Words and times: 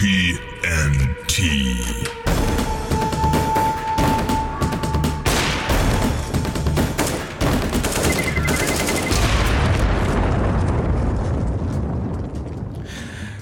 TNT. 0.00 1.42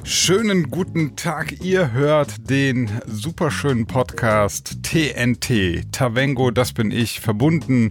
Schönen 0.02 0.68
guten 0.68 1.14
Tag, 1.14 1.60
ihr 1.62 1.92
hört 1.92 2.50
den 2.50 2.90
superschönen 3.06 3.86
Podcast 3.86 4.82
TNT. 4.82 5.92
Tavengo, 5.92 6.50
das 6.50 6.72
bin 6.72 6.90
ich, 6.90 7.20
verbunden 7.20 7.90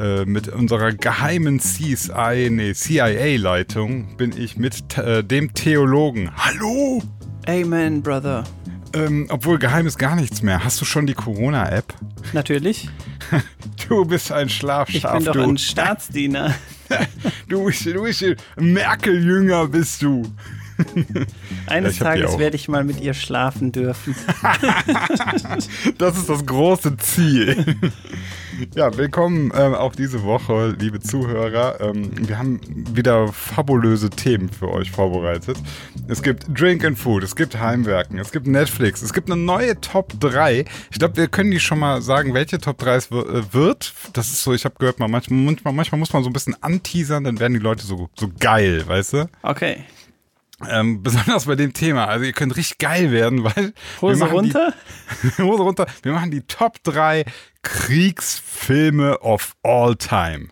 äh, 0.00 0.24
mit 0.24 0.48
unserer 0.48 0.92
geheimen 0.94 1.60
CSI, 1.60 2.48
nee, 2.50 2.74
CIA-Leitung, 2.74 4.16
bin 4.16 4.36
ich 4.36 4.56
mit 4.56 4.98
äh, 4.98 5.22
dem 5.22 5.54
Theologen. 5.54 6.32
Hallo! 6.36 7.00
Amen, 7.50 8.00
Brother. 8.00 8.44
Ähm, 8.92 9.26
obwohl 9.28 9.58
geheim 9.58 9.84
ist 9.84 9.98
gar 9.98 10.14
nichts 10.14 10.40
mehr. 10.40 10.62
Hast 10.62 10.80
du 10.80 10.84
schon 10.84 11.08
die 11.08 11.14
Corona-App? 11.14 11.92
Natürlich. 12.32 12.88
Du 13.88 14.04
bist 14.04 14.30
ein 14.30 14.48
Schlafschaf. 14.48 14.94
Ich 14.94 15.02
bin 15.02 15.24
doch 15.24 15.32
du. 15.32 15.42
ein 15.42 15.58
Staatsdiener. 15.58 16.54
du 17.48 17.64
bist, 17.64 17.86
du 17.86 18.02
bist 18.04 18.24
Merkel-Jünger 18.56 19.66
bist 19.66 20.02
du. 20.02 20.22
Eines 21.66 21.94
die 21.94 22.00
Tages 22.00 22.38
werde 22.38 22.54
ich 22.54 22.68
mal 22.68 22.84
mit 22.84 23.00
ihr 23.00 23.14
schlafen 23.14 23.72
dürfen. 23.72 24.14
Das 25.98 26.16
ist 26.16 26.28
das 26.28 26.46
große 26.46 26.98
Ziel. 26.98 27.76
Ja, 28.74 28.94
willkommen 28.94 29.50
ähm, 29.56 29.74
auch 29.74 29.94
diese 29.94 30.22
Woche, 30.22 30.76
liebe 30.78 31.00
Zuhörer. 31.00 31.80
Ähm, 31.80 32.10
wir 32.28 32.38
haben 32.38 32.60
wieder 32.94 33.28
fabulöse 33.28 34.10
Themen 34.10 34.50
für 34.50 34.68
euch 34.70 34.90
vorbereitet. 34.90 35.56
Es 36.08 36.22
gibt 36.22 36.44
Drink 36.48 36.84
and 36.84 36.98
Food, 36.98 37.22
es 37.22 37.34
gibt 37.34 37.58
Heimwerken, 37.58 38.18
es 38.18 38.32
gibt 38.32 38.46
Netflix, 38.46 39.00
es 39.00 39.14
gibt 39.14 39.30
eine 39.30 39.40
neue 39.40 39.80
Top 39.80 40.12
3. 40.20 40.66
Ich 40.90 40.98
glaube, 40.98 41.16
wir 41.16 41.28
können 41.28 41.50
die 41.50 41.60
schon 41.60 41.78
mal 41.78 42.02
sagen, 42.02 42.34
welche 42.34 42.58
Top 42.58 42.76
3 42.78 42.94
es 42.96 43.06
äh, 43.06 43.54
wird. 43.54 43.94
Das 44.12 44.28
ist 44.28 44.42
so, 44.42 44.52
ich 44.52 44.66
habe 44.66 44.74
gehört, 44.78 44.98
man, 44.98 45.10
manchmal, 45.10 45.56
manchmal, 45.72 45.98
muss 45.98 46.12
man 46.12 46.22
so 46.22 46.28
ein 46.28 46.34
bisschen 46.34 46.62
anteasern, 46.62 47.24
dann 47.24 47.40
werden 47.40 47.54
die 47.54 47.60
Leute 47.60 47.86
so, 47.86 48.10
so 48.14 48.28
geil, 48.38 48.86
weißt 48.86 49.12
du? 49.14 49.30
Okay. 49.42 49.84
Ähm, 50.68 51.02
besonders 51.02 51.46
bei 51.46 51.54
dem 51.54 51.72
Thema. 51.72 52.06
Also 52.06 52.26
ihr 52.26 52.32
könnt 52.32 52.54
richtig 52.54 52.78
geil 52.78 53.10
werden, 53.10 53.44
weil 53.44 53.54
wir 53.54 53.72
Hose 54.02 54.18
machen 54.18 54.32
runter? 54.32 54.74
Die, 55.22 55.42
Hose 55.42 55.62
runter. 55.62 55.86
Wir 56.02 56.12
machen 56.12 56.30
die 56.30 56.42
Top 56.42 56.82
3 56.82 57.24
Kriegsfilme 57.62 59.18
of 59.20 59.54
all 59.62 59.94
time. 59.96 60.48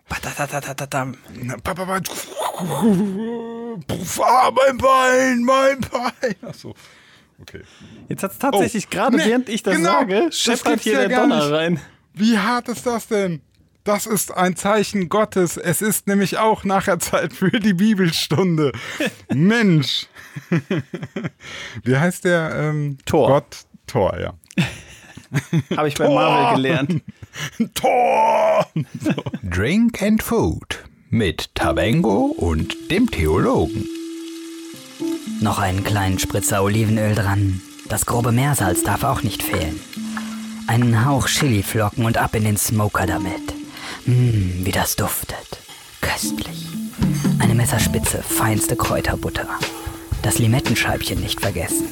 Ah, 4.21 4.51
mein 4.51 4.77
Bein, 4.77 5.43
mein 5.43 5.79
Bein. 5.81 6.35
Achso. 6.41 6.75
Okay. 7.41 7.61
Jetzt 8.09 8.23
hat 8.23 8.31
es 8.33 8.37
tatsächlich 8.39 8.87
Oh. 8.87 8.89
gerade, 8.91 9.17
Nee, 9.17 9.25
während 9.25 9.49
ich 9.49 9.63
das 9.63 9.75
genau. 9.75 9.91
sage, 9.91 10.29
scheppert 10.31 10.81
hier 10.81 11.01
ja 11.03 11.07
der 11.07 11.19
Donner 11.21 11.35
nicht. 11.43 11.51
rein. 11.51 11.79
Wie 12.13 12.37
hart 12.37 12.67
ist 12.67 12.85
das 12.85 13.07
denn? 13.07 13.41
Das 13.85 14.05
ist 14.05 14.35
ein 14.35 14.55
Zeichen 14.57 15.07
Gottes. 15.09 15.55
Es 15.57 15.81
ist 15.81 16.05
nämlich 16.07 16.37
auch 16.37 16.63
nachher 16.65 16.99
Zeit 16.99 17.33
für 17.33 17.49
die 17.59 17.73
Bibelstunde. 17.73 18.73
Mensch. 19.33 20.07
Wie 21.83 21.97
heißt 21.97 22.25
der? 22.25 22.51
Ähm, 22.55 22.97
Thor. 23.05 23.27
Gott 23.29 23.57
Thor, 23.87 24.19
ja. 24.19 24.33
Habe 25.77 25.87
ich 25.87 25.95
bei 25.95 26.07
Marvel 26.09 26.55
gelernt. 26.55 27.01
Thor! 27.75 28.65
Drink 29.43 30.01
and 30.01 30.23
Food 30.23 30.83
mit 31.09 31.55
Tabengo 31.55 32.25
und 32.25 32.91
dem 32.91 33.09
Theologen. 33.09 33.87
Noch 35.41 35.59
einen 35.59 35.83
kleinen 35.83 36.19
Spritzer 36.19 36.63
Olivenöl 36.63 37.15
dran. 37.15 37.61
Das 37.87 38.05
grobe 38.05 38.31
Meersalz 38.31 38.83
darf 38.83 39.03
auch 39.03 39.23
nicht 39.23 39.41
fehlen. 39.41 39.79
Einen 40.67 41.05
Hauch 41.05 41.27
Chiliflocken 41.27 42.05
und 42.05 42.17
ab 42.17 42.35
in 42.35 42.43
den 42.43 42.57
Smoker 42.57 43.07
damit. 43.07 43.53
Mmm, 44.05 44.65
wie 44.65 44.71
das 44.71 44.95
duftet. 44.95 45.59
Köstlich. 46.01 46.67
Eine 47.39 47.55
Messerspitze 47.55 48.21
feinste 48.21 48.75
Kräuterbutter. 48.75 49.47
Das 50.21 50.37
Limettenscheibchen 50.37 51.19
nicht 51.21 51.39
vergessen. 51.39 51.87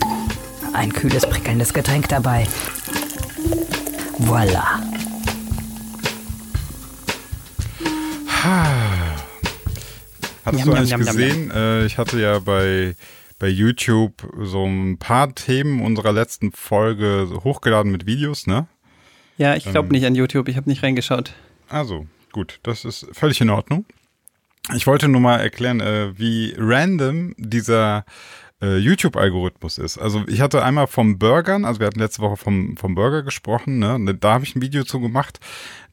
Ein 0.74 0.94
kühles, 0.94 1.26
prickelndes 1.28 1.74
Getränk 1.74 2.10
dabei. 2.10 2.46
Voila. 4.20 4.82
Hattest 10.46 10.66
du 10.66 10.74
eigentlich 10.74 10.96
gesehen? 10.98 11.52
Äh, 11.52 11.86
ich 11.86 11.98
hatte 11.98 12.20
ja 12.20 12.40
bei, 12.40 12.96
bei 13.40 13.48
YouTube 13.48 14.14
so 14.44 14.66
ein 14.66 14.98
paar 14.98 15.34
Themen 15.36 15.82
unserer 15.82 16.14
letzten 16.14 16.52
Folge 16.52 17.28
hochgeladen 17.44 17.92
mit 17.92 18.06
Videos, 18.06 18.48
ne? 18.48 18.68
Ja, 19.38 19.56
ich 19.56 19.66
Ähm. 19.66 19.74
glaube 19.74 19.90
nicht 19.94 20.06
an 20.06 20.16
YouTube. 20.16 20.48
Ich 20.48 20.58
habe 20.58 20.70
nicht 20.70 20.84
reingeschaut. 20.84 21.34
Also, 21.70 22.08
gut, 22.32 22.60
das 22.64 22.86
ist 22.86 23.08
völlig 23.12 23.42
in 23.42 23.50
Ordnung. 23.50 23.86
Ich 24.76 24.88
wollte 24.88 25.08
nur 25.08 25.22
mal 25.22 25.38
erklären, 25.38 25.80
äh, 25.80 26.18
wie 26.18 26.54
random 26.58 27.34
dieser 27.38 28.06
äh, 28.62 28.78
YouTube-Algorithmus 28.78 29.78
ist. 29.78 29.98
Also 29.98 30.24
ich 30.28 30.42
hatte 30.42 30.64
einmal 30.64 30.88
vom 30.88 31.20
Burgern, 31.20 31.66
also 31.66 31.80
wir 31.80 31.88
hatten 31.88 32.00
letzte 32.00 32.22
Woche 32.22 32.38
vom, 32.38 32.78
vom 32.78 32.96
Burger 32.96 33.24
gesprochen, 33.24 33.80
ne? 33.80 34.16
da 34.20 34.34
habe 34.34 34.46
ich 34.46 34.56
ein 34.56 34.62
Video 34.62 34.84
zu 34.84 35.00
gemacht. 35.00 35.40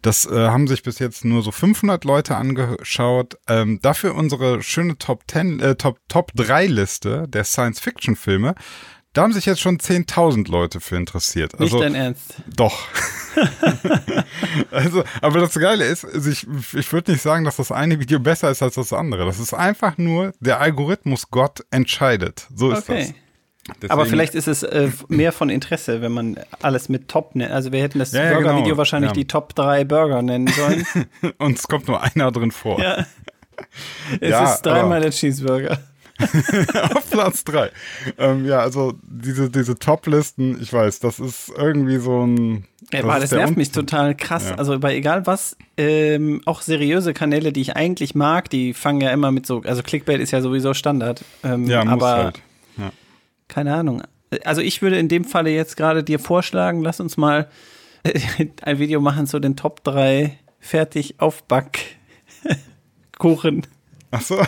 Das 0.02 0.26
äh, 0.26 0.48
haben 0.48 0.66
sich 0.66 0.82
bis 0.82 0.98
jetzt 0.98 1.24
nur 1.24 1.42
so 1.42 1.50
500 1.50 2.04
Leute 2.04 2.36
angeschaut. 2.36 3.38
Ähm, 3.48 3.78
dafür 3.80 4.14
unsere 4.14 4.62
schöne 4.62 4.98
Top 4.98 5.24
10, 5.26 5.60
äh, 5.60 5.74
Top, 5.76 5.98
Top 6.08 6.32
3 6.34 6.66
Liste 6.66 7.26
der 7.28 7.44
Science-Fiction-Filme. 7.44 8.54
Da 9.14 9.22
haben 9.22 9.32
sich 9.32 9.46
jetzt 9.46 9.60
schon 9.60 9.78
10.000 9.78 10.50
Leute 10.50 10.80
für 10.80 10.96
interessiert. 10.96 11.52
Nicht 11.58 11.72
Also, 11.72 11.80
dein 11.80 11.94
Ernst. 11.94 12.34
doch. 12.56 12.86
also, 14.70 15.04
aber 15.20 15.40
das 15.40 15.54
Geile 15.54 15.84
ist, 15.84 16.04
also 16.04 16.30
ich, 16.30 16.46
ich 16.74 16.92
würde 16.92 17.12
nicht 17.12 17.22
sagen, 17.22 17.44
dass 17.44 17.56
das 17.56 17.72
eine 17.72 17.98
Video 18.00 18.18
besser 18.20 18.50
ist 18.50 18.62
als 18.62 18.74
das 18.74 18.92
andere. 18.92 19.24
Das 19.24 19.38
ist 19.40 19.54
einfach 19.54 19.98
nur, 19.98 20.32
der 20.40 20.60
Algorithmus 20.60 21.30
Gott 21.30 21.60
entscheidet. 21.70 22.46
So 22.54 22.70
ist 22.70 22.88
Okay. 22.88 22.98
das. 23.08 23.14
Deswegen- 23.76 23.92
Aber 23.92 24.04
vielleicht 24.04 24.34
ist 24.34 24.46
es 24.46 24.62
äh, 24.62 24.90
mehr 25.08 25.32
von 25.32 25.48
Interesse, 25.48 26.02
wenn 26.02 26.12
man 26.12 26.38
alles 26.60 26.90
mit 26.90 27.08
Top 27.08 27.34
nennt. 27.34 27.50
Also 27.50 27.72
wir 27.72 27.80
hätten 27.80 27.98
das 27.98 28.12
Ja, 28.12 28.24
ja, 28.24 28.32
Burger-Video 28.34 28.64
genau. 28.64 28.76
wahrscheinlich 28.76 29.10
Ja. 29.10 29.14
die 29.14 29.26
Top 29.26 29.54
3 29.54 29.84
Burger 29.84 30.20
nennen 30.20 30.48
sollen. 30.48 30.84
Und 31.38 31.58
es 31.58 31.66
kommt 31.66 31.88
nur 31.88 32.02
einer 32.02 32.30
drin 32.30 32.50
vor. 32.50 32.78
ja. 32.80 33.06
Es 34.20 34.50
ist 34.54 34.62
dreimal 34.62 35.00
der 35.00 35.12
Cheeseburger. 35.12 35.78
Auf 36.94 37.10
Platz 37.10 37.42
drei. 37.44 37.70
Ähm, 38.18 38.44
ja, 38.46 38.60
also 38.60 38.94
diese, 39.02 39.50
diese 39.50 39.76
Top-Listen, 39.78 40.60
ich 40.62 40.72
weiß, 40.72 41.00
das 41.00 41.18
ist 41.18 41.52
irgendwie 41.56 41.96
so 41.98 42.24
ein. 42.24 42.66
Ja, 42.92 43.02
das 43.18 43.30
der 43.30 43.38
nervt 43.40 43.52
Un- 43.52 43.58
mich 43.58 43.72
total 43.72 44.14
krass. 44.14 44.50
Ja. 44.50 44.54
Also 44.56 44.78
bei 44.78 44.94
egal 44.94 45.26
was, 45.26 45.56
ähm, 45.76 46.40
auch 46.44 46.62
seriöse 46.62 47.14
Kanäle, 47.14 47.52
die 47.52 47.62
ich 47.62 47.74
eigentlich 47.76 48.14
mag, 48.14 48.48
die 48.50 48.74
fangen 48.74 49.00
ja 49.00 49.10
immer 49.10 49.32
mit 49.32 49.46
so, 49.46 49.62
also 49.62 49.82
Clickbait 49.82 50.20
ist 50.20 50.30
ja 50.30 50.40
sowieso 50.40 50.72
Standard. 50.74 51.24
Ähm, 51.42 51.66
Ja, 51.66 51.84
muss 51.84 51.92
aber 51.94 52.10
halt. 52.12 52.42
keine 53.48 53.74
Ahnung. 53.74 54.02
Also 54.44 54.60
ich 54.60 54.82
würde 54.82 54.98
in 54.98 55.08
dem 55.08 55.24
Falle 55.24 55.50
jetzt 55.50 55.76
gerade 55.76 56.04
dir 56.04 56.18
vorschlagen, 56.18 56.82
lass 56.82 57.00
uns 57.00 57.16
mal 57.16 57.48
äh, 58.04 58.18
ein 58.62 58.78
Video 58.78 59.00
machen 59.00 59.26
zu 59.26 59.40
den 59.40 59.56
Top 59.56 59.82
3 59.84 60.38
fertig 60.60 61.16
aufback 61.18 61.96
Kuchen. 63.18 63.66
Ach 64.14 64.20
so. 64.20 64.38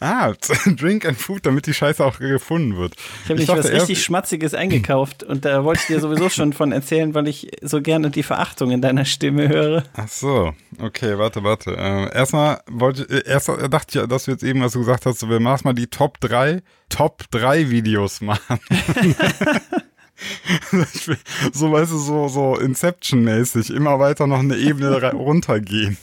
ah, 0.00 0.32
Drink 0.66 1.04
and 1.04 1.18
Food, 1.18 1.46
damit 1.46 1.66
die 1.66 1.74
Scheiße 1.74 2.04
auch 2.04 2.20
gefunden 2.20 2.76
wird. 2.76 2.94
Ich 2.94 3.30
habe 3.30 3.40
nämlich 3.40 3.48
was 3.48 3.72
richtig 3.72 4.04
Schmatziges 4.04 4.54
eingekauft 4.54 5.24
und 5.24 5.44
da 5.44 5.64
wollte 5.64 5.80
ich 5.80 5.86
dir 5.88 5.98
sowieso 5.98 6.28
schon 6.28 6.52
von 6.52 6.70
erzählen, 6.70 7.12
weil 7.14 7.26
ich 7.26 7.50
so 7.60 7.82
gerne 7.82 8.10
die 8.10 8.22
Verachtung 8.22 8.70
in 8.70 8.80
deiner 8.80 9.04
Stimme 9.04 9.48
höre. 9.48 9.82
Ach 9.94 10.06
so, 10.06 10.54
okay, 10.78 11.18
warte, 11.18 11.42
warte. 11.42 11.76
Äh, 11.76 12.16
erstmal 12.16 12.60
wollte 12.70 13.02
ich, 13.02 13.26
äh, 13.26 13.28
erst 13.28 13.48
dachte 13.48 14.00
ich, 14.00 14.06
dass 14.06 14.26
du 14.26 14.30
jetzt 14.30 14.44
eben, 14.44 14.62
was 14.62 14.74
du 14.74 14.78
gesagt 14.78 15.06
hast, 15.06 15.28
wir 15.28 15.40
machen 15.40 15.62
mal 15.64 15.72
die 15.72 15.88
Top 15.88 16.20
3, 16.20 16.62
Top 16.88 17.24
3 17.32 17.70
Videos 17.70 18.20
machen. 18.20 18.60
So, 21.52 21.72
weißt 21.72 21.90
du, 21.90 21.98
so, 21.98 22.28
so 22.28 22.56
Inception-mäßig, 22.56 23.74
immer 23.74 23.98
weiter 23.98 24.26
noch 24.26 24.40
eine 24.40 24.56
Ebene 24.56 25.12
runtergehen. 25.12 25.96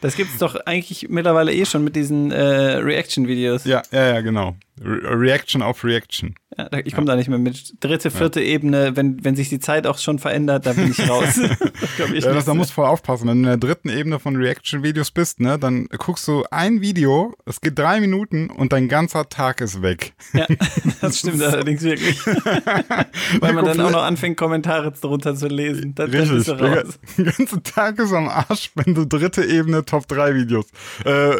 Das 0.00 0.14
gibt's 0.16 0.38
doch 0.38 0.54
eigentlich 0.66 1.08
mittlerweile 1.08 1.52
eh 1.52 1.64
schon 1.64 1.84
mit 1.84 1.96
diesen 1.96 2.30
äh, 2.30 2.40
Reaction-Videos. 2.42 3.64
Ja, 3.64 3.82
ja, 3.90 4.14
ja, 4.14 4.20
genau. 4.20 4.56
Re 4.80 5.20
Reaction 5.20 5.62
auf 5.62 5.84
Reaction. 5.84 6.34
Ja, 6.58 6.68
ich 6.84 6.92
komme 6.92 7.06
da 7.06 7.14
nicht 7.14 7.28
mehr 7.28 7.38
mit. 7.38 7.74
Dritte, 7.78 8.10
vierte 8.10 8.40
Ebene, 8.40 8.96
wenn, 8.96 9.24
wenn 9.24 9.36
sich 9.36 9.48
die 9.48 9.60
Zeit 9.60 9.86
auch 9.86 9.98
schon 9.98 10.18
verändert, 10.18 10.66
da 10.66 10.72
bin 10.72 10.90
ich 10.90 11.08
raus. 11.08 11.38
Ich 12.14 12.24
Ja, 12.24 12.32
das, 12.32 12.44
da 12.44 12.54
musst 12.54 12.70
du 12.70 12.74
voll 12.74 12.86
aufpassen. 12.86 13.28
Wenn 13.28 13.42
du 13.42 13.50
in 13.50 13.60
der 13.60 13.68
dritten 13.68 13.88
Ebene 13.88 14.18
von 14.18 14.34
Reaction-Videos 14.36 15.10
bist, 15.10 15.40
ne, 15.40 15.58
dann 15.58 15.86
guckst 15.86 16.26
du 16.26 16.44
ein 16.50 16.80
Video, 16.80 17.34
es 17.44 17.60
geht 17.60 17.78
drei 17.78 18.00
Minuten 18.00 18.50
und 18.50 18.72
dein 18.72 18.88
ganzer 18.88 19.28
Tag 19.28 19.60
ist 19.60 19.82
weg. 19.82 20.12
ja, 20.32 20.46
das 21.00 21.18
stimmt 21.18 21.42
allerdings 21.42 21.82
wirklich. 21.82 22.24
Weil 22.26 23.52
man 23.52 23.64
dann 23.64 23.80
auch 23.80 23.90
noch 23.90 24.02
anfängt, 24.02 24.36
Kommentare 24.36 24.92
drunter 24.92 25.34
zu 25.36 25.46
lesen. 25.48 25.94
Dann, 25.94 26.10
dann 26.10 26.28
bist 26.28 26.48
du 26.48 26.54
Der, 26.54 26.84
raus. 26.84 26.98
der 27.16 27.32
ganze 27.32 27.62
Tag 27.62 27.98
ist 27.98 28.12
am 28.12 28.28
Arsch, 28.28 28.70
wenn 28.74 28.94
du 28.94 29.04
dritte 29.04 29.44
Ebene 29.44 29.84
Top 29.84 30.08
3 30.08 30.34
Videos, 30.34 30.66
äh, 31.04 31.36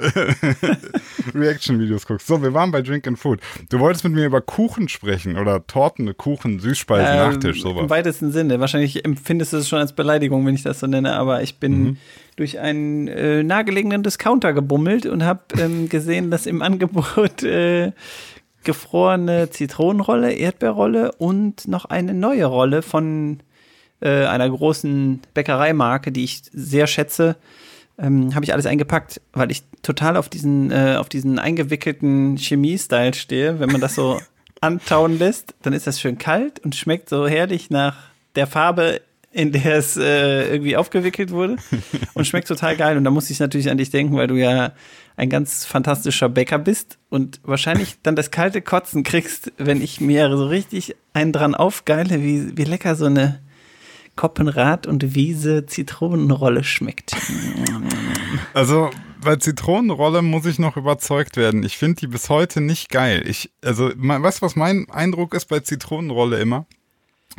Reaction-Videos 1.35 2.07
guckst. 2.07 2.27
So, 2.27 2.43
wir 2.43 2.55
waren 2.55 2.71
bei 2.71 2.83
Drink 2.83 3.07
and 3.07 3.19
Food. 3.19 3.41
Du 3.71 3.79
wolltest 3.81 4.05
mit 4.05 4.13
mir 4.13 4.27
über 4.27 4.41
Kuchen 4.41 4.89
sprechen 4.89 5.08
oder 5.37 5.67
Torten, 5.67 6.17
Kuchen, 6.17 6.61
Süßspeisen, 6.61 7.13
Ähm, 7.13 7.19
Nachtisch, 7.19 7.57
Im 7.59 7.63
sowas. 7.63 7.91
weitesten 7.91 8.31
Sinne. 8.33 8.61
Wahrscheinlich 8.61 9.05
empfindest 9.05 9.53
du 9.53 9.57
es 9.59 9.69
schon 9.69 9.79
als 9.79 9.93
Beleidigung, 9.95 10.45
wenn 10.47 10.55
ich 10.55 10.63
das 10.63 10.81
so 10.81 10.87
nenne, 10.87 11.15
aber 11.15 11.43
ich 11.43 11.59
bin 11.59 11.83
Mhm. 11.83 11.97
durch 12.37 12.59
einen 12.59 13.09
äh, 13.09 13.43
nahegelegenen 13.43 14.03
Discounter 14.03 14.53
gebummelt 14.53 15.07
und 15.07 15.25
habe 15.25 15.41
ähm, 15.61 15.89
gesehen, 15.89 16.31
dass 16.31 16.47
im 16.47 16.63
Angebot 16.63 17.43
äh, 17.43 17.93
gefrorene 18.65 19.51
Zitronenrolle, 19.51 20.33
Erdbeerrolle 20.33 21.13
und 21.13 21.69
noch 21.69 21.85
eine 21.87 22.13
neue 22.15 22.45
Rolle 22.47 22.83
von 22.83 23.39
äh, 24.01 24.27
einer 24.27 24.49
großen 24.49 25.21
Bäckereimarke, 25.35 26.13
die 26.13 26.25
ich 26.25 26.43
sehr 26.53 26.87
schätze, 26.87 27.37
ähm, 27.99 28.35
habe 28.35 28.45
ich 28.45 28.53
alles 28.53 28.67
eingepackt, 28.67 29.21
weil 29.33 29.51
ich 29.51 29.63
total 29.83 30.17
auf 30.17 30.29
diesen, 30.29 30.71
äh, 30.71 30.97
auf 30.99 31.09
diesen 31.09 31.39
eingewickelten 31.39 32.37
Chemie-Style 32.37 33.15
stehe. 33.15 33.59
Wenn 33.59 33.71
man 33.73 33.81
das 33.81 33.95
so 33.95 34.21
antauen 34.61 35.19
lässt, 35.19 35.55
dann 35.63 35.73
ist 35.73 35.87
das 35.87 36.01
schön 36.01 36.19
kalt 36.19 36.61
und 36.61 36.75
schmeckt 36.75 37.09
so 37.09 37.27
herrlich 37.27 37.71
nach 37.71 37.97
der 38.35 38.47
Farbe, 38.47 39.01
in 39.31 39.53
der 39.53 39.77
es 39.77 39.97
äh, 39.97 40.51
irgendwie 40.51 40.77
aufgewickelt 40.77 41.31
wurde 41.31 41.57
und 42.15 42.27
schmeckt 42.27 42.49
total 42.49 42.77
geil. 42.77 42.97
Und 42.97 43.05
da 43.05 43.11
muss 43.11 43.31
ich 43.31 43.41
natürlich 43.41 43.71
an 43.71 43.79
dich 43.79 43.91
denken, 43.91 44.17
weil 44.17 44.27
du 44.27 44.37
ja 44.37 44.73
ein 45.17 45.31
ganz 45.31 45.65
fantastischer 45.65 46.29
Bäcker 46.29 46.59
bist 46.59 46.99
und 47.11 47.41
wahrscheinlich 47.43 47.97
dann 48.03 48.17
das 48.17 48.31
kalte 48.31 48.63
Kotzen 48.63 49.03
kriegst, 49.03 49.53
wenn 49.59 49.83
ich 49.83 50.01
mir 50.01 50.31
so 50.37 50.47
richtig 50.47 50.97
einen 51.13 51.33
dran 51.33 51.55
aufgeile, 51.55 52.23
wie, 52.23 52.57
wie 52.57 52.65
lecker 52.65 52.95
so 52.95 53.07
eine 53.07 53.41
Koppenrad 54.15 54.87
und 54.87 55.15
Wiese 55.15 55.67
Zitronenrolle 55.67 56.65
schmeckt. 56.65 57.17
Also 58.55 58.91
bei 59.21 59.37
Zitronenrolle 59.37 60.23
muss 60.23 60.47
ich 60.47 60.59
noch 60.59 60.77
überzeugt 60.77 61.37
werden. 61.37 61.63
Ich 61.63 61.79
finde 61.79 62.01
die 62.01 62.07
bis 62.07 62.29
heute 62.29 62.61
nicht 62.61 62.91
geil. 62.91 63.25
Ich, 63.27 63.51
also, 63.65 63.91
weißt 63.95 64.41
du, 64.41 64.47
was 64.47 64.57
mein 64.57 64.89
Eindruck 64.91 65.35
ist 65.35 65.47
bei 65.47 65.61
Zitronenrolle 65.61 66.41
immer? 66.41 66.67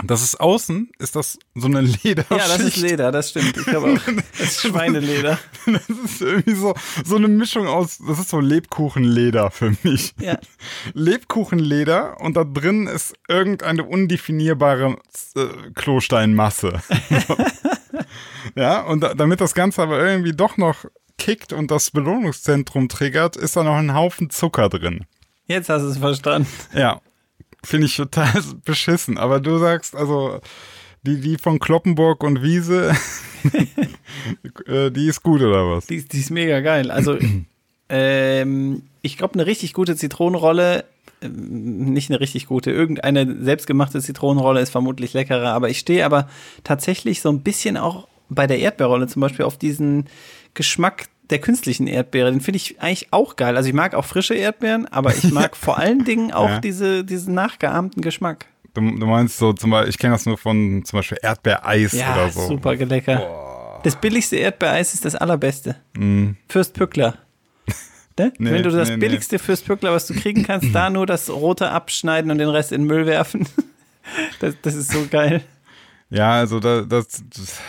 Das 0.03 0.23
ist 0.23 0.39
außen, 0.39 0.91
ist 0.97 1.15
das 1.15 1.37
so 1.55 1.67
eine 1.67 1.81
Lederschicht. 1.81 2.31
Ja, 2.31 2.47
das 2.47 2.59
ist 2.59 2.77
Leder, 2.77 3.11
das 3.11 3.31
stimmt. 3.31 3.57
Ich 3.57 3.65
glaube 3.65 3.93
auch. 3.93 4.13
Das 4.37 4.51
ist 4.51 4.61
Schweineleder. 4.61 5.37
Das 5.65 5.89
ist 5.89 6.21
irgendwie 6.21 6.55
so, 6.55 6.73
so 7.03 7.17
eine 7.17 7.27
Mischung 7.27 7.67
aus, 7.67 7.99
das 8.07 8.19
ist 8.19 8.29
so 8.29 8.39
Lebkuchenleder 8.39 9.51
für 9.51 9.75
mich. 9.83 10.13
Ja. 10.19 10.39
Lebkuchenleder 10.93 12.21
und 12.21 12.37
da 12.37 12.43
drin 12.43 12.87
ist 12.87 13.13
irgendeine 13.27 13.83
undefinierbare 13.83 14.97
äh, 15.35 15.47
Klosteinmasse. 15.75 16.81
ja, 18.55 18.81
und 18.81 19.01
da, 19.01 19.13
damit 19.13 19.41
das 19.41 19.53
Ganze 19.53 19.81
aber 19.81 20.03
irgendwie 20.03 20.33
doch 20.33 20.57
noch 20.57 20.85
kickt 21.19 21.53
und 21.53 21.69
das 21.69 21.91
Belohnungszentrum 21.91 22.89
triggert, 22.89 23.35
ist 23.35 23.55
da 23.55 23.63
noch 23.63 23.75
ein 23.75 23.93
Haufen 23.93 24.29
Zucker 24.31 24.69
drin. 24.69 25.05
Jetzt 25.45 25.69
hast 25.69 25.83
du 25.83 25.89
es 25.89 25.97
verstanden. 25.97 26.47
Ja, 26.73 27.01
finde 27.63 27.85
ich 27.85 27.95
total 27.95 28.31
beschissen. 28.65 29.17
Aber 29.17 29.39
du 29.39 29.57
sagst, 29.59 29.95
also, 29.95 30.39
die, 31.03 31.19
die 31.21 31.37
von 31.37 31.59
Kloppenburg 31.59 32.23
und 32.23 32.41
Wiese, 32.41 32.95
äh, 34.67 34.91
die 34.91 35.07
ist 35.07 35.23
gut 35.23 35.41
oder 35.41 35.69
was? 35.71 35.87
Die, 35.87 35.95
ist- 35.95 36.13
die 36.13 36.19
ist 36.19 36.29
mega 36.31 36.59
geil. 36.61 36.91
Also, 36.91 37.17
ähm, 37.89 38.83
ich 39.01 39.17
glaube, 39.17 39.33
eine 39.35 39.45
richtig 39.45 39.73
gute 39.73 39.95
Zitronenrolle, 39.95 40.85
ähm, 41.21 41.93
nicht 41.93 42.09
eine 42.09 42.19
richtig 42.19 42.47
gute, 42.47 42.71
irgendeine 42.71 43.43
selbstgemachte 43.43 44.01
Zitronenrolle 44.01 44.61
ist 44.61 44.69
vermutlich 44.69 45.13
leckerer, 45.13 45.53
aber 45.53 45.69
ich 45.69 45.79
stehe 45.79 46.05
aber 46.05 46.29
tatsächlich 46.63 47.21
so 47.21 47.29
ein 47.29 47.41
bisschen 47.41 47.77
auch 47.77 48.07
bei 48.29 48.45
der 48.45 48.59
Erdbeerrolle 48.59 49.07
zum 49.07 49.21
Beispiel 49.21 49.45
auf 49.45 49.57
diesen 49.57 50.05
Geschmack 50.53 51.05
der 51.29 51.39
künstlichen 51.39 51.85
Erdbeere. 51.87 52.31
Den 52.31 52.41
finde 52.41 52.57
ich 52.57 52.81
eigentlich 52.81 53.07
auch 53.11 53.35
geil. 53.35 53.55
Also 53.55 53.69
ich 53.69 53.75
mag 53.75 53.93
auch 53.93 54.05
frische 54.05 54.33
Erdbeeren, 54.33 54.87
aber 54.87 55.15
ich 55.15 55.31
mag 55.31 55.55
vor 55.57 55.77
allen 55.77 56.03
Dingen 56.03 56.31
auch 56.33 56.49
Ja. 56.49 56.59
diese, 56.59 57.03
diesen 57.03 57.33
nachgeahmten 57.35 58.01
Geschmack. 58.01 58.47
Du, 58.73 58.81
du 58.81 59.05
meinst 59.05 59.37
so 59.37 59.53
zum 59.53 59.71
Beispiel, 59.71 59.89
ich 59.89 59.97
kenne 59.97 60.13
das 60.13 60.25
nur 60.25 60.37
von 60.37 60.83
zum 60.85 60.99
Beispiel 60.99 61.17
Erdbeereis 61.21 61.93
Ja, 61.93 62.13
oder 62.13 62.29
so. 62.31 62.47
super 62.47 62.75
lecker. 62.75 63.79
Das 63.83 63.95
billigste 63.95 64.35
Erdbeereis 64.37 64.93
ist 64.93 65.05
das 65.05 65.15
allerbeste. 65.15 65.75
Mm. 65.95 66.31
Fürst 66.47 66.73
Pückler. 66.73 67.17
Ne? 68.19 68.33
Nee, 68.37 68.51
Wenn 68.51 68.63
du 68.63 68.69
das 68.71 68.89
nee, 68.89 68.95
nee. 68.97 68.99
billigste 69.07 69.39
Fürst 69.39 69.65
Pückler, 69.65 69.93
was 69.93 70.05
du 70.07 70.13
kriegen 70.13 70.43
kannst, 70.43 70.75
da 70.75 70.89
nur 70.89 71.05
das 71.05 71.29
rote 71.29 71.69
abschneiden 71.69 72.29
und 72.31 72.37
den 72.37 72.49
Rest 72.49 72.73
in 72.73 72.81
den 72.81 72.87
Müll 72.87 73.05
werfen. 73.05 73.47
Das, 74.39 74.55
das 74.63 74.73
ist 74.75 74.91
so 74.91 75.05
geil. 75.09 75.41
Ja, 76.09 76.31
also 76.31 76.59
da, 76.59 76.81
das, 76.81 77.07
das 77.29 77.59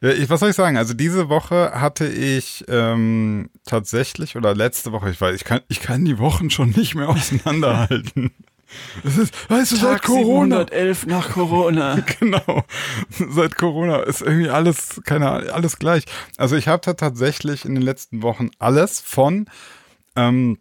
ich, 0.00 0.30
was 0.30 0.40
soll 0.40 0.50
ich 0.50 0.56
sagen? 0.56 0.76
Also 0.76 0.94
diese 0.94 1.28
Woche 1.28 1.72
hatte 1.74 2.06
ich 2.06 2.64
ähm, 2.68 3.50
tatsächlich 3.64 4.36
oder 4.36 4.54
letzte 4.54 4.92
Woche, 4.92 5.10
ich 5.10 5.20
weiß, 5.20 5.34
ich 5.34 5.44
kann, 5.44 5.60
ich 5.68 5.80
kann 5.80 6.04
die 6.04 6.18
Wochen 6.18 6.50
schon 6.50 6.70
nicht 6.70 6.94
mehr 6.94 7.08
auseinanderhalten. 7.10 8.30
Das 9.02 9.18
ist, 9.18 9.50
weißt 9.50 9.72
du, 9.72 9.76
seit 9.76 10.02
Corona. 10.02 10.58
711 10.58 11.06
nach 11.06 11.30
Corona. 11.30 11.98
Genau. 12.20 12.64
Seit 13.10 13.56
Corona 13.56 14.00
ist 14.00 14.22
irgendwie 14.22 14.48
alles, 14.48 15.00
keine 15.04 15.28
Ahnung, 15.28 15.50
alles 15.50 15.78
gleich. 15.78 16.04
Also 16.36 16.54
ich 16.54 16.68
habe 16.68 16.82
da 16.84 16.94
tatsächlich 16.94 17.64
in 17.64 17.74
den 17.74 17.82
letzten 17.82 18.22
Wochen 18.22 18.50
alles 18.60 19.00
von 19.00 19.46
ähm, 20.14 20.58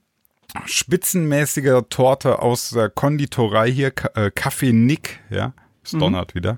spitzenmäßiger 0.65 1.89
Torte 1.89 2.41
aus 2.41 2.71
der 2.71 2.89
Konditorei 2.89 3.71
hier, 3.71 3.87
äh, 4.15 4.31
Café 4.31 4.73
Nick, 4.73 5.19
ja, 5.29 5.53
es 5.93 5.99
donnert 5.99 6.35
wieder. 6.35 6.57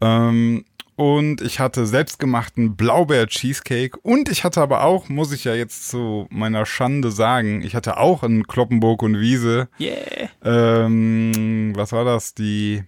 Ähm, 0.00 0.64
und 0.96 1.40
ich 1.40 1.58
hatte 1.58 1.86
selbstgemachten 1.86 2.76
Blaubeer-Cheesecake 2.76 3.98
und 4.02 4.28
ich 4.28 4.44
hatte 4.44 4.60
aber 4.60 4.84
auch, 4.84 5.08
muss 5.08 5.32
ich 5.32 5.42
ja 5.42 5.52
jetzt 5.54 5.88
zu 5.88 6.28
meiner 6.30 6.66
Schande 6.66 7.10
sagen, 7.10 7.62
ich 7.62 7.74
hatte 7.74 7.96
auch 7.96 8.22
einen 8.22 8.46
Kloppenburg 8.46 9.02
und 9.02 9.18
Wiese 9.18 9.68
Yeah. 9.80 10.28
ähm, 10.44 11.72
was 11.74 11.90
war 11.90 12.04
das? 12.04 12.34
Die, 12.34 12.84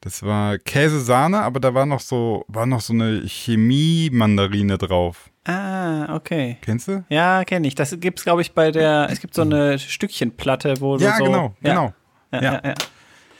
das 0.00 0.24
war 0.24 0.58
Käsesahne, 0.58 1.40
aber 1.42 1.60
da 1.60 1.72
war 1.72 1.86
noch 1.86 2.00
so, 2.00 2.44
war 2.48 2.66
noch 2.66 2.80
so 2.80 2.92
eine 2.92 3.22
Chemie-Mandarine 3.28 4.78
drauf. 4.78 5.30
Ah, 5.44 6.14
okay. 6.16 6.56
Kennst 6.62 6.88
du? 6.88 7.04
Ja, 7.08 7.44
kenne 7.44 7.68
ich. 7.68 7.76
Das 7.76 7.96
gibt's, 8.00 8.24
glaube 8.24 8.42
ich, 8.42 8.52
bei 8.52 8.72
der, 8.72 9.08
es 9.10 9.20
gibt 9.20 9.34
so 9.34 9.42
eine 9.42 9.78
Stückchenplatte, 9.78 10.80
wo 10.80 10.96
Ja, 10.96 11.12
du 11.12 11.18
so. 11.18 11.24
genau, 11.30 11.54
ja. 11.62 11.70
genau. 11.70 11.94
Ja, 12.32 12.42
Ja. 12.42 12.42
ja. 12.42 12.60
ja. 12.64 12.68
Ja, 12.70 12.74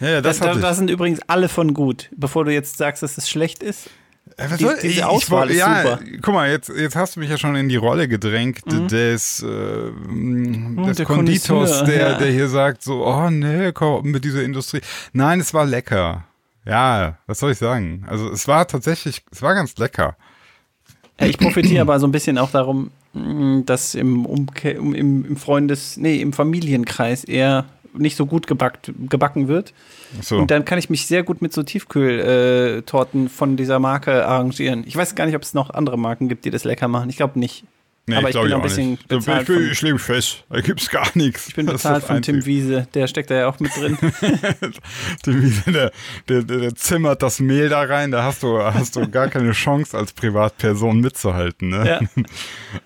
ja, 0.00 0.20
das 0.20 0.38
da, 0.38 0.54
da 0.54 0.70
ich. 0.70 0.76
sind 0.76 0.90
übrigens 0.90 1.20
alle 1.26 1.48
von 1.48 1.74
gut. 1.74 2.08
Bevor 2.16 2.44
du 2.44 2.52
jetzt 2.52 2.76
sagst, 2.78 3.02
dass 3.02 3.16
es 3.18 3.28
schlecht 3.28 3.62
ist. 3.62 3.88
Äh, 4.36 4.50
was 4.50 4.58
die- 4.58 4.64
soll- 4.64 4.74
diese 4.76 4.86
ich- 4.88 4.96
ich 4.98 5.04
Auswahl 5.04 5.40
wollte- 5.42 5.52
ist 5.54 5.58
ja, 5.60 5.82
super. 5.82 6.00
Guck 6.22 6.34
mal, 6.34 6.50
jetzt, 6.50 6.68
jetzt 6.68 6.96
hast 6.96 7.16
du 7.16 7.20
mich 7.20 7.30
ja 7.30 7.38
schon 7.38 7.54
in 7.56 7.68
die 7.68 7.76
Rolle 7.76 8.08
gedrängt 8.08 8.60
des, 8.66 9.42
äh, 9.42 9.46
des 10.86 10.96
der 10.96 11.06
Konditors, 11.06 11.84
der, 11.84 12.10
ja. 12.10 12.18
der 12.18 12.30
hier 12.32 12.48
sagt 12.48 12.82
so, 12.82 13.06
oh 13.06 13.30
nee, 13.30 13.72
komm, 13.72 14.10
mit 14.10 14.24
dieser 14.24 14.42
Industrie. 14.42 14.80
Nein, 15.12 15.40
es 15.40 15.54
war 15.54 15.64
lecker. 15.64 16.24
Ja, 16.64 17.18
was 17.28 17.38
soll 17.38 17.52
ich 17.52 17.58
sagen? 17.58 18.04
Also 18.08 18.28
es 18.30 18.48
war 18.48 18.66
tatsächlich, 18.66 19.22
es 19.30 19.40
war 19.42 19.54
ganz 19.54 19.76
lecker. 19.76 20.16
Ich 21.18 21.38
profitiere 21.38 21.80
aber 21.82 21.98
so 22.00 22.06
ein 22.06 22.12
bisschen 22.12 22.36
auch 22.36 22.50
darum, 22.50 22.90
mh, 23.14 23.62
dass 23.64 23.94
im, 23.94 24.26
Umke 24.26 24.72
im, 24.72 24.94
im 25.24 25.36
Freundes-, 25.36 25.96
nee, 25.96 26.20
im 26.20 26.32
Familienkreis 26.32 27.24
eher 27.24 27.64
nicht 27.98 28.16
so 28.16 28.26
gut 28.26 28.46
gebackt, 28.46 28.92
gebacken 29.08 29.48
wird. 29.48 29.72
So. 30.20 30.38
Und 30.38 30.50
dann 30.50 30.64
kann 30.64 30.78
ich 30.78 30.90
mich 30.90 31.06
sehr 31.06 31.22
gut 31.22 31.42
mit 31.42 31.52
so 31.52 31.62
Tiefkühltorten 31.62 33.26
äh, 33.26 33.28
von 33.28 33.56
dieser 33.56 33.78
Marke 33.78 34.26
arrangieren. 34.26 34.84
Ich 34.86 34.96
weiß 34.96 35.14
gar 35.14 35.26
nicht, 35.26 35.36
ob 35.36 35.42
es 35.42 35.54
noch 35.54 35.70
andere 35.70 35.98
Marken 35.98 36.28
gibt, 36.28 36.44
die 36.44 36.50
das 36.50 36.64
lecker 36.64 36.88
machen. 36.88 37.10
Ich 37.10 37.16
glaube 37.16 37.38
nicht. 37.38 37.64
Aber 38.14 38.28
ich 38.28 38.32
glaub 38.32 38.44
bin 38.44 38.52
auch 38.52 38.56
ein 38.58 38.62
bisschen 38.62 38.98
bezahlt 39.08 39.48
ich, 39.48 39.56
bin, 39.56 39.70
ich 39.72 39.82
lege 39.82 39.98
fest, 39.98 40.44
da 40.48 40.60
gibt's 40.60 40.88
gar 40.90 41.08
nichts. 41.14 41.48
Ich 41.48 41.56
bin 41.56 41.66
bezahlt 41.66 42.04
von 42.04 42.22
Tim 42.22 42.44
Wiese, 42.46 42.86
der 42.94 43.08
steckt 43.08 43.30
da 43.30 43.34
ja 43.34 43.48
auch 43.48 43.58
mit 43.58 43.76
drin. 43.76 43.98
Tim 45.24 45.42
Wiese, 45.42 45.72
der, 45.72 45.92
der, 46.28 46.42
der, 46.42 46.58
der 46.58 46.74
zimmert 46.76 47.22
das 47.22 47.40
Mehl 47.40 47.68
da 47.68 47.82
rein, 47.82 48.12
da 48.12 48.22
hast 48.22 48.44
du, 48.44 48.62
hast 48.62 48.94
du 48.94 49.08
gar 49.08 49.28
keine 49.28 49.50
Chance 49.52 49.98
als 49.98 50.12
Privatperson 50.12 51.00
mitzuhalten. 51.00 51.70
Ne? 51.70 51.86
Ja. 51.88 52.22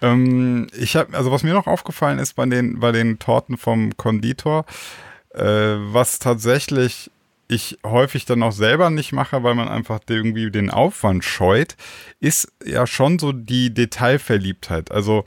ähm, 0.08 0.68
ich 0.78 0.96
habe, 0.96 1.14
also 1.16 1.30
was 1.30 1.42
mir 1.42 1.52
noch 1.52 1.66
aufgefallen 1.66 2.18
ist 2.18 2.34
bei 2.34 2.46
den, 2.46 2.80
bei 2.80 2.90
den 2.90 3.18
Torten 3.18 3.58
vom 3.58 3.96
Konditor, 3.98 4.64
äh, 5.34 5.42
was 5.44 6.18
tatsächlich 6.18 7.10
ich 7.50 7.78
häufig 7.84 8.24
dann 8.26 8.42
auch 8.44 8.52
selber 8.52 8.90
nicht 8.90 9.12
mache, 9.12 9.42
weil 9.42 9.56
man 9.56 9.68
einfach 9.68 9.98
irgendwie 10.08 10.50
den 10.52 10.70
Aufwand 10.70 11.24
scheut, 11.24 11.76
ist 12.20 12.52
ja 12.64 12.86
schon 12.86 13.18
so 13.18 13.32
die 13.32 13.74
Detailverliebtheit. 13.74 14.92
Also 14.92 15.24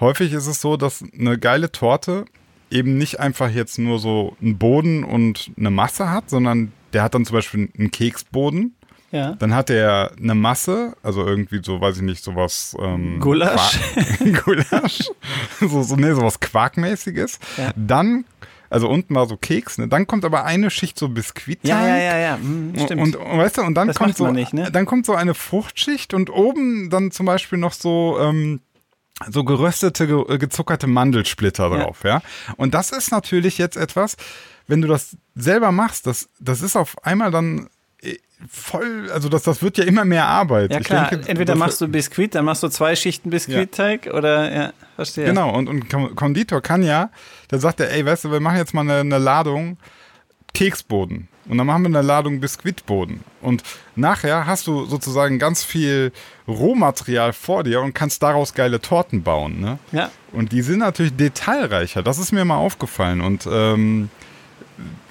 häufig 0.00 0.32
ist 0.32 0.46
es 0.46 0.60
so, 0.62 0.76
dass 0.78 1.04
eine 1.18 1.38
geile 1.38 1.70
Torte 1.70 2.24
eben 2.70 2.96
nicht 2.96 3.20
einfach 3.20 3.50
jetzt 3.50 3.78
nur 3.78 3.98
so 3.98 4.36
einen 4.40 4.56
Boden 4.56 5.04
und 5.04 5.50
eine 5.58 5.70
Masse 5.70 6.10
hat, 6.10 6.30
sondern 6.30 6.72
der 6.94 7.02
hat 7.02 7.14
dann 7.14 7.26
zum 7.26 7.34
Beispiel 7.34 7.68
einen 7.78 7.90
Keksboden. 7.90 8.74
Ja. 9.12 9.32
Dann 9.34 9.54
hat 9.54 9.68
er 9.70 10.12
eine 10.20 10.34
Masse, 10.34 10.96
also 11.02 11.24
irgendwie 11.26 11.60
so, 11.62 11.80
weiß 11.80 11.96
ich 11.98 12.02
nicht, 12.02 12.24
sowas. 12.24 12.74
Ähm, 12.80 13.20
Gulasch. 13.20 13.78
Quark- 13.78 14.44
Gulasch. 14.44 15.10
so, 15.60 15.82
so, 15.82 15.94
nee, 15.96 16.12
sowas 16.12 16.40
Quarkmäßiges. 16.40 17.38
Ja. 17.56 17.70
Dann, 17.76 18.24
also 18.70 18.88
unten 18.88 19.14
war 19.14 19.26
so 19.26 19.36
Keks, 19.36 19.78
ne? 19.78 19.88
Dann 19.88 20.06
kommt 20.06 20.24
aber 20.24 20.44
eine 20.44 20.70
Schicht 20.70 20.98
so 20.98 21.08
Biskuit. 21.08 21.58
Ja, 21.62 21.86
ja, 21.86 21.96
ja, 21.96 22.18
ja. 22.18 22.36
Hm, 22.36 22.72
stimmt. 22.78 23.02
Und, 23.02 23.16
und 23.16 23.38
weißt 23.38 23.58
du, 23.58 23.62
und 23.62 23.74
dann 23.74 23.88
Das 23.88 23.96
kommt 23.96 24.16
so, 24.16 24.30
nicht, 24.30 24.52
ne? 24.52 24.70
dann 24.70 24.86
kommt 24.86 25.06
so 25.06 25.14
eine 25.14 25.34
Fruchtschicht 25.34 26.14
und 26.14 26.30
oben 26.30 26.90
dann 26.90 27.10
zum 27.10 27.26
Beispiel 27.26 27.58
noch 27.58 27.72
so, 27.72 28.18
ähm, 28.20 28.60
so 29.30 29.44
geröstete, 29.44 30.06
ge 30.06 30.24
äh, 30.28 30.38
gezuckerte 30.38 30.86
Mandelsplitter 30.86 31.70
Ja. 31.70 31.84
drauf, 31.84 32.00
ja. 32.04 32.22
Und 32.56 32.74
das 32.74 32.90
ist 32.90 33.10
natürlich 33.10 33.58
jetzt 33.58 33.76
etwas, 33.76 34.16
wenn 34.66 34.82
du 34.82 34.88
das 34.88 35.16
selber 35.34 35.72
machst, 35.72 36.06
das, 36.06 36.28
das 36.40 36.60
ist 36.60 36.76
auf 36.76 36.96
einmal 37.04 37.30
dann 37.30 37.68
voll, 38.48 39.10
also 39.12 39.28
das, 39.28 39.42
das 39.44 39.62
wird 39.62 39.78
ja 39.78 39.84
immer 39.84 40.04
mehr 40.04 40.26
Arbeit. 40.26 40.70
ja 40.72 40.80
klar, 40.80 41.08
denke, 41.10 41.28
entweder 41.28 41.54
machst 41.54 41.80
du 41.80 41.88
Biskuit, 41.88 42.34
dann 42.34 42.44
machst 42.44 42.62
du 42.62 42.68
zwei 42.68 42.94
Schichten 42.96 43.30
Biskuitteig 43.30 44.10
oder 44.12 44.54
ja, 44.54 44.72
verstehe. 44.96 45.24
Genau, 45.26 45.54
und, 45.54 45.68
und 45.68 45.88
Kon- 45.88 46.14
Konditor 46.14 46.60
kann 46.60 46.82
ja, 46.82 47.10
der 47.50 47.58
sagt 47.58 47.80
ja, 47.80 47.86
ey, 47.86 48.04
weißt 48.04 48.24
du, 48.24 48.30
wir 48.32 48.40
machen 48.40 48.58
jetzt 48.58 48.74
mal 48.74 48.82
eine, 48.82 49.00
eine 49.00 49.18
Ladung 49.18 49.78
Keksboden. 50.54 51.28
Und 51.48 51.58
dann 51.58 51.66
machen 51.68 51.82
wir 51.82 51.88
eine 51.96 52.02
Ladung 52.02 52.40
Biskuitboden. 52.40 53.20
Und 53.40 53.62
nachher 53.94 54.46
hast 54.46 54.66
du 54.66 54.84
sozusagen 54.86 55.38
ganz 55.38 55.62
viel 55.62 56.10
Rohmaterial 56.48 57.32
vor 57.32 57.62
dir 57.62 57.82
und 57.82 57.94
kannst 57.94 58.22
daraus 58.24 58.52
geile 58.52 58.80
Torten 58.80 59.22
bauen. 59.22 59.60
Ne? 59.60 59.78
Ja, 59.92 60.10
Und 60.32 60.50
die 60.50 60.62
sind 60.62 60.80
natürlich 60.80 61.14
detailreicher. 61.16 62.02
Das 62.02 62.18
ist 62.18 62.32
mir 62.32 62.44
mal 62.44 62.56
aufgefallen. 62.56 63.20
Und 63.20 63.46
ähm, 63.48 64.08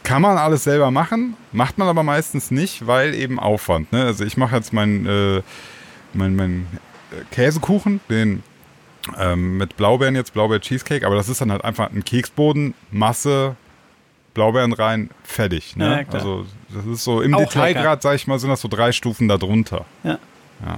kann 0.04 0.22
man 0.22 0.38
alles 0.38 0.64
selber 0.64 0.92
machen, 0.92 1.36
macht 1.52 1.78
man 1.78 1.88
aber 1.88 2.04
meistens 2.04 2.52
nicht, 2.52 2.86
weil 2.86 3.16
eben 3.16 3.40
Aufwand. 3.40 3.92
Ne? 3.92 4.04
Also 4.04 4.24
ich 4.24 4.38
mache 4.38 4.56
jetzt 4.56 4.74
meinen 4.74 5.06
äh, 5.06 5.42
mein, 6.14 6.36
mein 6.36 6.68
äh, 7.12 7.24
Käsekuchen, 7.32 8.00
den 8.10 8.44
ähm, 9.18 9.58
mit 9.58 9.78
Blaubeeren 9.78 10.16
jetzt, 10.16 10.34
Blaubeer-Cheesecake, 10.34 11.06
aber 11.06 11.16
das 11.16 11.30
ist 11.30 11.42
dann 11.42 11.52
halt 11.52 11.64
einfach 11.64 11.92
ein 11.92 12.04
Keksboden, 12.04 12.74
Masse, 12.92 13.56
Blaubeeren 14.34 14.74
rein, 14.74 15.10
fertig. 15.24 15.76
Ne? 15.76 16.06
Ja, 16.08 16.14
also 16.14 16.46
das 16.70 16.86
ist 16.86 17.04
so 17.04 17.22
im 17.22 17.34
Auch 17.36 17.40
Detailgrad, 17.40 18.02
sag 18.02 18.16
ich 18.16 18.28
mal, 18.28 18.40
sind 18.40 18.50
das 18.50 18.62
so 18.62 18.68
drei 18.68 18.92
Stufen 18.92 19.28
darunter. 19.28 19.86
ja. 20.04 20.20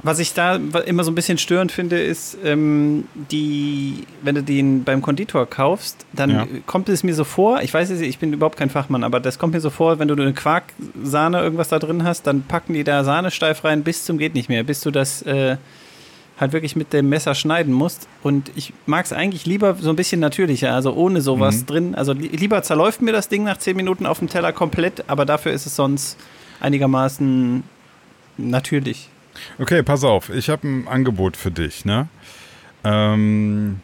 Was 0.04 0.20
ich 0.20 0.34
da 0.34 0.56
immer 0.56 1.04
so 1.04 1.12
ein 1.12 1.16
bisschen 1.16 1.38
störend 1.38 1.72
finde, 1.72 2.02
ist, 2.02 2.36
ähm, 2.44 3.06
die, 3.14 4.06
wenn 4.24 4.36
du 4.36 4.42
den 4.44 4.84
beim 4.84 5.02
Konditor 5.02 5.46
kaufst, 5.46 6.06
dann 6.14 6.30
Ja. 6.32 6.48
kommt 6.66 6.90
es 6.90 7.04
mir 7.04 7.14
so 7.14 7.24
vor, 7.24 7.62
ich 7.62 7.74
weiß 7.74 7.92
es, 7.92 8.02
ich 8.02 8.18
bin 8.18 8.34
überhaupt 8.34 8.58
kein 8.58 8.70
Fachmann, 8.72 9.04
aber 9.04 9.20
das 9.20 9.38
kommt 9.40 9.54
mir 9.54 9.62
so 9.62 9.70
vor, 9.70 10.00
wenn 10.00 10.08
du 10.08 10.16
eine 10.16 10.34
Quarksahne 10.34 11.40
irgendwas 11.42 11.70
da 11.70 11.78
drin 11.80 12.04
hast, 12.04 12.26
dann 12.28 12.42
packen 12.42 12.74
die 12.74 12.84
da 12.84 13.04
Sahne 13.04 13.30
steif 13.32 13.64
rein 13.64 13.84
bis 13.84 14.04
zum 14.04 14.18
geht 14.18 14.34
nicht 14.34 14.50
mehr, 14.50 14.64
bis 14.64 14.82
du 14.82 14.90
das 14.92 15.22
äh, 15.22 15.58
halt 16.40 16.54
wirklich 16.54 16.76
mit 16.76 16.92
dem 16.92 17.08
Messer 17.10 17.34
schneiden 17.36 17.72
musst. 17.74 18.08
Und 18.24 18.52
ich 18.56 18.74
mag 18.88 19.06
es 19.06 19.14
eigentlich 19.14 19.46
lieber 19.46 19.76
so 19.80 19.90
ein 19.92 19.96
bisschen 19.96 20.20
natürlicher, 20.20 20.74
also 20.74 20.94
ohne 20.96 21.22
sowas 21.22 21.62
Mhm. 21.62 21.66
drin. 21.68 21.96
Also 21.96 22.14
li 22.14 22.28
lieber 22.28 22.62
zerläuft 22.64 23.02
mir 23.04 23.12
das 23.14 23.30
Ding 23.30 23.44
nach 23.44 23.58
10 23.58 23.78
Minuten 23.78 24.06
auf 24.08 24.20
dem 24.20 24.28
Teller 24.28 24.52
komplett, 24.54 25.06
aber 25.08 25.26
dafür 25.26 25.52
ist 25.52 25.66
es 25.68 25.76
sonst 25.76 26.18
einigermaßen 26.60 27.64
natürlich. 28.38 29.10
Okay, 29.60 29.84
pass 29.84 30.03
auf, 30.03 30.29
ich 30.29 30.50
habe 30.50 30.67
ein 30.67 30.88
Angebot 30.88 31.38
für 31.38 31.51
dich, 31.51 31.86
ne? 31.86 32.08
Ähm, 32.84 33.82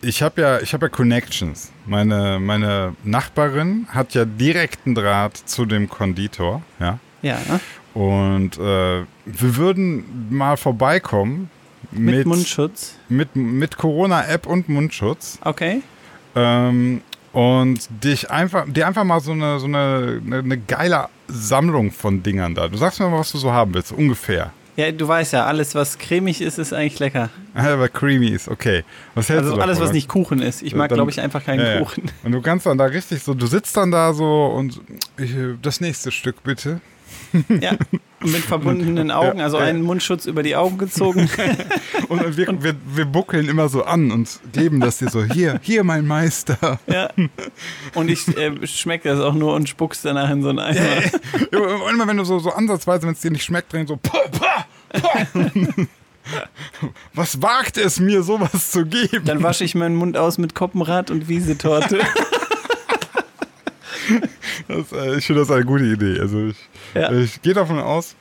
ich 0.00 0.22
habe 0.22 0.40
ja, 0.40 0.60
ich 0.60 0.74
habe 0.74 0.86
ja 0.86 0.90
Connections. 0.90 1.72
Meine, 1.86 2.38
meine 2.40 2.94
Nachbarin 3.04 3.86
hat 3.90 4.14
ja 4.14 4.24
direkten 4.24 4.94
Draht 4.94 5.36
zu 5.36 5.64
dem 5.64 5.88
Konditor, 5.88 6.62
ja. 6.80 6.98
Ja? 7.22 7.38
Und 7.94 8.58
äh, 8.58 9.04
wir 9.24 9.56
würden 9.56 10.28
mal 10.30 10.56
vorbeikommen 10.56 11.50
mit, 11.92 12.16
mit, 12.16 12.26
Mundschutz. 12.26 12.96
mit, 13.08 13.36
mit 13.36 13.76
Corona-App 13.76 14.46
und 14.46 14.68
Mundschutz 14.68 15.38
Okay. 15.44 15.82
ähm, 16.34 17.02
und 17.32 17.88
dich 18.02 18.30
einfach, 18.30 18.66
dir 18.68 18.86
einfach 18.86 19.04
mal 19.04 19.20
so 19.20 19.32
eine, 19.32 19.58
so 19.58 19.66
eine, 19.66 20.20
eine, 20.26 20.58
geile 20.58 21.08
Sammlung 21.28 21.90
von 21.90 22.22
Dingern 22.22 22.54
da. 22.54 22.68
Du 22.68 22.76
sagst 22.76 23.00
mir 23.00 23.08
mal, 23.08 23.18
was 23.18 23.32
du 23.32 23.38
so 23.38 23.52
haben 23.52 23.72
willst, 23.74 23.92
ungefähr. 23.92 24.52
Ja, 24.76 24.90
du 24.90 25.06
weißt 25.06 25.34
ja, 25.34 25.44
alles, 25.44 25.74
was 25.74 25.98
cremig 25.98 26.40
ist, 26.40 26.58
ist 26.58 26.72
eigentlich 26.72 26.98
lecker. 26.98 27.28
Aber 27.54 27.88
creamy 27.88 28.28
ist 28.28 28.48
okay. 28.48 28.84
Was 29.14 29.28
hältst 29.28 29.44
Also 29.44 29.56
du 29.56 29.62
alles, 29.62 29.76
davon? 29.76 29.88
was 29.88 29.94
nicht 29.94 30.08
Kuchen 30.08 30.40
ist. 30.40 30.62
Ich 30.62 30.74
mag, 30.74 30.90
glaube 30.90 31.10
ich, 31.10 31.20
einfach 31.20 31.44
keinen 31.44 31.60
Ja. 31.60 31.78
Kuchen. 31.78 32.04
Und 32.22 32.32
du 32.32 32.40
kannst 32.40 32.64
dann 32.64 32.78
da 32.78 32.86
richtig 32.86 33.22
so, 33.22 33.34
du 33.34 33.46
sitzt 33.46 33.76
dann 33.76 33.90
da 33.90 34.14
so 34.14 34.46
und 34.46 34.80
ich, 35.18 35.34
das 35.60 35.80
nächste 35.82 36.10
Stück 36.10 36.42
bitte. 36.42 36.80
Ja. 37.60 37.72
Mit 38.20 38.44
verbundenen 38.44 39.10
Augen, 39.10 39.40
also 39.40 39.56
einen 39.56 39.82
Mundschutz 39.82 40.26
über 40.26 40.42
die 40.42 40.54
Augen 40.54 40.78
gezogen. 40.78 41.28
Und 42.08 42.36
wir, 42.36 42.62
wir, 42.62 42.74
wir 42.94 43.04
buckeln 43.04 43.48
immer 43.48 43.68
so 43.68 43.84
an 43.84 44.10
und 44.10 44.40
geben 44.52 44.80
das 44.80 44.98
dir 44.98 45.08
so, 45.08 45.24
hier, 45.24 45.58
hier 45.62 45.82
mein 45.82 46.06
Meister. 46.06 46.78
ja. 46.86 47.10
Und 47.94 48.10
ich 48.10 48.28
äh, 48.36 48.66
schmecke 48.66 49.08
das 49.08 49.20
auch 49.20 49.34
nur 49.34 49.54
und 49.54 49.68
spuck's 49.68 50.02
danach 50.02 50.30
in 50.30 50.42
so 50.42 50.50
einen 50.50 50.58
Eimer. 50.58 50.80
Ja, 51.52 51.90
immer 51.90 52.06
wenn 52.06 52.16
du 52.16 52.24
so, 52.24 52.38
so 52.38 52.50
ansatzweise, 52.50 53.06
wenn 53.06 53.14
es 53.14 53.20
dir 53.20 53.30
nicht 53.30 53.44
schmeckt, 53.44 53.72
drin 53.72 53.86
so, 53.86 53.96
pah, 53.96 54.18
pah, 54.30 54.66
pah. 54.92 55.26
was 57.14 57.42
wagt 57.42 57.78
es 57.78 57.98
mir, 57.98 58.22
sowas 58.22 58.70
zu 58.70 58.84
geben? 58.86 59.24
Dann 59.24 59.42
wasche 59.42 59.64
ich 59.64 59.74
meinen 59.74 59.96
Mund 59.96 60.16
aus 60.16 60.38
mit 60.38 60.54
Koppenrad 60.54 61.10
und 61.10 61.28
Wiesetorte. 61.28 62.00
Das, 64.68 64.92
äh, 64.92 65.16
ich 65.18 65.26
finde 65.26 65.40
das 65.42 65.50
eine 65.50 65.64
gute 65.64 65.84
Idee. 65.84 66.18
Also 66.20 66.46
ich, 66.48 66.56
Ja. 66.94 67.10
ich 67.12 67.40
gehe 67.42 67.54
davon 67.54 67.78
aus, 67.78 68.14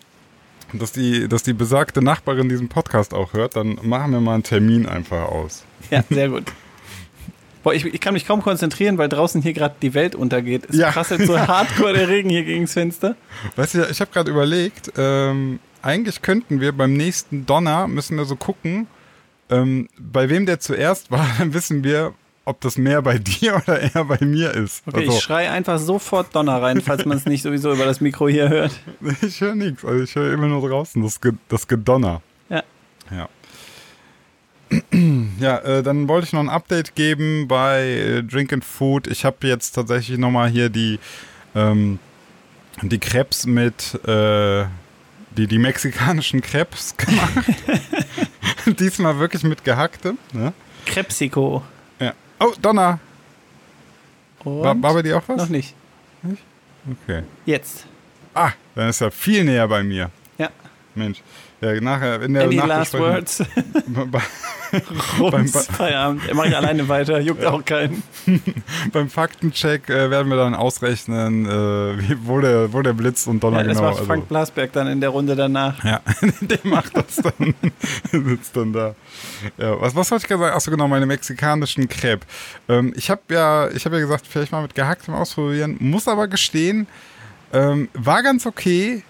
dass 0.73 0.91
die, 0.91 1.27
dass 1.27 1.43
die 1.43 1.53
besagte 1.53 2.01
Nachbarin 2.01 2.49
diesen 2.49 2.69
Podcast 2.69 3.13
auch 3.13 3.33
hört. 3.33 3.55
Dann 3.55 3.79
machen 3.83 4.11
wir 4.11 4.21
mal 4.21 4.35
einen 4.35 4.43
Termin 4.43 4.85
einfach 4.87 5.23
aus. 5.23 5.63
Ja, 5.89 6.03
sehr 6.09 6.29
gut. 6.29 6.43
Boah, 7.63 7.73
ich, 7.75 7.85
ich 7.85 8.01
kann 8.01 8.13
mich 8.15 8.25
kaum 8.25 8.41
konzentrieren, 8.41 8.97
weil 8.97 9.07
draußen 9.07 9.41
hier 9.41 9.53
gerade 9.53 9.75
die 9.81 9.93
Welt 9.93 10.15
untergeht. 10.15 10.63
Es 10.69 10.77
Ja. 10.77 10.91
prasselt 10.91 11.25
so 11.27 11.37
hardcore 11.47 11.93
der 11.93 12.07
Regen 12.07 12.29
hier 12.29 12.43
gegens 12.43 12.73
Fenster. 12.73 13.15
Weißt 13.55 13.75
du, 13.75 13.85
ich 13.89 14.01
habe 14.01 14.11
gerade 14.11 14.31
überlegt, 14.31 14.91
ähm, 14.97 15.59
eigentlich 15.83 16.21
könnten 16.23 16.59
wir 16.59 16.71
beim 16.71 16.93
nächsten 16.93 17.45
Donner, 17.45 17.87
müssen 17.87 18.17
wir 18.17 18.25
so 18.25 18.35
gucken, 18.35 18.87
ähm, 19.51 19.89
bei 19.99 20.29
wem 20.29 20.45
der 20.47 20.59
zuerst 20.59 21.11
war, 21.11 21.27
dann 21.37 21.53
wissen 21.53 21.83
wir, 21.83 22.13
ob 22.51 22.61
das 22.61 22.77
mehr 22.77 23.01
bei 23.01 23.17
dir 23.17 23.55
oder 23.55 23.79
eher 23.79 24.05
bei 24.05 24.23
mir 24.23 24.51
ist. 24.51 24.83
Okay, 24.85 24.99
also, 24.99 25.17
ich 25.17 25.23
schreie 25.23 25.49
einfach 25.49 25.79
sofort 25.79 26.35
Donner 26.35 26.61
rein, 26.61 26.81
falls 26.81 27.05
man 27.05 27.17
es 27.17 27.25
nicht 27.25 27.41
sowieso 27.41 27.71
über 27.73 27.85
das 27.85 28.01
Mikro 28.01 28.27
hier 28.27 28.49
hört. 28.49 28.73
ich 29.21 29.41
höre 29.41 29.55
nichts, 29.55 29.83
also 29.83 30.03
ich 30.03 30.13
höre 30.15 30.33
immer 30.33 30.47
nur 30.47 30.67
draußen 30.67 31.01
das, 31.01 31.19
Ge 31.19 31.33
das 31.49 31.67
Gedonner. 31.67 32.21
Ja. 32.49 32.63
Ja. 33.09 33.29
Ja, 35.39 35.57
äh, 35.57 35.81
dann 35.83 36.07
wollte 36.07 36.27
ich 36.27 36.33
noch 36.33 36.39
ein 36.39 36.49
Update 36.49 36.93
geben 36.93 37.47
bei 37.47 37.81
äh, 37.81 38.23
Drink 38.23 38.53
and 38.53 38.63
Food. 38.63 39.07
Ich 39.07 39.25
habe 39.25 39.47
jetzt 39.47 39.71
tatsächlich 39.71 40.19
nochmal 40.19 40.49
hier 40.49 40.69
die, 40.69 40.99
ähm, 41.55 41.97
die 42.83 42.99
Crepes 42.99 43.47
mit, 43.47 43.95
äh, 44.07 44.65
die, 45.35 45.47
die 45.47 45.57
mexikanischen 45.57 46.41
Crepes 46.41 46.95
gemacht. 46.95 47.33
Diesmal 48.79 49.17
wirklich 49.17 49.43
mit 49.43 49.63
gehacktem. 49.63 50.19
Ne? 50.31 50.53
Oh, 52.41 52.53
Donner. 52.59 52.99
War, 54.43 54.81
war 54.81 54.93
bei 54.95 55.01
dir 55.03 55.17
auch 55.17 55.27
was? 55.27 55.37
noch 55.37 55.49
nicht. 55.49 55.75
Okay. 57.03 57.21
Jetzt. 57.45 57.85
Ah, 58.33 58.51
dann 58.73 58.89
ist 58.89 59.01
er 59.01 59.11
viel 59.11 59.43
näher 59.43 59.67
bei 59.67 59.83
mir. 59.83 60.09
Ja. 60.39 60.49
Mensch. 60.95 61.21
Ja, 61.61 61.79
nachher 61.79 62.21
in 62.23 62.33
der 62.33 62.45
Any 62.45 62.55
last 62.55 62.93
words? 62.95 63.43
Rums, 65.19 65.67
Feierabend. 65.67 66.27
Er 66.27 66.35
mache 66.35 66.49
ich 66.49 66.55
alleine 66.55 66.87
weiter, 66.87 67.19
juckt 67.19 67.45
auch 67.45 67.63
keinen. 67.65 68.03
Beim 68.93 69.09
Faktencheck 69.09 69.89
äh, 69.89 70.09
werden 70.09 70.29
wir 70.29 70.37
dann 70.37 70.55
ausrechnen, 70.55 71.45
äh, 71.45 72.15
wo, 72.23 72.39
der, 72.39 72.71
wo 72.73 72.81
der 72.81 72.93
Blitz 72.93 73.27
und 73.27 73.43
Donner 73.43 73.59
Ja, 73.59 73.63
das 73.63 73.77
genau. 73.77 73.91
macht 73.91 74.05
Frank 74.05 74.27
Blasberg 74.27 74.71
dann 74.73 74.87
in 74.87 75.01
der 75.01 75.09
Runde 75.09 75.35
danach. 75.35 75.83
ja, 75.83 76.01
der 76.41 76.59
macht 76.63 76.95
das 76.95 77.17
dann. 77.17 77.53
sitzt 78.11 78.55
dann 78.55 78.73
da. 78.73 78.95
Ja, 79.57 79.79
was, 79.79 79.95
was 79.95 80.11
wollte 80.11 80.23
ich 80.23 80.27
gerade 80.27 80.43
sagen? 80.43 80.55
Achso, 80.55 80.71
genau, 80.71 80.87
meine 80.87 81.05
mexikanischen 81.05 81.89
Crepe. 81.89 82.25
Ähm, 82.69 82.93
ich 82.95 83.09
habe 83.09 83.21
ja, 83.29 83.69
ich 83.69 83.85
habe 83.85 83.95
ja 83.95 84.01
gesagt, 84.01 84.27
vielleicht 84.27 84.51
mal 84.51 84.61
mit 84.61 84.75
gehacktem 84.75 85.13
ausprobieren. 85.13 85.77
Muss 85.79 86.07
aber 86.07 86.27
gestehen, 86.27 86.87
ähm, 87.53 87.89
war 87.93 88.23
ganz 88.23 88.45
okay. 88.45 89.03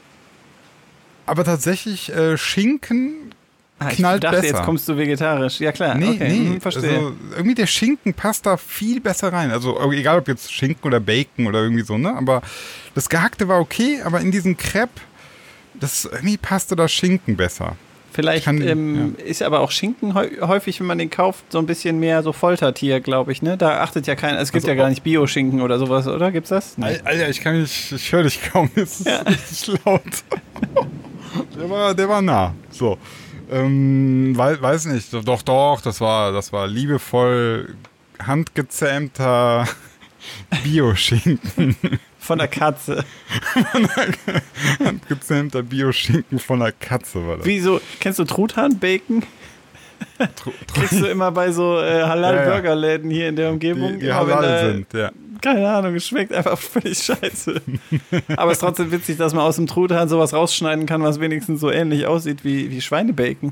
Aber 1.25 1.44
tatsächlich 1.44 2.12
äh, 2.13 2.38
Schinken 2.38 3.34
Ah, 3.83 3.89
ich 3.89 3.97
Knallt 3.97 4.23
dachte, 4.23 4.41
besser. 4.41 4.57
jetzt 4.57 4.63
kommst 4.65 4.88
du 4.88 4.95
vegetarisch. 4.95 5.59
Ja 5.59 5.71
klar, 5.71 5.95
Nee, 5.95 6.09
okay, 6.09 6.29
nee, 6.29 6.50
hm, 6.53 6.61
verstehe. 6.61 6.89
Also, 6.91 7.13
irgendwie 7.35 7.55
der 7.55 7.65
Schinken 7.67 8.13
passt 8.13 8.45
da 8.45 8.55
viel 8.57 9.01
besser 9.01 9.33
rein. 9.33 9.50
Also 9.51 9.79
egal 9.91 10.19
ob 10.19 10.27
jetzt 10.27 10.53
Schinken 10.53 10.85
oder 10.88 11.00
Bacon 11.00 11.47
oder 11.47 11.63
irgendwie 11.63 11.83
so, 11.83 11.97
ne? 11.97 12.15
Aber 12.15 12.41
das 12.93 13.09
Gehackte 13.09 13.47
war 13.47 13.59
okay, 13.59 14.00
aber 14.03 14.21
in 14.21 14.29
diesem 14.31 14.55
Crepe, 14.55 15.01
das 15.73 16.05
irgendwie 16.05 16.38
passte 16.38 16.75
da 16.75 16.88
Schinken 16.88 17.35
besser. 17.38 17.75
Vielleicht 18.13 18.43
kann- 18.43 18.61
ähm, 18.61 19.15
ist 19.25 19.41
aber 19.41 19.61
auch 19.61 19.71
Schinken 19.71 20.13
häu- 20.15 20.41
häufig, 20.41 20.79
wenn 20.81 20.85
man 20.88 20.97
den 20.97 21.09
kauft, 21.09 21.45
so 21.50 21.59
ein 21.59 21.65
bisschen 21.65 21.97
mehr 21.97 22.21
so 22.23 22.33
Foltertier, 22.33 23.00
glaube 23.00 23.31
ich. 23.31 23.41
Ne? 23.41 23.55
Da 23.57 23.79
achtet 23.81 24.05
ja 24.05 24.15
keiner. 24.15 24.38
Es 24.41 24.51
gibt 24.51 24.65
Also 24.65 24.71
ja 24.71 24.75
gar 24.75 24.89
nicht 24.89 25.01
Bio-Schinken 25.01 25.61
oder 25.61 25.79
sowas, 25.79 26.05
oder? 26.07 26.29
Gibt's 26.31 26.50
das? 26.50 26.77
Nee. 26.77 26.85
Al- 26.85 27.01
Alter, 27.05 27.29
ich 27.29 27.39
kann 27.39 27.61
nicht, 27.61 27.91
ich 27.93 28.11
höre 28.11 28.23
dich 28.23 28.41
kaum, 28.51 28.69
es 28.75 29.00
ist 29.00 29.07
richtig 29.07 29.79
laut. 29.85 30.01
der, 31.57 31.69
war, 31.69 31.95
der 31.95 32.09
war 32.09 32.21
nah. 32.21 32.53
So. 32.69 32.97
Ähm, 33.51 34.34
wei- 34.38 34.62
weiß 34.62 34.86
nicht, 34.86 35.13
doch, 35.13 35.41
doch, 35.41 35.81
das 35.81 36.00
war, 36.01 36.31
das 36.31 36.53
war 36.53 36.67
liebevoll 36.67 37.75
handgezähmter 38.25 39.67
Bioschinken. 40.63 41.75
Von 42.20 42.38
der 42.38 42.48
Katze. 42.48 43.03
handgezähmter 44.84 45.63
Bioschinken 45.63 46.39
von 46.39 46.60
der 46.60 46.72
Katze 46.72 47.25
war 47.27 47.38
das. 47.38 47.46
Wieso? 47.46 47.81
Kennst 48.00 48.20
du 48.20 48.24
Truthahn-Bacon? 48.25 49.24
Kriegst 50.74 51.00
du 51.01 51.05
immer 51.08 51.31
bei 51.31 51.51
so 51.51 51.79
äh. 51.79 52.03
Halal-Burgerläden 52.03 53.10
hier 53.10 53.29
in 53.29 53.36
der 53.36 53.50
Umgebung. 53.50 53.93
Die, 53.93 54.05
die 54.05 54.13
halal 54.13 54.41
da- 54.41 54.72
sind, 54.72 54.93
ja. 54.93 55.12
Keine 55.41 55.67
Ahnung, 55.67 55.96
es 55.96 56.08
schmeckt 56.08 56.31
einfach 56.34 56.58
völlig 56.60 57.00
scheiße. 57.00 57.62
Aber 58.38 58.51
es 58.51 58.58
ist 58.58 58.62
trotzdem 58.62 58.91
witzig, 58.91 59.17
dass 59.17 59.34
man 59.34 59.43
aus 59.43 59.55
dem 59.55 59.65
Truthahn 59.65 60.08
sowas 60.08 60.34
rausschneiden 60.36 60.86
kann, 60.86 61.01
was 61.01 61.20
wenigstens 61.20 61.60
so 61.62 61.72
ähnlich 61.72 62.05
aussieht 62.05 62.43
wie, 62.43 62.70
wie 62.70 62.79
Schweinebacon. 62.79 63.51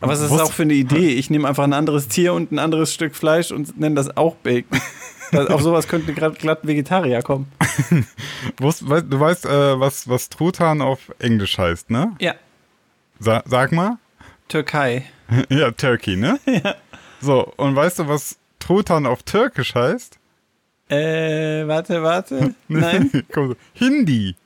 Aber 0.00 0.12
was 0.12 0.20
ist 0.22 0.30
Wusst- 0.30 0.42
auch 0.42 0.52
für 0.52 0.62
eine 0.62 0.72
Idee? 0.74 1.08
Ich 1.10 1.28
nehme 1.28 1.46
einfach 1.46 1.64
ein 1.64 1.74
anderes 1.74 2.08
Tier 2.08 2.32
und 2.32 2.52
ein 2.52 2.58
anderes 2.58 2.92
Stück 2.94 3.14
Fleisch 3.14 3.50
und 3.52 3.78
nenne 3.78 3.94
das 3.96 4.16
auch 4.16 4.34
Bacon. 4.36 4.80
Das, 5.32 5.48
auf 5.48 5.62
sowas 5.62 5.88
könnte 5.88 6.12
gerade 6.12 6.36
glatt 6.36 6.60
Vegetarier 6.64 7.20
kommen. 7.22 7.50
Du 8.60 8.66
weißt, 8.68 9.46
äh, 9.46 9.80
was, 9.80 10.08
was 10.08 10.28
Truthahn 10.28 10.80
auf 10.80 11.12
Englisch 11.18 11.58
heißt, 11.58 11.90
ne? 11.90 12.12
Ja, 12.20 12.34
Sa 13.18 13.42
sag 13.46 13.72
mal. 13.72 13.96
Türkei. 14.48 15.04
ja, 15.48 15.70
Turkey, 15.70 16.16
ne? 16.16 16.38
Ja. 16.46 16.74
So, 17.20 17.52
und 17.56 17.74
weißt 17.74 18.00
du, 18.00 18.08
was 18.08 18.36
Truthahn 18.58 19.06
auf 19.06 19.22
Türkisch 19.22 19.74
heißt? 19.74 20.18
Äh, 20.90 21.66
warte, 21.66 22.02
warte. 22.02 22.54
Nein, 22.68 23.10
Komm, 23.32 23.56
Hindi. 23.72 24.36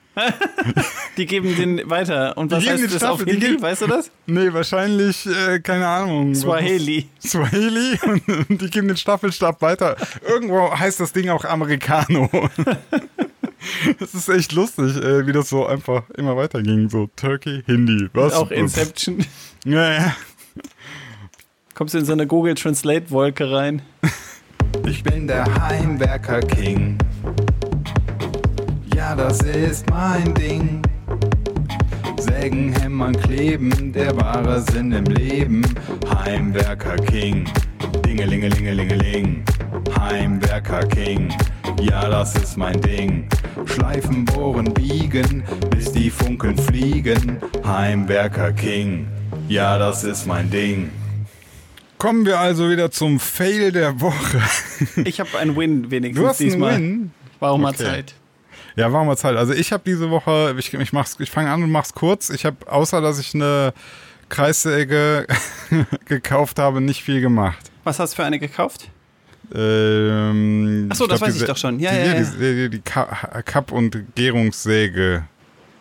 die 1.16 1.26
geben 1.26 1.54
den 1.57 1.88
weiter. 1.90 2.37
Und 2.37 2.50
was 2.50 2.66
heißt 2.66 2.85
das 2.85 3.02
auf 3.04 3.18
Staffel, 3.21 3.26
die 3.26 3.33
Hindi? 3.33 3.47
geben- 3.49 3.62
Weißt 3.62 3.83
du 3.83 3.87
das? 3.87 4.11
Nee, 4.26 4.52
wahrscheinlich, 4.52 5.26
äh, 5.26 5.61
keine 5.61 5.87
Ahnung. 5.87 6.35
Swahili. 6.35 7.09
Swahili 7.25 7.99
und, 8.04 8.28
und 8.50 8.61
die 8.62 8.68
geben 8.71 8.88
den 8.88 8.97
Staffelstab 8.97 9.61
weiter. 9.62 9.97
Irgendwo 10.28 10.71
heißt 10.76 10.99
das 11.00 11.12
Ding 11.12 11.28
auch 11.30 11.45
Americano. 11.45 12.28
Das 13.99 14.14
ist 14.14 14.28
echt 14.28 14.52
lustig, 14.52 14.97
äh, 14.97 15.26
wie 15.26 15.33
das 15.33 15.49
so 15.50 15.66
einfach 15.66 16.09
immer 16.16 16.37
weiterging. 16.37 16.88
So 16.90 17.09
Turkey, 17.16 17.62
Hindi. 17.66 18.09
Was? 18.12 18.33
Auch 18.33 18.50
Inception. 18.50 19.25
Ja, 19.64 19.92
ja. 19.92 20.16
Kommst 21.78 21.94
du 21.94 21.99
in 21.99 22.04
so 22.04 22.12
eine 22.12 22.26
Google 22.26 22.56
Translate 22.56 23.08
Wolke 23.12 23.52
rein? 23.52 23.82
Ich 24.85 25.02
bin 25.04 25.28
der 25.28 25.44
Heimwerker 25.68 26.40
King. 26.40 26.99
Ja, 28.94 29.14
das 29.14 29.40
ist 29.42 29.88
mein 29.90 30.35
Ding. 30.35 30.82
Sägen, 32.18 32.73
hämmern, 32.73 33.14
kleben, 33.16 33.92
der 33.92 34.16
wahre 34.16 34.61
Sinn 34.61 34.92
im 34.92 35.04
Leben. 35.04 35.62
Heimwerker 36.08 36.97
King. 36.97 37.44
Dingelingelingelingeling. 38.04 39.44
Heimwerker 39.99 40.87
King. 40.87 41.32
Ja, 41.80 42.08
das 42.08 42.35
ist 42.35 42.56
mein 42.56 42.80
Ding. 42.80 43.28
Schleifen, 43.66 44.25
bohren, 44.25 44.73
biegen, 44.75 45.44
bis 45.70 45.92
die 45.92 46.11
Funken 46.11 46.56
fliegen. 46.56 47.38
Heimwerker 47.64 48.52
King. 48.52 49.06
Ja, 49.49 49.78
das 49.78 50.02
ist 50.04 50.26
mein 50.26 50.50
Ding. 50.50 50.90
Kommen 51.98 52.24
wir 52.26 52.38
also 52.38 52.70
wieder 52.70 52.90
zum 52.90 53.18
Fail 53.18 53.72
der 53.72 54.00
Woche. 54.00 54.40
Ich 55.04 55.18
habe 55.20 55.36
einen 55.38 55.56
Win 55.56 55.90
wenigstens 55.90 56.22
Du 56.22 56.28
hast 56.28 56.40
einen 56.40 56.50
diesmal. 56.50 56.76
Win. 56.76 57.10
Warum 57.40 57.62
mal 57.62 57.70
Okay. 57.70 57.84
Zeit? 57.84 58.14
Ja, 58.76 58.92
war 58.92 59.04
mal 59.04 59.16
Zeit. 59.16 59.36
Also 59.36 59.52
ich 59.52 59.72
habe 59.72 59.82
diese 59.84 60.08
Woche, 60.10 60.54
ich, 60.58 60.72
ich, 60.72 60.92
mach's, 60.92 61.16
ich 61.18 61.30
fange 61.30 61.50
an 61.50 61.62
und 61.64 61.70
mach's 61.72 61.94
kurz. 61.94 62.30
Ich 62.30 62.44
habe, 62.44 62.56
außer 62.70 63.00
dass 63.00 63.18
ich 63.18 63.34
eine 63.34 63.72
Kreissäge 64.28 65.26
gekauft 66.04 66.58
habe, 66.60 66.80
nicht 66.80 67.02
viel 67.02 67.20
gemacht. 67.20 67.58
Was 67.82 67.98
hast 67.98 68.12
du 68.12 68.16
für 68.16 68.24
eine 68.24 68.38
gekauft? 68.38 68.88
Ähm, 69.54 70.88
Ach 70.92 70.96
so, 70.96 71.06
das 71.06 71.18
glaub, 71.18 71.28
weiß 71.28 71.34
die 71.36 71.40
ich 71.40 71.46
doch 71.48 71.56
schon. 71.56 71.80
Ja, 71.80 71.90
die, 71.92 71.98
ja, 71.98 72.04
ja. 72.14 72.22
Die, 72.22 72.54
die, 72.54 72.70
die 72.70 72.80
Ka- 72.80 73.42
Kapp- 73.44 73.72
und 73.72 74.14
Gärungssäge 74.14 75.24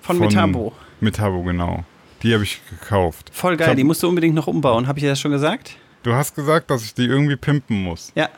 Von, 0.01 0.17
Metabo. 0.19 0.73
Metabo, 0.99 1.43
genau. 1.43 1.83
Die 2.23 2.33
habe 2.33 2.43
ich 2.43 2.61
gekauft. 2.69 3.29
Voll 3.33 3.53
Ich 3.53 3.59
geil, 3.59 3.69
hab- 3.69 3.75
die 3.75 3.83
musst 3.83 4.01
du 4.01 4.09
unbedingt 4.09 4.33
noch 4.33 4.47
umbauen. 4.47 4.87
Habe 4.87 4.97
ich 4.99 5.03
dir 5.03 5.09
das 5.09 5.19
schon 5.19 5.31
gesagt? 5.31 5.75
Du 6.07 6.15
hast 6.15 6.35
gesagt, 6.35 6.71
dass 6.71 6.85
ich 6.85 6.93
die 6.93 7.03
irgendwie 7.03 7.35
pimpen 7.35 7.83
muss. 7.83 8.13
Ja. 8.15 8.29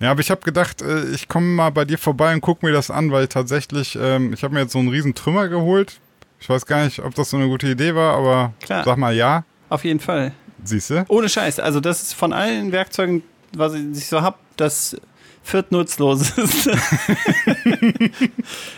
Ja, 0.00 0.10
aber 0.10 0.18
ich 0.18 0.32
habe 0.32 0.40
gedacht, 0.40 0.82
äh, 0.82 1.04
ich 1.10 1.28
komme 1.28 1.46
mal 1.46 1.70
bei 1.70 1.84
dir 1.84 1.96
vorbei 1.96 2.34
und 2.34 2.40
guck 2.40 2.64
mir 2.64 2.72
das 2.72 2.90
an, 2.90 3.12
weil 3.12 3.28
tatsächlich, 3.28 3.96
ähm, 3.96 4.32
ich 4.32 4.42
habe 4.42 4.52
mir 4.52 4.62
jetzt 4.62 4.72
so 4.72 4.80
einen 4.80 4.88
riesen 4.88 5.14
Trümmer 5.14 5.46
geholt. 5.46 6.00
Ich 6.40 6.48
weiß 6.48 6.66
gar 6.66 6.84
nicht, 6.84 6.98
ob 6.98 7.14
das 7.14 7.30
so 7.30 7.36
eine 7.36 7.46
gute 7.46 7.68
Idee 7.68 7.94
war, 7.94 8.16
aber 8.16 8.54
Klar. 8.60 8.82
sag 8.84 8.96
mal 8.96 9.14
ja. 9.14 9.44
Auf 9.68 9.84
jeden 9.84 10.00
Fall. 10.00 10.32
Siehst 10.64 10.90
du? 10.90 11.04
Ohne 11.06 11.28
Scheiß. 11.28 11.60
Also, 11.60 11.78
das 11.78 12.02
ist 12.02 12.14
von 12.14 12.32
allen 12.32 12.72
Werkzeugen, 12.72 13.22
was 13.54 13.74
ich 13.74 14.08
so 14.08 14.22
hab, 14.22 14.40
das 14.56 14.96
viertnutzloseste. 15.44 16.72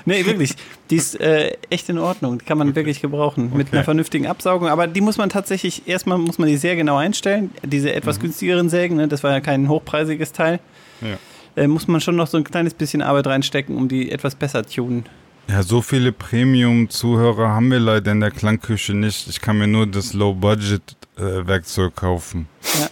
nee, 0.04 0.24
wirklich. 0.26 0.54
Die 0.90 0.96
ist 0.96 1.20
äh, 1.20 1.56
echt 1.70 1.88
in 1.88 1.98
Ordnung. 1.98 2.38
Die 2.38 2.44
kann 2.44 2.58
man 2.58 2.74
wirklich 2.74 3.00
gebrauchen. 3.00 3.50
Mit 3.54 3.68
Okay. 3.68 3.76
einer 3.76 3.84
vernünftigen 3.84 4.26
Absaugung. 4.26 4.68
Aber 4.68 4.86
die 4.86 5.00
muss 5.00 5.16
man 5.18 5.28
tatsächlich, 5.30 5.86
erstmal 5.88 6.18
muss 6.18 6.38
man 6.38 6.48
die 6.48 6.56
sehr 6.56 6.76
genau 6.76 6.96
einstellen. 6.96 7.50
Diese 7.62 7.88
Mhm. 7.88 7.94
etwas 7.94 8.20
günstigeren 8.20 8.68
Sägen, 8.68 8.96
ne, 8.96 9.08
das 9.08 9.22
war 9.22 9.32
ja 9.32 9.40
kein 9.40 9.68
hochpreisiges 9.68 10.32
Teil. 10.32 10.60
Ja. 11.00 11.62
Äh, 11.62 11.68
muss 11.68 11.86
man 11.86 12.00
schon 12.00 12.16
noch 12.16 12.26
so 12.26 12.36
ein 12.36 12.44
kleines 12.44 12.74
bisschen 12.74 13.02
Arbeit 13.02 13.26
reinstecken, 13.26 13.76
um 13.76 13.88
die 13.88 14.10
etwas 14.10 14.34
besser 14.34 14.64
tunen. 14.64 15.04
Ja, 15.48 15.62
so 15.62 15.82
viele 15.82 16.10
Premium-Zuhörer 16.10 17.48
haben 17.50 17.70
wir 17.70 17.78
leider 17.78 18.12
in 18.12 18.20
der 18.20 18.30
Klangküche 18.30 18.94
nicht. 18.94 19.28
Ich 19.28 19.40
kann 19.42 19.58
mir 19.58 19.66
nur 19.66 19.86
das 19.86 20.14
Low-Budget-Werkzeug 20.14 21.94
kaufen. 21.94 22.48
Ja. 22.80 22.88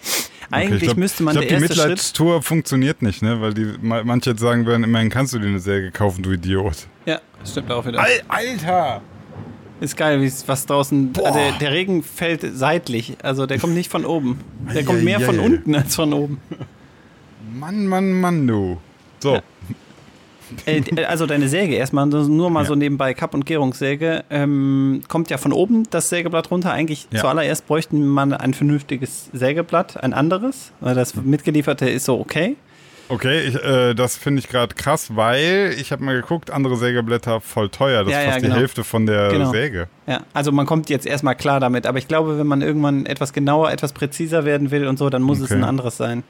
Okay, 0.53 0.61
Eigentlich 0.67 0.83
ich 0.83 0.89
glaub- 0.89 0.97
müsste 0.99 1.23
man 1.23 1.35
ich 1.35 1.41
der 1.41 1.49
glaub, 1.49 1.59
die 1.59 1.63
erste 1.65 1.75
Schritt. 1.77 1.89
Mitleidstour 1.91 2.43
funktioniert 2.43 3.01
nicht, 3.03 3.23
ne? 3.23 3.41
Weil 3.41 3.55
die 3.55 3.75
ma- 3.81 4.05
manche 4.05 4.31
jetzt 4.31 4.41
sagen 4.41 4.67
werden, 4.67 4.85
immerhin 4.85 5.09
kannst 5.09 5.33
du 5.33 5.39
dir 5.39 5.47
eine 5.49 5.59
Säge 5.61 5.91
kaufen, 5.91 6.23
du 6.23 6.31
Idiot. 6.33 6.87
Ja, 7.07 7.21
stimmt 7.45 7.71
auch 7.73 7.87
wieder. 7.87 8.01
Al 8.01 8.09
Alter! 8.29 9.01
Ist 9.81 9.97
geil, 9.97 10.21
wie's- 10.21 10.45
was 10.47 10.67
draußen. 10.67 11.11
Also 11.25 11.39
der, 11.39 11.53
der 11.53 11.73
Regen 11.73 12.03
fällt 12.03 12.45
seitlich. 12.55 13.17
Also 13.23 13.47
der 13.47 13.59
kommt 13.59 13.75
nicht 13.75 13.91
von 13.91 14.05
oben. 14.05 14.41
Der 14.75 14.85
kommt 14.85 15.03
mehr 15.03 15.21
von 15.21 15.39
unten 15.41 15.75
als 15.75 15.95
von 15.97 16.13
oben. 16.13 16.39
Mann, 17.59 17.87
Mann, 17.87 18.13
Mann, 18.13 18.47
du. 18.47 18.79
So, 19.21 19.41
Äh, 20.67 20.81
d- 20.81 21.05
also 21.05 21.27
deine 21.27 21.49
Säge 21.49 21.75
erstmal, 21.75 22.07
nur 22.07 22.51
mal 22.51 22.63
Ja. 22.63 22.67
so 22.69 22.75
nebenbei, 22.75 23.15
Kapp- 23.15 23.35
und 23.35 23.47
Gärungssäge, 23.47 24.25
ähm, 24.31 25.03
kommt 25.09 25.31
ja 25.31 25.39
von 25.39 25.53
oben 25.53 25.85
das 25.91 26.09
Sägeblatt 26.09 26.51
runter. 26.51 26.73
Eigentlich 26.73 27.09
Ja. 27.11 27.21
zuallererst 27.21 27.67
bräuchten 27.67 28.07
man 28.07 28.33
ein 28.33 28.55
vernünftiges 28.55 29.31
Sägeblatt, 29.33 30.03
ein 30.03 30.13
anderes, 30.13 30.73
weil 30.81 30.95
das 30.95 31.15
mitgelieferte 31.15 31.89
ist 31.89 32.05
so 32.05 32.19
okay. 32.21 32.57
okay, 33.09 33.41
ich, 33.43 33.55
äh, 33.57 33.93
das 33.95 34.17
finde 34.17 34.39
ich 34.41 34.49
gerade 34.49 34.75
krass, 34.75 35.15
weil 35.17 35.75
ich 35.79 35.93
habe 35.93 36.03
mal 36.03 36.15
geguckt, 36.15 36.51
andere 36.51 36.77
Sägeblätter 36.77 37.41
voll 37.43 37.69
teuer. 37.69 38.05
Das 38.05 38.13
Ja, 38.13 38.21
ist 38.21 38.25
ja, 38.25 38.31
fast 38.33 38.43
genau. 38.43 38.55
die 38.55 38.61
Hälfte 38.61 38.85
von 38.85 39.05
der 39.05 39.29
Genau. 39.29 39.51
Säge. 39.51 39.89
Ja, 40.07 40.21
also 40.33 40.51
man 40.51 40.65
kommt 40.65 40.89
jetzt 40.89 41.05
erstmal 41.05 41.35
klar 41.35 41.61
damit, 41.61 41.87
aber 41.87 41.99
ich 41.99 42.09
glaube, 42.09 42.39
wenn 42.39 42.47
man 42.47 42.63
irgendwann 42.63 43.05
etwas 43.05 43.33
genauer, 43.35 43.71
etwas 43.71 43.93
präziser 43.93 44.45
werden 44.47 44.71
will 44.71 44.87
und 44.87 44.99
so, 44.99 45.11
dann 45.11 45.21
muss 45.23 45.41
es 45.41 45.51
Okay. 45.51 45.57
ein 45.61 45.65
anderes 45.65 45.99
sein. 45.99 46.23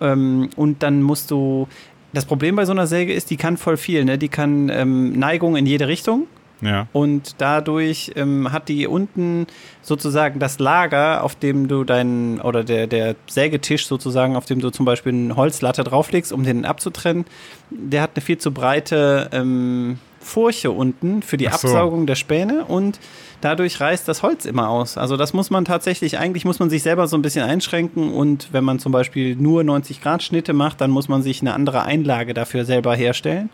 Ähm, 0.00 0.48
und 0.56 0.82
dann 0.82 1.02
musst 1.02 1.30
du. 1.30 1.68
Das 2.12 2.24
Problem 2.24 2.56
bei 2.56 2.64
so 2.64 2.72
einer 2.72 2.86
Säge 2.86 3.12
ist, 3.12 3.30
die 3.30 3.36
kann 3.36 3.56
voll 3.56 3.76
viel. 3.76 4.04
Ne? 4.04 4.18
Die 4.18 4.28
kann 4.28 4.68
ähm, 4.68 5.18
Neigung 5.18 5.56
in 5.56 5.64
jede 5.66 5.86
Richtung 5.88 6.26
Ja. 6.60 6.86
und 6.92 7.36
dadurch 7.38 8.12
ähm, 8.16 8.52
hat 8.52 8.68
die 8.68 8.86
unten 8.86 9.46
sozusagen 9.82 10.40
das 10.40 10.58
Lager, 10.58 11.22
auf 11.24 11.34
dem 11.36 11.68
du 11.68 11.84
deinen, 11.84 12.40
oder 12.40 12.64
der, 12.64 12.86
der 12.86 13.14
Sägetisch 13.28 13.86
sozusagen, 13.86 14.36
auf 14.36 14.44
dem 14.46 14.60
du 14.60 14.70
zum 14.70 14.84
Beispiel 14.86 15.12
eine 15.12 15.36
Holzlatte 15.36 15.84
drauflegst, 15.84 16.32
um 16.32 16.42
den 16.44 16.64
abzutrennen, 16.64 17.24
der 17.70 18.02
hat 18.02 18.10
eine 18.16 18.22
viel 18.22 18.38
zu 18.38 18.52
breite 18.52 19.28
ähm, 19.32 19.98
Furche 20.20 20.70
unten 20.70 21.22
für 21.22 21.36
die 21.38 21.46
so. 21.46 21.52
Absaugung 21.52 22.06
der 22.06 22.14
Späne 22.16 22.64
und 22.66 22.98
dadurch 23.40 23.80
reißt 23.80 24.06
das 24.08 24.22
Holz 24.22 24.44
immer 24.44 24.68
aus. 24.68 24.96
Also 24.98 25.16
das 25.16 25.32
muss 25.32 25.50
man 25.50 25.64
tatsächlich, 25.64 26.18
eigentlich 26.18 26.44
muss 26.44 26.58
man 26.58 26.70
sich 26.70 26.82
selber 26.82 27.06
so 27.08 27.16
ein 27.16 27.22
bisschen 27.22 27.44
einschränken 27.44 28.12
und 28.12 28.48
wenn 28.52 28.64
man 28.64 28.78
zum 28.78 28.92
Beispiel 28.92 29.36
nur 29.36 29.64
90 29.64 30.00
Grad 30.02 30.22
Schnitte 30.22 30.52
macht, 30.52 30.80
dann 30.80 30.90
muss 30.90 31.08
man 31.08 31.22
sich 31.22 31.40
eine 31.40 31.54
andere 31.54 31.82
Einlage 31.82 32.34
dafür 32.34 32.64
selber 32.64 32.94
herstellen. 32.94 33.50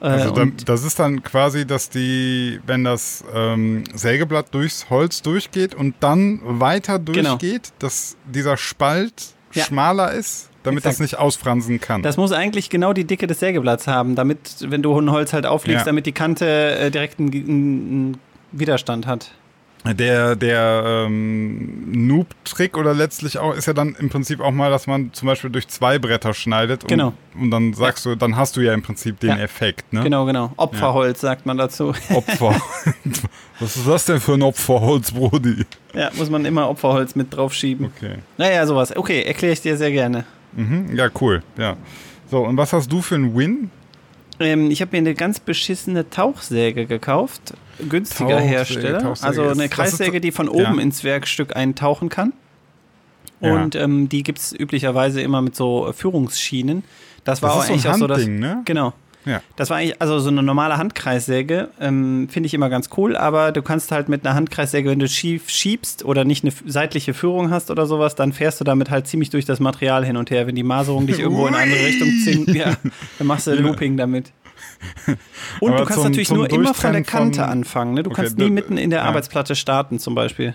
Äh, 0.00 0.06
Also 0.06 0.30
dann, 0.30 0.50
und- 0.50 0.68
das 0.68 0.84
ist 0.84 0.98
dann 0.98 1.22
quasi, 1.22 1.66
dass 1.66 1.88
die, 1.90 2.60
wenn 2.66 2.84
das 2.84 3.24
ähm, 3.34 3.84
Sägeblatt 3.94 4.46
durchs 4.52 4.90
Holz 4.90 5.22
durchgeht 5.22 5.74
und 5.74 5.94
dann 6.00 6.40
weiter 6.44 6.98
Genau. 6.98 7.36
durchgeht, 7.36 7.72
dass 7.78 8.16
dieser 8.26 8.56
Spalt 8.56 9.12
Ja. 9.52 9.64
schmaler 9.64 10.12
ist, 10.12 10.48
damit 10.64 10.78
Exakt. 10.78 10.94
das 10.94 11.00
nicht 11.00 11.18
ausfransen 11.18 11.80
kann. 11.80 12.02
Das 12.02 12.16
muss 12.16 12.32
eigentlich 12.32 12.70
genau 12.70 12.92
die 12.92 13.04
Dicke 13.04 13.26
des 13.26 13.40
Sägeblatts 13.40 13.86
haben, 13.86 14.14
damit, 14.14 14.38
wenn 14.60 14.80
du 14.82 14.98
ein 14.98 15.10
Holz 15.10 15.32
halt 15.32 15.44
auflegst, 15.44 15.80
Ja. 15.80 15.84
damit 15.84 16.06
die 16.06 16.12
Kante 16.12 16.46
äh, 16.78 16.90
direkt 16.90 17.18
einen, 17.20 17.30
einen 17.32 18.18
Widerstand 18.52 19.06
hat. 19.06 19.32
Der, 19.84 20.36
der 20.36 21.06
ähm, 21.08 22.06
Noob-Trick 22.06 22.76
oder 22.78 22.94
letztlich 22.94 23.38
auch 23.38 23.52
ist 23.52 23.66
ja 23.66 23.72
dann 23.72 23.96
im 23.98 24.10
Prinzip 24.10 24.38
auch 24.40 24.52
mal, 24.52 24.70
dass 24.70 24.86
man 24.86 25.12
zum 25.12 25.26
Beispiel 25.26 25.50
durch 25.50 25.66
zwei 25.66 25.98
Bretter 25.98 26.34
schneidet 26.34 26.84
und, 26.84 26.88
Genau. 26.88 27.14
und 27.34 27.50
dann 27.50 27.72
sagst 27.74 28.06
du, 28.06 28.14
dann 28.14 28.36
hast 28.36 28.56
du 28.56 28.60
ja 28.60 28.74
im 28.74 28.82
Prinzip 28.82 29.18
den 29.18 29.30
Ja. 29.30 29.38
Effekt, 29.38 29.92
ne? 29.92 30.04
Genau, 30.04 30.24
genau. 30.24 30.52
Opferholz 30.56 31.20
sagt 31.20 31.46
man 31.46 31.56
dazu. 31.58 31.88
Opfer. 32.14 32.54
Was 33.58 33.76
ist 33.76 33.88
das 33.88 34.04
denn 34.04 34.20
für 34.20 34.34
ein 34.34 34.42
Opferholz, 34.42 35.10
Brody? 35.10 35.66
ja, 35.94 36.10
muss 36.14 36.30
man 36.30 36.44
immer 36.44 36.68
Opferholz 36.70 37.16
mit 37.16 37.34
draufschieben. 37.34 37.86
Okay. 37.96 38.18
Naja, 38.38 38.64
sowas. 38.68 38.96
Okay, 38.96 39.22
erkläre 39.24 39.52
ich 39.54 39.62
dir 39.62 39.76
sehr 39.76 39.90
gerne. 39.90 40.24
Mhm. 40.52 40.94
Ja, 40.94 41.08
cool. 41.20 41.42
Ja. 41.58 41.76
So, 42.30 42.38
und 42.46 42.56
was 42.56 42.72
hast 42.72 42.90
du 42.92 43.02
für 43.02 43.16
einen 43.16 43.36
Win? 43.36 43.70
Ähm, 44.42 44.70
ich 44.70 44.80
habe 44.80 44.92
mir 44.92 44.98
eine 44.98 45.14
ganz 45.14 45.40
beschissene 45.40 46.08
Tauchsäge 46.10 46.86
gekauft. 46.86 47.54
Günstiger 47.88 48.30
Tauchsäge, 48.30 48.48
Hersteller. 48.48 48.98
Tauchsäge 49.00 49.28
also 49.28 49.48
eine 49.48 49.68
Kreissäge, 49.68 50.20
die 50.20 50.32
von 50.32 50.48
oben 50.48 50.76
ja. 50.76 50.80
ins 50.80 51.04
Werkstück 51.04 51.56
eintauchen 51.56 52.08
kann. 52.08 52.32
Ja. 53.40 53.54
Und 53.54 53.74
ähm, 53.74 54.08
die 54.08 54.22
gibt 54.22 54.38
es 54.38 54.52
üblicherweise 54.52 55.20
immer 55.20 55.42
mit 55.42 55.56
so 55.56 55.92
Führungsschienen. 55.92 56.84
Das 57.24 57.42
war 57.42 57.50
Das 57.50 57.56
auch 57.56 57.60
ist 57.60 57.66
so 57.66 57.72
ein 57.72 57.78
eigentlich 57.78 57.88
auch 57.88 57.98
so 57.98 58.06
das. 58.06 58.26
Ne? 58.26 58.62
Genau. 58.64 58.92
Ja. 59.24 59.40
Das 59.56 59.70
war 59.70 59.76
eigentlich, 59.76 60.00
also 60.02 60.18
so 60.18 60.28
eine 60.30 60.42
normale 60.42 60.76
Handkreissäge, 60.78 61.68
ähm, 61.80 62.28
finde 62.30 62.46
ich 62.48 62.54
immer 62.54 62.68
ganz 62.70 62.90
cool, 62.96 63.16
aber 63.16 63.52
du 63.52 63.62
kannst 63.62 63.92
halt 63.92 64.08
mit 64.08 64.26
einer 64.26 64.34
Handkreissäge, 64.34 64.90
wenn 64.90 64.98
du 64.98 65.08
schief 65.08 65.48
schiebst 65.48 66.04
oder 66.04 66.24
nicht 66.24 66.44
eine 66.44 66.52
seitliche 66.66 67.14
Führung 67.14 67.50
hast 67.50 67.70
oder 67.70 67.86
sowas, 67.86 68.14
dann 68.14 68.32
fährst 68.32 68.60
du 68.60 68.64
damit 68.64 68.90
halt 68.90 69.06
ziemlich 69.06 69.30
durch 69.30 69.44
das 69.44 69.60
Material 69.60 70.04
hin 70.04 70.16
und 70.16 70.30
her. 70.30 70.46
Wenn 70.46 70.54
die 70.56 70.62
Maserung 70.64 71.06
dich 71.06 71.18
irgendwo 71.20 71.46
in 71.46 71.54
eine 71.54 71.64
andere 71.72 71.86
Richtung 71.86 72.08
zinkt, 72.24 72.54
ja, 72.54 72.72
dann 73.18 73.26
machst 73.26 73.46
du 73.46 73.54
Looping 73.54 73.96
damit. 73.96 74.32
Und 75.60 75.70
Aber 75.70 75.78
du 75.80 75.84
kannst 75.84 75.94
zum- 75.94 76.04
natürlich 76.04 76.28
zum 76.28 76.36
nur 76.38 76.50
immer 76.50 76.74
von 76.74 76.92
der 76.92 77.02
Kante 77.04 77.40
von- 77.40 77.48
anfangen. 77.50 77.94
Ne? 77.94 78.02
Du 78.02 78.10
Okay, 78.10 78.22
kannst 78.22 78.38
nie 78.38 78.50
mitten 78.50 78.76
in 78.78 78.90
der 78.90 79.00
ja. 79.00 79.04
Arbeitsplatte 79.04 79.54
starten, 79.54 79.98
zum 79.98 80.14
Beispiel. 80.14 80.54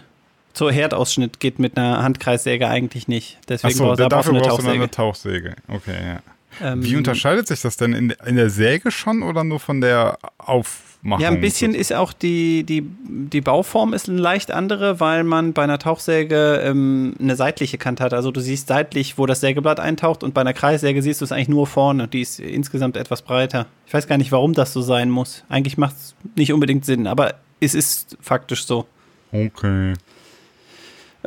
Zur 0.54 0.72
Herdausschnitt 0.72 1.40
geht 1.40 1.60
mit 1.60 1.78
einer 1.78 2.04
Handkreissäge 2.04 2.68
eigentlich 2.68 3.08
nicht. 3.08 3.38
Deswegen 3.48 3.78
brauchst 3.78 4.02
aber 4.02 4.06
auch 4.06 4.10
dafür 4.10 4.34
eine 4.34 4.42
brauchst 4.42 4.60
du 4.60 4.64
dann 4.68 4.80
Tauchsäge. 4.80 4.84
eine 4.84 4.92
Tauchsäge. 4.92 5.56
Okay, 5.68 6.08
ja. 6.16 6.20
Ähm, 6.62 6.84
Wie 6.84 6.96
unterscheidet 6.96 7.48
sich 7.48 7.62
das 7.62 7.78
denn 7.78 7.94
in, 7.94 8.10
in 8.26 8.36
der 8.36 8.50
Säge 8.50 8.92
schon 8.92 9.24
oder 9.24 9.44
nur 9.44 9.60
von 9.60 9.82
der 9.82 10.18
Aufmachung? 10.38 11.22
Ja, 11.22 11.30
ein 11.30 11.42
bisschen 11.42 11.74
ist 11.74 11.94
auch 11.94 12.14
die, 12.14 12.64
die, 12.64 12.84
die 13.08 13.42
Bauform 13.42 13.94
ist 13.94 14.10
eine 14.10 14.20
leicht 14.20 14.52
andere, 14.52 15.00
weil 15.00 15.24
man 15.24 15.54
bei 15.54 15.64
einer 15.64 15.80
Tauchsäge 15.80 16.62
ähm, 16.64 17.16
eine 17.20 17.36
seitliche 17.36 17.78
Kante 17.78 18.04
hat. 18.04 18.14
Also 18.14 18.32
du 18.32 18.40
siehst 18.40 18.68
seitlich, 18.68 19.18
wo 19.18 19.26
das 19.26 19.42
Sägeblatt 19.42 19.80
eintaucht 19.80 20.24
und 20.24 20.34
bei 20.34 20.42
einer 20.42 20.54
Kreissäge 20.54 21.02
siehst 21.02 21.22
du 21.22 21.26
es 21.26 21.32
eigentlich 21.32 21.50
nur 21.50 21.68
vorne. 21.68 22.08
Die 22.08 22.22
ist 22.22 22.40
insgesamt 22.40 22.98
etwas 22.98 23.22
breiter. 23.22 23.68
Ich 23.86 23.94
weiß 23.94 24.08
gar 24.08 24.18
nicht, 24.18 24.32
warum 24.32 24.54
das 24.54 24.74
so 24.74 24.82
sein 24.82 25.10
muss. 25.10 25.44
Eigentlich 25.50 25.78
macht 25.78 25.96
es 25.96 26.16
nicht 26.36 26.54
unbedingt 26.54 26.86
Sinn, 26.86 27.08
aber 27.08 27.36
es 27.60 27.74
ist 27.74 28.18
faktisch 28.22 28.66
so. 28.66 28.86
Okay. 29.32 29.94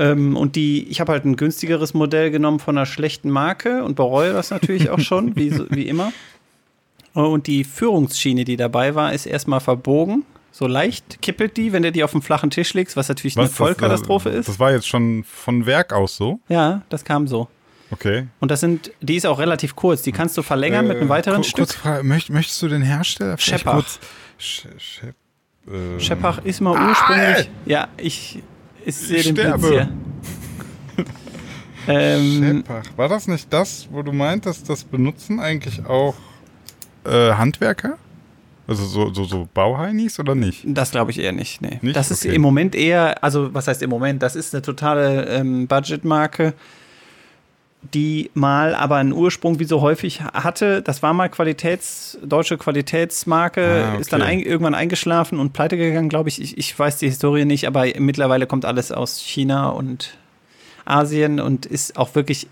Ähm, 0.01 0.35
und 0.37 0.57
die, 0.57 0.89
ich 0.89 0.99
habe 1.01 1.13
halt 1.13 1.25
ein 1.27 1.37
günstigeres 1.37 1.93
Modell 1.95 2.31
genommen 2.31 2.59
von 2.59 2.77
einer 2.79 2.87
schlechten 2.87 3.29
Marke 3.31 3.85
und 3.85 3.95
bereue 3.97 4.33
das 4.33 4.51
natürlich 4.51 4.89
auch 4.91 4.99
schon, 5.01 5.37
wie, 5.37 5.53
wie 5.71 5.87
immer. 5.89 6.13
Und 7.13 7.47
die 7.47 7.65
Führungsschiene, 7.65 8.45
die 8.45 8.57
dabei 8.57 8.95
war, 8.95 9.13
ist 9.13 9.27
erstmal 9.27 9.61
verbogen. 9.61 10.25
So 10.53 10.67
leicht 10.67 11.21
kippelt 11.23 11.57
die, 11.57 11.73
wenn 11.73 11.83
du 11.83 11.93
die 11.93 12.03
auf 12.03 12.13
den 12.13 12.23
flachen 12.23 12.51
Tisch 12.51 12.73
legst, 12.75 12.97
was 12.97 13.09
natürlich 13.09 13.37
eine 13.37 13.47
das- 13.47 13.55
Vollkatastrophe 13.57 14.31
ist. 14.31 14.49
Das 14.49 14.59
war 14.59 14.73
jetzt 14.73 14.89
schon 14.89 15.23
von 15.25 15.67
Werk 15.67 15.93
aus 15.93 16.17
so? 16.17 16.41
ja, 16.49 16.83
das 16.89 17.05
kam 17.05 17.29
so. 17.29 17.49
Okay. 17.93 18.29
Und 18.39 18.51
das 18.53 18.61
sind, 18.61 18.93
die 19.01 19.17
ist 19.17 19.27
auch 19.27 19.39
relativ 19.41 19.75
kurz. 19.75 20.03
Die 20.03 20.13
kannst 20.13 20.39
du 20.39 20.43
verlängern 20.43 20.87
mit 20.87 20.97
einem 20.99 21.09
weiteren 21.09 21.41
Äh, 21.43 21.45
kur- 21.45 21.67
Stück. 21.67 21.69
Frage, 21.73 22.05
möcht, 22.05 22.31
möchtest 22.31 22.63
du 22.63 22.69
den 22.69 22.83
Hersteller? 22.83 23.37
Scheppach. 23.37 23.75
kurz- 23.75 23.99
Sch, 24.39 24.67
Schepp, 24.79 25.15
ähm, 25.69 25.99
Scheppach 26.01 26.39
ist 26.45 26.61
mal 26.61 26.89
ursprünglich. 26.89 27.51
Ja, 27.67 27.89
ich, 27.97 28.43
ich 28.85 28.97
sehe 28.97 29.19
Ich 29.19 29.27
den 29.27 29.35
Blitz 29.35 29.47
sterbe. 29.47 29.69
hier. 29.71 29.89
ähm, 31.89 32.63
Scheppach. 32.65 32.85
War 32.97 33.09
das 33.09 33.27
nicht 33.29 33.53
das, 33.53 33.89
wo 33.91 34.03
du 34.03 34.13
meintest, 34.13 34.69
das 34.69 34.85
benutzen 34.85 35.41
eigentlich 35.41 35.85
auch 35.87 36.15
äh, 37.05 37.33
Handwerker? 37.33 37.99
Also 38.67 38.85
so, 38.85 39.13
so, 39.13 39.25
so 39.25 39.49
Bauheinis 39.53 40.21
oder 40.21 40.35
nicht? 40.37 40.63
Das 40.65 40.93
glaube 40.93 41.11
ich 41.11 41.19
eher 41.19 41.33
nicht. 41.33 41.61
Nee. 41.61 41.79
Nicht? 41.83 41.97
Das 41.97 42.11
ist 42.13 42.25
Okay. 42.25 42.37
im 42.37 42.43
Moment 42.43 42.75
eher, 42.77 43.23
also 43.25 43.53
was 43.53 43.67
heißt 43.67 43.83
im 43.83 43.91
Moment? 43.91 44.23
Das 44.23 44.37
ist 44.37 44.55
eine 44.55 44.63
totale 44.63 45.25
ähm, 45.27 45.67
Budgetmarke, 45.67 46.55
die 47.83 48.31
mal 48.35 48.75
aber 48.75 48.97
einen 48.97 49.13
Ursprung 49.13 49.59
wie 49.59 49.65
so 49.65 49.81
häufig 49.81 50.21
hatte. 50.23 50.83
Das 50.83 51.03
war 51.03 51.15
mal 51.15 51.29
Qualitäts, 51.29 52.19
deutsche 52.23 52.59
Qualitätsmarke, 52.59 53.93
Ah, 53.93 53.99
ist 53.99 54.13
dann 54.13 54.23
okay. 54.23 54.33
ein, 54.33 54.41
irgendwann 54.41 54.75
eingeschlafen 54.75 55.39
und 55.39 55.53
pleite 55.53 55.77
gegangen, 55.77 56.09
glaube 56.09 56.29
ich. 56.29 56.41
ich. 56.41 56.59
Ich 56.59 56.79
weiß 56.79 56.99
die 56.99 57.07
Historie 57.09 57.45
nicht, 57.45 57.67
aber 57.67 57.87
mittlerweile 57.99 58.47
kommt 58.47 58.65
alles 58.65 58.93
aus 58.93 59.21
China 59.21 59.71
und 59.71 60.17
Asien 60.85 61.41
und 61.41 61.67
ist 61.67 61.97
auch 61.97 62.15
wirklich 62.15 62.49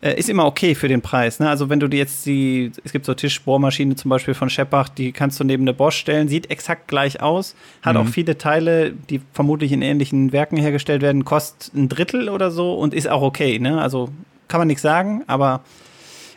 äh, 0.00 0.18
ist 0.18 0.28
immer 0.28 0.46
okay 0.46 0.74
für 0.74 0.88
den 0.88 1.02
Preis. 1.02 1.40
Ne? 1.40 1.48
Also 1.48 1.68
wenn 1.68 1.80
du 1.80 1.88
dir 1.88 1.98
jetzt 1.98 2.24
die, 2.26 2.72
es 2.84 2.92
gibt 2.92 3.04
so 3.06 3.14
Tischbohrmaschine 3.14 3.96
zum 3.96 4.08
Beispiel 4.10 4.34
von 4.34 4.50
Scheppach, 4.50 4.88
die 4.88 5.12
kannst 5.12 5.40
du 5.40 5.44
neben 5.44 5.64
eine 5.64 5.74
Bosch 5.74 5.96
stellen, 5.96 6.28
sieht 6.28 6.50
exakt 6.50 6.88
gleich 6.88 7.20
aus, 7.20 7.54
hat 7.82 7.96
auch 7.96 8.06
viele 8.06 8.38
Teile, 8.38 8.92
die 8.92 9.20
vermutlich 9.32 9.72
in 9.72 9.82
ähnlichen 9.82 10.32
Werken 10.32 10.56
hergestellt 10.56 11.02
werden, 11.02 11.24
kostet 11.24 11.74
ein 11.74 11.88
Drittel 11.88 12.28
oder 12.28 12.50
so 12.50 12.74
und 12.74 12.94
ist 12.94 13.08
auch 13.08 13.22
okay. 13.22 13.58
Ne? 13.58 13.80
Also 13.80 14.10
kann 14.54 14.60
man 14.60 14.68
nichts 14.68 14.82
sagen, 14.82 15.24
aber 15.26 15.62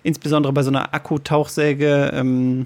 insbesondere 0.01 0.51
bei 0.51 0.63
so 0.63 0.71
einer 0.71 0.91
Akkutauchsäge, 0.91 2.09
ähm, 2.15 2.65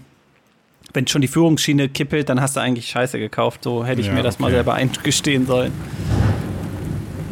wenn 0.93 1.05
schon 1.07 1.21
die 1.21 1.27
Führungsschiene 1.27 1.89
kippelt, 1.89 2.29
dann 2.29 2.39
hast 2.39 2.55
du 2.55 2.61
eigentlich 2.61 2.87
Scheiße 2.87 3.19
gekauft. 3.19 3.65
So 3.65 3.83
hätte 3.83 3.99
ich 3.99 4.07
Ja, 4.07 4.13
mir 4.13 4.23
das 4.23 4.39
mal 4.39 4.45
okay. 4.47 4.55
selber 4.55 4.75
eingestehen 4.75 5.45
sollen. 5.45 5.73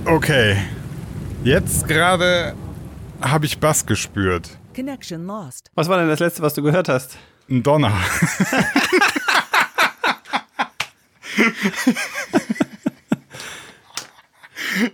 Okay. 0.03 0.57
Jetzt 1.45 1.87
gerade 1.87 2.55
habe 3.21 3.45
ich 3.45 3.57
Bass 3.59 3.85
gespürt. 3.85 4.49
Connection 4.75 5.25
lost. 5.25 5.71
Was 5.75 5.87
war 5.87 5.97
denn 5.97 6.09
das 6.09 6.19
letzte, 6.19 6.41
was 6.41 6.53
du 6.53 6.61
gehört 6.61 6.89
hast? 6.89 7.15
Ein 7.49 7.63
Donner. 7.63 7.93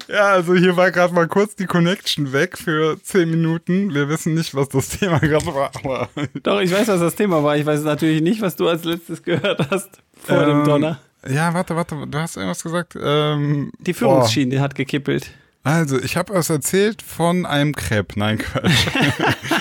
ja, 0.07 0.27
also 0.29 0.55
hier 0.55 0.75
war 0.77 0.91
gerade 0.91 1.13
mal 1.13 1.27
kurz 1.27 1.55
die 1.55 1.65
Connection 1.65 2.31
weg 2.33 2.57
für 2.57 3.01
10 3.01 3.29
Minuten. 3.29 3.93
Wir 3.93 4.09
wissen 4.09 4.33
nicht, 4.33 4.55
was 4.55 4.69
das 4.69 4.89
Thema 4.89 5.19
gerade 5.19 5.45
war. 5.47 5.71
Aber 5.83 6.09
Doch, 6.43 6.59
ich 6.61 6.71
weiß, 6.71 6.87
was 6.87 6.99
das 6.99 7.15
Thema 7.15 7.43
war. 7.43 7.57
Ich 7.57 7.65
weiß 7.65 7.81
natürlich 7.81 8.21
nicht, 8.21 8.41
was 8.41 8.55
du 8.55 8.67
als 8.67 8.83
letztes 8.83 9.23
gehört 9.23 9.67
hast 9.69 9.89
vor 10.23 10.45
dem 10.45 10.59
Ähm, 10.59 10.63
Donner. 10.65 10.99
Ja, 11.27 11.53
warte, 11.53 11.75
warte, 11.75 11.95
du 12.07 12.17
hast 12.19 12.37
irgendwas 12.37 12.61
gesagt. 12.63 12.95
Ähm, 13.01 13.71
Die 13.79 13.93
Führungsschiene 13.93 14.59
hat 14.61 14.75
gekippelt. 14.75 15.31
boah. 15.63 15.71
Also, 15.71 15.99
ich 15.99 16.15
habe 16.15 16.33
was 16.35 16.51
erzählt 16.51 17.01
von 17.01 17.47
einem 17.47 17.73
Crepe. 17.75 18.19
Nein, 18.19 18.37
Quatsch. 18.37 18.69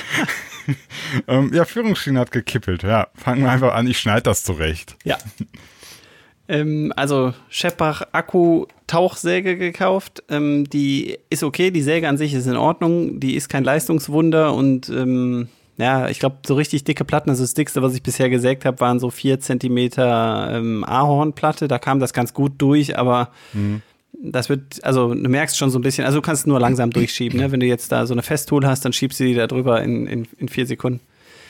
ähm, 1.28 1.52
ja, 1.52 1.64
Führungsschiene 1.64 2.18
hat 2.20 2.30
gekippelt. 2.32 2.82
Ja, 2.82 3.08
fangen 3.14 3.42
wir 3.42 3.50
einfach 3.50 3.74
an. 3.74 3.86
Ich 3.86 3.98
schneide 3.98 4.22
das 4.22 4.44
zurecht. 4.44 4.96
Ja. 5.04 5.18
Ähm, 6.48 6.92
also 6.96 7.32
Scheppach 7.48 8.02
Akku 8.12 8.66
Tauchsäge 8.86 9.56
gekauft. 9.56 10.22
Ähm, 10.28 10.68
die 10.68 11.18
ist 11.30 11.42
okay, 11.42 11.70
die 11.70 11.82
Säge 11.82 12.08
an 12.08 12.18
sich 12.18 12.34
ist 12.34 12.46
in 12.46 12.56
Ordnung. 12.56 13.20
Die 13.20 13.34
ist 13.34 13.48
kein 13.48 13.64
Leistungswunder 13.64 14.54
und 14.54 14.88
ähm, 14.88 15.48
ja, 15.76 16.08
ich 16.08 16.20
glaube, 16.20 16.36
so 16.46 16.54
richtig 16.54 16.84
dicke 16.84 17.04
Platten, 17.04 17.30
also 17.30 17.42
das 17.42 17.54
dickste, 17.54 17.82
was 17.82 17.94
ich 17.94 18.02
bisher 18.02 18.30
gesägt 18.30 18.64
habe, 18.64 18.78
waren 18.80 19.00
so 19.00 19.10
4 19.10 19.40
Zentimeter 19.40 20.50
ähm, 20.52 20.84
Ahornplatte. 20.84 21.66
Da 21.66 21.78
kam 21.78 21.98
das 21.98 22.12
ganz 22.12 22.32
gut 22.32 22.52
durch, 22.58 22.96
aber 22.96 23.30
das 24.22 24.48
wird, 24.48 24.84
also 24.84 25.12
du 25.12 25.28
merkst 25.28 25.56
schon 25.56 25.70
so 25.70 25.78
ein 25.78 25.82
bisschen, 25.82 26.04
also 26.04 26.18
du 26.18 26.22
kannst 26.22 26.46
nur 26.46 26.60
langsam 26.60 26.90
durchschieben. 26.90 27.40
Ne? 27.40 27.50
Wenn 27.50 27.60
du 27.60 27.66
jetzt 27.66 27.90
da 27.90 28.06
so 28.06 28.14
eine 28.14 28.22
Festtool 28.22 28.64
hast, 28.66 28.84
dann 28.84 28.92
schiebst 28.92 29.18
du 29.18 29.24
die 29.24 29.34
da 29.34 29.46
drüber 29.46 29.82
in, 29.82 30.06
in, 30.06 30.28
in 30.38 30.48
vier 30.48 30.66
Sekunden. 30.66 31.00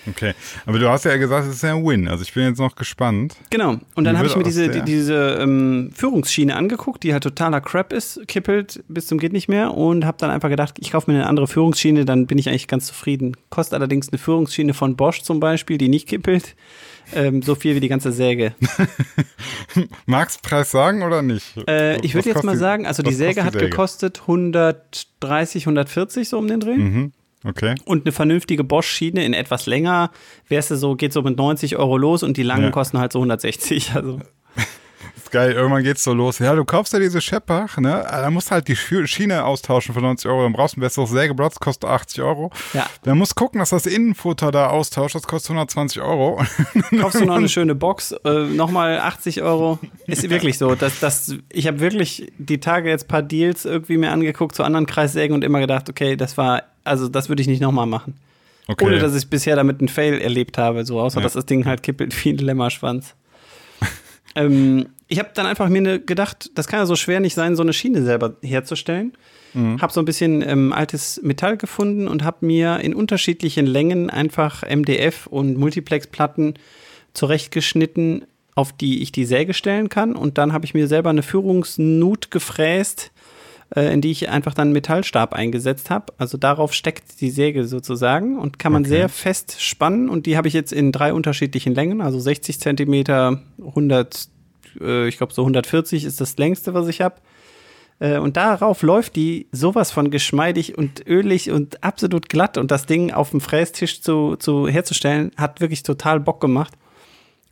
Okay. 0.09 0.35
Aber 0.67 0.79
du 0.79 0.89
hast 0.89 1.05
ja 1.05 1.17
gesagt, 1.17 1.47
es 1.49 1.57
ist 1.57 1.63
ja 1.63 1.75
ein 1.75 1.85
Win. 1.85 2.09
Also, 2.09 2.23
ich 2.23 2.33
bin 2.35 2.45
jetzt 2.45 2.59
noch 2.59 2.75
gespannt. 2.77 3.37
Genau. 3.51 3.77
Und 3.95 4.05
dann 4.05 4.19
habe 4.19 4.27
ich 4.29 4.37
mir 4.37 4.43
diese, 4.43 4.69
die, 4.69 4.83
diese 4.83 5.39
ähm, 5.41 5.91
Führungsschiene 5.95 6.55
angeguckt, 6.57 7.03
die 7.03 7.13
halt 7.13 7.23
totaler 7.23 7.61
Crap 7.61 7.93
ist, 7.93 8.21
kippelt 8.29 8.83
bis 8.89 9.07
zum 9.07 9.19
geht 9.19 9.33
nicht 9.33 9.49
mehr 9.49 9.73
und 9.75 10.05
habe 10.05 10.17
dann 10.19 10.31
einfach 10.31 10.49
gedacht, 10.49 10.77
ich 10.81 10.93
kaufe 10.93 11.11
mir 11.11 11.19
eine 11.19 11.27
andere 11.27 11.47
Führungsschiene, 11.47 12.05
dann 12.05 12.27
bin 12.27 12.39
ich 12.39 12.49
eigentlich 12.49 12.69
ganz 12.69 12.87
zufrieden. 12.87 13.37
Kostet 13.51 13.75
allerdings 13.75 14.09
eine 14.11 14.19
Führungsschiene 14.19 14.75
von 14.75 14.97
Bosch 14.97 15.23
zum 15.23 15.41
Beispiel, 15.41 15.79
die 15.79 15.89
nicht 15.89 16.09
kippelt, 16.09 16.55
ähm, 17.15 17.43
so 17.43 17.55
viel 17.55 17.75
wie 17.75 17.81
die 17.81 17.89
ganze 17.89 18.13
Säge. 18.13 18.55
Magst 20.07 20.43
Preis 20.43 20.71
sagen 20.71 21.03
oder 21.03 21.23
nicht? 21.23 21.57
Äh, 21.69 22.01
ich 22.01 22.15
würde 22.15 22.29
jetzt 22.31 22.45
mal 22.45 22.53
die- 22.53 22.59
sagen, 22.59 22.87
also 22.87 23.03
die 23.03 23.13
Säge 23.13 23.41
kostet 23.43 23.55
hat 23.55 23.71
gekostet 23.71 24.21
130, 24.23 25.65
140 25.67 26.29
so 26.29 26.39
um 26.39 26.49
den 26.49 26.61
Dreh. 26.61 26.77
Mhm. 26.77 27.13
Okay. 27.47 27.75
Und 27.85 28.07
eine 28.07 28.13
vernünftige 28.13 28.65
Bosch-Schiene 28.65 29.25
in 29.25 29.35
etwas 29.35 29.67
länger, 29.67 30.11
wärst 30.49 30.71
du 30.71 30.77
so, 30.77 30.95
geht 30.95 31.13
so 31.13 31.23
mit 31.23 31.37
90 31.37 31.77
Euro 31.77 31.97
los 31.99 32.23
und 32.23 32.37
die 32.37 32.43
langen 32.43 32.65
Ja. 32.65 32.71
kosten 32.71 32.99
halt 32.99 33.13
so 33.13 33.19
160. 33.19 33.93
Also 33.95 34.19
geil. 35.31 35.53
Irgendwann 35.53 35.83
geht's 35.83 36.05
so 36.05 36.15
los. 36.15 36.39
Ja, 36.39 36.55
du 36.55 36.65
kaufst 36.65 36.93
ja 36.93 37.01
diese 37.01 37.21
Scheppach, 37.21 37.77
ne? 37.79 38.07
Da 38.09 38.31
musst 38.31 38.49
du 38.49 38.53
halt 38.53 38.69
die 38.69 38.77
Schiene 38.77 39.45
austauschen 39.45 39.93
für 39.93 40.01
90 40.01 40.31
Euro. 40.31 40.45
Dann 40.45 40.53
brauchst 40.53 40.77
du 40.77 40.79
ein 40.79 40.83
besseres 40.83 41.11
Sägeblatt, 41.11 41.53
das 41.53 41.59
kostet 41.61 41.91
80 41.91 42.23
Euro. 42.23 42.51
Ja. 42.73 42.87
Dann 43.03 43.19
musst 43.19 43.35
gucken, 43.35 43.59
dass 43.59 43.71
das 43.71 43.87
Innenfutter 43.87 44.53
da 44.53 44.69
austauscht, 44.69 45.17
das 45.17 45.25
kostet 45.25 45.51
120 45.51 46.01
Euro. 46.03 46.41
Kaufst 47.01 47.21
du 47.21 47.25
noch 47.25 47.35
eine 47.37 47.49
schöne 47.49 47.75
Box, 47.75 48.13
äh, 48.25 48.45
nochmal 48.47 49.01
80 49.01 49.43
Euro. 49.43 49.81
Ist 50.07 50.23
wirklich 50.31 50.57
so. 50.57 50.77
Dass, 50.77 51.01
dass, 51.01 51.35
ich 51.53 51.67
habe 51.67 51.81
wirklich 51.81 52.33
die 52.39 52.61
Tage 52.61 52.89
jetzt 52.89 53.07
ein 53.07 53.09
paar 53.09 53.23
Deals 53.23 53.65
irgendwie 53.65 53.97
mir 53.97 54.13
angeguckt 54.13 54.55
zu 54.55 54.63
anderen 54.63 54.87
Kreissägen 54.87 55.35
und 55.35 55.43
immer 55.43 55.59
gedacht, 55.59 55.91
okay, 55.91 56.15
das 56.17 56.37
war, 56.39 56.63
also 56.85 57.09
das 57.09 57.29
würde 57.29 57.43
ich 57.43 57.49
nicht 57.49 57.61
nochmal 57.61 57.87
machen. 57.87 58.15
Okay. 58.67 58.85
Ohne 58.87 58.99
dass 58.99 59.15
ich 59.15 59.29
bisher 59.29 59.57
damit 59.57 59.81
einen 59.81 59.89
Fail 59.89 60.21
erlebt 60.21 60.57
habe, 60.57 60.85
so 60.85 61.01
außer 61.01 61.19
Ja. 61.19 61.25
dass 61.25 61.35
das 61.35 61.47
Ding 61.47 61.67
halt 61.67 61.83
kippelt 61.83 62.25
wie 62.25 62.31
ein 62.31 62.39
Lämmerschwanz. 62.39 63.15
ähm, 64.37 64.87
ich 65.09 65.19
habe 65.19 65.31
dann 65.35 65.47
einfach 65.47 65.69
mir 65.69 65.83
ne, 65.83 66.01
gedacht, 66.01 66.51
das 66.55 66.67
kann 66.67 66.81
ja 66.81 66.87
so 66.87 66.97
schwer 66.97 67.21
nicht 67.21 67.35
sein, 67.35 67.57
so 67.57 67.63
eine 67.63 67.73
Schiene 67.75 68.03
selber 68.03 68.37
herzustellen. 68.43 69.13
Mhm. 69.53 69.81
Habe 69.83 69.93
so 69.93 70.01
ein 70.01 70.07
bisschen 70.07 70.43
ähm, 70.43 70.73
altes 70.73 71.21
Metall 71.23 71.57
gefunden 71.57 72.09
und 72.09 72.25
habe 72.25 72.47
mir 72.47 72.81
in 72.81 72.95
unterschiedlichen 72.95 73.67
Längen 73.67 74.09
einfach 74.11 74.63
MDF 74.63 75.27
und 75.27 75.57
Multiplex-Platten 75.59 76.55
zurechtgeschnitten, 77.13 78.25
auf 78.55 78.73
die 78.73 79.03
ich 79.03 79.13
die 79.13 79.25
Säge 79.25 79.55
stellen 79.55 79.89
kann. 79.89 80.17
Und 80.17 80.39
dann 80.39 80.53
habe 80.53 80.65
ich 80.65 80.75
mir 80.75 80.87
selber 80.89 81.11
eine 81.11 81.23
Führungsnut 81.23 82.31
gefräst, 82.31 83.13
äh, 83.77 83.93
in 83.93 84.01
die 84.01 84.11
ich 84.11 84.29
einfach 84.29 84.55
dann 84.55 84.69
einen 84.69 84.73
Metallstab 84.73 85.35
eingesetzt 85.35 85.91
habe. 85.91 86.13
Also 86.19 86.39
darauf 86.39 86.73
steckt 86.73 87.21
die 87.21 87.31
Säge 87.31 87.65
sozusagen 87.67 88.39
und 88.39 88.59
kann 88.59 88.73
man 88.73 88.83
Okay. 88.83 88.91
sehr 88.91 89.09
fest 89.09 89.57
spannen. 89.61 90.09
Und 90.09 90.27
die 90.27 90.37
habe 90.37 90.49
ich 90.49 90.55
jetzt 90.55 90.73
in 90.73 90.93
drei 90.93 91.13
unterschiedlichen 91.13 91.75
Längen, 91.75 92.01
also 92.01 92.19
60 92.19 92.61
Zentimeter, 92.61 93.41
100, 93.59 94.29
äh, 94.81 95.09
ich 95.09 95.17
glaube 95.19 95.33
so 95.33 95.43
140 95.43 96.05
ist 96.05 96.21
das 96.21 96.37
längste, 96.37 96.75
was 96.75 96.89
ich 96.89 97.01
habe. 97.01 97.17
Äh, 98.01 98.19
Und 98.19 98.37
darauf 98.37 98.83
läuft 98.83 99.15
die 99.17 99.47
sowas 99.53 99.93
von 99.93 100.11
geschmeidig 100.11 100.77
und 100.77 101.07
ölig 101.07 101.51
und 101.51 101.83
absolut 101.85 102.29
glatt. 102.29 102.59
Und 102.59 102.71
das 102.71 102.87
Ding 102.87 103.13
auf 103.13 103.31
dem 103.31 103.41
Frästisch 103.41 104.01
zu, 104.03 104.37
zu 104.37 104.67
herzustellen, 104.69 105.31
hat 105.37 105.61
wirklich 105.61 105.83
total 105.85 106.19
Bock 106.21 106.41
gemacht. 106.41 106.75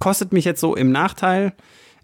Kostet 0.00 0.32
mich 0.32 0.44
jetzt 0.44 0.60
so 0.60 0.74
im 0.74 0.90
Nachteil 0.90 1.52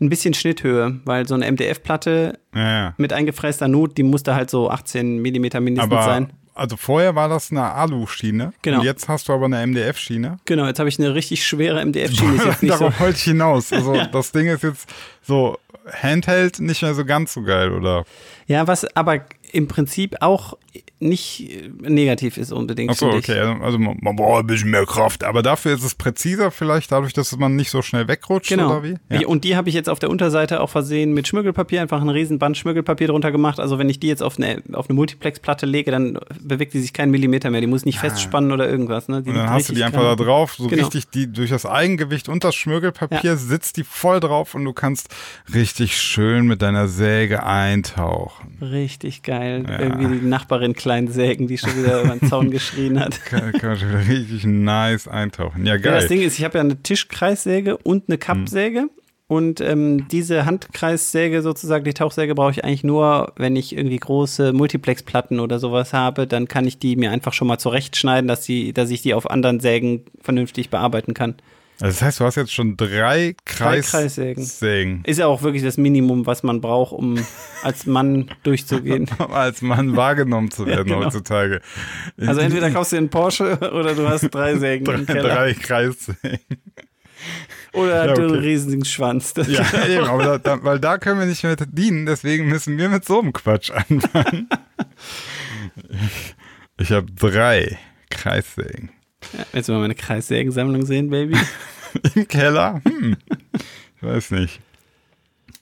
ein 0.01 0.09
bisschen 0.09 0.35
Schnitthöhe, 0.35 1.01
weil 1.05 1.27
so 1.27 1.35
eine 1.35 1.51
MDF-Platte 1.51 2.39
ja, 2.55 2.61
ja. 2.61 2.95
mit 2.97 3.13
eingefräster 3.13 3.69
Nut, 3.69 3.97
die 3.99 4.03
musste 4.03 4.35
halt 4.35 4.51
so 4.51 4.71
18 4.71 5.19
Millimeter 5.19 5.61
mindestens 5.61 5.93
Aber 5.93 6.05
sein. 6.05 6.33
also 6.55 6.77
vorher 6.77 7.15
war 7.15 7.29
das 7.29 7.51
eine 7.51 7.65
Alu-Schiene. 7.65 8.53
Genau. 8.63 8.79
Und 8.79 8.85
jetzt 8.85 9.09
hast 9.09 9.29
du 9.29 9.33
aber 9.33 9.47
eine 9.47 9.67
MDF-Schiene. 9.67 10.39
Genau, 10.45 10.67
jetzt 10.67 10.79
habe 10.79 10.89
ich 10.89 10.99
eine 10.99 11.15
richtig 11.15 11.47
schwere 11.47 11.85
MDF-Schiene. 11.85 12.33
Nicht 12.61 12.61
so. 12.61 12.67
Darauf 12.67 13.01
wollte 13.01 13.17
ich 13.17 13.25
hinaus. 13.25 13.73
Also 13.73 13.95
das 14.13 14.33
Ding 14.33 14.47
ist 14.47 14.63
jetzt 14.63 14.87
so 15.23 15.59
Handheld 16.03 16.61
nicht 16.61 16.83
mehr 16.83 16.95
so 16.95 17.05
ganz 17.05 17.33
so 17.33 17.43
geil, 17.43 17.73
oder? 17.73 18.05
Ja, 18.47 18.67
was 18.67 18.85
aber 18.97 19.25
im 19.53 19.69
Prinzip 19.69 20.17
auch 20.21 20.57
nicht 21.01 21.51
äh, 21.51 21.71
negativ 21.89 22.37
ist 22.39 22.53
unbedingt. 22.53 22.91
Achso, 22.91 23.09
okay. 23.11 23.39
Also 23.39 23.63
also 23.65 23.79
man, 23.79 23.97
man 24.01 24.17
braucht 24.17 24.41
ein 24.45 24.47
bisschen 24.47 24.71
mehr 24.71 24.85
Kraft. 24.87 25.25
Aber 25.25 25.43
dafür 25.43 25.75
ist 25.75 25.85
es 25.85 25.95
präziser 25.95 26.51
vielleicht, 26.51 26.91
dadurch, 26.93 27.13
dass 27.13 27.37
man 27.37 27.55
nicht 27.57 27.71
so 27.71 27.83
schnell 27.83 28.09
wegrutscht, 28.09 28.49
Genau. 28.51 28.71
oder 28.79 28.83
wie? 28.83 28.95
Die- 29.17 29.27
Und 29.27 29.45
die 29.45 29.57
habe 29.57 29.69
ich 29.69 29.75
jetzt 29.75 29.89
auf 29.89 29.99
der 29.99 30.11
Unterseite 30.11 30.61
auch 30.61 30.71
versehen 30.71 31.13
mit 31.15 31.29
Schmirgelpapier, 31.29 31.83
einfach 31.83 32.01
ein 32.03 32.09
Riesenband 32.09 32.57
Schmirgelpapier 32.57 33.09
drunter 33.09 33.31
gemacht. 33.31 33.61
Also 33.61 33.79
wenn 33.79 33.89
ich 33.89 34.01
die 34.01 34.09
jetzt 34.09 34.23
auf 34.23 34.39
eine, 34.39 34.63
auf 34.73 34.89
eine 34.89 34.95
Multiplex-Platte 34.97 35.67
lege, 35.67 35.91
dann 35.91 36.19
bewegt 36.41 36.75
die 36.75 36.81
sich 36.81 36.93
keinen 36.93 37.11
Millimeter 37.11 37.51
mehr. 37.51 37.61
Die 37.61 37.67
muss 37.67 37.85
nicht 37.85 37.99
festspannen 37.99 38.51
oder 38.53 38.69
irgendwas. 38.69 39.09
Ne? 39.09 39.23
Die 39.23 39.31
Und 39.31 39.37
dann 39.37 39.51
hast 39.51 39.69
du 39.69 39.75
die 39.75 39.85
einfach 39.85 40.03
da 40.03 40.17
drauf, 40.17 40.55
so 40.55 40.67
Genau. 40.69 40.83
richtig, 40.83 41.11
die 41.11 41.33
durch 41.33 41.51
das 41.51 41.67
Eigengewicht 41.67 42.29
und 42.29 42.43
das 42.45 42.55
Schmirgelpapier 42.55 43.37
sitzt 43.37 43.77
die 43.77 43.85
voll 43.85 44.21
drauf 44.21 44.55
und 44.55 44.65
du 44.65 44.73
kannst 44.73 45.15
richtig 45.55 45.99
schön 45.99 46.47
mit 46.47 46.63
deiner 46.63 46.89
Säge 46.89 47.45
eintauchen. 47.45 48.59
Richtig 48.61 49.23
geil. 49.23 49.65
Ja. 49.69 49.79
Irgendwie 49.81 50.19
die 50.19 50.27
Nachbarin 50.27 50.75
klein 50.89 51.09
sägen, 51.09 51.47
die 51.47 51.59
schon 51.59 51.77
wieder 51.77 52.01
über 52.03 52.17
den 52.17 52.27
Zaun 52.31 52.51
geschrien 52.59 52.99
hat. 52.99 53.23
Kann, 53.27 53.53
kann 53.53 53.71
man 53.71 53.79
schon 53.79 53.95
richtig 53.95 54.47
nice 54.47 55.07
eintauchen. 55.07 55.67
Ja, 55.67 55.75
Ja, 55.75 55.81
geil. 55.81 55.93
das 55.93 56.07
Ding 56.07 56.23
ist, 56.23 56.39
ich 56.39 56.45
habe 56.47 56.57
ja 56.57 56.65
eine 56.65 56.83
Tischkreissäge 56.83 57.77
und 57.77 58.05
eine 58.09 58.17
Kappsäge. 58.17 58.89
Und 59.27 59.61
ähm, 59.61 60.09
diese 60.09 60.47
Handkreissäge 60.47 61.43
sozusagen, 61.43 61.85
die 61.85 61.93
Tauchsäge 61.93 62.35
brauche 62.35 62.53
ich 62.53 62.65
eigentlich 62.65 62.85
nur, 62.85 63.35
wenn 63.37 63.57
ich 63.57 63.77
irgendwie 63.77 63.99
große 63.99 64.55
Multiplex-Platten 64.55 65.39
oder 65.41 65.59
sowas 65.59 65.93
habe, 65.93 66.27
dann 66.27 66.49
kann 66.49 66.67
ich 66.67 66.79
die 66.79 66.97
mir 66.97 67.11
einfach 67.11 67.35
schon 67.35 67.47
mal 67.47 67.59
zurechtschneiden, 67.59 68.27
dass, 68.27 68.41
die, 68.41 68.73
dass 68.73 68.89
ich 68.89 69.03
die 69.03 69.13
auf 69.13 69.31
anderen 69.31 69.61
Sägen 69.61 70.07
vernünftig 70.23 70.71
bearbeiten 70.71 71.13
kann. 71.13 71.35
Also 71.81 71.93
das 71.95 72.03
heißt, 72.03 72.21
du 72.21 72.25
hast 72.25 72.35
jetzt 72.35 72.53
schon 72.53 72.77
drei, 72.77 72.89
Drei 72.89 73.37
Kreis 73.45 73.91
Kreissägen. 73.93 74.45
Sägen. 74.45 75.03
Ist 75.05 75.19
ja 75.19 75.27
auch 75.27 75.43
wirklich 75.43 75.63
das 75.63 75.77
Minimum, 75.77 76.27
was 76.27 76.43
man 76.43 76.61
braucht, 76.61 76.93
um 76.93 77.25
als 77.63 77.87
Mann 77.87 78.31
durchzugehen. 78.43 79.09
Um 79.19 79.33
als 79.33 79.63
Mann 79.63 79.95
wahrgenommen 79.95 80.51
zu 80.51 80.67
werden 80.67 80.89
genau. 80.89 81.05
heutzutage. 81.05 81.61
Also 82.19 82.41
entweder 82.41 82.71
kaufst 82.73 82.93
du 82.93 82.97
dir 82.97 83.01
einen 83.01 83.11
Porsche 83.11 83.59
oder 83.73 83.95
du 83.95 84.09
hast 84.09 84.29
drei 84.35 84.57
Sägen 84.57 84.85
drei, 84.85 84.95
im 84.95 85.07
Keller. 85.07 85.23
drei 85.35 85.55
Kreissägen. 85.55 86.41
Oder 87.73 88.07
Ja, 88.07 88.15
du 88.15 88.23
einen 88.23 88.31
okay. 88.31 88.41
riesigen 88.41 88.85
Schwanz. 88.85 89.35
Das 89.35 89.49
Ja, 89.49 89.65
eben, 89.87 90.05
aber 90.07 90.25
da, 90.25 90.39
da, 90.39 90.65
weil 90.65 90.81
da 90.81 90.99
können 90.99 91.21
wir 91.21 91.27
nicht 91.27 91.45
mehr 91.45 91.55
dienen, 91.57 92.07
deswegen 92.07 92.49
müssen 92.49 92.77
wir 92.77 92.89
mit 92.89 93.05
so 93.05 93.21
einem 93.21 93.33
Quatsch 93.33 93.71
anfangen. 93.71 94.49
Ich 96.79 96.91
habe 96.91 97.07
drei 97.13 97.79
Kreissägen. 98.11 98.91
Willst 99.53 99.69
du 99.69 99.73
mal 99.73 99.81
meine 99.81 99.95
Kreissägensammlung 99.95 100.85
sehen, 100.87 101.11
Baby? 101.11 101.37
Im 102.15 102.29
Keller? 102.29 102.81
Hm. 102.87 103.17
Ich 103.97 104.03
weiß 104.03 104.31
nicht. 104.33 104.61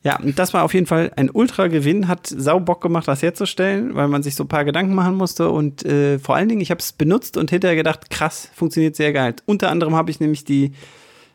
Ja, 0.07 0.21
und 0.21 0.39
das 0.39 0.55
war 0.55 0.63
auf 0.63 0.73
jeden 0.73 0.87
Fall 0.87 1.11
ein 1.17 1.31
Ultra-Gewinn, 1.31 2.07
hat 2.07 2.29
sau 2.29 2.61
Bock 2.61 2.81
gemacht, 2.81 3.09
das 3.09 3.23
herzustellen, 3.23 3.97
weil 3.97 4.07
man 4.07 4.23
sich 4.23 4.37
so 4.37 4.45
ein 4.45 4.49
paar 4.49 4.65
Gedanken 4.65 4.95
machen 4.95 5.17
musste 5.17 5.51
und 5.51 5.85
äh, 5.85 6.21
vor 6.21 6.37
allen 6.37 6.49
Dingen, 6.49 6.61
ich 6.61 6.71
habe 6.71 6.79
es 6.79 6.93
benutzt 6.93 7.37
und 7.37 7.51
hinterher 7.51 7.75
gedacht, 7.75 8.09
krass, 8.09 8.49
funktioniert 8.55 8.95
sehr 8.95 9.13
geil. 9.13 9.35
Unter 9.47 9.69
anderem 9.69 9.97
habe 9.97 10.13
ich 10.13 10.21
nämlich 10.21 10.45
die 10.45 10.73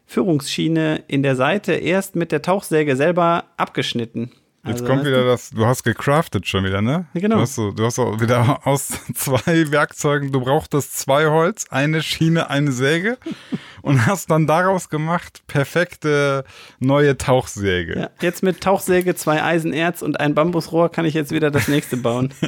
Führungsschiene 0.05 1.03
in 1.09 1.21
der 1.21 1.35
Seite 1.35 1.73
erst 1.73 2.15
mit 2.15 2.31
der 2.31 2.41
Tauchsäge 2.41 2.95
selber 2.95 3.43
abgeschnitten. 3.57 4.31
Jetzt 4.63 4.81
Also, 4.81 4.85
kommt 4.85 5.05
wieder 5.05 5.21
du? 5.21 5.25
das, 5.25 5.49
du 5.49 5.65
hast 5.65 5.83
gecraftet 5.83 6.45
schon 6.47 6.63
wieder, 6.63 6.83
ne? 6.83 7.05
Ja, 7.15 7.21
genau. 7.21 7.37
Du 7.37 7.41
hast, 7.41 7.55
so, 7.55 7.71
du 7.71 7.83
hast 7.83 7.97
auch 7.97 8.21
wieder 8.21 8.59
aus 8.67 8.89
zwei 9.15 9.71
Werkzeugen, 9.71 10.31
du 10.31 10.39
brauchtest 10.39 10.99
zwei 10.99 11.25
Holz, 11.27 11.65
eine 11.71 12.03
Schiene, 12.03 12.49
eine 12.51 12.71
Säge 12.71 13.17
und 13.81 14.05
hast 14.05 14.29
dann 14.29 14.45
daraus 14.45 14.89
gemacht 14.89 15.41
perfekte 15.47 16.43
neue 16.79 17.17
Tauchsäge. 17.17 17.99
Ja, 17.99 18.09
jetzt 18.21 18.43
mit 18.43 18.61
Tauchsäge, 18.61 19.15
zwei 19.15 19.41
Eisenerz 19.43 20.03
und 20.03 20.19
ein 20.19 20.35
Bambusrohr 20.35 20.91
kann 20.91 21.05
ich 21.05 21.15
jetzt 21.15 21.31
wieder 21.31 21.49
das 21.49 21.67
nächste 21.67 21.97
bauen. 21.97 22.31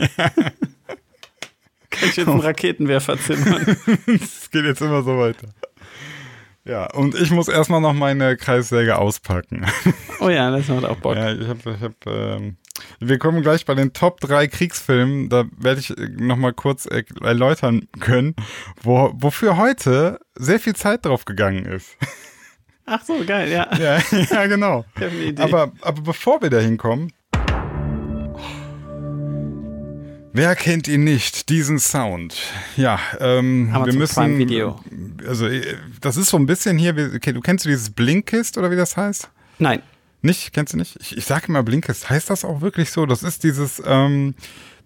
kann 1.90 2.10
ich 2.10 2.16
jetzt 2.16 2.28
einen 2.28 2.42
Raketenwerfer 2.42 3.18
zimmern. 3.18 3.76
Es 4.06 4.52
geht 4.52 4.66
jetzt 4.66 4.82
immer 4.82 5.02
so 5.02 5.18
weiter. 5.18 5.48
Ja, 6.66 6.86
und 6.94 7.14
ich 7.16 7.30
muss 7.32 7.50
erstmal 7.50 7.82
noch 7.82 7.94
meine 7.94 8.38
Kreissäge 8.38 8.98
auspacken. 8.98 9.66
Oh 10.20 10.30
ja, 10.30 10.50
das 10.52 10.70
macht 10.70 10.86
auch 10.86 10.96
Bock. 10.98 11.18
Ja, 11.18 11.34
ich 11.34 11.46
hab, 11.50 11.66
ich 11.66 11.82
hab, 11.82 12.08
ähm, 12.08 12.56
wir 13.02 13.20
kommen 13.20 13.42
gleich 13.42 13.66
bei 13.66 13.76
den 13.76 13.92
Top 13.92 14.22
3 14.22 14.48
Kriegsfilmen. 14.48 15.28
Da 15.28 15.44
werde 15.58 15.82
ich 15.82 15.94
nochmal 16.18 16.54
kurz 16.54 16.86
er 16.86 17.04
erläutern 17.22 17.90
können, 18.00 18.34
wo, 18.82 19.12
wofür 19.16 19.58
heute 19.58 20.22
sehr 20.36 20.62
viel 20.62 20.78
Zeit 20.78 21.06
drauf 21.06 21.26
gegangen 21.26 21.66
ist. 21.66 21.98
Ach 22.86 23.04
so, 23.04 23.22
geil, 23.26 23.52
ja. 23.52 23.68
ja, 23.76 24.02
ja, 24.32 24.46
genau. 24.48 24.86
Ich 24.96 25.02
hab 25.02 25.12
eine 25.12 25.24
Idee. 25.24 25.42
Aber, 25.42 25.74
aber 25.82 26.02
bevor 26.02 26.42
wir 26.42 26.50
da 26.50 26.60
hinkommen, 26.60 27.12
wer 30.34 30.56
kennt 30.56 30.88
ihn 30.88 31.04
nicht, 31.04 31.50
diesen 31.50 31.80
Sound? 31.80 32.36
Ja, 32.76 33.00
ähm, 33.20 33.68
wir 33.68 33.76
Amazon 33.76 33.98
müssen. 33.98 34.16
Prime 34.16 34.38
Video. 34.38 34.80
Also, 35.26 35.48
äh, 35.48 35.78
das 36.02 36.18
ist 36.18 36.30
so 36.30 36.38
ein 36.38 36.46
bisschen 36.46 36.78
hier, 36.78 37.12
okay, 37.16 37.32
du 37.32 37.40
kennst 37.40 37.66
du 37.66 37.70
dieses 37.70 37.92
Blinkist 37.92 38.58
oder 38.58 38.70
wie 38.72 38.76
das 38.76 38.98
heißt? 38.98 39.30
Nein. 39.60 39.82
Nicht? 40.22 40.54
Kennst 40.54 40.74
du 40.74 40.78
nicht? 40.78 40.98
Ich, 41.00 41.18
ich 41.18 41.26
sage 41.26 41.48
immer 41.48 41.64
Blinkist. 41.64 42.10
Heißt 42.10 42.30
das 42.30 42.44
auch 42.46 42.62
wirklich 42.62 42.92
so? 42.92 43.06
Das 43.06 43.24
ist 43.24 43.44
dieses, 43.44 43.82
ähm, 43.86 44.36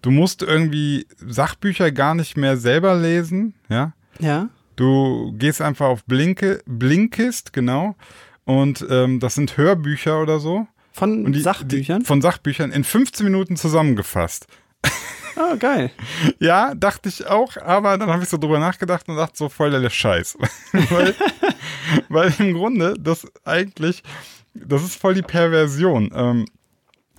du 0.02 0.10
musst 0.10 0.42
irgendwie 0.42 1.06
Sachbücher 1.26 1.90
gar 1.92 2.14
nicht 2.14 2.36
mehr 2.36 2.56
selber 2.56 2.94
lesen, 2.94 3.54
ja? 3.68 3.92
Ja. 4.18 4.48
Du 4.76 5.32
gehst 5.36 5.60
einfach 5.60 5.86
auf 5.86 6.04
Blinke, 6.04 6.62
Blinkist, 6.66 7.52
genau. 7.52 7.96
Und 8.44 8.86
ähm, 8.88 9.20
das 9.20 9.34
sind 9.34 9.56
Hörbücher 9.56 10.22
oder 10.22 10.38
so. 10.38 10.66
Von 10.92 11.32
die, 11.32 11.40
Sachbüchern? 11.40 12.00
Die, 12.00 12.06
von 12.06 12.20
Sachbüchern 12.20 12.72
in 12.72 12.82
15 12.82 13.24
Minuten 13.24 13.56
zusammengefasst. 13.56 14.46
Oh, 15.38 15.56
geil. 15.58 15.90
Ja, 16.38 16.74
dachte 16.74 17.08
ich 17.08 17.26
auch, 17.26 17.56
aber 17.56 17.96
dann 17.98 18.10
habe 18.10 18.22
ich 18.22 18.28
so 18.28 18.36
drüber 18.36 18.58
nachgedacht 18.58 19.08
und 19.08 19.16
dachte 19.16 19.36
so 19.36 19.48
voll 19.48 19.70
der 19.70 19.90
Scheiß. 19.90 20.36
weil, 20.90 21.14
weil 22.08 22.34
im 22.38 22.54
Grunde 22.54 22.94
das 22.98 23.26
eigentlich, 23.44 24.02
das 24.54 24.82
ist 24.82 24.96
voll 24.96 25.14
die 25.14 25.22
Perversion. 25.22 26.10
Ähm, 26.14 26.46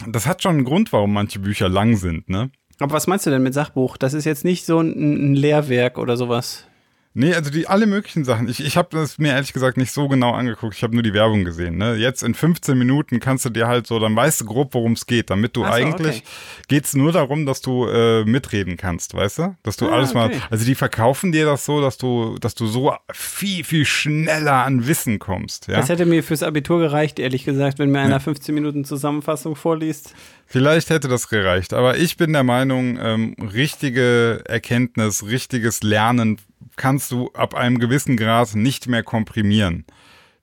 das 0.07 0.25
hat 0.25 0.43
schon 0.43 0.57
einen 0.57 0.65
Grund, 0.65 0.93
warum 0.93 1.13
manche 1.13 1.39
Bücher 1.39 1.69
lang 1.69 1.95
sind, 1.97 2.29
ne? 2.29 2.51
Aber 2.79 2.93
was 2.93 3.07
meinst 3.07 3.25
du 3.25 3.29
denn 3.29 3.43
mit 3.43 3.53
Sachbuch? 3.53 3.97
Das 3.97 4.13
ist 4.13 4.23
jetzt 4.23 4.45
nicht 4.45 4.65
so 4.65 4.79
ein, 4.79 5.31
ein 5.31 5.35
Lehrwerk 5.35 5.97
oder 5.97 6.15
sowas. 6.15 6.65
Nee, 7.15 7.33
also 7.33 7.49
die 7.49 7.67
alle 7.67 7.87
möglichen 7.87 8.23
Sachen. 8.23 8.47
Ich, 8.47 8.63
ich 8.63 8.77
habe 8.77 8.89
das 8.91 9.17
mir 9.17 9.33
ehrlich 9.33 9.51
gesagt 9.51 9.77
nicht 9.77 9.91
so 9.91 10.07
genau 10.07 10.31
angeguckt. 10.31 10.75
Ich 10.75 10.83
habe 10.83 10.93
nur 10.93 11.01
die 11.01 11.13
Werbung 11.13 11.43
gesehen. 11.43 11.77
Ne? 11.77 11.95
Jetzt 11.95 12.21
in 12.21 12.35
15 12.35 12.77
Minuten 12.77 13.19
kannst 13.19 13.45
du 13.45 13.49
dir 13.49 13.67
halt 13.67 13.87
so, 13.87 13.97
dann 13.99 14.15
weißt 14.15 14.41
du 14.41 14.45
grob, 14.45 14.75
worum 14.75 14.93
es 14.93 15.07
geht, 15.07 15.31
damit 15.31 15.55
du 15.55 15.61
so, 15.61 15.67
eigentlich 15.67 16.17
okay. 16.17 16.27
geht's 16.67 16.93
nur 16.93 17.11
darum, 17.11 17.47
dass 17.47 17.61
du 17.61 17.87
äh, 17.87 18.23
mitreden 18.25 18.77
kannst, 18.77 19.15
weißt 19.15 19.39
du? 19.39 19.55
Dass 19.63 19.77
du 19.77 19.89
Ah, 19.89 19.95
alles 19.95 20.13
mal. 20.13 20.27
okay. 20.27 20.39
Also 20.51 20.65
die 20.65 20.75
verkaufen 20.75 21.31
dir 21.31 21.45
das 21.45 21.65
so, 21.65 21.81
dass 21.81 21.97
du, 21.97 22.37
dass 22.39 22.53
du 22.53 22.67
so 22.67 22.93
viel, 23.11 23.63
viel 23.63 23.85
schneller 23.85 24.63
an 24.63 24.87
Wissen 24.87 25.17
kommst. 25.17 25.67
Ja? 25.67 25.77
Das 25.77 25.89
hätte 25.89 26.05
mir 26.05 26.23
fürs 26.23 26.43
Abitur 26.43 26.79
gereicht, 26.79 27.17
ehrlich 27.17 27.43
gesagt, 27.43 27.79
wenn 27.79 27.89
mir 27.89 27.99
einer 28.01 28.19
15 28.19 28.53
Minuten 28.53 28.85
Zusammenfassung 28.85 29.55
vorliest. 29.55 30.13
Vielleicht 30.51 30.89
hätte 30.89 31.07
das 31.07 31.29
gereicht, 31.29 31.73
aber 31.73 31.97
ich 31.97 32.17
bin 32.17 32.33
der 32.33 32.43
Meinung, 32.43 32.97
ähm, 32.99 33.35
richtige 33.53 34.41
Erkenntnis, 34.45 35.23
richtiges 35.27 35.83
Lernen 35.83 36.39
kannst 36.75 37.11
du 37.11 37.29
ab 37.33 37.53
einem 37.53 37.77
gewissen 37.77 38.17
Grad 38.17 38.55
nicht 38.55 38.87
mehr 38.87 39.03
komprimieren. 39.03 39.85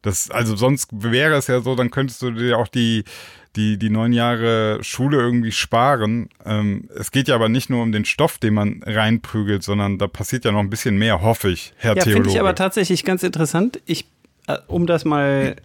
Das, 0.02 0.30
also 0.30 0.54
sonst 0.54 0.90
wäre 0.92 1.34
es 1.34 1.48
ja 1.48 1.60
so, 1.60 1.74
dann 1.74 1.90
könntest 1.90 2.22
du 2.22 2.30
dir 2.30 2.56
auch 2.56 2.68
die, 2.68 3.02
die, 3.56 3.78
die 3.78 3.90
neun 3.90 4.12
Jahre 4.12 4.78
Schule 4.84 5.18
irgendwie 5.18 5.50
sparen. 5.50 6.28
Ähm, 6.44 6.88
es 6.94 7.10
geht 7.10 7.26
ja 7.26 7.34
aber 7.34 7.48
nicht 7.48 7.70
nur 7.70 7.82
um 7.82 7.90
den 7.90 8.04
Stoff, 8.04 8.38
den 8.38 8.54
man 8.54 8.82
reinprügelt, 8.86 9.64
sondern 9.64 9.98
da 9.98 10.06
passiert 10.06 10.44
ja 10.44 10.52
noch 10.52 10.60
ein 10.60 10.70
bisschen 10.70 10.96
mehr, 10.98 11.22
hoffe 11.22 11.48
ich, 11.50 11.72
Herr 11.78 11.96
Ja, 11.96 12.02
finde 12.02 12.18
Theologe. 12.18 12.30
ich 12.30 12.38
aber 12.40 12.54
tatsächlich 12.54 13.04
ganz 13.04 13.24
interessant. 13.24 13.80
Ich, 13.86 14.06
äh, 14.46 14.58
um 14.68 14.86
das 14.86 15.04
mal, 15.04 15.56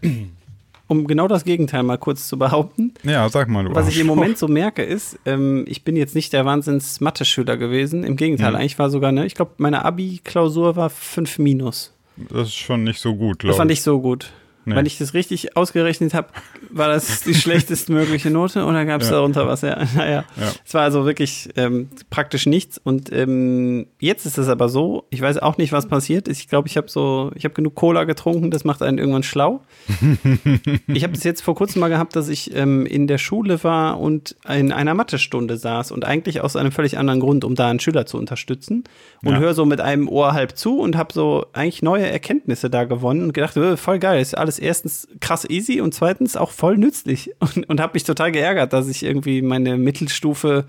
um 0.91 1.08
genau 1.08 1.27
das 1.30 1.45
Gegenteil 1.45 1.84
mal 1.84 1.97
kurz 1.97 2.27
zu 2.27 2.38
behaupten. 2.38 2.93
ja, 3.04 3.27
sag 3.30 3.47
mal, 3.47 3.63
du 3.63 3.73
Was 3.73 3.88
ich 3.88 3.97
im. 3.99 4.08
Moment 4.08 4.38
so 4.38 4.47
merke, 4.49 4.84
ist, 4.84 5.17
ähm, 5.25 5.63
ich 5.67 5.84
bin 5.86 5.95
jetzt 5.95 6.15
nicht 6.15 6.34
der 6.34 6.43
Wahnsinns-Mathe-Schüler 6.45 7.56
gewesen. 7.56 8.04
Im 8.04 8.17
Gegenteil, 8.17 8.51
Mhm. 8.51 8.58
eigentlich 8.58 8.77
war 8.77 8.89
sogar, 8.89 9.12
ne, 9.13 9.25
ich 9.25 9.36
glaube, 9.36 9.51
meine 9.58 9.86
Abi-Klausur 9.86 10.75
war 10.75 10.89
5 10.89 11.39
minus. 11.39 11.93
Das 12.30 12.49
ist 12.49 12.56
schon 12.56 12.84
nicht 12.84 12.99
so 12.99 13.15
gut, 13.15 13.38
Das 13.38 13.45
glaube 13.45 13.58
fand 13.58 13.71
ich. 13.71 13.80
ich 13.80 13.84
so 13.84 14.01
gut. 14.01 14.32
Nee. 14.63 14.76
Wenn 14.76 14.86
ich 14.86 14.97
das 15.00 15.13
richtig 15.15 15.58
ausgerechnet 15.58 16.13
habe, 16.13 16.28
war 16.69 16.88
das 16.88 17.21
die 17.21 17.34
schlechtestmögliche 17.34 18.30
Note 18.30 18.63
oder 18.65 18.86
gab 18.86 19.02
es 19.02 19.08
Ja. 19.10 19.15
darunter 19.15 19.47
was? 19.47 19.62
Ja, 19.62 19.78
naja. 19.95 20.24
Ja. 20.39 20.52
Es 20.65 20.74
war 20.76 20.84
also 20.84 21.06
wirklich 21.06 21.50
ähm, 21.56 21.89
praktisch 22.12 22.45
nichts. 22.45 22.78
Und 22.78 23.12
ähm, 23.12 23.88
jetzt 24.00 24.26
ist 24.26 24.38
es 24.38 24.47
aber 24.50 24.69
so, 24.69 25.06
ich 25.10 25.21
weiß 25.21 25.39
auch 25.39 25.58
nicht, 25.58 25.71
was 25.71 25.88
passiert 25.88 26.28
ist. 26.28 26.39
Ich 26.39 26.47
glaube, 26.47 26.67
ich 26.67 26.78
habe 26.78 26.89
so, 26.89 27.32
ich 27.36 27.43
habe 27.43 27.54
genug 27.56 27.74
Cola 27.76 28.04
getrunken, 28.04 28.52
das 28.52 28.63
macht 28.63 28.82
einen 28.84 28.97
irgendwann 29.00 29.24
schlau. 29.24 29.62
ich 30.88 31.04
habe 31.04 31.13
es 31.13 31.24
jetzt 31.24 31.41
vor 31.41 31.56
kurzem 31.56 31.80
mal 31.80 31.89
gehabt, 31.89 32.15
dass 32.15 32.30
ich 32.30 32.56
ähm, 32.56 32.86
in 32.86 33.08
der 33.08 33.17
Schule 33.17 33.63
war 33.63 34.00
und 34.00 34.36
in 34.47 34.71
einer 34.71 34.93
Mathestunde 34.93 35.58
saß 35.58 35.91
und 35.91 36.06
eigentlich 36.06 36.41
aus 36.41 36.56
einem 36.56 36.71
völlig 36.71 36.97
anderen 36.97 37.19
Grund, 37.19 37.43
um 37.43 37.56
da 37.56 37.69
einen 37.69 37.80
Schüler 37.80 38.06
zu 38.06 38.17
unterstützen. 38.17 38.84
Und 39.24 39.34
Ja. 39.34 39.39
höre 39.39 39.54
so 39.54 39.65
mit 39.65 39.82
einem 39.82 40.08
Ohr 40.08 40.34
halb 40.34 40.58
zu 40.58 40.80
und 40.80 40.95
habe 40.97 41.13
so 41.13 41.45
eigentlich 41.54 41.82
neue 41.82 42.08
Erkenntnisse 42.10 42.69
da 42.69 42.84
gewonnen 42.84 43.24
und 43.24 43.34
gedacht, 43.34 43.56
äh, 43.58 43.78
voll 43.78 44.00
geil, 44.00 44.21
ist 44.21 44.38
alles 44.38 44.50
erstens 44.59 45.07
krass 45.19 45.45
easy 45.49 45.81
und 45.81 45.93
zweitens 45.93 46.35
auch 46.35 46.51
voll 46.51 46.77
nützlich. 46.77 47.31
Und, 47.39 47.69
und 47.69 47.81
habe 47.81 47.93
mich 47.93 48.03
total 48.03 48.31
geärgert, 48.31 48.73
dass 48.73 48.87
ich 48.87 49.03
irgendwie 49.03 49.41
meine 49.41 49.77
Mittelstufe 49.77 50.65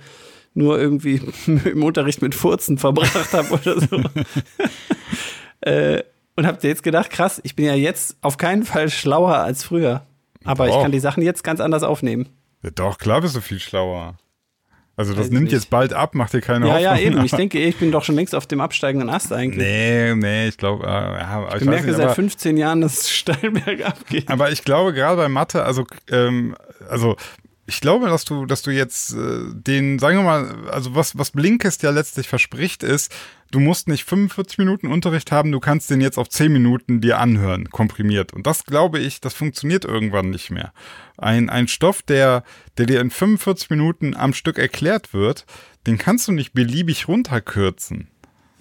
nur 0.54 0.78
irgendwie 0.78 1.20
im 1.46 1.82
Unterricht 1.82 2.22
mit 2.22 2.34
Furzen 2.34 2.78
verbracht 2.78 3.32
habe 3.32 3.52
oder 3.54 3.80
so. 3.80 4.02
äh, 5.60 6.02
und 6.34 6.46
habe 6.46 6.66
jetzt 6.66 6.82
gedacht, 6.82 7.10
krass, 7.10 7.40
ich 7.44 7.56
bin 7.56 7.66
ja 7.66 7.74
jetzt 7.74 8.16
auf 8.22 8.36
keinen 8.36 8.64
Fall 8.64 8.88
schlauer 8.88 9.36
als 9.36 9.64
früher. 9.64 10.06
Aber 10.44 10.66
ich 10.66 10.72
Doch. 10.72 10.82
kann 10.82 10.92
die 10.92 11.00
Sachen 11.00 11.22
jetzt 11.22 11.44
ganz 11.44 11.60
anders 11.60 11.82
aufnehmen. 11.82 12.28
Ja, 12.62 12.70
doch, 12.70 12.98
klar 12.98 13.20
bist 13.20 13.36
du 13.36 13.40
viel 13.40 13.60
schlauer. 13.60 14.16
Also 14.96 15.14
das 15.14 15.24
Weiß 15.26 15.30
nimmt 15.30 15.44
nicht. 15.44 15.52
jetzt 15.52 15.70
bald 15.70 15.94
ab, 15.94 16.10
mach 16.14 16.28
dir 16.28 16.42
keine 16.42 16.66
Ja, 16.66 16.72
Hoffnung. 16.74 16.84
ja, 16.84 16.98
eben. 16.98 17.24
Ich 17.24 17.32
denke, 17.36 17.58
ich 17.58 17.76
bin 17.76 17.90
doch 17.92 18.04
schon 18.04 18.14
längst 18.14 18.34
auf 18.34 18.46
dem 18.46 18.60
absteigenden 18.60 19.08
Ast 19.08 19.32
eigentlich. 19.32 19.58
Nee, 19.66 20.14
nee, 20.14 20.48
ich 20.48 20.58
glaube, 20.58 20.84
äh, 20.86 20.88
ja, 20.90 21.48
ich, 21.48 21.62
ich 21.62 21.64
merke 21.68 21.86
nicht, 21.86 21.96
seit 21.96 22.04
aber, 22.06 22.14
15 22.14 22.56
Jahren, 22.58 22.82
dass 22.82 23.00
es 23.00 23.10
steil 23.10 23.50
bergab 23.64 24.06
geht. 24.08 24.28
aber 24.28 24.50
ich 24.52 24.64
glaube 24.64 24.92
gerade 24.92 25.16
bei 25.16 25.28
Mathe, 25.28 25.64
also, 25.64 25.86
ähm, 26.10 26.54
also 26.90 27.16
ich 27.66 27.80
glaube, 27.80 28.08
dass 28.08 28.24
du, 28.24 28.44
dass 28.44 28.62
du 28.62 28.72
jetzt 28.72 29.14
äh, 29.14 29.44
den, 29.52 29.98
sagen 30.00 30.18
wir 30.18 30.24
mal, 30.24 30.68
also 30.70 30.94
was, 30.96 31.16
was 31.16 31.30
Blinkist 31.30 31.82
ja 31.82 31.90
letztlich 31.90 32.28
verspricht, 32.28 32.82
ist, 32.82 33.14
du 33.52 33.60
musst 33.60 33.86
nicht 33.86 34.04
45 34.04 34.58
Minuten 34.58 34.88
Unterricht 34.88 35.30
haben, 35.30 35.52
du 35.52 35.60
kannst 35.60 35.88
den 35.88 36.00
jetzt 36.00 36.18
auf 36.18 36.28
10 36.28 36.52
Minuten 36.52 37.00
dir 37.00 37.18
anhören, 37.18 37.70
komprimiert. 37.70 38.32
Und 38.32 38.46
das 38.48 38.64
glaube 38.64 38.98
ich, 38.98 39.20
das 39.20 39.34
funktioniert 39.34 39.84
irgendwann 39.84 40.30
nicht 40.30 40.50
mehr. 40.50 40.72
Ein, 41.18 41.50
ein 41.50 41.68
Stoff, 41.68 42.02
der, 42.02 42.42
der 42.78 42.86
dir 42.86 43.00
in 43.00 43.10
45 43.10 43.70
Minuten 43.70 44.16
am 44.16 44.34
Stück 44.34 44.58
erklärt 44.58 45.14
wird, 45.14 45.46
den 45.86 45.98
kannst 45.98 46.26
du 46.26 46.32
nicht 46.32 46.54
beliebig 46.54 47.06
runterkürzen. 47.06 48.08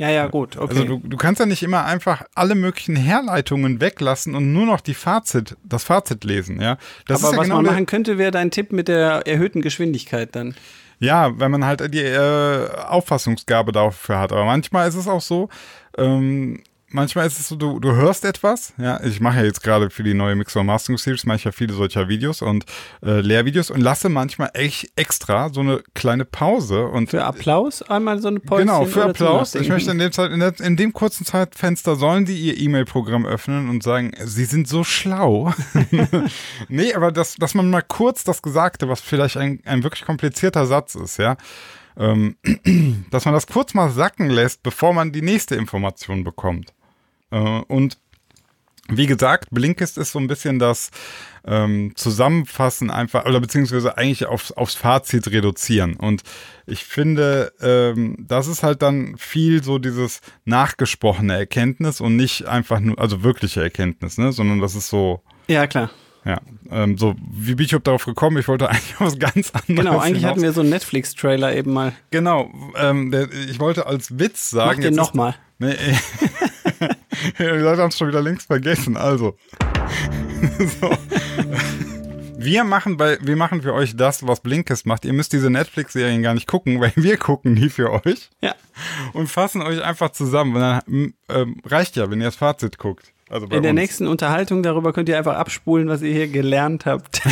Ja, 0.02 0.10
ja, 0.10 0.26
gut, 0.26 0.58
okay. 0.58 0.80
Also 0.80 0.84
du, 0.86 1.02
du 1.08 1.16
kannst 1.16 1.40
ja 1.40 1.46
nicht 1.46 1.62
immer 1.62 1.86
einfach 1.86 2.24
alle 2.34 2.56
möglichen 2.56 2.96
Herleitungen 2.96 3.82
weglassen 3.82 4.34
und 4.34 4.52
nur 4.52 4.66
noch 4.66 4.82
die 4.82 4.96
Fazit, 4.96 5.56
das 5.64 5.84
Fazit 5.84 6.24
lesen, 6.24 6.60
ja. 6.60 6.80
Das 7.06 7.24
Aber 7.24 7.34
ja 7.34 7.38
was 7.38 7.44
genau 7.44 7.58
man 7.58 7.66
machen 7.66 7.86
könnte, 7.86 8.18
wäre 8.18 8.32
dein 8.32 8.50
Tipp 8.50 8.72
mit 8.72 8.88
der 8.88 9.28
erhöhten 9.28 9.62
Geschwindigkeit 9.62 10.36
dann. 10.36 10.56
Ja, 10.98 11.40
wenn 11.40 11.52
man 11.52 11.66
halt 11.66 11.94
die 11.94 12.00
äh, 12.00 12.68
Auffassungsgabe 12.88 13.72
dafür 13.72 14.18
hat. 14.18 14.32
Aber 14.32 14.44
manchmal 14.44 14.90
ist 14.90 14.96
es 14.96 15.08
auch 15.08 15.22
so, 15.22 15.50
ähm, 16.00 16.64
manchmal 16.93 17.27
ist 17.27 17.39
es 17.39 17.47
so, 17.47 17.56
du, 17.56 17.80
du 17.80 17.93
hörst 17.93 18.25
etwas, 18.25 18.73
ja, 18.77 19.01
ich 19.04 19.19
mache 19.19 19.38
ja 19.38 19.43
jetzt 19.45 19.63
gerade 19.63 19.89
für 19.89 20.04
die 20.04 20.13
neue 20.13 20.36
Mixer 20.36 20.63
Mastering 20.63 20.97
Series, 20.97 21.25
mache 21.25 21.38
ich 21.38 21.43
ja 21.43 21.51
viele 21.51 21.73
solcher 21.73 22.08
Videos 22.08 22.41
und 22.41 22.65
äh, 23.04 23.21
Lehrvideos 23.21 23.71
und 23.71 23.82
lasse 23.82 24.10
manchmal 24.10 24.51
echt 24.54 24.91
extra 24.95 25.49
so 25.49 25.62
eine 25.62 25.84
kleine 25.93 26.25
Pause 26.25 26.88
und 26.88 27.10
Für 27.10 27.23
Applaus 27.23 27.82
einmal 27.82 28.21
so 28.21 28.27
eine 28.27 28.39
Päuschen 28.39 28.67
Genau, 28.67 28.86
für 28.86 29.06
Applaus. 29.06 29.56
Ich 29.56 29.69
möchte 29.69 29.91
in 29.91 29.99
dem, 29.99 30.12
Zeit, 30.12 30.32
in, 30.32 30.39
der, 30.39 30.60
in 30.60 30.77
dem 30.77 30.93
kurzen 30.93 31.25
Zeitfenster 31.25 31.95
sollen 31.95 32.25
die 32.25 32.38
ihr 32.38 32.58
E-Mail-Programm 32.58 33.25
öffnen 33.25 33.69
und 33.69 33.84
sagen, 33.84 34.12
sie 34.23 34.45
sind 34.45 34.67
so 34.67 34.84
schlau. 34.84 35.54
nee, 36.69 36.93
aber 36.93 37.12
dass, 37.12 37.36
dass 37.36 37.54
man 37.54 37.69
mal 37.69 37.82
kurz 37.82 38.23
das 38.23 38.41
Gesagte, 38.41 38.89
was 38.89 39.01
vielleicht 39.01 39.38
ein, 39.38 39.62
ein 39.65 39.84
wirklich 39.84 40.06
komplizierter 40.06 40.65
Satz 40.65 40.95
ist, 40.95 41.17
ja, 41.17 41.38
ähm, 41.97 42.36
dass 43.12 43.25
man 43.25 43.34
das 43.34 43.47
kurz 43.47 43.73
mal 43.73 43.89
sacken 43.89 44.30
lässt, 44.30 44.63
bevor 44.63 44.93
man 44.93 45.12
die 45.12 45.21
nächste 45.21 45.56
Information 45.56 46.23
bekommt. 46.23 46.73
Äh, 47.32 47.38
und 47.67 47.98
wie 48.94 49.06
gesagt, 49.08 49.50
Blinkist 49.52 49.98
ist 49.98 50.12
so 50.12 50.20
ein 50.20 50.28
bisschen 50.28 50.60
das 50.60 50.91
ähm, 51.46 51.94
Zusammenfassen 51.96 52.91
einfach, 52.91 53.26
oder 53.26 53.39
beziehungsweise 53.39 53.98
eigentlich 53.98 54.26
aufs, 54.26 54.52
aufs 54.52 54.76
Fazit 54.76 55.32
reduzieren. 55.32 55.96
Und 55.96 56.24
ich 56.67 56.84
finde, 56.84 57.54
ähm, 57.62 58.17
das 58.20 58.48
ist 58.48 58.63
halt 58.63 58.82
dann 58.82 59.15
viel 59.17 59.63
so 59.63 59.78
dieses 59.80 60.20
nachgesprochene 60.44 61.36
Erkenntnis 61.38 62.02
und 62.02 62.17
nicht 62.17 62.48
einfach 62.48 62.80
nur, 62.82 63.00
also 63.00 63.24
wirkliche 63.24 63.62
Erkenntnis, 63.62 64.17
ne, 64.17 64.34
sondern 64.34 64.60
das 64.60 64.76
ist 64.76 64.89
so, 64.89 65.22
Ja, 65.48 65.67
klar. 65.67 65.89
ja, 66.26 66.41
ähm, 66.70 66.98
so, 66.98 67.15
wie 67.32 67.56
bin 67.56 67.65
ich 67.65 67.72
überhaupt 67.72 67.88
darauf 67.88 68.06
gekommen? 68.06 68.38
Ich 68.38 68.48
wollte 68.50 68.70
eigentlich 68.70 68.96
was 69.00 69.17
ganz 69.17 69.52
anderes. 69.52 69.67
Genau, 69.86 70.00
eigentlich 70.00 70.17
hinaus. 70.17 70.32
hatten 70.32 70.41
wir 70.41 70.52
so 70.54 70.62
einen 70.62 70.70
Netflix-Trailer 70.70 71.56
eben 71.56 71.72
mal. 71.72 71.94
Genau, 72.10 72.52
ähm, 72.76 73.10
der, 73.10 73.32
ich 73.32 73.60
wollte 73.60 73.86
als 73.86 74.20
Witz 74.20 74.50
sagen. 74.50 74.80
Mach 74.82 74.84
den 74.84 74.96
nochmal. 74.96 75.36
Nee, 75.60 75.76
die 77.39 77.44
Leute 77.44 77.82
haben 77.82 77.89
es 77.89 77.98
schon 77.98 78.08
wieder 78.08 78.22
längst 78.22 78.48
vergessen. 78.48 78.98
Also. 78.98 79.38
so. 80.82 80.91
Wir 82.38 82.63
machen, 82.63 82.98
bei, 82.98 83.20
wir 83.22 83.36
machen 83.36 83.62
für 83.62 83.74
euch 83.74 83.96
das, 83.96 84.26
was 84.26 84.39
Blinkist 84.39 84.86
macht. 84.88 85.06
Ihr 85.06 85.13
müsst 85.13 85.32
diese 85.32 85.52
Netflix-Serien 85.52 86.24
gar 86.24 86.34
nicht 86.34 86.48
gucken, 86.48 86.82
weil 86.82 86.91
wir 86.96 87.17
gucken 87.17 87.56
die 87.56 87.70
für 87.70 87.91
euch 87.91 88.30
Ja. 88.41 88.56
und 89.13 89.28
fassen 89.28 89.62
euch 89.62 89.84
einfach 89.84 90.10
zusammen. 90.12 90.56
Und 90.56 90.62
dann 90.62 91.13
ähm, 91.30 91.58
reicht 91.65 91.96
ja, 91.98 92.10
wenn 92.10 92.20
ihr 92.20 92.26
das 92.26 92.36
Fazit 92.36 92.80
guckt. 92.80 93.13
Also 93.30 93.48
bei 93.48 93.58
In 93.58 93.62
der 93.63 93.72
uns. 93.72 93.80
nächsten 93.80 94.08
Unterhaltung 94.08 94.63
darüber 94.63 94.91
könnt 94.91 95.08
ihr 95.08 95.17
einfach 95.17 95.36
abspulen, 95.36 95.88
was 95.88 96.02
ihr 96.02 96.13
hier 96.13 96.28
gelernt 96.28 96.86
habt. 96.88 97.22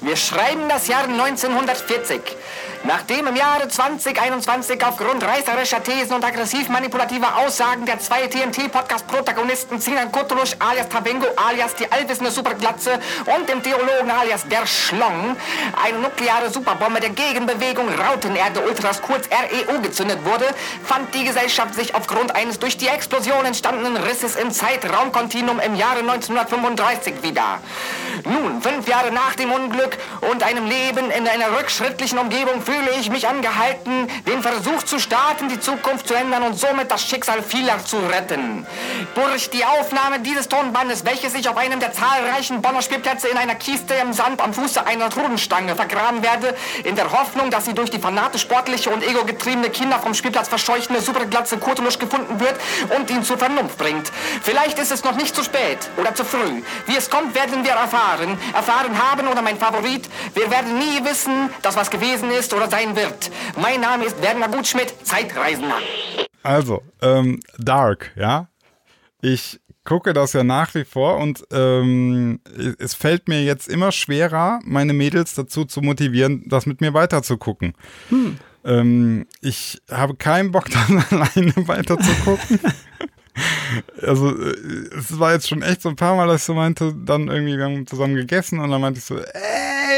Wir 0.00 0.16
schreiben 0.16 0.62
das 0.70 0.88
Jahr 0.88 1.04
1940. 1.04 2.20
Nachdem 2.84 3.26
im 3.26 3.36
Jahre 3.36 3.68
2021 3.68 4.84
aufgrund 4.84 5.24
reißerischer 5.24 5.82
Thesen 5.82 6.14
und 6.14 6.24
aggressiv 6.24 6.68
manipulativer 6.68 7.36
Aussagen 7.38 7.84
der 7.84 7.98
zwei 7.98 8.26
TNT-Podcast-Protagonisten 8.28 9.80
Sinan 9.80 10.12
Kurtulusch 10.12 10.54
alias 10.58 10.88
Tabengo 10.88 11.26
alias 11.36 11.74
die 11.74 11.90
allwissende 11.90 12.30
Superglatze 12.30 12.98
und 13.36 13.48
dem 13.48 13.62
Theologen 13.62 14.10
alias 14.10 14.46
der 14.48 14.66
Schlong 14.66 15.36
eine 15.84 15.98
nukleare 15.98 16.50
Superbombe 16.50 17.00
der 17.00 17.10
Gegenbewegung 17.10 17.88
Rautenerde 17.88 18.60
Ultras 18.60 19.02
kurz 19.02 19.28
REU 19.28 19.80
gezündet 19.80 20.24
wurde, 20.24 20.46
fand 20.84 21.12
die 21.14 21.24
Gesellschaft 21.24 21.74
sich 21.74 21.94
aufgrund 21.94 22.34
eines 22.34 22.58
durch 22.58 22.76
die 22.76 22.88
Explosion 22.88 23.44
entstandenen 23.44 23.96
Risses 23.96 24.36
im 24.36 24.52
Zeitraumkontinuum 24.52 25.60
im 25.60 25.74
Jahre 25.74 26.00
1935 26.00 27.22
wieder. 27.22 27.60
Nun, 28.24 28.62
fünf 28.62 28.88
Jahre 28.88 29.10
nach 29.10 29.34
dem 29.34 29.50
Unglück 29.52 29.96
und 30.30 30.42
einem 30.42 30.66
Leben 30.66 31.10
in 31.10 31.26
einer 31.26 31.58
rückschrittlichen 31.58 32.18
Umgebung 32.18 32.62
fühle 32.68 32.90
ich 33.00 33.08
mich 33.08 33.26
angehalten, 33.26 34.08
den 34.26 34.42
Versuch 34.42 34.82
zu 34.82 34.98
starten, 34.98 35.48
die 35.48 35.58
Zukunft 35.58 36.06
zu 36.06 36.12
ändern 36.12 36.42
und 36.42 36.58
somit 36.58 36.90
das 36.90 37.02
Schicksal 37.02 37.42
vieler 37.42 37.82
zu 37.82 37.96
retten. 37.96 38.66
Durch 39.14 39.48
die 39.48 39.64
Aufnahme 39.64 40.20
dieses 40.20 40.48
Tonbandes, 40.48 41.06
welches 41.06 41.34
ich 41.34 41.48
auf 41.48 41.56
einem 41.56 41.80
der 41.80 41.92
zahlreichen 41.92 42.60
Bonner 42.60 42.82
Spielplätze 42.82 43.28
in 43.28 43.38
einer 43.38 43.54
Kiste 43.54 43.94
im 43.94 44.12
Sand 44.12 44.42
am 44.42 44.52
Fuße 44.52 44.86
einer 44.86 45.08
Trudenstange 45.08 45.76
vergraben 45.76 46.22
werde, 46.22 46.54
in 46.84 46.94
der 46.94 47.10
Hoffnung, 47.10 47.50
dass 47.50 47.64
sie 47.64 47.72
durch 47.72 47.90
die 47.90 47.98
fanatisch 47.98 48.42
sportliche 48.42 48.90
und 48.90 49.02
ego-getriebene 49.02 49.70
Kinder 49.70 49.98
vom 49.98 50.12
Spielplatz 50.12 50.48
verscheuchende 50.48 51.00
Superglatze 51.00 51.56
Kurtulusch 51.56 51.98
gefunden 51.98 52.38
wird 52.38 52.56
und 52.98 53.10
ihn 53.10 53.22
zur 53.22 53.38
Vernunft 53.38 53.78
bringt. 53.78 54.12
Vielleicht 54.42 54.78
ist 54.78 54.92
es 54.92 55.04
noch 55.04 55.16
nicht 55.16 55.34
zu 55.34 55.42
spät 55.42 55.78
oder 55.96 56.14
zu 56.14 56.24
früh. 56.24 56.62
Wie 56.84 56.96
es 56.96 57.08
kommt, 57.08 57.34
werden 57.34 57.64
wir 57.64 57.72
erfahren. 57.72 58.38
Erfahren 58.52 58.92
haben 59.10 59.26
oder 59.26 59.40
mein 59.40 59.58
Favorit, 59.58 60.06
wir 60.34 60.50
werden 60.50 60.78
nie 60.78 61.02
wissen, 61.02 61.48
dass 61.62 61.76
was 61.76 61.90
gewesen 61.90 62.30
ist 62.30 62.57
oder 62.58 62.68
sein 62.68 62.96
wird. 62.96 63.30
Mein 63.56 63.80
Name 63.80 64.04
ist 64.04 64.20
Werner 64.20 64.48
Gutschmidt, 64.48 64.92
Zeitreisender. 65.04 65.76
Also, 66.42 66.82
ähm, 67.00 67.40
Dark, 67.58 68.12
ja. 68.16 68.48
Ich 69.20 69.60
gucke 69.84 70.12
das 70.12 70.32
ja 70.32 70.44
nach 70.44 70.74
wie 70.74 70.84
vor 70.84 71.16
und 71.18 71.44
ähm, 71.50 72.40
es 72.78 72.94
fällt 72.94 73.28
mir 73.28 73.42
jetzt 73.42 73.68
immer 73.68 73.90
schwerer, 73.90 74.60
meine 74.64 74.92
Mädels 74.92 75.34
dazu 75.34 75.64
zu 75.64 75.80
motivieren, 75.80 76.44
das 76.46 76.66
mit 76.66 76.80
mir 76.80 76.94
weiterzugucken. 76.94 77.74
Hm. 78.10 78.38
Ähm, 78.64 79.26
ich 79.40 79.80
habe 79.90 80.16
keinen 80.16 80.50
Bock, 80.50 80.66
dann 80.70 81.04
alleine 81.10 81.54
weiterzugucken. 81.68 82.60
also 84.02 84.36
äh, 84.36 84.54
es 84.98 85.18
war 85.18 85.32
jetzt 85.32 85.48
schon 85.48 85.62
echt 85.62 85.82
so 85.82 85.88
ein 85.88 85.96
paar 85.96 86.16
Mal, 86.16 86.26
dass 86.26 86.42
ich 86.42 86.46
so 86.46 86.54
meinte, 86.54 86.94
dann 86.94 87.28
irgendwie, 87.28 87.56
wir 87.56 87.64
haben 87.64 87.86
zusammen 87.86 88.14
gegessen 88.14 88.58
und 88.58 88.70
dann 88.70 88.80
meinte 88.80 88.98
ich 88.98 89.04
so, 89.04 89.16
ey, 89.16 89.97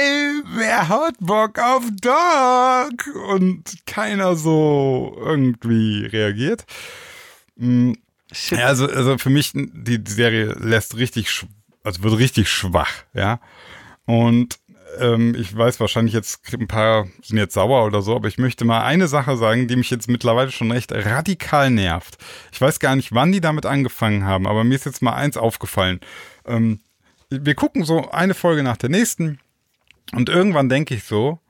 wer 0.55 0.89
hat 0.89 1.15
Bock 1.21 1.59
auf 1.59 1.85
Dog? 2.01 3.29
Und 3.29 3.87
keiner 3.87 4.37
so 4.37 5.17
irgendwie 5.21 6.07
reagiert. 6.07 6.65
Mhm. 7.57 7.97
Ja, 8.51 8.67
also, 8.67 8.87
also 8.87 9.19
für 9.19 9.31
mich, 9.31 9.53
die, 9.55 10.03
die 10.03 10.11
Serie 10.11 10.55
lässt 10.61 10.97
richtig, 10.97 11.45
also 11.83 12.03
wird 12.03 12.19
richtig 12.19 12.49
schwach, 12.49 12.93
ja. 13.13 13.41
Und 14.07 14.59
ähm, 14.99 15.35
ich 15.35 15.57
weiß 15.57 15.81
wahrscheinlich 15.81 16.15
jetzt, 16.15 16.41
ein 16.53 16.69
paar 16.69 17.07
sind 17.23 17.39
jetzt 17.39 17.55
sauer 17.55 17.85
oder 17.85 18.03
so, 18.03 18.15
aber 18.15 18.29
ich 18.29 18.39
möchte 18.39 18.65
mal 18.65 18.83
eine 18.83 19.09
Sache 19.09 19.37
sagen, 19.37 19.69
die 19.69 19.77
mich 19.77 19.91
jetzt 19.91 20.09
mittlerweile 20.09 20.51
schon 20.51 20.71
recht 20.71 20.93
radikal 20.93 21.71
nervt. 21.71 22.19
Ich 22.53 22.61
weiß 22.61 22.81
gar 22.81 22.97
nicht, 22.97 23.13
wann 23.13 23.33
die 23.33 23.41
damit 23.41 23.67
angefangen 23.67 24.25
haben, 24.25 24.47
aber 24.47 24.65
mir 24.65 24.75
ist 24.75 24.87
jetzt 24.87 25.03
mal 25.03 25.15
eins 25.15 25.37
aufgefallen. 25.37 26.01
Ähm, 26.47 26.81
wir 27.31 27.55
gucken 27.55 27.85
so 27.85 28.11
eine 28.11 28.35
Folge 28.35 28.63
nach 28.63 28.77
der 28.77 28.91
nächsten 28.91 29.39
und 30.13 30.29
irgendwann 30.29 30.69
denke 30.69 30.95
ich 30.95 31.05
so, 31.05 31.41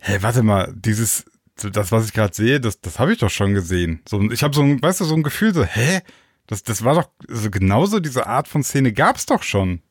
hey, 0.00 0.22
warte 0.22 0.42
mal, 0.42 0.72
dieses, 0.74 1.24
das, 1.56 1.92
was 1.92 2.06
ich 2.06 2.12
gerade 2.12 2.34
sehe, 2.34 2.60
das, 2.60 2.80
das 2.80 2.98
habe 2.98 3.12
ich 3.12 3.18
doch 3.18 3.30
schon 3.30 3.54
gesehen. 3.54 4.00
So, 4.08 4.20
ich 4.30 4.42
habe 4.42 4.54
so 4.54 4.62
ein, 4.62 4.80
weißt 4.82 5.00
du, 5.00 5.04
so 5.04 5.14
ein 5.14 5.22
Gefühl, 5.22 5.54
so, 5.54 5.64
hä? 5.64 6.00
Das, 6.46 6.62
das 6.62 6.82
war 6.82 6.94
doch, 6.94 7.10
also 7.28 7.50
genauso 7.50 8.00
diese 8.00 8.26
Art 8.26 8.48
von 8.48 8.64
Szene 8.64 8.92
gab's 8.92 9.26
doch 9.26 9.42
schon. 9.42 9.82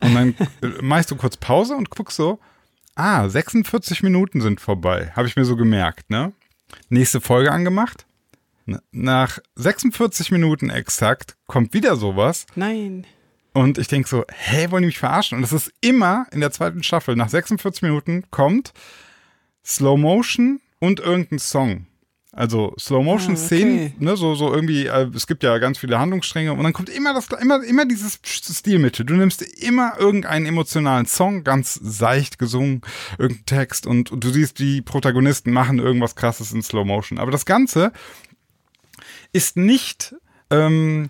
Und 0.00 0.14
dann 0.14 0.34
machst 0.80 1.10
du 1.10 1.16
kurz 1.16 1.36
Pause 1.36 1.76
und 1.76 1.90
guckst 1.90 2.16
so, 2.16 2.40
ah, 2.96 3.28
46 3.28 4.02
Minuten 4.02 4.40
sind 4.40 4.60
vorbei. 4.60 5.12
Habe 5.14 5.28
ich 5.28 5.36
mir 5.36 5.44
so 5.44 5.56
gemerkt, 5.56 6.10
ne? 6.10 6.32
Nächste 6.88 7.20
Folge 7.20 7.52
angemacht. 7.52 8.06
Nach 8.90 9.38
46 9.54 10.32
Minuten 10.32 10.70
exakt 10.70 11.36
kommt 11.46 11.72
wieder 11.72 11.94
sowas. 11.94 12.46
Nein. 12.56 13.06
Und 13.56 13.78
ich 13.78 13.88
denke 13.88 14.06
so, 14.06 14.22
hä, 14.28 14.66
wollen 14.68 14.82
die 14.82 14.88
mich 14.88 14.98
verarschen? 14.98 15.36
Und 15.36 15.42
das 15.42 15.54
ist 15.54 15.72
immer 15.80 16.26
in 16.30 16.40
der 16.40 16.50
zweiten 16.50 16.82
Staffel, 16.82 17.16
nach 17.16 17.30
46 17.30 17.80
Minuten 17.80 18.24
kommt 18.30 18.74
Slow 19.64 19.96
Motion 19.96 20.60
und 20.78 21.00
irgendein 21.00 21.38
Song. 21.38 21.86
Also 22.32 22.74
Slow-Motion-Szenen, 22.78 23.78
ah, 23.78 23.84
okay. 23.86 23.94
ne, 23.98 24.16
so, 24.18 24.34
so 24.34 24.52
irgendwie, 24.52 24.88
äh, 24.88 25.08
es 25.14 25.26
gibt 25.26 25.42
ja 25.42 25.56
ganz 25.56 25.78
viele 25.78 25.98
Handlungsstränge 25.98 26.52
und 26.52 26.62
dann 26.64 26.74
kommt 26.74 26.90
immer 26.90 27.14
das, 27.14 27.28
immer, 27.40 27.64
immer 27.64 27.86
dieses 27.86 28.20
Stilmittel. 28.22 29.06
Du 29.06 29.14
nimmst 29.14 29.40
immer 29.40 29.94
irgendeinen 29.98 30.44
emotionalen 30.44 31.06
Song, 31.06 31.42
ganz 31.42 31.80
seicht 31.82 32.38
gesungen, 32.38 32.82
irgendeinen 33.16 33.46
Text 33.46 33.86
und, 33.86 34.12
und 34.12 34.22
du 34.22 34.28
siehst, 34.28 34.58
die 34.58 34.82
Protagonisten 34.82 35.50
machen 35.50 35.78
irgendwas 35.78 36.14
krasses 36.14 36.52
in 36.52 36.60
Slow-Motion. 36.60 37.18
Aber 37.18 37.30
das 37.30 37.46
Ganze 37.46 37.90
ist 39.32 39.56
nicht, 39.56 40.14
ähm, 40.50 41.08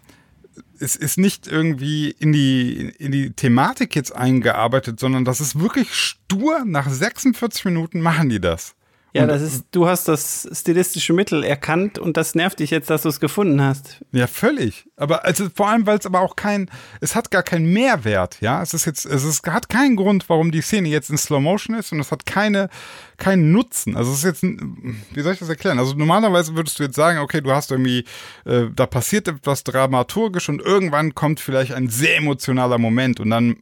es 0.81 0.95
ist 0.97 1.19
nicht 1.19 1.47
irgendwie 1.49 2.11
in 2.11 2.33
die, 2.33 2.95
in 2.99 3.11
die 3.11 3.33
Thematik 3.33 3.97
jetzt 3.97 4.15
eingearbeitet, 4.15 5.01
sondern 5.01 5.25
das 5.25 5.41
ist 5.41 5.59
wirklich 5.59 5.95
stur. 5.95 6.65
Nach 6.65 6.89
46 6.89 7.65
Minuten 7.65 8.01
machen 8.01 8.29
die 8.29 8.41
das. 8.41 8.76
Ja, 9.17 9.27
das 9.27 9.43
ist, 9.43 9.65
du 9.73 9.87
hast 9.87 10.09
das 10.09 10.49
stilistische 10.53 11.13
Mittel 11.13 11.45
erkannt 11.45 11.99
und 11.99 12.17
das 12.17 12.35
nervt 12.35 12.61
dich 12.61 12.71
jetzt, 12.71 12.91
dass 12.91 13.03
du 13.03 13.09
es 13.09 13.21
gefunden 13.21 13.61
hast. 13.61 14.05
Ja, 14.13 14.27
völlig. 14.27 14.87
Aber 14.97 15.25
also 15.25 15.49
vor 15.55 15.69
allem, 15.69 15.87
weil 15.87 15.99
es 15.99 16.07
aber 16.07 16.21
auch 16.21 16.37
kein, 16.37 16.71
es 17.01 17.15
hat 17.15 17.31
gar 17.31 17.43
keinen 17.43 17.73
Mehrwert, 17.73 18.39
ja. 18.41 18.63
Es 18.63 18.75
ist 18.75 18.85
jetzt, 18.85 19.05
es 19.05 19.25
ist, 19.25 19.47
hat 19.47 19.69
keinen 19.69 19.97
Grund, 19.97 20.29
warum 20.29 20.51
die 20.51 20.61
Szene 20.61 20.89
jetzt 20.89 21.11
in 21.11 21.19
Slow 21.19 21.41
Motion 21.41 21.77
ist 21.77 21.93
und 21.93 22.01
es 22.01 22.13
hat 22.13 22.27
keine, 22.27 22.69
keinen 23.17 23.53
Nutzen. 23.53 23.97
Also 23.97 24.13
es 24.13 24.19
ist 24.19 24.25
jetzt, 24.25 24.43
wie 24.43 25.21
soll 25.21 25.33
ich 25.33 25.39
das 25.39 25.49
erklären? 25.49 25.79
Also 25.79 25.95
normalerweise 25.95 26.55
würdest 26.55 26.79
du 26.79 26.85
jetzt 26.85 26.97
sagen, 26.97 27.19
okay, 27.19 27.41
du 27.41 27.51
hast 27.53 27.71
irgendwie, 27.71 28.05
äh, 28.45 28.67
da 28.75 28.87
passiert 28.87 29.29
etwas 29.29 29.65
dramaturgisch 29.65 30.49
und 30.49 30.61
irgendwann 30.61 31.15
kommt 31.15 31.41
vielleicht 31.41 31.73
ein 31.73 31.89
sehr 31.89 32.17
emotionaler 32.17 32.79
Moment 32.79 33.21
und 33.21 33.31
dann 33.31 33.57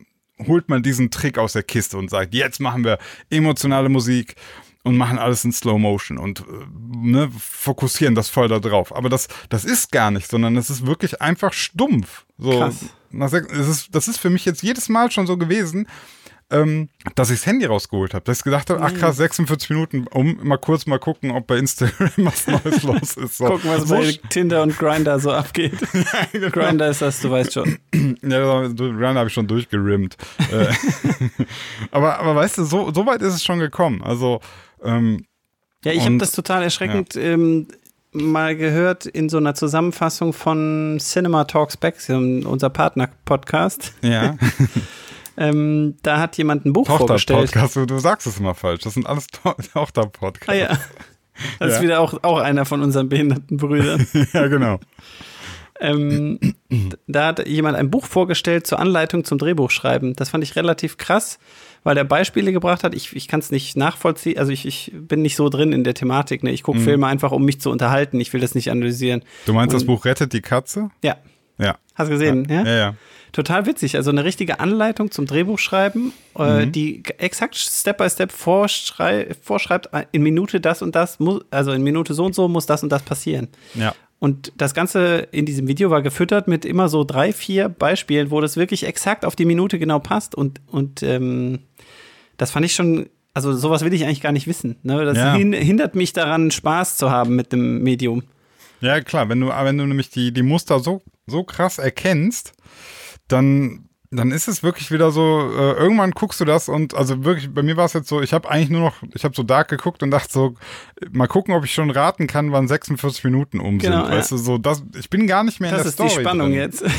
holt 0.47 0.69
man 0.69 0.83
diesen 0.83 1.11
Trick 1.11 1.39
aus 1.39 1.53
der 1.53 1.63
Kiste 1.63 1.97
und 1.97 2.11
sagt, 2.11 2.35
jetzt 2.35 2.61
machen 2.61 2.85
wir 2.85 2.99
emotionale 3.31 3.89
Musik 3.89 4.35
und 4.85 4.97
machen 4.97 5.19
alles 5.19 5.45
in 5.45 5.53
Slow 5.53 5.79
Motion 5.79 6.19
und 6.19 6.41
äh, 6.41 6.45
ne, 6.95 7.31
fokussieren 7.37 8.15
das 8.15 8.29
voll 8.29 8.49
da 8.49 8.61
drauf. 8.61 8.95
Aber 8.95 9.09
das, 9.09 9.29
das 9.49 9.65
ist 9.65 9.91
gar 9.91 10.11
nicht, 10.11 10.31
sondern 10.31 10.57
es 10.57 10.71
ist 10.71 10.87
wirklich 10.87 11.21
einfach 11.21 11.53
stumpf. 11.53 12.25
So, 12.39 12.59
Krass. 12.59 12.85
Das 13.11 13.33
ist, 13.33 13.95
das 13.95 14.09
ist 14.09 14.19
für 14.19 14.31
mich 14.31 14.45
jetzt 14.45 14.63
jedes 14.63 14.89
Mal 14.89 15.11
schon 15.11 15.27
so 15.27 15.37
gewesen, 15.37 15.87
ähm, 16.51 16.89
dass 17.15 17.31
ich 17.31 17.39
das 17.41 17.47
Handy 17.47 17.65
rausgeholt 17.65 18.13
habe. 18.13 18.25
Dass 18.25 18.39
ich 18.39 18.45
gedacht 18.45 18.71
habe, 18.71 18.83
ach 18.83 18.93
krass, 18.95 19.17
46 19.17 19.71
Minuten, 19.71 20.07
um 20.09 20.39
mal 20.43 20.59
kurz 20.59 20.87
mal 20.87 20.99
gucken, 20.99 21.31
ob 21.31 21.47
bei 21.47 21.57
Instagram 21.57 22.11
was 22.17 22.47
Neues 22.47 22.83
los 22.83 23.17
ist. 23.17 23.39
So. 23.39 23.47
Gucken, 23.47 23.71
was 23.71 23.89
so 23.89 23.97
bei 23.97 24.19
Tinder 24.29 24.63
und 24.63 24.77
Grinder 24.77 25.19
so 25.19 25.33
abgeht. 25.33 25.81
ja, 25.93 26.03
genau. 26.33 26.51
Grinder 26.51 26.89
ist 26.89 27.03
das, 27.03 27.21
du 27.21 27.31
weißt 27.31 27.53
schon. 27.53 27.79
ja, 28.23 28.69
Grinder 28.69 29.15
habe 29.15 29.29
ich 29.29 29.35
schon 29.35 29.47
durchgerimmt. 29.47 30.17
Äh, 30.51 30.67
aber, 31.91 32.19
aber 32.19 32.37
weißt 32.37 32.59
du, 32.59 32.65
so, 32.65 32.93
so 32.93 33.07
weit 33.07 33.23
ist 33.23 33.35
es 33.35 33.45
schon 33.45 33.59
gekommen. 33.59 34.03
Also 34.03 34.41
ähm, 34.85 35.27
ja, 35.85 35.93
ich 35.93 36.05
habe 36.05 36.19
das 36.19 36.33
total 36.33 36.63
erschreckend 36.63 37.15
ja. 37.15 37.23
ähm, 37.23 37.69
mal 38.13 38.57
gehört 38.57 39.07
in 39.07 39.29
so 39.29 39.37
einer 39.37 39.55
Zusammenfassung 39.55 40.33
von 40.33 40.99
Cinema 41.01 41.45
Talks 41.45 41.77
Back, 41.77 41.97
unser 42.09 42.71
Partner-Podcast. 42.71 43.93
Ja. 44.03 44.37
ähm, 45.37 45.97
da 46.03 46.21
hat 46.21 46.39
jemand 46.39 46.65
ein 46.65 46.73
Buch 46.73 46.87
Tochter 46.87 47.07
vorgestellt. 47.07 47.53
Podcast, 47.53 47.77
du, 47.77 47.87
du 47.87 47.99
sagst 47.99 48.27
es 48.27 48.39
immer 48.39 48.55
falsch. 48.55 48.83
Das 48.83 48.95
sind 48.95 49.07
alles 49.07 49.27
to 49.27 49.55
Tochter-Podcasts. 49.73 50.49
Ah, 50.49 50.55
ja. 50.55 50.79
Das 51.59 51.71
ja. 51.71 51.77
ist 51.77 51.83
wieder 51.83 52.01
auch, 52.01 52.23
auch 52.23 52.39
einer 52.39 52.65
von 52.65 52.81
unseren 52.81 53.09
behinderten 53.09 53.57
Brüdern. 53.57 54.07
ja, 54.33 54.47
genau. 54.47 54.79
Ähm, 55.81 56.39
da 57.09 57.27
hat 57.27 57.47
jemand 57.49 57.77
ein 57.77 57.91
Buch 57.91 58.07
vorgestellt 58.07 58.67
zur 58.67 58.79
Anleitung 58.79 59.25
zum 59.25 59.39
Drehbuchschreiben. 59.39 60.15
Das 60.15 60.31
fand 60.31 60.45
ich 60.45 60.55
relativ 60.55 60.99
krass, 60.99 61.41
weil 61.85 61.97
er 61.97 62.05
Beispiele 62.05 62.53
gebracht 62.53 62.83
hat. 62.83 62.95
Ich, 62.95 63.15
ich 63.15 63.29
kann 63.29 63.41
es 63.41 63.53
nicht 63.53 63.77
nachvollziehen, 63.77 64.39
also 64.39 64.51
ich, 64.51 64.67
ich 64.67 64.93
bin 64.95 65.23
nicht 65.23 65.37
so 65.37 65.49
drin 65.49 65.73
in 65.73 65.85
der 65.85 65.95
Thematik. 65.95 66.43
Ne? 66.43 66.51
Ich 66.51 66.63
gucke 66.63 66.79
mhm. 66.79 66.85
Filme 66.85 67.07
einfach, 67.07 67.31
um 67.31 67.45
mich 67.45 67.61
zu 67.61 67.71
unterhalten. 67.71 68.19
Ich 68.21 68.33
will 68.33 68.41
das 68.41 68.55
nicht 68.55 68.71
analysieren. 68.71 69.23
Du 69.47 69.53
meinst, 69.53 69.73
Und, 69.73 69.81
das 69.81 69.87
Buch 69.87 70.05
Rettet 70.05 70.33
die 70.33 70.41
Katze? 70.41 70.91
Ja. 71.03 71.17
Ja. 71.59 71.77
Hast 71.95 72.09
du 72.09 72.15
gesehen, 72.15 72.49
ja? 72.51 72.65
Ja, 72.65 72.67
ja. 72.67 72.77
ja. 72.77 72.95
Total 73.31 73.67
witzig. 73.67 73.97
Also 73.97 74.11
eine 74.11 74.25
richtige 74.25 74.61
Anleitung 74.61 75.11
zum 75.11 75.27
Drehbuchschreiben, 75.27 76.13
äh, 76.39 76.67
mhm. 76.67 76.73
die 76.73 77.03
exakt 77.19 77.57
Step 77.57 77.99
by 77.99 78.09
Step 78.09 78.33
vorschreibt, 78.33 79.91
in 80.13 80.23
Minute 80.23 80.61
das 80.61 80.83
und 80.83 80.95
das, 80.95 81.19
muss, 81.19 81.43
also 81.51 81.73
in 81.73 81.83
Minute 81.83 82.15
so 82.15 82.25
und 82.25 82.35
so 82.35 82.49
muss 82.49 82.67
das 82.67 82.83
und 82.83 82.91
das 82.91 83.03
passieren. 83.03 83.49
Ja. 83.75 83.95
Und 84.25 84.55
das 84.57 84.73
Ganze 84.73 85.29
in 85.33 85.45
diesem 85.45 85.69
Video 85.69 85.91
war 85.91 86.01
gefüttert 86.01 86.49
mit 86.49 86.65
immer 86.65 86.89
so 86.89 87.05
drei, 87.05 87.31
vier 87.31 87.69
Beispielen, 87.69 88.31
wo 88.31 88.41
das 88.41 88.57
wirklich 88.57 88.87
exakt 88.87 89.23
auf 89.27 89.37
die 89.37 89.45
Minute 89.45 89.79
genau 89.79 89.99
passt. 89.99 90.35
Und, 90.35 90.63
und 90.67 91.03
ähm, 91.03 91.59
das 92.39 92.51
fand 92.51 92.65
ich 92.65 92.73
schon, 92.73 93.11
also 93.35 93.53
sowas 93.53 93.85
will 93.85 93.93
ich 93.93 94.07
eigentlich 94.07 94.23
gar 94.23 94.33
nicht 94.33 94.47
wissen. 94.47 94.77
Ne? 94.83 95.05
Das 95.05 95.19
ja. 95.19 95.35
hindert 95.35 95.95
mich 95.95 96.15
daran, 96.15 96.51
Spaß 96.51 96.97
zu 96.97 97.11
haben 97.11 97.37
mit 97.37 97.53
dem 97.53 97.83
Medium. 97.83 98.23
Ja, 98.81 99.03
klar, 99.03 99.29
wenn 99.29 99.41
du, 99.41 99.49
wenn 99.49 99.77
du 99.77 99.85
nämlich 99.85 100.09
die, 100.09 100.33
die 100.33 100.43
Muster 100.43 100.81
so, 100.81 101.03
so 101.27 101.45
krass 101.45 101.77
erkennst, 101.77 102.55
dann 103.29 103.91
dann 104.17 104.31
ist 104.33 104.49
es 104.49 104.63
wirklich 104.63 104.91
wieder 104.91 105.11
so, 105.11 105.51
äh, 105.57 105.73
irgendwann 105.73 106.11
guckst 106.13 106.41
du 106.41 106.45
das 106.45 106.69
und 106.69 106.95
also 106.95 107.25
wirklich, 107.25 107.53
bei 107.53 107.63
mir 107.63 107.77
war 107.77 107.85
es 107.87 107.93
jetzt 107.93 108.09
so, 108.09 108.21
ich 108.23 108.33
habe 108.33 108.49
eigentlich 108.51 108.71
nur 108.71 108.81
noch, 108.81 108.95
ich 109.15 109.25
habe 109.25 109.35
so 109.35 109.43
Dark 109.43 109.69
geguckt 109.69 110.03
und 110.03 110.11
dachte 110.11 110.33
so, 110.33 110.55
mal 111.13 111.27
gucken, 111.27 111.55
ob 111.55 111.65
ich 111.65 111.73
schon 111.75 111.91
raten 111.91 112.27
kann, 112.27 112.53
wann 112.53 112.69
46 112.69 113.25
Minuten 113.25 113.61
um 113.61 113.79
Genau, 113.79 114.03
sind. 114.03 114.13
ja. 114.13 114.19
Weißt 114.19 114.33
du, 114.33 114.37
so, 114.37 114.59
das, 114.59 114.83
ich 114.99 115.11
bin 115.11 115.27
gar 115.27 115.45
nicht 115.45 115.61
mehr 115.61 115.71
in 115.71 115.77
Das 115.77 115.83
der 115.83 115.89
ist 115.91 115.95
Story. 115.95 116.11
die 116.11 116.21
Spannung 116.29 116.51
drin. 116.51 116.59
jetzt. 116.59 116.85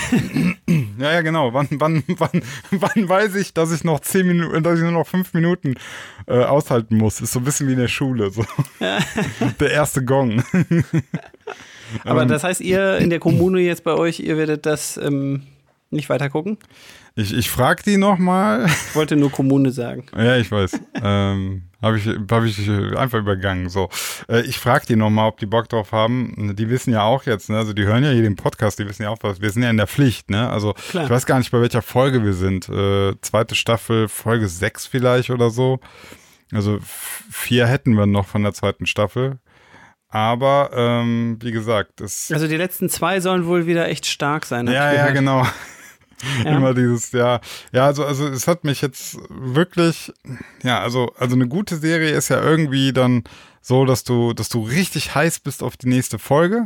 Ja, 0.98 1.12
ja, 1.12 1.22
genau. 1.22 1.54
Wann, 1.54 1.68
wann, 1.72 2.04
wann, 2.08 2.42
wann 2.72 3.10
weiß 3.10 3.36
ich, 3.36 3.54
dass 3.54 3.74
ich 3.74 3.84
noch 3.84 4.00
zehn 4.00 4.26
Minuten, 4.28 4.64
dass 4.64 4.76
ich 4.78 4.82
nur 4.82 4.94
noch 4.94 5.06
fünf 5.06 5.34
Minuten 5.34 5.76
äh, 6.26 6.38
aushalten 6.44 6.96
muss? 6.98 7.20
Ist 7.20 7.34
so 7.34 7.40
ein 7.40 7.44
bisschen 7.46 7.68
wie 7.68 7.74
in 7.74 7.80
der 7.80 7.90
Schule, 7.90 8.32
so. 8.32 8.46
Der 9.60 9.72
erste 9.72 10.06
Gong. 10.06 10.42
Aber 12.06 12.22
Ähm. 12.24 12.28
das 12.30 12.44
heißt, 12.46 12.62
ihr 12.62 12.98
in 12.98 13.10
der 13.10 13.20
Kommune 13.20 13.60
jetzt 13.60 13.84
bei 13.84 13.94
euch, 13.94 14.22
ihr 14.22 14.38
werdet 14.38 14.66
das 14.66 14.98
ähm, 14.98 15.44
nicht 15.92 16.10
weiter 16.10 16.30
gucken? 16.30 16.58
Ich, 17.18 17.34
ich 17.34 17.50
frag 17.50 17.82
die 17.84 17.96
nochmal. 17.98 18.66
Ich 18.66 18.96
wollte 18.96 19.16
nur 19.16 19.32
Kommune 19.32 19.72
sagen. 19.72 20.06
Ja, 20.18 20.36
ich 20.36 20.52
weiß. 20.52 20.78
ähm, 21.02 21.64
Habe 21.82 21.98
ich, 21.98 22.06
hab 22.08 22.44
ich 22.44 22.70
einfach 22.70 23.20
übergangen. 23.20 23.70
So, 23.70 23.90
äh, 24.28 24.42
ich 24.42 24.58
frage 24.60 24.86
die 24.88 24.96
nochmal, 24.98 25.30
ob 25.30 25.40
die 25.40 25.46
Bock 25.46 25.70
drauf 25.70 25.94
haben. 25.94 26.54
Die 26.58 26.70
wissen 26.70 26.92
ja 26.92 27.04
auch 27.04 27.24
jetzt, 27.24 27.50
ne? 27.50 27.58
also 27.58 27.72
die 27.72 27.84
hören 27.86 28.04
ja 28.04 28.10
hier 28.12 28.24
den 28.24 28.36
Podcast, 28.36 28.80
die 28.80 28.86
wissen 28.88 29.04
ja 29.04 29.10
auch 29.10 29.20
was. 29.22 29.40
Wir 29.40 29.50
sind 29.50 29.64
ja 29.64 29.70
in 29.70 29.78
der 29.78 29.88
Pflicht, 29.88 30.30
ne? 30.30 30.50
Also 30.50 30.74
Klar. 30.90 31.06
ich 31.06 31.10
weiß 31.10 31.26
gar 31.26 31.38
nicht, 31.40 31.52
bei 31.52 31.62
welcher 31.62 31.82
Folge 31.82 32.22
wir 32.24 32.34
sind. 32.34 32.68
Äh, 32.68 33.14
zweite 33.22 33.56
Staffel, 33.56 34.10
Folge 34.10 34.50
6 34.50 34.86
vielleicht 34.88 35.30
oder 35.30 35.50
so. 35.50 35.80
Also 36.52 36.80
vier 36.82 37.66
hätten 37.68 37.94
wir 37.98 38.06
noch 38.08 38.28
von 38.28 38.44
der 38.44 38.54
zweiten 38.54 38.86
Staffel. 38.88 39.40
Aber 40.10 40.70
ähm, 40.74 41.38
wie 41.42 41.52
gesagt, 41.52 42.00
es 42.02 42.32
Also 42.32 42.48
die 42.48 42.58
letzten 42.58 42.90
zwei 42.90 43.20
sollen 43.22 43.46
wohl 43.48 43.66
wieder 43.68 43.88
echt 43.90 44.06
stark 44.06 44.46
sein. 44.46 44.68
ja, 44.68 44.74
ja, 44.74 44.92
gehört. 44.94 45.14
genau. 45.16 45.48
Ja. 46.44 46.58
Immer 46.58 46.74
dieses, 46.74 47.12
ja. 47.12 47.40
Ja, 47.72 47.86
also, 47.86 48.06
also 48.06 48.28
es 48.28 48.48
hat 48.48 48.64
mich 48.64 48.82
jetzt 48.82 49.18
wirklich, 49.30 50.14
ja, 50.64 50.80
also, 50.80 51.14
also 51.18 51.36
eine 51.36 51.48
gute 51.48 51.78
Serie 51.78 52.12
ist 52.12 52.30
ja 52.30 52.42
irgendwie 52.42 52.94
dann 52.94 53.24
so, 53.62 53.86
dass 53.86 54.04
du, 54.04 54.34
dass 54.34 54.50
du 54.50 54.62
richtig 54.62 55.14
heiß 55.16 55.40
bist 55.42 55.62
auf 55.62 55.76
die 55.78 55.88
nächste 55.88 56.18
Folge. 56.20 56.66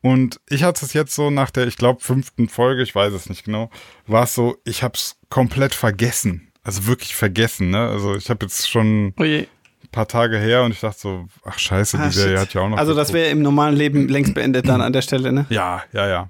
Und 0.00 0.40
ich 0.48 0.64
hatte 0.64 0.84
es 0.84 0.92
jetzt 0.92 1.14
so 1.14 1.30
nach 1.30 1.50
der, 1.50 1.66
ich 1.66 1.76
glaube, 1.76 2.00
fünften 2.02 2.48
Folge, 2.48 2.82
ich 2.82 2.94
weiß 2.94 3.12
es 3.14 3.28
nicht 3.28 3.44
genau, 3.44 3.70
war 4.06 4.24
es 4.24 4.34
so, 4.34 4.56
ich 4.64 4.82
habe 4.82 4.94
es 4.94 5.16
komplett 5.30 5.74
vergessen. 5.74 6.50
Also 6.62 6.86
wirklich 6.86 7.14
vergessen, 7.14 7.70
ne? 7.70 7.88
Also 7.88 8.14
ich 8.14 8.28
habe 8.30 8.44
jetzt 8.46 8.68
schon 8.68 9.12
Oh 9.18 9.22
ein 9.22 9.46
paar 9.92 10.08
Tage 10.08 10.38
her 10.38 10.62
und 10.64 10.72
ich 10.72 10.80
dachte 10.80 10.98
so, 10.98 11.26
ach 11.44 11.58
scheiße, 11.58 11.98
Ah, 11.98 12.06
die 12.06 12.12
Serie 12.12 12.38
hat 12.40 12.52
ja 12.54 12.62
auch 12.62 12.68
noch. 12.68 12.78
Also 12.78 12.94
das 12.94 13.08
geguckt. 13.08 13.24
wäre 13.24 13.32
im 13.32 13.42
normalen 13.42 13.76
Leben 13.76 14.08
längst 14.08 14.34
beendet 14.34 14.68
dann 14.68 14.80
an 14.80 14.92
der 14.92 15.02
Stelle, 15.02 15.32
ne? 15.32 15.46
Ja, 15.50 15.82
ja, 15.92 16.08
ja. 16.08 16.28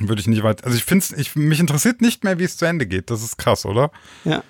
Würde 0.00 0.20
ich 0.20 0.26
nicht 0.26 0.42
weit. 0.42 0.64
Also 0.64 0.76
ich 0.76 0.84
finde 0.84 1.04
ich, 1.16 1.36
mich 1.36 1.60
interessiert 1.60 2.00
nicht 2.00 2.24
mehr, 2.24 2.38
wie 2.38 2.44
es 2.44 2.56
zu 2.56 2.64
Ende 2.64 2.86
geht. 2.86 3.10
Das 3.10 3.22
ist 3.22 3.36
krass, 3.36 3.64
oder? 3.66 3.90
Ja. 4.24 4.42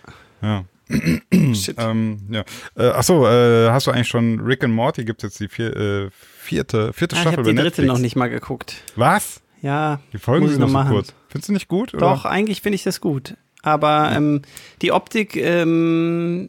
Ja. 0.43 0.65
Shit. 1.55 1.77
Ähm, 1.79 2.21
ja. 2.31 2.45
Äh, 2.77 2.89
achso, 2.91 3.27
äh, 3.29 3.71
hast 3.71 3.87
du 3.87 3.91
eigentlich 3.93 4.09
schon 4.09 4.41
Rick 4.41 4.65
and 4.65 4.75
Morty? 4.75 5.05
Gibt 5.05 5.23
jetzt 5.23 5.39
die 5.41 5.49
vier, 5.49 5.77
äh, 5.77 6.11
vierte, 6.39 6.93
vierte 6.93 7.15
Ah, 7.17 7.19
ich 7.19 7.23
Staffel 7.23 7.39
habe 7.39 7.43
bei 7.45 7.51
die 7.51 7.57
dritte 7.57 7.65
Netflix. 7.83 7.89
noch 7.89 7.99
nicht 7.99 8.17
mal 8.17 8.29
geguckt. 8.31 8.77
Was? 8.97 9.41
Ja. 9.63 10.01
Die 10.13 10.19
Folgen 10.19 10.45
muss 10.45 10.53
ich 10.53 10.55
sind 10.55 10.61
noch 10.63 10.69
noch 10.69 10.73
so 10.73 10.85
machen. 10.85 10.95
kurz. 10.95 11.15
Findest 11.29 11.49
du 11.49 11.53
nicht 11.53 11.69
gut? 11.69 11.95
Oder? 11.95 12.01
Doch, 12.01 12.25
eigentlich 12.25 12.61
finde 12.63 12.77
ich 12.77 12.83
das 12.83 13.01
gut. 13.01 13.37
Aber 13.63 14.11
ähm, 14.15 14.43
die 14.83 14.91
Optik 14.91 15.37
ähm, 15.37 16.49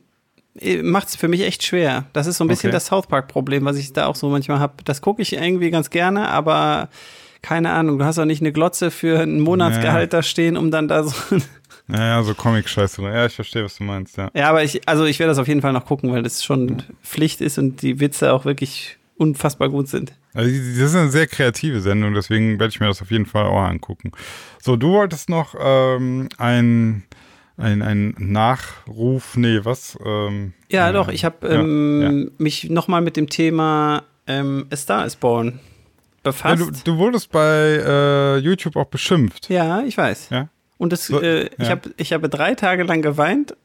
macht 0.82 1.10
es 1.10 1.16
für 1.16 1.28
mich 1.28 1.42
echt 1.42 1.64
schwer. 1.64 2.06
Das 2.14 2.26
ist 2.28 2.38
so 2.38 2.44
ein 2.46 2.48
bisschen 2.48 2.70
Okay. 2.70 2.76
das 2.76 2.86
South 2.88 3.08
Park-Problem, 3.08 3.66
was 3.66 3.78
ich 3.78 3.94
da 3.94 4.06
auch 4.08 4.16
so 4.16 4.30
manchmal 4.30 4.60
habe. 4.60 4.76
Das 4.86 5.02
gucke 5.02 5.22
ich 5.22 5.34
irgendwie 5.34 5.70
ganz 5.72 5.90
gerne, 5.90 6.30
aber 6.30 6.90
keine 7.42 7.72
Ahnung, 7.72 7.98
du 7.98 8.06
hast 8.06 8.20
auch 8.20 8.26
nicht 8.26 8.42
eine 8.42 8.52
Glotze 8.52 8.92
für 8.92 9.20
ein 9.20 9.40
Monatsgehalt 9.40 10.14
da 10.14 10.22
stehen, 10.22 10.58
um 10.58 10.72
dann 10.72 10.88
da 10.88 11.04
so. 11.04 11.16
Naja, 11.88 12.24
so 12.24 12.34
Comic-Scheiße. 12.34 13.02
Ja, 13.02 13.26
ich 13.26 13.36
verstehe, 13.36 13.66
was 13.66 13.76
du 13.76 13.84
meinst, 13.84 14.16
ja. 14.16 14.32
ja, 14.34 14.50
aber 14.50 14.64
ich, 14.64 14.88
also 14.88 15.04
ich 15.04 15.20
werde 15.20 15.32
das 15.32 15.40
auf 15.40 15.48
jeden 15.50 15.62
Fall 15.62 15.74
noch 15.74 15.86
gucken, 15.86 16.12
weil 16.14 16.24
das 16.24 16.42
schon 16.42 16.84
Pflicht 17.04 17.42
ist 17.42 17.58
und 17.58 17.82
die 17.82 18.00
Witze 18.00 18.32
auch 18.32 18.46
wirklich 18.46 18.98
unfassbar 19.18 19.68
gut 19.68 19.90
sind. 19.90 20.14
Also, 20.34 20.50
das 20.50 20.92
ist 20.92 20.96
eine 20.96 21.10
sehr 21.10 21.28
kreative 21.28 21.82
Sendung, 21.82 22.14
deswegen 22.14 22.60
werde 22.60 22.72
ich 22.72 22.80
mir 22.80 22.88
das 22.88 23.02
auf 23.02 23.12
jeden 23.12 23.26
Fall 23.26 23.46
auch 23.46 23.64
angucken. 23.64 24.12
So, 24.62 24.78
du 24.78 24.92
wolltest 24.92 25.30
noch 25.30 25.54
ähm, 25.60 26.30
ein, 26.38 27.04
ein, 27.58 27.82
ein 27.82 28.16
Nachruf, 28.18 29.36
nee, 29.36 29.60
was? 29.64 29.98
Ähm, 30.06 30.54
Ja, 30.72 30.90
äh, 30.90 30.94
doch, 30.94 31.10
ich 31.10 31.26
habe 31.26 31.48
ja, 31.48 31.60
ähm, 31.60 32.32
mich 32.38 32.70
nochmal 32.70 33.02
mit 33.02 33.18
dem 33.18 33.28
Thema 33.28 34.04
ähm, 34.28 34.68
A 34.72 34.78
Star 34.78 35.06
is 35.06 35.18
Born 35.18 35.60
Ja, 36.24 36.32
befasst. 36.32 36.62
du, 36.62 36.94
du 36.94 36.98
wurdest 36.98 37.32
bei 37.32 37.82
äh, 37.84 38.38
YouTube 38.38 38.76
auch 38.76 38.86
beschimpft. 38.86 39.50
Ja, 39.50 39.82
ich 39.82 39.98
weiß. 39.98 40.30
Ja. 40.30 40.50
Und 40.78 40.94
das, 40.94 41.10
äh, 41.10 41.44
ich 41.46 41.52
ja. 41.60 41.70
habe 41.70 41.92
ich 41.98 42.14
habe 42.14 42.30
drei 42.30 42.56
Tage 42.56 42.84
lang 42.84 43.02
geweint 43.02 43.56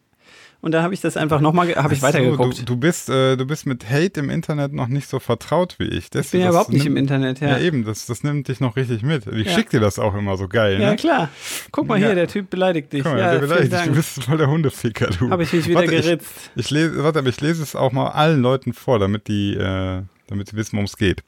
und 0.63 0.73
dann 0.73 0.83
habe 0.83 0.95
ich 0.95 1.01
das 1.01 1.17
einfach 1.17 1.41
nochmal, 1.41 1.75
habe 1.77 1.93
ich 1.95 2.01
so, 2.01 2.07
weitergeguckt. 2.07 2.61
Du, 2.61 2.65
du, 2.65 2.77
bist, 2.77 3.09
äh, 3.09 3.37
du 3.37 3.47
bist 3.47 3.67
mit 3.67 3.89
Hate 3.89 4.21
im 4.21 4.31
Internet 4.31 4.73
noch 4.73 4.89
nicht 4.89 5.09
so 5.09 5.19
vertraut 5.19 5.77
wie 5.79 5.85
ich. 5.85 6.11
Das, 6.11 6.27
ich 6.27 6.33
bin 6.33 6.41
ja 6.41 6.49
überhaupt 6.49 6.71
nicht 6.71 6.85
nimmt, 6.85 6.97
im 6.97 7.03
Internet, 7.03 7.41
Ja, 7.41 7.51
ja. 7.51 7.59
eben, 7.61 7.85
das, 7.85 8.07
das 8.07 8.23
nimmt 8.25 8.49
dich 8.49 8.61
noch 8.61 8.75
richtig 8.77 9.03
mit. 9.03 9.27
Ich 9.29 9.47
Ja. 9.47 9.53
schick 9.53 9.71
dir 9.71 9.81
das 9.81 9.99
auch 9.99 10.15
immer 10.15 10.37
so 10.37 10.49
geil, 10.49 10.81
Ja, 10.81 10.91
ne? 10.91 10.97
klar. 10.97 11.29
Guck 11.73 11.87
mal 11.87 12.01
Ja. 12.01 12.07
hier, 12.07 12.15
der 12.17 12.27
Typ 12.29 12.51
beleidigt 12.51 12.93
dich. 12.93 13.03
Guck 13.03 13.13
mal, 13.13 13.19
ja, 13.21 13.33
der 13.33 13.39
beleidigt 13.41 13.73
dich. 13.73 13.83
Du 13.83 13.93
bist 13.93 14.25
voll 14.25 14.39
der 14.39 14.49
Hundeficker, 14.49 15.07
du. 15.09 15.31
Habe 15.31 15.43
ich 15.43 15.53
mich 15.53 15.67
wieder 15.69 15.81
Warte, 15.81 15.91
geritzt. 15.91 16.51
Ich, 16.57 16.65
ich 16.65 16.71
lese, 16.71 17.05
warte, 17.05 17.19
aber 17.21 17.29
ich 17.29 17.41
lese 17.41 17.63
es 17.63 17.77
auch 17.77 17.93
mal 17.93 18.09
allen 18.09 18.41
Leuten 18.43 18.73
vor, 18.73 18.99
damit 18.99 19.29
die, 19.29 19.55
äh, 19.55 20.03
damit 20.27 20.49
sie 20.49 20.57
wissen, 20.57 20.73
worum 20.73 20.87
es 20.87 20.97
geht. 20.97 21.23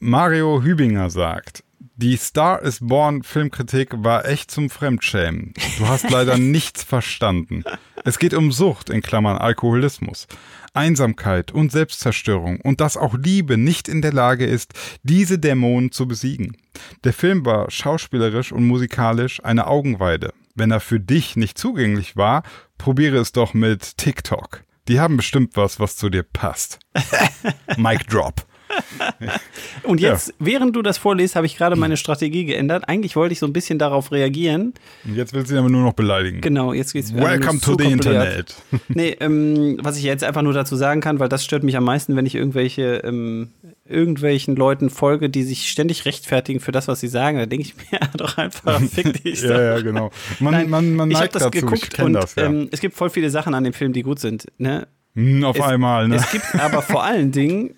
Mario 0.00 0.62
Hübinger 0.62 1.10
sagt, 1.10 1.64
die 1.96 2.16
Star 2.16 2.62
is 2.62 2.78
Born 2.80 3.24
Filmkritik 3.24 3.90
war 3.96 4.24
echt 4.26 4.52
zum 4.52 4.70
Fremdschämen. 4.70 5.54
Du 5.78 5.88
hast 5.88 6.08
leider 6.10 6.38
nichts 6.38 6.84
verstanden. 6.84 7.64
Es 8.04 8.20
geht 8.20 8.32
um 8.32 8.52
Sucht, 8.52 8.90
in 8.90 9.02
Klammern 9.02 9.38
Alkoholismus, 9.38 10.28
Einsamkeit 10.72 11.50
und 11.50 11.72
Selbstzerstörung 11.72 12.60
und 12.60 12.80
dass 12.80 12.96
auch 12.96 13.14
Liebe 13.14 13.56
nicht 13.56 13.88
in 13.88 14.00
der 14.00 14.12
Lage 14.12 14.46
ist, 14.46 14.74
diese 15.02 15.40
Dämonen 15.40 15.90
zu 15.90 16.06
besiegen. 16.06 16.56
Der 17.02 17.12
Film 17.12 17.44
war 17.44 17.68
schauspielerisch 17.68 18.52
und 18.52 18.68
musikalisch 18.68 19.44
eine 19.44 19.66
Augenweide. 19.66 20.32
Wenn 20.54 20.70
er 20.70 20.80
für 20.80 21.00
dich 21.00 21.34
nicht 21.34 21.58
zugänglich 21.58 22.16
war, 22.16 22.44
probiere 22.78 23.16
es 23.16 23.32
doch 23.32 23.52
mit 23.52 23.96
TikTok. 23.96 24.62
Die 24.86 25.00
haben 25.00 25.16
bestimmt 25.16 25.56
was, 25.56 25.80
was 25.80 25.96
zu 25.96 26.08
dir 26.08 26.22
passt. 26.22 26.78
Mic 27.76 28.06
drop. 28.06 28.47
Und 29.82 30.00
jetzt, 30.00 30.34
während 30.38 30.76
du 30.76 30.82
das 30.82 30.98
vorliest, 30.98 31.36
habe 31.36 31.46
ich 31.46 31.56
gerade 31.56 31.76
meine 31.76 31.96
Strategie 31.96 32.44
geändert. 32.44 32.88
Eigentlich 32.88 33.16
wollte 33.16 33.32
ich 33.32 33.38
so 33.38 33.46
ein 33.46 33.52
bisschen 33.52 33.78
darauf 33.78 34.12
reagieren. 34.12 34.74
Und 35.04 35.14
jetzt 35.16 35.32
willst 35.32 35.50
du 35.50 35.54
ihn 35.54 35.58
aber 35.58 35.68
nur 35.70 35.82
noch 35.82 35.92
beleidigen. 35.94 36.40
Genau, 36.40 36.72
jetzt 36.72 36.92
geht's 36.92 37.14
Welcome 37.14 37.60
to 37.60 37.76
the 37.78 37.90
Internet. 37.90 38.54
Nee, 38.88 39.16
ähm, 39.20 39.78
was 39.82 39.96
ich 39.96 40.02
jetzt 40.02 40.24
einfach 40.24 40.42
nur 40.42 40.52
dazu 40.52 40.76
sagen 40.76 41.00
kann, 41.00 41.18
weil 41.18 41.28
das 41.28 41.44
stört 41.44 41.62
mich 41.62 41.76
am 41.76 41.84
meisten, 41.84 42.16
wenn 42.16 42.26
ich 42.26 42.34
irgendwelche, 42.34 43.02
ähm, 43.04 43.50
irgendwelchen 43.86 44.56
Leuten 44.56 44.90
folge, 44.90 45.30
die 45.30 45.42
sich 45.42 45.70
ständig 45.70 46.04
rechtfertigen 46.04 46.60
für 46.60 46.72
das, 46.72 46.88
was 46.88 47.00
sie 47.00 47.08
sagen. 47.08 47.38
Da 47.38 47.46
denke 47.46 47.66
ich 47.66 47.76
mir 47.76 47.84
ja, 48.00 48.08
doch 48.16 48.36
einfach, 48.38 48.80
fick 48.80 49.22
dich. 49.22 49.42
Ja, 49.42 49.60
ja, 49.60 49.80
genau. 49.80 50.10
Man, 50.40 50.54
Nein, 50.54 50.70
man, 50.70 50.94
man 50.94 51.10
ich 51.10 51.16
habe 51.16 51.24
neigt 51.24 51.34
das 51.34 51.42
dazu, 51.44 51.58
ich 51.58 51.64
geguckt 51.64 51.94
kenne 51.94 52.06
und 52.06 52.12
das, 52.14 52.34
ja. 52.34 52.44
ähm, 52.44 52.68
es 52.70 52.80
gibt 52.80 52.94
voll 52.94 53.10
viele 53.10 53.30
Sachen 53.30 53.54
an 53.54 53.64
dem 53.64 53.72
Film, 53.72 53.92
die 53.92 54.02
gut 54.02 54.18
sind. 54.18 54.46
Ne? 54.58 54.86
Hm, 55.14 55.44
auf 55.44 55.56
es- 55.58 55.64
einmal, 55.64 56.08
ne? 56.08 56.16
Es 56.16 56.30
gibt 56.30 56.54
aber 56.54 56.82
vor 56.82 57.04
allen 57.04 57.32
Dingen 57.32 57.74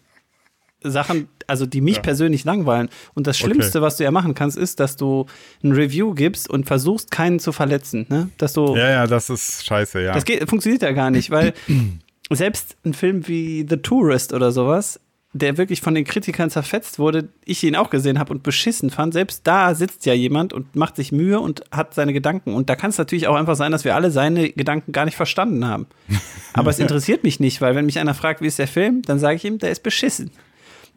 Sachen, 0.82 1.28
also 1.46 1.66
die 1.66 1.80
mich 1.80 2.02
persönlich 2.02 2.44
langweilen. 2.44 2.88
Und 3.14 3.26
das 3.26 3.38
Schlimmste, 3.38 3.82
was 3.82 3.96
du 3.96 4.04
ja 4.04 4.10
machen 4.10 4.34
kannst, 4.34 4.56
ist, 4.56 4.80
dass 4.80 4.96
du 4.96 5.26
ein 5.62 5.72
Review 5.72 6.14
gibst 6.14 6.48
und 6.48 6.66
versuchst, 6.66 7.10
keinen 7.10 7.38
zu 7.38 7.52
verletzen. 7.52 8.06
Ne? 8.08 8.30
Dass 8.38 8.52
du, 8.52 8.76
Ja, 8.76 8.90
ja, 8.90 9.06
das 9.06 9.30
ist 9.30 9.66
scheiße, 9.66 10.02
ja. 10.02 10.12
das 10.12 10.24
geht, 10.24 10.48
funktioniert 10.48 10.82
ja 10.82 10.92
gar 10.92 11.10
nicht, 11.10 11.30
weil 11.30 11.52
selbst 12.30 12.76
ein 12.84 12.94
Film 12.94 13.26
wie 13.28 13.66
The 13.68 13.78
Tourist 13.78 14.32
oder 14.32 14.52
sowas, 14.52 15.00
der 15.32 15.56
wirklich 15.58 15.80
von 15.80 15.94
den 15.94 16.04
Kritikern 16.04 16.50
zerfetzt 16.50 16.98
wurde, 16.98 17.28
ich 17.44 17.62
ihn 17.62 17.76
auch 17.76 17.90
gesehen 17.90 18.18
habe 18.18 18.32
und 18.32 18.42
beschissen 18.42 18.90
fand, 18.90 19.12
selbst 19.12 19.46
da 19.46 19.74
sitzt 19.74 20.04
ja 20.04 20.12
jemand 20.12 20.52
und 20.52 20.74
macht 20.74 20.96
sich 20.96 21.12
Mühe 21.12 21.38
und 21.38 21.62
hat 21.70 21.94
seine 21.94 22.12
Gedanken. 22.12 22.54
Und 22.54 22.68
da 22.68 22.74
kann 22.74 22.90
es 22.90 22.98
natürlich 22.98 23.28
auch 23.28 23.36
einfach 23.36 23.54
sein, 23.54 23.70
dass 23.70 23.84
wir 23.84 23.94
alle 23.94 24.10
seine 24.10 24.50
Gedanken 24.50 24.90
gar 24.90 25.04
nicht 25.04 25.16
verstanden 25.16 25.64
haben. 25.66 25.86
Aber 26.52 26.70
es 26.70 26.80
interessiert 26.80 27.22
mich 27.22 27.38
nicht, 27.38 27.60
weil 27.60 27.76
wenn 27.76 27.86
mich 27.86 28.00
einer 28.00 28.14
fragt, 28.14 28.40
wie 28.40 28.48
ist 28.48 28.58
der 28.58 28.66
Film, 28.66 29.02
dann 29.02 29.20
sage 29.20 29.36
ich 29.36 29.44
ihm, 29.44 29.58
der 29.58 29.70
ist 29.70 29.84
beschissen. 29.84 30.32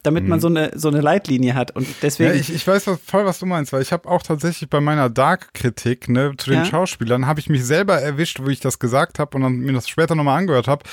Damit 0.04 0.28
man 0.28 0.40
so 0.42 0.48
eine, 0.48 0.72
so 0.76 0.90
eine 0.90 1.00
Leitlinie 1.00 1.56
hat. 1.56 1.76
Und 1.76 1.88
deswegen. 2.02 2.32
Mhm. 2.32 2.36
Ja, 2.36 2.42
ich, 2.42 2.54
ich 2.54 2.68
weiß 2.68 2.88
was, 2.88 3.00
voll, 3.00 3.26
was 3.26 3.40
du 3.40 3.46
meinst, 3.46 3.72
weil 3.72 3.82
ich 3.82 3.94
habe 3.94 4.10
auch 4.10 4.22
tatsächlich 4.22 4.70
bei 4.70 4.82
meiner 4.82 5.10
Dark-Kritik 5.10 6.10
ne, 6.10 6.34
zu 6.38 6.50
den 6.50 6.60
Ja. 6.60 6.66
Schauspielern, 6.66 7.26
habe 7.26 7.40
ich 7.40 7.50
mich 7.50 7.66
selber 7.66 8.02
erwischt, 8.02 8.42
wo 8.42 8.50
ich 8.50 8.60
das 8.60 8.80
gesagt 8.80 9.18
habe 9.18 9.38
und 9.38 9.44
dann 9.44 9.60
mir 9.60 9.74
das 9.74 9.88
später 9.88 10.16
nochmal 10.16 10.40
angehört 10.40 10.68
habe, 10.68 10.84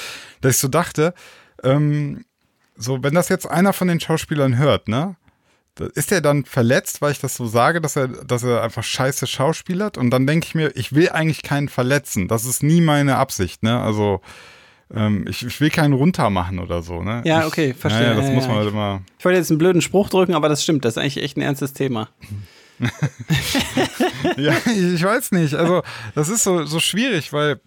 dass 0.41 0.55
ich 0.55 0.61
so 0.61 0.69
dachte, 0.69 1.13
ähm, 1.65 2.25
so, 2.77 3.03
wenn 3.03 3.15
das 3.15 3.29
jetzt 3.29 3.51
einer 3.51 3.73
von 3.73 3.89
den 3.89 4.01
Schauspielern 4.01 4.57
hört, 4.57 4.89
ne, 4.89 5.17
ist 5.95 6.13
er 6.13 6.21
dann 6.21 6.45
verletzt, 6.45 7.01
weil 7.01 7.13
ich 7.13 7.21
das 7.21 7.37
so 7.37 7.47
sage, 7.47 7.81
dass 7.81 7.97
er, 7.97 8.09
dass 8.09 8.43
er 8.43 8.63
einfach 8.63 8.83
scheiße 8.83 9.27
schauspielert? 9.27 9.97
Und 9.99 10.11
dann 10.11 10.27
denke 10.27 10.47
ich 10.47 10.55
mir, 10.55 10.77
ich 10.77 10.95
will 10.95 11.09
eigentlich 11.11 11.43
keinen 11.43 11.69
verletzen. 11.69 12.29
Das 12.29 12.45
ist 12.45 12.63
nie 12.63 12.81
meine 12.81 13.17
Absicht, 13.17 13.63
ne? 13.63 13.81
Also, 13.81 14.21
ähm, 14.95 15.25
ich, 15.29 15.45
ich 15.47 15.61
will 15.61 15.71
keinen 15.71 15.93
runtermachen 15.95 16.59
oder 16.59 16.83
so, 16.83 17.03
ne? 17.03 17.23
Ja, 17.25 17.41
ich, 17.41 17.47
okay, 17.47 17.75
verstehe. 17.75 18.03
Ja, 18.03 18.09
ja, 18.11 18.15
das 18.17 18.29
Ja, 18.29 18.35
muss 18.35 18.45
ja, 18.45 18.49
man 18.51 18.59
ich- 18.59 18.65
halt 18.65 18.73
immer. 18.75 19.03
Ich 19.19 19.25
wollte 19.25 19.39
jetzt 19.39 19.51
einen 19.51 19.59
blöden 19.59 19.83
Spruch 19.83 20.09
drücken, 20.09 20.35
aber 20.35 20.49
das 20.49 20.63
stimmt. 20.63 20.85
Das 20.85 20.95
ist 20.95 20.99
eigentlich 20.99 21.23
echt 21.23 21.37
ein 21.37 21.43
ernstes 21.43 21.73
Thema. 21.73 22.09
ja, 24.37 24.53
ich 24.67 25.03
weiß 25.05 25.33
nicht. 25.33 25.55
Also, 25.55 25.83
das 26.15 26.29
ist 26.29 26.45
so, 26.45 26.65
so 26.65 26.81
schwierig, 26.81 27.33
weil 27.33 27.61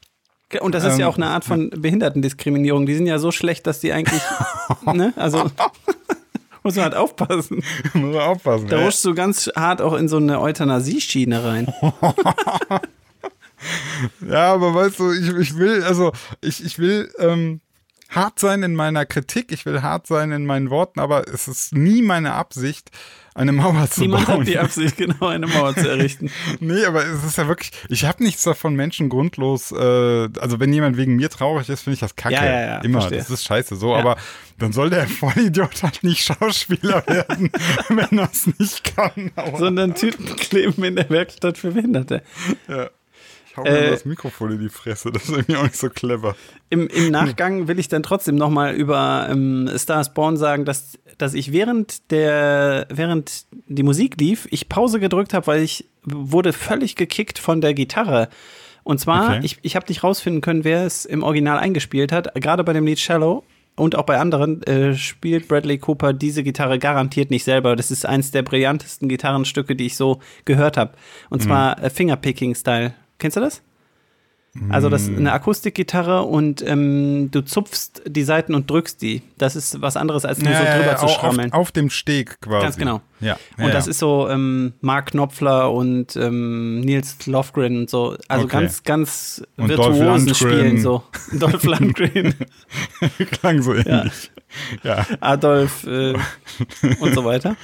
Und 0.62 0.74
das 0.76 0.84
ist 0.84 0.98
ja 0.98 1.06
Ähm, 1.06 1.12
auch 1.12 1.18
eine 1.18 1.28
Art 1.28 1.46
von 1.46 1.70
Behindertendiskriminierung. 1.70 2.86
Die 2.86 2.96
sind 2.96 3.06
ja 3.06 3.20
so 3.20 3.32
schlecht, 3.32 3.68
dass 3.68 3.80
die 3.80 3.94
eigentlich, 3.94 4.22
ne, 4.94 5.14
also 5.16 5.50
muss 6.64 6.76
man 6.76 6.86
halt 6.86 6.96
aufpassen. 6.96 7.64
muss 7.94 8.14
man 8.16 8.22
aufpassen. 8.22 8.68
Da 8.70 8.78
ey. 8.78 8.84
rutscht 8.86 9.04
du 9.06 9.14
ganz 9.14 9.50
hart 9.56 9.82
auch 9.82 9.94
in 9.94 10.08
so 10.08 10.18
eine 10.18 10.40
Euthanasie-Schiene 10.42 11.44
rein. 11.44 11.74
Ja, 14.28 14.54
aber 14.54 14.74
weißt 14.76 15.00
du, 15.00 15.12
ich, 15.12 15.30
ich 15.30 15.58
will, 15.58 15.84
also 15.84 16.12
ich, 16.42 16.64
ich 16.64 16.80
will 16.80 17.12
ähm, 17.20 17.62
hart 18.10 18.40
sein 18.40 18.62
in 18.64 18.76
meiner 18.76 19.06
Kritik, 19.06 19.52
ich 19.52 19.66
will 19.66 19.82
hart 19.82 20.08
sein 20.08 20.32
in 20.32 20.46
meinen 20.46 20.70
Worten, 20.70 21.00
aber 21.00 21.28
es 21.28 21.48
ist 21.48 21.74
nie 21.76 22.02
meine 22.02 22.34
Absicht, 22.34 22.92
eine 23.36 23.52
Mauer 23.52 23.90
zu 23.90 24.02
Niemand 24.02 24.28
bauen. 24.28 24.40
hat 24.42 24.48
die 24.48 24.60
Absicht, 24.60 24.96
genau 24.98 25.26
eine 25.26 25.48
Mauer 25.48 25.74
zu 25.76 25.90
errichten. 25.90 26.30
Nee, 26.60 26.86
aber 26.86 27.04
es 27.04 27.24
ist 27.24 27.40
ja 27.40 27.48
wirklich, 27.48 27.72
ich 27.90 28.06
habe 28.06 28.24
nichts 28.24 28.44
davon, 28.44 28.76
Menschen 28.76 29.10
grundlos, 29.10 29.72
äh, 29.72 29.76
also 30.40 30.60
wenn 30.60 30.72
jemand 30.72 30.98
wegen 30.98 31.16
mir 31.16 31.32
traurig 31.32 31.68
ist, 31.70 31.82
finde 31.82 31.96
ich 31.96 32.00
das 32.02 32.16
kacke. 32.16 32.36
Ja, 32.36 32.46
ja, 32.46 32.62
ja, 32.62 32.78
Immer, 32.82 33.00
verstehe. 33.02 33.18
das 33.18 33.32
ist 33.32 33.44
scheiße 33.46 33.76
so, 33.76 33.94
Ja. 33.94 33.98
aber 34.02 34.18
dann 34.60 34.72
soll 34.72 34.92
der 34.92 35.08
Vollidiot 35.08 35.82
halt 35.82 36.04
nicht 36.04 36.24
Schauspieler 36.24 37.04
werden, 37.08 37.50
wenn 37.90 38.20
er 38.20 38.30
es 38.32 38.46
nicht 38.46 38.96
kann. 38.96 39.32
Aua. 39.36 39.58
Sondern 39.58 39.96
Tüten 39.96 40.36
kleben 40.36 40.84
in 40.84 40.96
der 40.96 41.10
Werkstatt 41.10 41.58
für 41.58 41.72
Behinderte. 41.72 42.22
Ich 43.54 43.58
hau 43.58 43.64
mir 43.64 43.70
äh, 43.70 43.90
das 43.92 44.06
Mikrofon 44.06 44.52
in 44.52 44.60
die 44.60 44.70
Fresse, 44.70 45.12
das 45.12 45.24
ist 45.24 45.30
irgendwie 45.30 45.56
auch 45.56 45.64
nicht 45.64 45.78
so 45.78 45.90
clever. 45.90 46.36
Im, 46.70 46.88
Im 46.88 47.12
Nachgang 47.12 47.68
will 47.68 47.80
ich 47.80 47.88
dann 47.88 48.04
trotzdem 48.04 48.36
nochmal 48.36 48.74
über 48.76 49.28
ähm, 49.30 49.70
Star 49.78 50.04
Spawn 50.04 50.38
sagen, 50.38 50.66
dass, 50.66 50.98
dass 51.18 51.34
ich 51.34 51.52
während 51.52 52.12
der, 52.12 52.88
während 52.90 53.46
die 53.68 53.84
Musik 53.84 54.20
lief, 54.20 54.48
ich 54.52 54.70
Pause 54.70 55.00
gedrückt 55.00 55.34
habe, 55.34 55.48
weil 55.48 55.62
ich 55.62 55.86
wurde 56.04 56.52
völlig 56.52 56.96
gekickt 56.96 57.40
von 57.40 57.62
der 57.62 57.74
Gitarre. 57.74 58.28
Und 58.84 59.00
zwar, 59.00 59.30
Okay. 59.30 59.40
ich, 59.44 59.60
ich 59.62 59.76
habe 59.78 59.86
nicht 59.88 60.04
rausfinden 60.04 60.42
können, 60.42 60.66
wer 60.66 60.86
es 60.86 61.06
im 61.06 61.24
Original 61.24 61.58
eingespielt 61.58 62.12
hat. 62.12 62.34
Gerade 62.36 62.64
bei 62.66 62.74
dem 62.74 62.86
Lied 62.86 63.00
Shallow 63.00 63.44
und 63.76 63.96
auch 63.96 64.04
bei 64.04 64.20
anderen 64.20 64.62
äh, 64.64 64.94
spielt 64.96 65.48
Bradley 65.48 65.78
Cooper 65.78 66.12
diese 66.12 66.44
Gitarre 66.44 66.80
garantiert 66.80 67.32
nicht 67.32 67.44
selber. 67.46 67.76
Das 67.78 67.92
ist 67.92 68.06
eins 68.06 68.32
der 68.32 68.42
brillantesten 68.42 69.08
Gitarrenstücke, 69.08 69.76
die 69.76 69.86
ich 69.86 69.96
so 69.96 70.20
gehört 70.46 70.76
habe. 70.76 70.92
Und 71.30 71.42
zwar 71.42 71.82
äh, 71.82 71.90
Fingerpicking-Style. 71.90 72.94
Kennst 73.24 73.38
du 73.38 73.40
das? 73.40 73.62
Also 74.70 74.88
das 74.90 75.04
ist 75.08 75.18
eine 75.18 75.32
Akustikgitarre 75.32 76.22
und 76.22 76.62
ähm, 76.62 77.30
du 77.32 77.42
zupfst 77.42 78.04
die 78.06 78.22
Saiten 78.24 78.54
und 78.54 78.70
drückst 78.70 79.02
die. 79.02 79.24
Das 79.40 79.56
ist 79.56 79.82
was 79.82 79.98
anderes, 79.98 80.26
als 80.26 80.38
nur 80.44 80.54
so 80.54 80.60
drüber 80.64 80.96
zu 80.98 81.06
au- 81.06 81.08
schrammeln. 81.08 81.52
Auf, 81.54 81.60
auf 81.62 81.72
dem 81.72 81.90
Steg 81.90 82.40
quasi. 82.40 82.62
Ganz 82.64 82.78
genau. 82.78 83.02
Ja. 83.20 83.38
und 83.58 83.64
ja, 83.66 83.70
das 83.72 83.86
ja. 83.88 83.90
ist 83.92 83.98
so 83.98 84.30
ähm, 84.30 84.74
Mark 84.82 85.08
Knopfler 85.08 85.72
und 85.72 86.16
ähm, 86.18 86.82
Nils 86.82 87.26
Lofgren 87.26 87.78
und 87.78 87.90
so. 87.90 88.16
Also 88.28 88.46
Okay. 88.46 88.52
ganz, 88.60 88.84
ganz 88.84 89.44
Und 89.58 89.70
virtuosen. 89.70 90.36
Spielen 90.36 90.80
so. 90.82 91.02
Dolph 91.34 91.64
Lundgren, 91.64 92.36
klang 93.32 93.64
so 93.64 93.74
ähnlich. 93.74 94.32
Ja. 94.84 95.04
Adolf 95.20 95.84
äh, 95.88 96.14
und 97.00 97.16
so 97.16 97.26
weiter. 97.26 97.56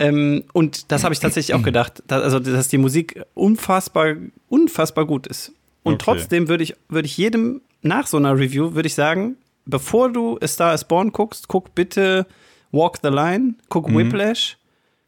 Ähm, 0.00 0.44
und 0.54 0.90
das 0.90 1.04
habe 1.04 1.12
ich 1.12 1.20
tatsächlich 1.20 1.54
auch 1.54 1.62
gedacht. 1.64 2.02
Da, 2.06 2.20
also, 2.20 2.38
dass 2.38 2.68
die 2.68 2.78
Musik 2.78 3.20
unfassbar, 3.34 4.14
unfassbar 4.48 5.04
gut 5.04 5.26
ist. 5.26 5.52
Und 5.84 5.94
Okay. 5.94 6.02
trotzdem 6.04 6.48
würde 6.48 6.64
ich, 6.64 6.74
würde 6.88 7.06
ich 7.06 7.16
jedem 7.16 7.60
nach 7.82 8.06
so 8.08 8.16
einer 8.16 8.34
Review, 8.36 8.74
würde 8.74 8.86
ich 8.88 8.94
sagen, 8.94 9.36
bevor 9.66 10.10
du 10.12 10.38
A 10.42 10.46
Star 10.48 10.74
is 10.74 10.84
Born 10.84 11.12
guckst, 11.12 11.46
guck 11.46 11.74
bitte 11.76 12.26
Walk 12.72 12.98
the 13.02 13.08
Line, 13.10 13.54
guck 13.68 13.88
Whiplash. 13.94 14.56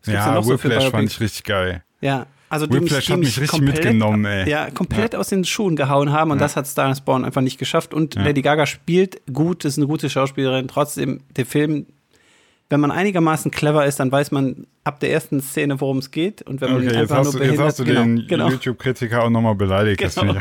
Was 0.03 0.07
gibt's 0.07 0.07
denn 0.07 0.15
Mhm. 0.15 0.19
Ja, 0.21 0.35
noch 0.35 0.45
so 0.45 0.51
Whiplash 0.53 0.91
fand 0.91 1.11
ich 1.11 1.21
richtig 1.21 1.45
geil. 1.45 1.83
Ja, 2.01 2.27
also 2.49 2.67
die 2.67 2.75
Whiplash 2.75 2.93
mich, 2.93 3.07
die 3.07 3.13
hat 3.13 3.19
mich 3.19 3.29
richtig 3.41 3.49
komplett, 3.51 3.75
mitgenommen, 3.85 4.25
ey. 4.25 4.49
Ja, 4.49 4.71
komplett 4.71 5.17
aus 5.17 5.31
den 5.31 5.45
Schuhen 5.45 5.75
gehauen 5.75 6.13
haben 6.13 6.31
und 6.31 6.41
das 6.41 6.55
hat 6.55 6.67
Star 6.69 6.93
is 6.93 7.01
Born 7.01 7.25
einfach 7.25 7.41
nicht 7.41 7.59
geschafft. 7.59 7.93
Und 7.93 8.15
Lady 8.15 8.43
Gaga 8.43 8.67
spielt 8.67 9.21
gut, 9.33 9.65
ist 9.65 9.79
eine 9.79 9.87
gute 9.89 10.09
Schauspielerin. 10.11 10.69
Trotzdem, 10.69 11.23
der 11.37 11.45
Film, 11.47 11.87
wenn 12.69 12.81
man 12.81 12.91
einigermaßen 12.91 13.51
clever 13.51 13.87
ist, 13.87 14.01
dann 14.01 14.11
weiß 14.11 14.33
man 14.33 14.67
ab 14.83 14.99
der 15.01 15.13
ersten 15.13 15.41
Szene, 15.41 15.81
worum 15.81 15.99
es 15.99 16.11
geht. 16.11 16.43
Und 16.43 16.61
wenn 16.61 16.73
man 16.73 16.83
Okay, 16.83 16.87
jetzt 16.87 16.97
einfach 16.97 17.19
hast, 17.19 17.33
nur 17.35 17.43
du, 17.43 17.51
jetzt 17.51 17.61
hast 17.61 17.79
du 17.79 17.85
genau, 17.85 18.03
den 18.03 18.27
genau. 18.27 18.49
YouTube-Kritiker 18.51 19.23
auch 19.23 19.31
nochmal 19.31 19.55
beleidigt. 19.55 20.01
Genau. 20.01 20.35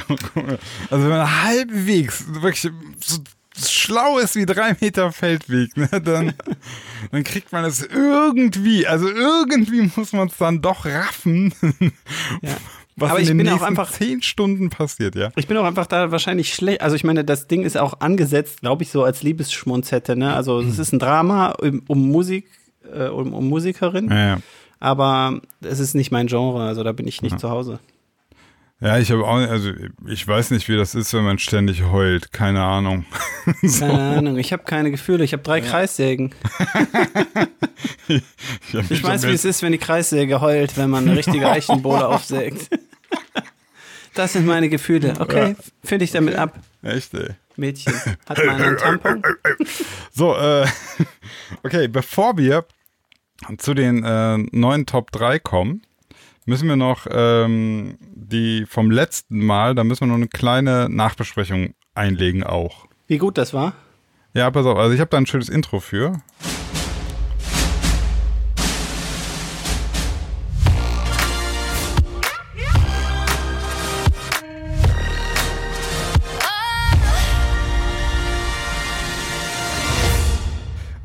Also 0.90 1.04
wenn 1.04 1.10
man 1.10 1.44
halbwegs 1.44 2.26
wirklich 2.42 2.62
so 2.62 2.70
schlau 3.58 4.18
ist 4.18 4.36
wie 4.36 4.46
drei 4.46 4.76
Meter 4.80 5.12
Feldweg, 5.12 5.78
ne, 5.78 5.88
dann, 6.04 6.34
dann 7.12 7.24
kriegt 7.24 7.52
man 7.52 7.64
es 7.64 7.86
irgendwie, 7.86 8.88
also 8.88 9.08
irgendwie 9.08 9.90
muss 9.96 10.12
man 10.14 10.28
es 10.28 10.38
dann 10.38 10.62
doch 10.62 10.86
raffen, 10.86 11.54
Ja. 12.42 12.58
was 12.98 13.10
Aber 13.10 13.20
in 13.20 13.24
ich 13.24 13.28
den 13.30 13.38
bin 13.38 13.48
auch 13.48 13.52
nächsten 13.54 13.68
einfach- 13.68 13.92
zehn 13.92 14.22
Stunden 14.22 14.70
passiert, 14.70 15.16
ja. 15.16 15.30
Ich 15.36 15.48
bin 15.48 15.58
auch 15.58 15.66
einfach 15.66 15.86
da 15.88 16.12
wahrscheinlich 16.12 16.54
schlecht. 16.54 16.82
Also 16.82 16.96
ich 16.96 17.04
meine, 17.04 17.24
das 17.26 17.48
Ding 17.48 17.64
ist 17.64 17.78
auch 17.78 18.00
angesetzt, 18.00 18.62
glaube 18.62 18.84
ich, 18.84 18.90
so 18.90 19.04
als 19.04 19.22
Liebesschmonzette. 19.24 20.16
Ne? 20.16 20.34
Also 20.34 20.60
es 20.62 20.80
ist 20.80 20.94
ein 20.94 21.00
Drama 21.00 21.52
um, 21.62 21.84
um 21.88 22.10
Musik, 22.10 22.48
äh, 22.94 23.08
um, 23.08 23.34
um 23.34 23.50
Musikerin. 23.50 24.10
Ja, 24.10 24.28
ja. 24.28 24.38
Aber 24.80 25.40
es 25.62 25.80
ist 25.80 25.94
nicht 25.96 26.12
mein 26.12 26.28
Genre, 26.28 26.64
also 26.64 26.84
da 26.84 26.92
bin 26.92 27.08
ich 27.08 27.22
nicht 27.22 27.40
zu 27.40 27.50
Hause. 27.50 27.80
Ja, 28.82 28.98
ich 28.98 29.10
habe 29.10 29.24
auch, 29.24 29.36
also 29.36 29.72
ich 30.06 30.28
weiß 30.28 30.52
nicht, 30.52 30.68
wie 30.68 30.76
das 30.76 30.96
ist, 30.96 31.14
wenn 31.14 31.24
man 31.24 31.40
ständig 31.40 31.84
heult. 31.84 32.34
Keine 32.34 32.62
Ahnung. 32.64 33.06
so. 33.64 33.86
Keine 33.86 34.18
Ahnung, 34.18 34.38
ich 34.38 34.52
habe 34.52 34.64
keine 34.64 34.92
Gefühle. 34.92 35.24
Ich 35.24 35.34
habe 35.34 35.44
drei 35.44 35.62
Kreissägen. 35.62 36.34
Ich 38.08 39.04
weiß, 39.04 39.24
wie 39.24 39.32
es 39.32 39.46
ist, 39.46 39.64
wenn 39.64 39.72
die 39.72 39.80
Kreissäge 39.80 40.40
heult, 40.40 40.78
wenn 40.78 40.92
man 40.92 41.08
eine 41.08 41.18
richtige 41.18 41.50
Eichenbohle 41.50 42.08
aufsägt. 42.10 42.70
Das 44.14 44.34
sind 44.34 44.46
meine 44.46 44.70
Gefühle. 44.70 45.16
Okay, 45.20 45.56
finde 45.84 46.06
ich 46.06 46.12
damit 46.12 46.36
ab. 46.36 46.60
Echt, 46.84 47.14
ey. 47.16 47.30
Mädchen, 47.56 47.94
hat 48.28 48.38
man 48.46 48.62
einen 48.62 48.78
Tampon? 48.78 49.24
So, 50.12 50.36
äh, 50.36 50.68
okay, 51.64 51.88
bevor 51.88 52.38
wir 52.38 52.66
zu 53.58 53.74
den 53.74 54.04
äh, 54.04 54.38
neuen 54.52 54.86
Top 54.86 55.12
3 55.12 55.40
kommen, 55.40 55.82
müssen 56.46 56.70
wir 56.70 56.76
noch 56.76 57.08
ähm, 57.10 57.98
die 58.02 58.66
vom 58.68 58.92
letzten 58.92 59.44
Mal, 59.44 59.76
da 59.76 59.84
müssen 59.84 60.02
wir 60.02 60.08
noch 60.08 60.16
eine 60.16 60.28
kleine 60.28 60.88
Nachbesprechung 60.90 61.74
einlegen 61.96 62.44
auch. 62.44 62.86
Wie 63.08 63.18
gut 63.18 63.38
das 63.38 63.54
war? 63.54 63.74
Ja, 64.34 64.52
pass 64.52 64.66
auf, 64.66 64.78
also 64.78 64.94
ich 64.94 65.00
habe 65.00 65.10
da 65.10 65.18
ein 65.18 65.26
schönes 65.26 65.50
Intro 65.50 65.80
für. 65.80 66.22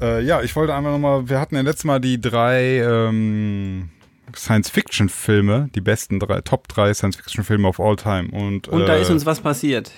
Äh, 0.03 0.23
ja, 0.23 0.41
ich 0.41 0.57
wollte 0.57 0.75
einmal 0.75 0.93
nochmal, 0.93 1.29
wir 1.29 1.39
hatten 1.39 1.55
ja 1.55 1.61
letztes 1.61 1.85
Mal 1.85 2.01
die 2.01 2.21
drei 2.21 2.79
ähm, 2.79 3.91
Science-Fiction-Filme, 4.37 5.71
die 5.75 5.81
besten 5.81 6.19
drei, 6.19 6.41
Top 6.41 6.69
3 6.69 6.95
Science-Fiction-Filme 6.95 7.67
of 7.69 7.81
all 7.81 7.97
time. 7.97 8.31
Und, 8.33 8.69
Und 8.69 8.87
da 8.87 8.97
äh, 8.97 9.03
ist 9.03 9.11
uns 9.11 9.27
was 9.27 9.41
passiert. 9.41 9.91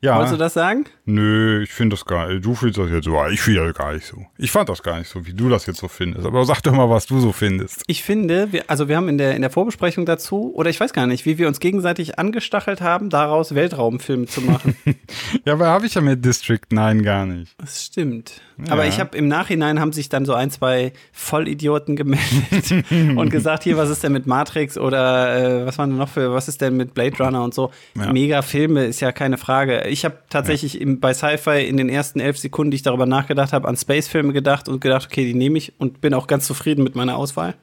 ja, 0.00 0.16
Wolltest 0.16 0.34
du 0.34 0.38
das 0.38 0.54
sagen? 0.54 0.86
Nö, 1.10 1.62
ich 1.62 1.70
finde 1.70 1.94
das 1.96 2.04
gar 2.04 2.28
nicht. 2.28 2.44
Du 2.44 2.54
findest 2.54 2.78
das 2.78 2.90
jetzt 2.90 3.04
so. 3.06 3.24
Ich 3.30 3.40
finde 3.40 3.64
das 3.64 3.74
gar 3.74 3.94
nicht 3.94 4.04
so. 4.06 4.26
Ich 4.36 4.50
fand 4.50 4.68
das 4.68 4.82
gar 4.82 4.98
nicht 4.98 5.08
so, 5.08 5.26
wie 5.26 5.32
du 5.32 5.48
das 5.48 5.64
jetzt 5.64 5.78
so 5.78 5.88
findest. 5.88 6.26
Aber 6.26 6.44
sag 6.44 6.60
doch 6.60 6.72
mal, 6.72 6.90
was 6.90 7.06
du 7.06 7.18
so 7.18 7.32
findest. 7.32 7.82
Ich 7.86 8.02
finde, 8.02 8.52
wir, 8.52 8.64
also 8.66 8.88
wir 8.88 8.96
haben 8.98 9.08
in 9.08 9.16
der, 9.16 9.34
in 9.34 9.40
der 9.40 9.50
Vorbesprechung 9.50 10.04
dazu, 10.04 10.52
oder 10.54 10.68
ich 10.68 10.78
weiß 10.78 10.92
gar 10.92 11.06
nicht, 11.06 11.24
wie 11.24 11.38
wir 11.38 11.48
uns 11.48 11.60
gegenseitig 11.60 12.18
angestachelt 12.18 12.82
haben, 12.82 13.08
daraus 13.08 13.54
Weltraumfilme 13.54 14.26
zu 14.26 14.42
machen. 14.42 14.76
Ja, 15.44 15.54
aber 15.54 15.68
habe 15.68 15.86
ich 15.86 15.94
ja 15.94 16.00
mit 16.00 16.24
District 16.24 16.60
9 16.70 17.02
gar 17.02 17.24
nicht. 17.24 17.54
Das 17.58 17.84
stimmt. 17.86 18.40
Aber 18.68 18.82
Ja. 18.84 18.88
ich 18.88 19.00
habe 19.00 19.16
im 19.16 19.28
Nachhinein 19.28 19.80
haben 19.80 19.92
sich 19.92 20.08
dann 20.08 20.24
so 20.26 20.34
ein, 20.34 20.50
zwei 20.50 20.92
Vollidioten 21.12 21.96
gemeldet 21.96 22.84
und 22.90 23.30
gesagt, 23.30 23.62
hier, 23.62 23.76
was 23.76 23.88
ist 23.88 24.02
denn 24.02 24.12
mit 24.12 24.26
Matrix 24.26 24.76
oder 24.76 25.62
äh, 25.62 25.66
was 25.66 25.78
waren 25.78 25.90
denn 25.90 25.98
noch 25.98 26.08
für, 26.08 26.32
was 26.32 26.48
ist 26.48 26.60
denn 26.60 26.76
mit 26.76 26.92
Blade 26.94 27.16
Runner 27.22 27.42
und 27.42 27.54
so. 27.54 27.70
Ja. 27.96 28.12
Mega 28.12 28.42
Filme 28.42 28.84
ist 28.86 29.00
ja 29.00 29.12
keine 29.12 29.38
Frage. 29.38 29.86
Ich 29.88 30.04
habe 30.04 30.18
tatsächlich 30.28 30.80
im, 30.80 30.97
bei 31.00 31.14
Sci-Fi 31.14 31.66
in 31.66 31.76
den 31.76 31.88
ersten 31.88 32.20
elf 32.20 32.38
Sekunden, 32.38 32.70
die 32.70 32.76
ich 32.76 32.82
darüber 32.82 33.06
nachgedacht 33.06 33.52
habe, 33.52 33.68
an 33.68 33.76
Space-Filme 33.76 34.32
gedacht 34.32 34.68
und 34.68 34.80
gedacht, 34.80 35.06
okay, 35.06 35.24
die 35.24 35.34
nehme 35.34 35.58
ich 35.58 35.72
und 35.78 36.00
bin 36.00 36.14
auch 36.14 36.26
ganz 36.26 36.46
zufrieden 36.46 36.82
mit 36.84 36.94
meiner 36.94 37.16
Auswahl. 37.16 37.54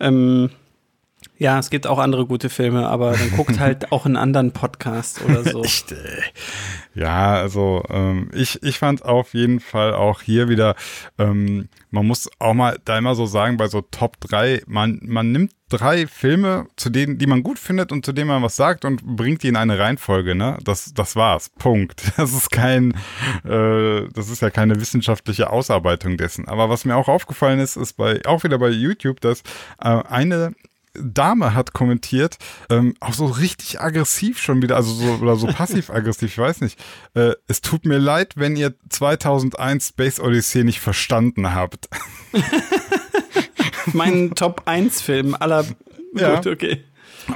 Ähm, 0.00 0.50
Ja, 1.38 1.58
es 1.58 1.70
gibt 1.70 1.86
auch 1.86 1.98
andere 1.98 2.26
gute 2.26 2.48
Filme, 2.48 2.88
aber 2.88 3.12
dann 3.12 3.30
guckt 3.32 3.58
halt 3.58 3.90
auch 3.92 4.06
einen 4.06 4.16
anderen 4.16 4.52
Podcast 4.52 5.22
oder 5.24 5.42
so. 5.42 5.62
Echt. 5.62 5.94
Ja, 6.94 7.34
also 7.34 7.82
ähm, 7.88 8.30
ich, 8.34 8.62
ich 8.62 8.78
fand 8.78 9.04
auf 9.04 9.34
jeden 9.34 9.60
Fall 9.60 9.94
auch 9.94 10.20
hier 10.20 10.48
wieder, 10.48 10.76
ähm, 11.18 11.68
man 11.90 12.06
muss 12.06 12.30
auch 12.38 12.54
mal 12.54 12.78
da 12.84 12.98
immer 12.98 13.14
so 13.14 13.26
sagen, 13.26 13.56
bei 13.56 13.66
so 13.68 13.80
Top 13.80 14.20
3, 14.20 14.62
man, 14.66 15.00
man 15.02 15.32
nimmt 15.32 15.52
drei 15.68 16.06
Filme, 16.06 16.66
zu 16.76 16.90
denen, 16.90 17.18
die 17.18 17.26
man 17.26 17.42
gut 17.42 17.58
findet 17.58 17.92
und 17.92 18.04
zu 18.04 18.12
denen 18.12 18.28
man 18.28 18.42
was 18.42 18.56
sagt 18.56 18.84
und 18.84 19.02
bringt 19.02 19.42
die 19.42 19.48
in 19.48 19.56
eine 19.56 19.78
Reihenfolge, 19.78 20.34
ne? 20.34 20.58
Das, 20.62 20.92
das 20.94 21.16
war's. 21.16 21.50
Punkt. 21.58 22.02
Das 22.22 22.34
ist 22.34 22.50
kein, 22.50 22.92
äh, 23.44 24.06
das 24.12 24.28
ist 24.28 24.42
ja 24.42 24.50
keine 24.50 24.80
wissenschaftliche 24.80 25.50
Ausarbeitung 25.50 26.18
dessen. 26.18 26.46
Aber 26.46 26.68
was 26.68 26.84
mir 26.84 26.94
auch 26.94 27.08
aufgefallen 27.08 27.58
ist, 27.58 27.76
ist 27.76 27.94
bei, 27.94 28.20
auch 28.26 28.44
wieder 28.44 28.58
bei 28.58 28.68
YouTube, 28.68 29.20
dass 29.20 29.40
äh, 29.80 29.88
eine 29.88 30.52
Dame 30.94 31.54
hat 31.54 31.72
kommentiert, 31.72 32.38
ähm, 32.70 32.94
auch 33.00 33.14
so 33.14 33.26
richtig 33.26 33.80
aggressiv 33.80 34.38
schon 34.38 34.62
wieder, 34.62 34.76
also 34.76 34.92
so 34.92 35.12
oder 35.22 35.36
so 35.36 35.46
passiv-aggressiv, 35.46 36.28
ich 36.32 36.38
weiß 36.38 36.60
nicht. 36.60 36.78
Äh, 37.14 37.32
es 37.48 37.60
tut 37.60 37.84
mir 37.84 37.98
leid, 37.98 38.34
wenn 38.36 38.56
ihr 38.56 38.74
2001 38.90 39.88
Space 39.88 40.20
Odyssey 40.20 40.64
nicht 40.64 40.80
verstanden 40.80 41.54
habt. 41.54 41.88
mein 43.92 44.34
Top 44.34 44.62
1 44.66 45.00
Film 45.00 45.34
aller. 45.38 45.64
Ja. 46.14 46.36
Gut, 46.36 46.46
okay. 46.46 46.84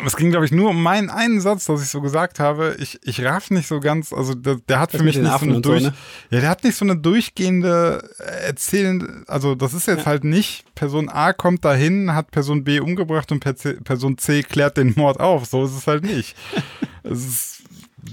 Es 0.05 0.17
ging, 0.17 0.31
glaube 0.31 0.47
ich, 0.47 0.53
nur 0.53 0.71
um 0.71 0.83
meinen 0.83 1.11
einen 1.11 1.41
Satz, 1.41 1.67
dass 1.67 1.83
ich 1.83 1.89
so 1.89 2.01
gesagt 2.01 2.41
habe. 2.41 2.77
Ich, 2.79 2.99
ich 3.05 3.25
raff 3.25 3.51
nicht 3.51 3.67
so 3.67 3.81
ganz, 3.81 4.13
also 4.13 4.35
der, 4.35 4.57
der 4.69 4.81
hat 4.81 4.93
Das 4.93 5.01
für 5.01 5.05
mich 5.05 5.17
nicht 5.17 5.31
so 5.31 5.45
eine 5.45 5.57
und 5.57 5.65
so, 5.65 5.73
durch, 5.73 5.85
ne? 5.85 5.95
ja, 6.31 6.41
der 6.41 6.49
hat 6.49 6.65
nicht 6.65 6.77
so 6.77 6.85
eine 6.85 6.97
durchgehende 6.97 8.09
äh, 8.19 8.47
erzählende, 8.47 9.25
also 9.27 9.55
das 9.55 9.75
ist 9.75 9.87
jetzt 9.87 10.07
halt 10.07 10.25
nicht, 10.25 10.75
Person 10.75 11.09
A 11.09 11.33
kommt 11.33 11.65
dahin, 11.65 12.15
hat 12.15 12.31
Person 12.31 12.65
B 12.65 12.81
umgebracht 12.81 13.31
und 13.33 13.41
Person 13.41 14.19
C 14.19 14.43
klärt 14.43 14.77
den 14.77 14.95
Mord 14.97 15.21
auf. 15.21 15.47
So 15.47 15.65
ist 15.65 15.77
es 15.77 15.87
halt 15.87 16.05
nicht. 16.05 16.37
es 17.03 17.27
ist 17.27 17.63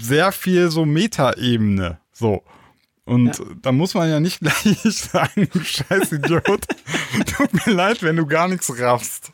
sehr 0.00 0.32
viel 0.32 0.70
so 0.70 0.84
Metaebene, 0.84 1.98
so. 2.12 2.42
Und 3.06 3.42
da 3.60 3.70
muss 3.70 3.94
man 3.94 4.08
ja 4.08 4.18
nicht 4.18 4.40
gleich 4.40 4.78
sagen, 4.94 5.48
du 5.52 5.60
scheiß 5.60 6.12
Idiot, 6.12 6.44
tut 7.36 7.66
mir 7.66 7.72
leid, 7.72 8.02
wenn 8.02 8.16
du 8.16 8.26
gar 8.26 8.48
nichts 8.48 8.78
raffst. 8.80 9.30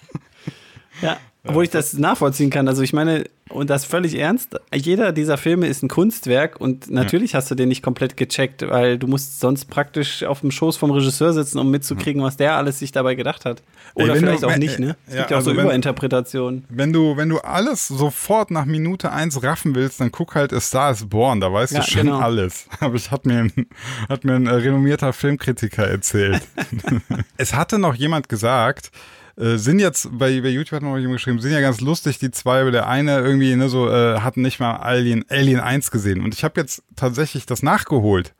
Ja, 1.00 1.18
obwohl 1.46 1.64
ich 1.64 1.70
das 1.70 1.94
nachvollziehen 1.94 2.50
kann. 2.50 2.68
Also 2.68 2.82
ich 2.82 2.92
meine, 2.92 3.24
und 3.48 3.70
das 3.70 3.84
völlig 3.84 4.14
ernst, 4.16 4.60
jeder 4.74 5.10
dieser 5.12 5.36
Filme 5.38 5.66
ist 5.68 5.82
ein 5.82 5.88
Kunstwerk 5.88 6.60
und 6.60 6.90
natürlich 6.90 7.34
hast 7.34 7.50
du 7.50 7.54
den 7.54 7.68
nicht 7.68 7.82
komplett 7.82 8.16
gecheckt, 8.16 8.62
weil 8.68 8.98
du 8.98 9.06
musst 9.06 9.40
sonst 9.40 9.64
praktisch 9.64 10.22
auf 10.22 10.40
dem 10.40 10.50
Schoß 10.50 10.76
vom 10.76 10.90
Regisseur 10.90 11.32
sitzen, 11.32 11.58
um 11.58 11.70
mitzukriegen, 11.70 12.22
was 12.22 12.36
der 12.36 12.54
alles 12.56 12.78
sich 12.78 12.92
dabei 12.92 13.14
gedacht 13.14 13.44
hat. 13.46 13.62
Ey, 13.96 14.04
Oder 14.04 14.14
wenn 14.14 14.20
du- 14.22 14.26
vielleicht 14.28 14.44
auch 14.44 14.50
wenn- 14.52 14.58
nicht, 14.60 14.78
ne? 14.78 14.96
Es 15.06 15.14
ja, 15.14 15.20
gibt 15.20 15.30
ja 15.30 15.36
auch 15.36 15.40
also 15.40 15.50
so 15.52 15.56
wenn- 15.56 15.64
Überinterpretationen. 15.64 16.64
Wenn 16.68 16.92
du, 16.92 17.16
wenn 17.16 17.28
du 17.30 17.38
alles 17.38 17.88
sofort 17.88 18.50
nach 18.50 18.66
Minute 18.66 19.10
eins 19.10 19.42
raffen 19.42 19.74
willst, 19.74 20.00
dann 20.00 20.12
guck 20.12 20.34
halt 20.34 20.52
A 20.52 20.60
Star 20.60 20.92
is 20.92 21.06
Born, 21.08 21.40
da 21.40 21.52
weißt 21.52 21.72
Ja, 21.72 21.80
du 21.80 21.90
schon 21.90 22.02
genau. 22.02 22.18
alles. 22.20 22.66
Aber 22.80 22.94
ich 22.94 23.10
hat 23.10 23.24
mir 23.26 23.38
ein, 23.38 23.66
hat 24.08 24.24
mir 24.24 24.34
ein 24.34 24.46
äh, 24.46 24.50
renommierter 24.50 25.12
Filmkritiker 25.12 25.88
erzählt. 25.88 26.42
es 27.36 27.54
hatte 27.54 27.78
noch 27.78 27.94
jemand 27.94 28.28
gesagt, 28.28 28.90
äh, 29.36 29.56
sind 29.56 29.78
jetzt, 29.78 30.08
bei, 30.12 30.40
bei 30.40 30.48
YouTube 30.48 30.76
hat 30.76 30.82
noch 30.82 30.96
jemand 30.96 31.16
geschrieben, 31.16 31.40
sind 31.40 31.52
ja 31.52 31.60
ganz 31.60 31.80
lustig, 31.80 32.18
die 32.18 32.30
zwei, 32.30 32.62
aber 32.62 32.70
der 32.70 32.88
eine 32.88 33.18
irgendwie, 33.18 33.54
ne, 33.56 33.68
so, 33.68 33.88
äh, 33.88 34.20
hatten 34.20 34.42
nicht 34.42 34.60
mal 34.60 34.76
Alien, 34.76 35.24
Alien 35.28 35.60
1 35.60 35.90
gesehen. 35.90 36.22
Und 36.22 36.34
ich 36.34 36.44
habe 36.44 36.60
jetzt 36.60 36.82
tatsächlich 36.96 37.46
das 37.46 37.62
nachgeholt. 37.62 38.34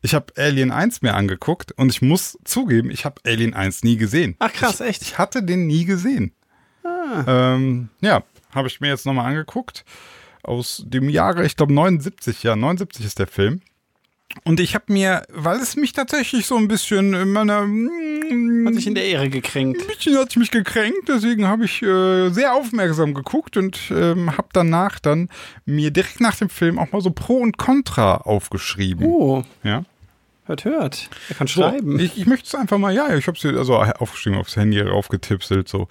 Ich 0.00 0.14
habe 0.14 0.32
Alien 0.36 0.72
1 0.72 1.02
mir 1.02 1.14
angeguckt 1.14 1.72
und 1.72 1.90
ich 1.90 2.02
muss 2.02 2.36
zugeben, 2.44 2.90
ich 2.90 3.04
habe 3.04 3.20
Alien 3.24 3.54
1 3.54 3.84
nie 3.84 3.96
gesehen. 3.96 4.34
Ach 4.40 4.52
krass, 4.52 4.80
ich, 4.80 4.86
echt? 4.86 5.02
Ich 5.02 5.18
hatte 5.18 5.42
den 5.42 5.66
nie 5.66 5.84
gesehen. 5.84 6.32
Ähm, 7.26 7.88
ja, 8.00 8.22
habe 8.54 8.68
ich 8.68 8.80
mir 8.80 8.88
jetzt 8.88 9.06
nochmal 9.06 9.26
angeguckt. 9.26 9.84
Aus 10.42 10.82
dem 10.86 11.08
Jahre, 11.08 11.46
ich 11.46 11.56
glaube 11.56 11.72
79, 11.72 12.42
ja, 12.42 12.56
79 12.56 13.06
ist 13.06 13.18
der 13.18 13.28
Film. 13.28 13.60
Und 14.44 14.60
ich 14.60 14.74
habe 14.74 14.92
mir, 14.92 15.22
weil 15.28 15.58
es 15.58 15.76
mich 15.76 15.92
tatsächlich 15.92 16.46
so 16.46 16.56
ein 16.56 16.66
bisschen 16.68 17.14
in 17.14 17.32
meiner, 17.32 17.62
mm, 17.62 18.66
Hat 18.66 18.74
sich 18.74 18.86
in 18.86 18.94
der 18.94 19.04
Ehre 19.04 19.28
gekränkt. 19.28 19.80
ein 19.82 19.86
bisschen 19.86 20.16
hat 20.18 20.30
es 20.30 20.36
mich 20.36 20.50
gekränkt, 20.50 21.08
deswegen 21.08 21.46
habe 21.46 21.64
ich 21.64 21.82
äh, 21.82 22.30
sehr 22.30 22.54
aufmerksam 22.54 23.14
geguckt 23.14 23.56
und 23.56 23.78
ähm, 23.90 24.32
habe 24.36 24.48
danach 24.52 24.98
dann 24.98 25.28
mir 25.64 25.90
direkt 25.90 26.20
nach 26.20 26.36
dem 26.36 26.48
Film 26.48 26.78
auch 26.78 26.90
mal 26.92 27.00
so 27.00 27.10
Pro 27.10 27.36
und 27.38 27.56
Contra 27.58 28.16
aufgeschrieben. 28.16 29.06
Oh, 29.06 29.44
Ja. 29.62 29.84
hört, 30.46 30.64
hört. 30.64 31.10
Er 31.28 31.34
kann 31.36 31.46
So, 31.46 31.60
schreiben. 31.62 32.00
ich, 32.00 32.18
ich 32.18 32.26
möchte 32.26 32.46
es 32.46 32.54
einfach 32.54 32.78
mal, 32.78 32.92
ja, 32.92 33.14
ich 33.14 33.26
habe 33.28 33.36
es 33.38 33.44
also 33.44 33.76
aufgeschrieben, 33.76 34.38
aufs 34.38 34.56
Handy 34.56 34.82
aufgetipselt. 34.82 35.68
So. 35.68 35.86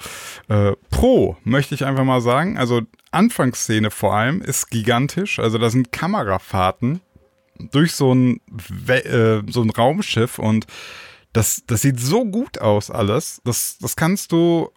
Äh, 0.49 0.73
Pro 0.89 1.37
möchte 1.43 1.73
ich 1.75 1.85
einfach 1.85 2.03
mal 2.03 2.21
sagen, 2.21 2.57
also 2.57 2.81
Anfangsszene 3.11 3.91
vor 3.91 4.13
allem 4.13 4.41
ist 4.41 4.69
gigantisch. 4.71 5.39
Also 5.39 5.57
da 5.57 5.69
sind 5.69 5.91
Kamerafahrten 5.91 7.01
durch 7.71 7.93
so 7.93 8.13
ein, 8.13 8.41
äh, 8.87 9.41
so 9.47 9.61
ein 9.61 9.69
Raumschiff 9.69 10.39
und 10.39 10.65
das, 11.33 11.63
das 11.65 11.81
sieht 11.81 11.99
so 11.99 12.25
gut 12.25 12.59
aus 12.59 12.91
alles. 12.91 13.41
Das, 13.45 13.77
das 13.79 13.95
kannst 13.95 14.31
du, 14.31 14.69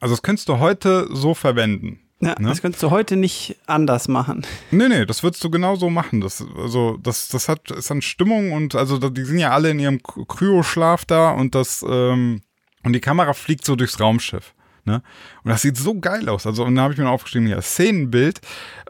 also 0.00 0.14
das 0.14 0.22
könntest 0.22 0.48
du 0.48 0.58
heute 0.58 1.08
so 1.10 1.34
verwenden. 1.34 2.00
ja, 2.20 2.36
ne? 2.38 2.48
Das 2.48 2.62
könntest 2.62 2.82
du 2.82 2.90
heute 2.90 3.16
nicht 3.16 3.56
anders 3.66 4.06
machen. 4.08 4.46
Nee, 4.70 4.88
nee, 4.88 5.06
das 5.06 5.22
würdest 5.22 5.42
du 5.42 5.50
genauso 5.50 5.90
machen. 5.90 6.20
Das, 6.20 6.44
also, 6.56 6.98
das, 7.02 7.28
das 7.28 7.48
hat, 7.48 7.70
ist 7.70 7.90
an 7.90 8.02
Stimmung 8.02 8.52
und 8.52 8.74
also 8.74 8.98
die 8.98 9.24
sind 9.24 9.38
ja 9.38 9.50
alle 9.50 9.70
in 9.70 9.80
ihrem 9.80 10.02
Kryoschlaf 10.02 11.04
da 11.04 11.30
und 11.30 11.54
das, 11.54 11.84
ähm, 11.88 12.42
und 12.84 12.92
die 12.92 13.00
Kamera 13.00 13.32
fliegt 13.32 13.64
so 13.64 13.74
durchs 13.76 13.98
Raumschiff. 13.98 14.54
Ne? 14.90 15.02
Und 15.44 15.50
das 15.50 15.62
sieht 15.62 15.76
so 15.76 15.98
geil 15.98 16.28
aus. 16.28 16.46
Also, 16.46 16.64
und 16.64 16.74
da 16.74 16.82
habe 16.82 16.92
ich 16.92 16.98
mir 16.98 17.08
aufgeschrieben, 17.08 17.46
ja, 17.46 17.62
Szenenbild. 17.62 18.40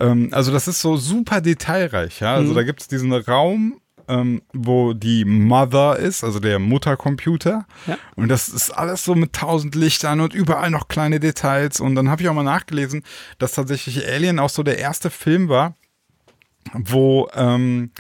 Ähm, 0.01 0.31
also, 0.33 0.51
das 0.51 0.67
ist 0.67 0.81
so 0.81 0.97
super 0.97 1.41
detailreich, 1.41 2.21
ja. 2.21 2.35
Also, 2.35 2.55
da 2.55 2.63
gibt 2.63 2.81
es 2.81 2.89
diesen 2.89 3.13
Raum, 3.13 3.81
ähm, 4.09 4.43
wo 4.53 4.95
die 4.95 5.25
Mother 5.25 5.99
ist, 5.99 6.25
also 6.25 6.41
der 6.41 6.59
Muttercomputer. 6.59 7.67
Ja. 7.87 7.99
Und 8.17 8.29
das 8.29 8.49
ist 8.49 8.71
alles 8.71 9.05
so 9.05 9.15
mit 9.15 9.35
tausend 9.35 9.75
Lichtern 9.75 10.21
und 10.21 10.35
überall 10.35 10.71
noch 10.71 10.89
kleine 10.89 11.21
Details. 11.21 11.81
Und 11.81 11.95
dann 11.95 12.11
habe 12.11 12.23
ich 12.23 12.29
auch 12.29 12.35
mal 12.35 12.43
nachgelesen, 12.43 13.05
dass 13.39 13.53
tatsächlich 13.53 14.07
Alien 14.09 14.39
auch 14.39 14.51
so 14.51 14.63
der 14.63 14.79
erste 14.79 15.11
Film 15.11 15.49
war, 15.49 15.77
wo, 16.73 17.29
ähm, 17.35 17.91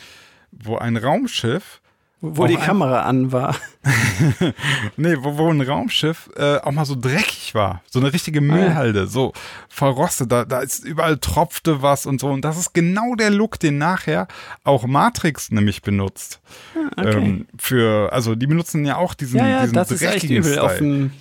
wo 0.50 0.76
ein 0.78 0.96
Raumschiff, 0.96 1.80
Wo 2.22 2.44
Auch 2.44 2.48
die 2.48 2.56
Kamera 2.56 3.04
an 3.04 3.32
war. 3.32 3.56
nee, 4.98 5.16
wo, 5.20 5.38
wo 5.38 5.48
ein 5.48 5.62
Raumschiff 5.62 6.28
äh, 6.36 6.58
auch 6.58 6.72
mal 6.72 6.84
so 6.84 6.94
dreckig 6.94 7.54
war. 7.54 7.82
So 7.90 7.98
eine 7.98 8.12
richtige 8.12 8.42
Müllhalde, 8.42 9.06
so 9.06 9.32
verrostet. 9.70 10.30
Da, 10.30 10.44
da 10.44 10.60
ist 10.60 10.84
überall 10.84 11.16
tropfte 11.16 11.80
was 11.80 12.04
und 12.04 12.20
so. 12.20 12.28
Und 12.28 12.44
das 12.44 12.58
ist 12.58 12.74
genau 12.74 13.14
der 13.14 13.30
Look, 13.30 13.58
den 13.58 13.78
nachher 13.78 14.28
auch 14.64 14.86
Matrix 14.86 15.50
nämlich 15.50 15.80
benutzt. 15.80 16.40
okay. 16.98 17.16
Ähm, 17.16 17.46
für, 17.58 18.12
also 18.12 18.34
die 18.34 18.46
benutzen 18.46 18.84
ja 18.84 18.98
auch 18.98 19.14
diesen, 19.14 19.38
Ja, 19.38 19.48
ja, 19.48 19.60
diesen 19.62 19.74
das 19.74 19.90
ist 19.90 20.02
echt 20.02 20.12
dreckigen 20.12 20.36
übel 20.36 20.52
Style. 20.52 20.66
auf, 20.66 20.76
dem, 20.76 21.12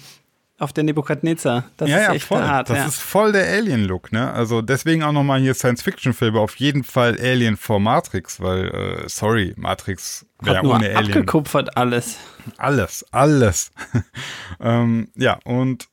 auf 0.58 0.74
der 0.74 0.84
Nebukadnezar. 0.84 1.64
Das 1.78 1.90
ja, 1.90 1.96
ist 1.96 2.04
ja, 2.08 2.14
echt 2.14 2.26
voll. 2.26 2.44
hart. 2.44 2.70
das 2.70 2.78
ja. 2.78 2.86
ist 2.88 3.00
voll 3.00 3.32
der 3.32 3.48
Alien-Look, 3.48 4.12
ne? 4.12 4.34
Also 4.34 4.62
deswegen 4.62 5.04
auch 5.04 5.14
nochmal 5.14 5.40
hier 5.40 5.54
Science-Fiction-Filme. 5.54 6.38
Auf 6.42 6.58
jeden 6.58 6.84
Fall 6.84 7.18
Alien 7.18 7.56
vor 7.56 7.80
Matrix, 7.80 8.42
weil, 8.42 8.68
äh, 8.68 9.08
sorry, 9.08 9.54
Matrix 9.56 10.26
Hat 10.46 10.64
nur 10.64 10.76
ohne 10.76 10.86
Alien. 10.96 10.98
abgekupfert 10.98 11.76
alles. 11.78 12.18
Alles, 12.58 13.06
alles. 13.12 13.72
ähm, 14.62 15.10
ja, 15.16 15.40
und 15.44 15.90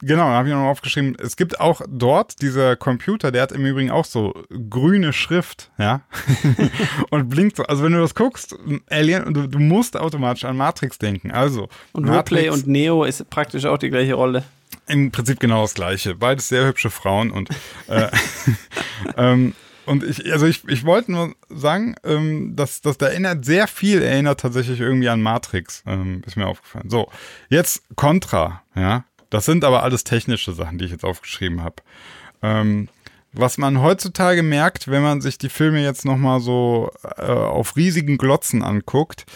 genau, 0.00 0.28
da 0.28 0.36
habe 0.36 0.48
ich 0.48 0.54
noch 0.54 0.62
aufgeschrieben, 0.62 1.16
es 1.20 1.36
gibt 1.36 1.60
auch 1.60 1.82
dort 1.88 2.40
dieser 2.40 2.76
Computer, 2.76 3.32
der 3.32 3.42
hat 3.42 3.52
im 3.52 3.64
Übrigen 3.66 3.90
auch 3.90 4.04
so 4.04 4.34
grüne 4.70 5.12
Schrift, 5.12 5.70
ja, 5.78 6.02
und 7.10 7.28
blinkt 7.28 7.56
so. 7.56 7.64
Also 7.64 7.82
wenn 7.82 7.92
du 7.92 8.00
das 8.00 8.14
guckst, 8.14 8.56
Alien, 8.88 9.34
du, 9.34 9.46
du 9.48 9.58
musst 9.58 9.96
automatisch 9.96 10.44
an 10.44 10.56
Matrix 10.56 10.98
denken. 10.98 11.30
Also, 11.30 11.68
Und 11.92 12.06
Matrix, 12.06 12.42
Ripley 12.42 12.50
und 12.50 12.66
Neo 12.68 13.04
ist 13.04 13.28
praktisch 13.30 13.64
auch 13.64 13.78
die 13.78 13.90
gleiche 13.90 14.14
Rolle. 14.14 14.44
im 14.86 15.10
Prinzip 15.10 15.40
genau 15.40 15.62
das 15.62 15.74
Gleiche. 15.74 16.14
Beides 16.14 16.48
sehr 16.48 16.66
hübsche 16.66 16.90
Frauen 16.90 17.30
und 17.30 17.50
äh, 17.88 18.08
ähm, 19.16 19.54
und 19.88 20.04
ich, 20.04 20.30
also 20.32 20.46
ich, 20.46 20.66
ich 20.68 20.84
wollte 20.84 21.12
nur 21.12 21.34
sagen, 21.48 21.96
ähm, 22.04 22.54
dass, 22.54 22.80
dass 22.80 22.98
der 22.98 23.10
erinnert 23.10 23.44
sehr 23.44 23.66
viel, 23.66 24.02
erinnert 24.02 24.40
tatsächlich 24.40 24.80
irgendwie 24.80 25.08
an 25.08 25.22
Matrix, 25.22 25.82
ähm, 25.86 26.22
ist 26.26 26.36
mir 26.36 26.46
aufgefallen. 26.46 26.90
So, 26.90 27.08
jetzt 27.48 27.82
Contra, 27.96 28.62
ja. 28.74 29.04
Das 29.30 29.44
sind 29.44 29.64
aber 29.64 29.82
alles 29.82 30.04
technische 30.04 30.52
Sachen, 30.52 30.78
die 30.78 30.86
ich 30.86 30.90
jetzt 30.90 31.04
aufgeschrieben 31.04 31.62
habe. 31.62 31.76
Ähm, 32.42 32.88
was 33.32 33.58
man 33.58 33.82
heutzutage 33.82 34.42
merkt, 34.42 34.88
wenn 34.88 35.02
man 35.02 35.20
sich 35.20 35.36
die 35.36 35.50
Filme 35.50 35.82
jetzt 35.82 36.04
nochmal 36.04 36.40
so 36.40 36.90
äh, 37.16 37.30
auf 37.30 37.76
riesigen 37.76 38.16
Glotzen 38.16 38.62
anguckt, 38.62 39.26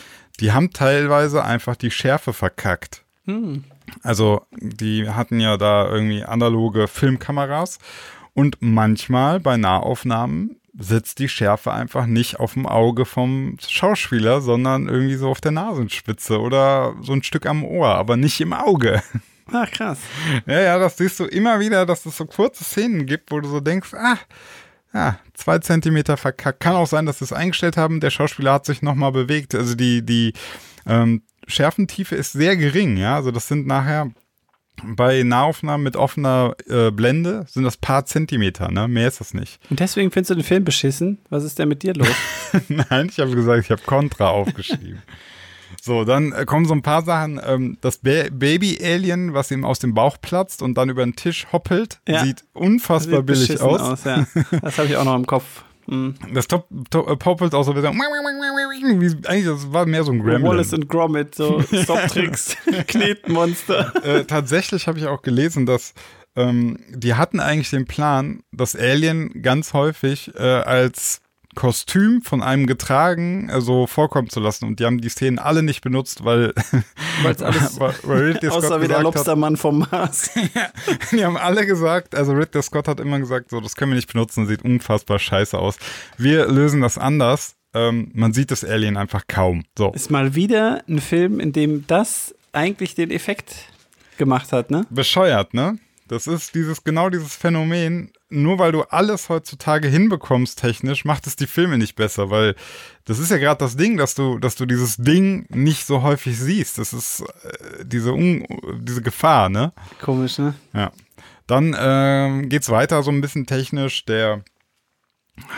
die 0.41 0.53
haben 0.53 0.73
teilweise 0.73 1.45
einfach 1.45 1.77
die 1.77 1.91
Schärfe 1.91 2.33
verkackt. 2.33 3.03
Also, 4.03 4.47
die 4.53 5.09
hatten 5.09 5.41
ja 5.41 5.57
da 5.57 5.89
irgendwie 5.89 6.25
analoge 6.25 6.89
Filmkameras 6.89 7.79
und 8.35 8.59
manchmal 8.61 9.41
bei 9.41 9.57
Nahaufnahmen 9.57 10.57
sitzt 10.79 11.19
die 11.19 11.29
Schärfe 11.29 11.73
einfach 11.73 12.07
nicht 12.07 12.41
auf 12.41 12.55
dem 12.55 12.67
Auge 12.67 13.05
vom 13.05 13.57
Schauspieler, 13.67 14.41
sondern 14.41 14.89
irgendwie 14.89 15.17
so 15.17 15.29
auf 15.29 15.41
der 15.41 15.53
Nasenspitze 15.53 16.41
oder 16.41 16.95
so 17.03 17.13
ein 17.13 17.23
Stück 17.23 17.47
am 17.47 17.65
Ohr, 17.65 17.89
aber 17.89 18.17
nicht 18.17 18.41
im 18.41 18.53
Auge. 18.53 19.03
Ach, 19.53 19.71
krass. 19.71 19.99
Ja, 20.47 20.61
ja, 20.61 20.79
das 20.79 20.97
siehst 20.97 21.21
du 21.21 21.25
immer 21.25 21.61
wieder, 21.61 21.85
dass 21.85 22.07
es 22.07 22.17
so 22.17 22.25
kurze 22.25 22.65
Szenen 22.65 23.07
gibt, 23.07 23.31
wo 23.31 23.41
du 23.41 23.49
so 23.49 23.61
denkst, 23.61 23.93
ah, 23.95 24.17
ja, 24.95 25.19
zwei 25.35 25.59
Zentimeter 25.59 26.17
verkackt. 26.17 26.61
Kann 26.61 26.77
auch 26.77 26.87
sein, 26.87 27.07
dass 27.07 27.19
sie 27.19 27.25
es 27.25 27.33
eingestellt 27.33 27.77
haben. 27.77 28.01
Der 28.01 28.11
Schauspieler 28.11 28.55
hat 28.55 28.67
sich 28.67 28.83
nochmal 28.83 29.13
bewegt. 29.13 29.55
Also 29.55 29.75
die, 29.75 30.05
die 30.05 30.33
ähm, 30.87 31.23
Schärfentiefe 31.47 32.15
ist 32.15 32.33
sehr 32.33 32.57
gering, 32.57 32.97
ja. 32.97 33.17
Also 33.17 33.31
das 33.31 33.49
sind 33.49 33.67
nachher 33.67 34.11
bei 34.97 35.23
Nahaufnahmen 35.23 35.85
mit 35.85 35.97
offener 35.97 36.55
äh, 36.69 36.91
Blende 36.91 37.45
sind 37.49 37.65
das 37.65 37.77
paar 37.77 38.05
Zentimeter, 38.07 38.71
ne? 38.71 38.89
Mehr 38.89 39.09
ist 39.09 39.21
das 39.21 39.35
nicht. 39.35 39.61
Und 39.71 39.81
deswegen 39.81 40.11
findest 40.11 40.31
du 40.31 40.35
den 40.35 40.45
Film 40.45 40.65
beschissen? 40.65 41.19
Was 41.29 41.45
ist 41.45 41.59
denn 41.59 41.69
mit 41.69 41.83
dir 41.83 41.95
los? 41.95 42.09
Nein, 42.69 43.09
ich 43.11 43.21
habe 43.21 43.31
gesagt, 43.33 43.65
ich 43.65 43.71
habe 43.71 43.83
Contra 43.83 44.29
aufgeschrieben. 44.29 45.03
So, 45.81 46.05
dann 46.05 46.33
äh, 46.33 46.45
kommen 46.45 46.67
so 46.67 46.75
ein 46.75 46.83
paar 46.83 47.03
Sachen. 47.03 47.41
Ähm, 47.45 47.79
das 47.81 47.99
ba 47.99 48.25
Baby-Alien, 48.31 49.35
was 49.35 49.51
ihm 49.51 49.65
aus 49.65 49.79
dem 49.79 49.95
Bauch 49.95 50.17
platzt 50.21 50.63
und 50.63 50.75
dann 50.75 50.91
über 50.91 51.03
den 51.05 51.17
Tisch 51.17 51.47
hoppelt, 51.53 52.01
Ja. 52.07 52.25
sieht 52.25 52.45
unfassbar 52.53 53.19
Sieht 53.21 53.27
billig 53.27 53.41
beschissen 53.49 53.67
aus. 53.67 54.05
ja. 54.05 54.27
Das 54.61 54.79
habe 54.79 54.89
ich 54.89 54.97
auch 54.97 55.05
noch 55.05 55.17
im 55.17 55.27
Kopf. 55.27 55.65
Mhm. 55.93 56.15
Das 56.33 56.49
top, 56.49 56.67
top, 56.91 57.11
äh, 57.11 57.17
poppelt 57.17 57.55
auch 57.55 57.65
so 57.65 57.77
wieder. 57.77 57.93
Wie, 57.93 59.29
eigentlich, 59.29 59.45
das 59.45 59.73
war 59.73 59.85
mehr 59.85 60.05
so 60.05 60.13
ein 60.13 60.21
Gremlin. 60.21 60.43
Wallace 60.43 60.73
und 60.73 60.89
Gromit, 60.89 61.35
so 61.35 61.61
Stop-Tricks, 61.83 62.57
Knetmonster. 62.89 63.93
äh, 64.03 64.25
tatsächlich 64.25 64.89
habe 64.89 64.99
ich 64.99 65.07
auch 65.07 65.21
gelesen, 65.21 65.67
dass 65.67 65.93
ähm, 66.35 66.79
die 66.89 67.15
hatten 67.15 67.41
eigentlich 67.41 67.69
den 67.69 67.85
Plan, 67.85 68.43
das 68.53 68.75
Alien 68.75 69.43
ganz 69.43 69.75
häufig 69.75 70.35
äh, 70.35 70.41
als 70.41 71.21
Kostüm 71.55 72.23
von 72.23 72.43
einem 72.43 72.67
getragen 72.67 73.49
äh, 73.49 73.61
so 73.61 73.87
vorkommen 73.87 74.29
zu 74.31 74.41
lassen. 74.41 74.65
Und 74.67 74.81
die 74.81 74.85
haben 74.85 75.01
die 75.01 75.09
Szenen 75.09 75.39
alle 75.39 75.63
nicht 75.63 75.83
benutzt, 75.83 76.25
weil, 76.25 76.55
Weil's 77.23 77.43
alles 77.43 77.79
weil, 77.81 77.95
weil 78.03 78.23
Ridley 78.23 78.51
Scott 78.51 78.65
Außer 78.65 78.81
wie 78.81 78.89
der 78.89 78.99
gesagt 78.99 78.99
hat, 78.99 79.15
Lobstermann 79.15 79.57
vom 79.57 79.87
Mars. 79.91 80.31
die 81.13 81.25
haben 81.25 81.37
alle 81.37 81.67
gesagt, 81.67 82.15
also 82.15 82.33
Ridley 82.33 82.63
Scott 82.63 82.89
hat 82.89 83.01
immer 83.01 83.19
gesagt, 83.19 83.51
so, 83.51 83.61
das 83.61 83.77
können 83.77 83.93
wir 83.93 83.97
nicht 83.97 84.13
benutzen, 84.13 84.47
sieht 84.47 84.65
unfassbar 84.65 85.19
scheiße 85.19 85.59
aus. 85.59 85.77
Wir 86.17 86.47
lösen 86.49 86.81
das 86.81 86.99
anders. 86.99 87.57
Ähm, 87.75 88.11
man 88.15 88.33
sieht 88.33 88.51
das 88.51 88.65
Alien 88.65 88.97
einfach 88.97 89.23
kaum. 89.27 89.65
So. 89.77 89.93
Ist 89.93 90.11
mal 90.11 90.35
wieder 90.35 90.83
ein 90.89 91.01
Film, 91.01 91.41
in 91.41 91.53
dem 91.53 91.87
das 91.87 92.35
eigentlich 92.53 92.95
den 92.95 93.11
Effekt 93.11 93.55
gemacht 94.19 94.53
hat, 94.53 94.71
ne? 94.71 94.87
bescheuert, 94.91 95.55
ne? 95.55 95.79
Das 96.09 96.27
ist 96.27 96.55
dieses, 96.55 96.85
genau 96.85 97.09
dieses 97.09 97.35
Phänomen. 97.35 98.13
Nur 98.33 98.59
weil 98.59 98.73
du 98.73 98.83
alles 98.83 99.29
heutzutage 99.29 99.89
hinbekommst 99.89 100.59
technisch, 100.59 101.05
macht 101.05 101.27
es 101.27 101.37
die 101.37 101.47
Filme 101.47 101.77
nicht 101.77 101.97
besser, 101.97 102.31
weil 102.31 102.55
das 103.05 103.19
ist 103.19 103.31
ja 103.31 103.37
gerade 103.37 103.59
das 103.59 103.77
Ding, 103.77 103.97
dass 103.97 104.15
du, 104.15 104.39
dass 104.39 104.55
du 104.55 104.65
dieses 104.65 104.97
Ding 104.97 105.47
nicht 105.51 105.87
so 105.87 106.03
häufig 106.03 106.39
siehst. 106.39 106.79
Das 106.79 106.93
ist 106.93 107.21
äh, 107.21 107.85
diese, 107.85 108.13
Un 108.13 108.47
diese 108.81 109.03
Gefahr, 109.03 109.49
ne? 109.49 109.73
Komisch, 110.01 110.39
ne? 110.39 110.55
Ja. 110.73 110.93
Dann 111.47 111.77
ähm, 111.79 112.49
geht's 112.49 112.71
weiter 112.71 113.03
so 113.03 113.11
ein 113.11 113.21
bisschen 113.21 113.47
technisch. 113.47 114.07
Der 114.07 114.43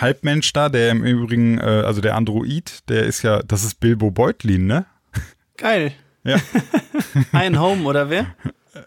Halbmensch 0.01 0.53
da, 0.53 0.69
der 0.69 0.91
im 0.91 1.05
Übrigen, 1.05 1.59
äh, 1.59 1.85
also 1.87 2.01
der 2.01 2.17
Android, 2.17 2.89
der 2.89 3.05
ist 3.05 3.23
ja, 3.23 3.43
das 3.43 3.63
ist 3.65 3.81
Bilbo 3.81 4.11
Beutlin, 4.11 4.67
ne? 4.67 4.87
Geil. 5.57 5.93
Ja. 6.25 6.39
Ein 7.33 7.61
Home, 7.61 7.85
oder 7.85 8.11
wer? 8.11 8.35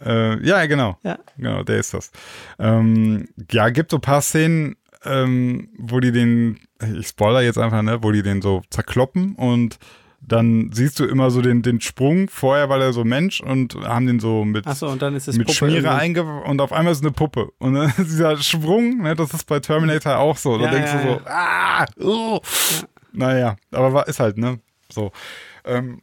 Äh, 0.05 0.45
ja, 0.45 0.65
genau. 0.65 0.97
Ja. 1.03 1.17
Genau, 1.37 1.63
der 1.63 1.77
ist 1.79 1.93
das. 1.93 2.11
Ähm, 2.59 3.27
ja, 3.51 3.69
gibt 3.69 3.91
so 3.91 3.97
ein 3.97 4.01
paar 4.01 4.21
Szenen, 4.21 4.75
ähm, 5.05 5.69
wo 5.77 5.99
die 5.99 6.11
den, 6.11 6.59
ich 6.99 7.07
spoiler 7.07 7.41
jetzt 7.41 7.57
einfach, 7.57 7.81
ne, 7.81 8.03
wo 8.03 8.11
die 8.11 8.23
den 8.23 8.41
so 8.41 8.61
zerkloppen 8.69 9.35
und 9.35 9.79
dann 10.19 10.71
siehst 10.73 10.99
du 10.99 11.05
immer 11.05 11.31
so 11.31 11.41
den, 11.41 11.61
den 11.61 11.79
Sprung. 11.79 12.27
Vorher 12.27 12.67
war 12.69 12.79
der 12.79 12.91
so 12.91 13.05
Mensch 13.05 13.39
und 13.39 13.75
haben 13.75 14.07
den 14.07 14.19
so 14.19 14.43
mit, 14.43 14.67
Achso, 14.67 14.89
und 14.89 15.01
dann 15.01 15.15
ist 15.15 15.27
es 15.27 15.37
mit 15.37 15.47
Puppe 15.47 15.57
Schmiere 15.57 15.91
einge 15.95 16.23
und 16.23 16.59
auf 16.59 16.73
einmal 16.73 16.91
ist 16.91 17.01
eine 17.01 17.11
Puppe. 17.11 17.49
Und 17.59 17.75
dann 17.75 17.87
ist 17.97 17.97
dieser 18.09 18.35
Sprung, 18.37 18.97
ne, 18.97 19.15
das 19.15 19.33
ist 19.33 19.45
bei 19.47 19.59
Terminator 19.59 20.17
auch 20.17 20.35
so. 20.35 20.57
Da 20.57 20.65
Ja, 20.65 20.71
denkst 20.71 20.91
ja, 20.93 21.01
du 21.01 21.09
so, 21.13 21.21
ah, 21.25 21.85
oh. 22.01 22.39
Naja, 23.13 23.55
aber 23.71 23.93
war, 23.93 24.07
ist 24.07 24.19
halt, 24.19 24.37
ne? 24.37 24.59
So. 24.91 25.11
Ähm, 25.63 26.01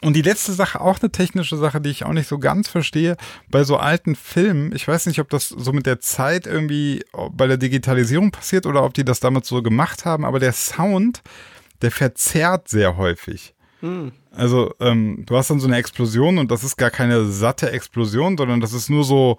und 0.00 0.14
die 0.14 0.22
letzte 0.22 0.52
Sache, 0.52 0.80
auch 0.80 1.00
eine 1.00 1.12
technische 1.12 1.56
Sache, 1.56 1.80
die 1.80 1.90
ich 1.90 2.04
auch 2.04 2.12
nicht 2.12 2.28
so 2.28 2.38
ganz 2.38 2.68
verstehe, 2.68 3.16
bei 3.50 3.64
so 3.64 3.76
alten 3.76 4.16
Filmen, 4.16 4.74
ich 4.74 4.88
weiß 4.88 5.06
nicht, 5.06 5.20
ob 5.20 5.28
das 5.28 5.48
so 5.48 5.72
mit 5.72 5.86
der 5.86 6.00
Zeit 6.00 6.46
irgendwie 6.46 7.04
bei 7.32 7.46
der 7.46 7.58
Digitalisierung 7.58 8.30
passiert 8.30 8.66
oder 8.66 8.84
ob 8.84 8.94
die 8.94 9.04
das 9.04 9.20
damals 9.20 9.48
so 9.48 9.62
gemacht 9.62 10.04
haben, 10.04 10.24
aber 10.24 10.40
der 10.40 10.52
Sound, 10.52 11.22
der 11.82 11.90
verzerrt 11.90 12.68
sehr 12.68 12.96
häufig. 12.96 13.54
Also, 14.34 14.72
ähm, 14.80 15.24
du 15.26 15.36
hast 15.36 15.50
dann 15.50 15.60
so 15.60 15.66
eine 15.66 15.76
Explosion 15.76 16.38
und 16.38 16.50
das 16.50 16.64
ist 16.64 16.76
gar 16.76 16.90
keine 16.90 17.26
satte 17.26 17.70
Explosion, 17.72 18.38
sondern 18.38 18.60
das 18.60 18.72
ist 18.72 18.88
nur 18.88 19.04
so, 19.04 19.36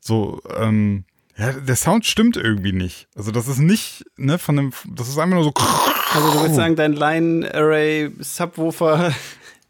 so, 0.00 0.40
ähm, 0.56 1.04
ja, 1.36 1.52
der 1.52 1.76
Sound 1.76 2.06
stimmt 2.06 2.36
irgendwie 2.36 2.72
nicht. 2.72 3.08
Also, 3.16 3.32
das 3.32 3.48
ist 3.48 3.58
nicht, 3.58 4.04
ne, 4.16 4.38
von 4.38 4.56
dem, 4.56 4.72
das 4.94 5.08
ist 5.08 5.18
einfach 5.18 5.34
nur 5.34 5.44
so, 5.44 5.52
Also 6.14 6.32
du 6.32 6.38
würdest 6.38 6.56
sagen, 6.56 6.76
dein 6.76 6.92
Line-Array-Subwoofer 6.92 9.12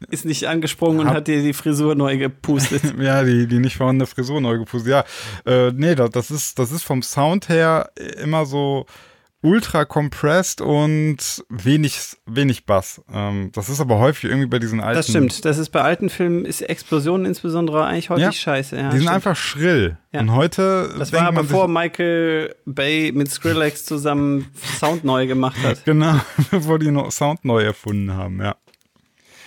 ist 0.09 0.25
nicht 0.25 0.47
angesprungen 0.47 0.99
und 1.01 1.07
Hab- 1.07 1.15
hat 1.17 1.27
dir 1.27 1.41
die 1.41 1.53
Frisur 1.53 1.95
neu 1.95 2.17
gepustet. 2.17 2.81
Ja, 2.99 3.23
die, 3.23 3.47
die 3.47 3.59
nicht 3.59 3.77
vorhandene 3.77 4.07
Frisur 4.07 4.41
neu 4.41 4.57
gepustet. 4.57 4.89
Ja, 4.91 5.03
äh, 5.45 5.71
nee, 5.75 5.95
das, 5.95 6.09
das, 6.11 6.31
ist, 6.31 6.59
das 6.59 6.71
ist 6.71 6.83
vom 6.83 7.01
Sound 7.01 7.49
her 7.49 7.89
immer 8.21 8.45
so 8.45 8.85
ultra 9.43 9.85
compressed 9.85 10.61
und 10.61 11.17
wenig, 11.49 11.99
wenig 12.27 12.67
Bass. 12.67 13.01
Ähm, 13.11 13.49
das 13.53 13.69
ist 13.69 13.79
aber 13.81 13.97
häufig 13.97 14.25
irgendwie 14.29 14.47
bei 14.47 14.59
diesen 14.59 14.79
alten. 14.79 14.97
Das 14.97 15.07
stimmt. 15.07 15.45
Das 15.45 15.57
ist 15.57 15.69
bei 15.69 15.81
alten 15.81 16.09
Filmen, 16.11 16.45
ist 16.45 16.61
Explosionen 16.61 17.25
insbesondere 17.25 17.83
eigentlich 17.85 18.11
häufig 18.11 18.23
Ja. 18.25 18.31
scheiße. 18.31 18.75
Ja, 18.75 18.83
Die 18.89 18.97
sind 18.97 19.01
stimmt. 19.01 19.15
einfach 19.15 19.35
schrill. 19.35 19.97
Ja. 20.11 20.19
Und 20.19 20.33
heute. 20.35 20.93
Das 20.99 21.11
war 21.11 21.31
man 21.31 21.47
bevor 21.47 21.67
Michael 21.67 22.53
Bay 22.65 23.11
mit 23.13 23.31
Skrillex 23.31 23.83
zusammen 23.85 24.45
Sound 24.79 25.03
neu 25.03 25.25
gemacht 25.25 25.57
hat. 25.63 25.83
Genau, 25.85 26.19
bevor 26.51 26.77
die 26.77 26.91
noch 26.91 27.11
Sound 27.11 27.43
neu 27.43 27.63
erfunden 27.63 28.13
haben, 28.13 28.39
ja. 28.41 28.55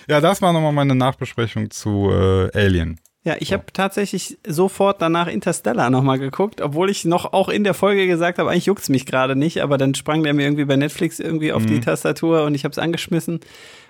Ja, 0.08 0.20
das 0.20 0.42
war 0.42 0.52
nochmal 0.52 0.72
meine 0.72 0.94
Nachbesprechung 0.94 1.70
zu 1.70 2.10
äh, 2.10 2.50
Alien. 2.58 3.00
Ja, 3.26 3.36
ich 3.38 3.54
habe 3.54 3.64
tatsächlich 3.72 4.36
sofort 4.46 5.00
danach 5.00 5.28
Interstellar 5.28 5.88
nochmal 5.88 6.18
geguckt, 6.18 6.60
obwohl 6.60 6.90
ich 6.90 7.06
noch 7.06 7.32
auch 7.32 7.48
in 7.48 7.64
der 7.64 7.72
Folge 7.72 8.06
gesagt 8.06 8.38
habe, 8.38 8.50
eigentlich 8.50 8.66
juckt's 8.66 8.90
mich 8.90 9.06
gerade 9.06 9.34
nicht, 9.34 9.62
aber 9.62 9.78
dann 9.78 9.94
sprang 9.94 10.22
der 10.22 10.34
mir 10.34 10.42
irgendwie 10.44 10.66
bei 10.66 10.76
Netflix 10.76 11.20
irgendwie 11.20 11.50
auf 11.52 11.62
Mhm. 11.62 11.68
die 11.68 11.80
Tastatur 11.80 12.44
und 12.44 12.54
ich 12.54 12.64
habe 12.64 12.72
es 12.72 12.78
angeschmissen. 12.78 13.40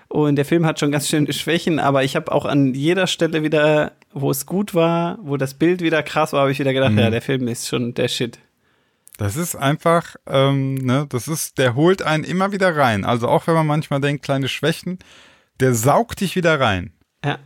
Und 0.07 0.37
der 0.37 0.45
Film 0.45 0.65
hat 0.65 0.79
schon 0.79 0.91
ganz 0.91 1.09
schöne 1.09 1.33
Schwächen, 1.33 1.79
aber 1.79 2.03
ich 2.05 2.15
habe 2.15 2.31
auch 2.31 2.45
an 2.45 2.73
jeder 2.75 3.07
Stelle 3.07 3.43
wieder, 3.43 3.91
wo 4.13 4.31
es 4.31 4.45
gut 4.45 4.73
war, 4.73 5.17
wo 5.21 5.35
das 5.35 5.55
Bild 5.55 5.81
wieder 5.81 6.01
krass 6.01 6.31
war, 6.31 6.41
habe 6.41 6.51
ich 6.51 6.59
wieder 6.59 6.71
gedacht, 6.73 6.93
Mhm. 6.93 6.99
ja, 6.99 7.09
der 7.09 7.21
Film 7.21 7.49
ist 7.49 7.67
schon 7.67 7.93
der 7.93 8.07
Shit. 8.07 8.39
Das 9.17 9.35
ist 9.35 9.55
einfach, 9.55 10.15
ähm, 10.27 10.75
ne, 10.75 11.07
das 11.09 11.27
ist, 11.27 11.57
der 11.57 11.75
holt 11.75 12.01
einen 12.03 12.23
immer 12.23 12.53
wieder 12.53 12.73
rein. 12.77 13.03
Also 13.03 13.27
auch 13.27 13.47
wenn 13.47 13.55
man 13.55 13.67
manchmal 13.67 13.99
denkt, 13.99 14.23
kleine 14.23 14.47
Schwächen, 14.47 14.99
der 15.59 15.73
saugt 15.73 16.21
dich 16.21 16.35
wieder 16.35 16.59
rein. 16.59 16.91
Ja. 17.23 17.37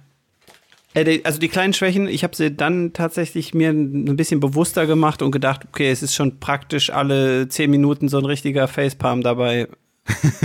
Äh, 0.94 1.22
Also 1.24 1.40
die 1.40 1.50
kleinen 1.50 1.74
Schwächen, 1.74 2.08
ich 2.08 2.24
habe 2.24 2.36
sie 2.36 2.56
dann 2.56 2.94
tatsächlich 2.94 3.54
mir 3.54 3.70
ein 3.70 4.16
bisschen 4.16 4.40
bewusster 4.40 4.88
gemacht 4.88 5.22
und 5.22 5.32
gedacht, 5.32 5.62
okay, 5.68 5.92
es 5.92 6.02
ist 6.04 6.16
schon 6.16 6.40
praktisch 6.40 6.90
alle 6.90 7.48
zehn 7.48 7.70
Minuten 7.72 8.10
so 8.10 8.18
ein 8.18 8.26
richtiger 8.26 8.68
Facepalm 8.68 9.22
dabei. 9.22 9.68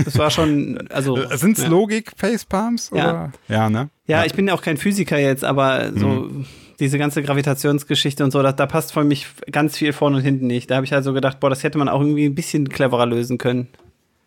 Das 0.04 0.18
war 0.18 0.30
schon, 0.30 0.86
also. 0.90 1.16
Äh, 1.16 1.36
Sind's 1.38 1.62
ja. 1.62 1.68
Logik-Facepalms? 1.68 2.90
Ja. 2.94 3.32
Ja, 3.48 3.70
ne? 3.70 3.88
Ja, 4.06 4.24
ich 4.26 4.34
bin 4.34 4.46
ja 4.46 4.54
auch 4.54 4.60
kein 4.62 4.76
Physiker 4.76 5.18
jetzt, 5.18 5.44
aber 5.44 5.90
so 5.96 6.06
Mhm. 6.08 6.44
diese 6.80 6.98
ganze 6.98 7.22
Gravitationsgeschichte 7.22 8.22
und 8.22 8.30
so, 8.30 8.42
da, 8.42 8.52
da 8.52 8.66
passt 8.66 8.92
für 8.92 9.04
mich 9.04 9.26
ganz 9.50 9.78
viel 9.78 9.94
vorne 9.94 10.18
und 10.18 10.22
hinten 10.22 10.46
nicht. 10.46 10.70
Da 10.70 10.74
habe 10.76 10.84
ich 10.84 10.92
also 10.92 11.14
gedacht, 11.14 11.40
boah, 11.40 11.48
das 11.48 11.62
hätte 11.62 11.78
man 11.78 11.88
auch 11.88 12.00
irgendwie 12.00 12.26
ein 12.26 12.34
bisschen 12.34 12.68
cleverer 12.68 13.06
lösen 13.06 13.38
können. 13.38 13.68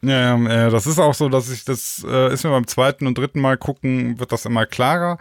Ja, 0.01 0.37
ja, 0.37 0.67
äh, 0.67 0.69
das 0.69 0.85
ist 0.85 0.99
auch 0.99 1.13
so, 1.15 1.27
dass 1.27 1.49
ich 1.51 1.65
das 1.65 2.05
äh, 2.07 2.31
ist 2.31 2.43
mir 2.43 2.51
beim 2.51 2.67
zweiten 2.67 3.07
und 3.07 3.17
dritten 3.17 3.41
Mal 3.41 3.57
gucken, 3.57 4.19
wird 4.19 4.31
das 4.31 4.45
immer 4.45 4.65
klarer. 4.65 5.17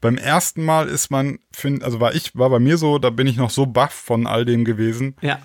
Beim 0.00 0.16
ersten 0.16 0.64
Mal 0.64 0.88
ist 0.88 1.10
man, 1.10 1.38
find, 1.52 1.82
also 1.82 1.98
war 2.00 2.14
ich, 2.14 2.36
war 2.36 2.48
bei 2.50 2.60
mir 2.60 2.78
so, 2.78 2.98
da 2.98 3.10
bin 3.10 3.26
ich 3.26 3.36
noch 3.36 3.50
so 3.50 3.66
baff 3.66 3.92
von 3.92 4.26
all 4.28 4.44
dem 4.44 4.64
gewesen, 4.64 5.16
Ja. 5.20 5.38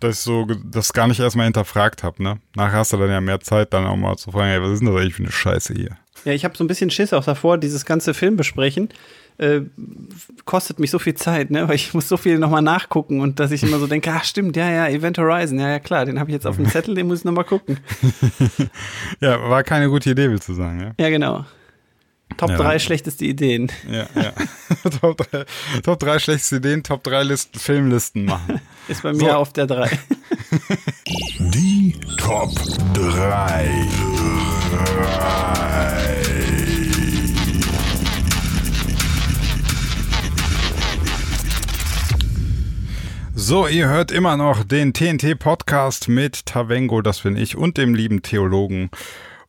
dass 0.00 0.16
ich 0.18 0.20
so 0.20 0.46
das 0.64 0.92
gar 0.92 1.06
nicht 1.08 1.20
erstmal 1.20 1.46
hinterfragt 1.46 2.02
habe, 2.02 2.22
ne? 2.22 2.38
Nachher 2.54 2.78
hast 2.78 2.92
du 2.92 2.98
dann 2.98 3.10
ja 3.10 3.20
mehr 3.22 3.40
Zeit, 3.40 3.72
dann 3.72 3.86
auch 3.86 3.96
mal 3.96 4.16
zu 4.16 4.30
fragen, 4.32 4.48
ey, 4.50 4.60
was 4.62 4.72
ist 4.72 4.80
denn 4.80 4.92
das 4.92 5.00
eigentlich 5.00 5.14
für 5.14 5.22
eine 5.22 5.32
Scheiße 5.32 5.72
hier? 5.74 5.96
Ja, 6.24 6.32
ich 6.32 6.44
habe 6.44 6.56
so 6.56 6.62
ein 6.64 6.66
bisschen 6.68 6.90
Schiss 6.90 7.12
auch 7.14 7.24
davor, 7.24 7.56
dieses 7.56 7.86
ganze 7.86 8.12
Film 8.12 8.36
besprechen. 8.36 8.90
Äh, 9.38 9.60
kostet 10.46 10.78
mich 10.78 10.90
so 10.90 10.98
viel 10.98 11.14
Zeit, 11.14 11.50
ne? 11.50 11.68
Weil 11.68 11.74
ich 11.74 11.92
muss 11.92 12.08
so 12.08 12.16
viel 12.16 12.38
nochmal 12.38 12.62
nachgucken 12.62 13.20
und 13.20 13.38
dass 13.38 13.50
ich 13.50 13.62
immer 13.62 13.78
so 13.78 13.86
denke, 13.86 14.10
ah, 14.14 14.22
stimmt, 14.24 14.56
ja, 14.56 14.70
ja, 14.70 14.88
Event 14.88 15.18
Horizon, 15.18 15.58
ja, 15.58 15.68
ja, 15.68 15.78
klar, 15.78 16.06
den 16.06 16.18
habe 16.18 16.30
ich 16.30 16.34
jetzt 16.34 16.46
auf 16.46 16.56
dem 16.56 16.66
Zettel, 16.68 16.94
den 16.94 17.06
muss 17.06 17.18
ich 17.20 17.24
nochmal 17.24 17.44
gucken. 17.44 17.78
Ja, 19.20 19.40
war 19.48 19.62
keine 19.62 19.88
gute 19.88 20.10
Idee, 20.10 20.30
willst 20.30 20.48
du 20.48 20.54
sagen, 20.54 20.80
ja? 20.80 20.92
Ja, 20.98 21.10
genau. 21.10 21.44
Top 22.38 22.50
Ja. 22.50 22.56
3 22.56 22.78
schlechteste 22.80 23.24
Ideen. 23.24 23.70
Ja, 23.90 24.06
ja. 24.20 24.32
Top 25.00 25.16
3, 25.30 25.44
Top 25.82 25.98
3 26.00 26.18
schlechteste 26.18 26.56
Ideen, 26.56 26.82
Top 26.82 27.02
3 27.04 27.22
Listen, 27.22 27.58
Filmlisten 27.58 28.24
machen. 28.24 28.60
Ist 28.88 29.02
bei 29.02 29.12
mir 29.12 29.18
So. 29.20 29.30
auf 29.30 29.52
der 29.52 29.66
3. 29.66 29.88
Die 31.38 31.94
Top 32.18 32.52
3. 32.94 33.66
So, 43.48 43.68
ihr 43.68 43.88
hört 43.88 44.10
immer 44.10 44.36
noch 44.36 44.64
den 44.64 44.92
TNT-Podcast 44.92 46.08
mit 46.08 46.46
Tavengo, 46.46 47.00
das 47.00 47.20
bin 47.20 47.36
ich, 47.36 47.56
und 47.56 47.76
dem 47.76 47.94
lieben 47.94 48.20
Theologen. 48.20 48.90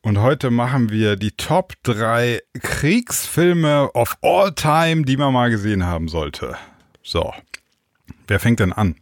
Und 0.01 0.21
heute 0.21 0.51
machen 0.51 0.91
wir 0.91 1.15
die 1.15 1.31
Top 1.31 1.73
3 1.81 2.39
Kriegsfilme 2.61 3.89
of 3.95 4.15
all 4.21 4.53
time, 4.53 5.01
die 5.01 5.17
man 5.17 5.33
mal 5.33 5.49
gesehen 5.49 5.87
haben 5.87 6.09
sollte. 6.09 6.57
So, 7.01 7.33
wer 8.27 8.39
fängt 8.39 8.59
denn 8.59 8.71
an? 8.71 8.97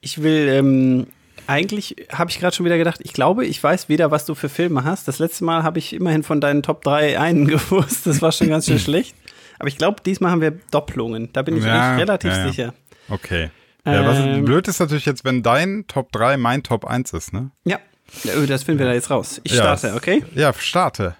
Ich 0.00 0.22
will, 0.22 0.46
ähm, 0.46 1.08
eigentlich 1.48 1.96
habe 2.12 2.30
ich 2.30 2.38
gerade 2.38 2.54
schon 2.54 2.66
wieder 2.66 2.78
gedacht, 2.78 3.00
ich 3.02 3.14
glaube, 3.14 3.44
ich 3.44 3.60
weiß 3.60 3.88
weder, 3.88 4.12
was 4.12 4.26
du 4.26 4.36
für 4.36 4.48
Filme 4.48 4.84
hast. 4.84 5.08
Das 5.08 5.18
letzte 5.18 5.42
Mal 5.42 5.64
habe 5.64 5.80
ich 5.80 5.92
immerhin 5.92 6.22
von 6.22 6.40
deinen 6.40 6.62
Top 6.62 6.84
3 6.84 7.18
einen 7.18 7.46
gewusst. 7.48 8.06
Das 8.06 8.22
war 8.22 8.30
schon 8.30 8.48
ganz 8.48 8.66
schön 8.66 8.78
schlecht. 8.78 9.16
Aber 9.58 9.66
ich 9.66 9.76
glaube, 9.76 10.02
diesmal 10.06 10.30
haben 10.30 10.40
wir 10.40 10.52
Doppelungen. 10.70 11.30
Da 11.32 11.42
bin 11.42 11.56
ich 11.56 11.64
Ja, 11.64 11.94
eigentlich 11.94 12.02
relativ 12.02 12.30
ja, 12.30 12.38
ja. 12.38 12.48
sicher. 12.48 12.74
Okay. 13.08 13.50
Ja, 13.86 14.04
was 14.04 14.18
Ähm. 14.18 14.44
blöd 14.44 14.66
ist 14.68 14.80
natürlich 14.80 15.06
jetzt, 15.06 15.24
wenn 15.24 15.42
dein 15.42 15.84
Top 15.86 16.12
3 16.12 16.36
mein 16.36 16.62
Top 16.62 16.84
1 16.84 17.12
ist, 17.12 17.32
ne? 17.32 17.50
Ja, 17.64 17.78
Ja, 18.24 18.34
das 18.46 18.62
finden 18.64 18.78
wir 18.80 18.86
da 18.86 18.92
jetzt 18.94 19.10
raus. 19.10 19.40
Ich 19.44 19.52
Ja, 19.52 19.76
starte, 19.76 19.94
okay? 19.96 20.24
Ja, 20.34 20.52
starte. 20.52 21.16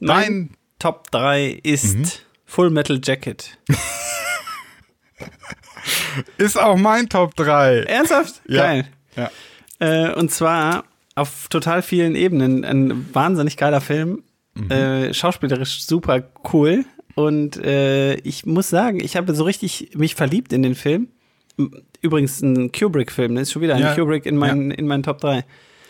Mein 0.00 0.08
Dein- 0.22 0.50
Top 0.78 1.10
3 1.10 1.60
ist 1.62 1.96
Mhm. 1.96 2.04
Full 2.46 2.70
Metal 2.70 3.00
Jacket. 3.02 3.58
Ist 6.38 6.58
auch 6.58 6.76
mein 6.76 7.08
Top 7.08 7.34
3. 7.36 7.80
Ernsthaft? 7.80 8.40
Ja. 8.48 8.62
Geil. 8.62 8.86
Ja. 9.16 9.30
Äh, 9.80 10.14
und 10.14 10.30
zwar 10.30 10.84
auf 11.14 11.48
total 11.48 11.82
vielen 11.82 12.14
Ebenen. 12.14 12.64
Ein 12.64 13.14
wahnsinnig 13.14 13.56
geiler 13.56 13.80
Film. 13.80 14.22
Mhm. 14.54 14.70
Äh, 14.70 15.14
schauspielerisch 15.14 15.84
super 15.84 16.22
cool. 16.52 16.84
Und 17.14 17.56
äh, 17.58 18.14
ich 18.16 18.46
muss 18.46 18.70
sagen, 18.70 19.00
ich 19.00 19.16
habe 19.16 19.34
so 19.34 19.44
richtig 19.44 19.90
mich 19.94 20.14
verliebt 20.14 20.52
in 20.52 20.62
den 20.62 20.74
Film. 20.74 21.08
Übrigens 22.00 22.40
ein 22.42 22.72
Kubrick-Film, 22.72 23.34
ne? 23.34 23.42
ist 23.42 23.52
schon 23.52 23.62
wieder 23.62 23.74
ein 23.76 23.80
Ja. 23.82 23.94
Kubrick 23.94 24.26
in 24.26 24.36
meinen, 24.36 24.70
in 24.70 24.86
meinen 24.86 25.02
Top 25.02 25.20
3. 25.20 25.44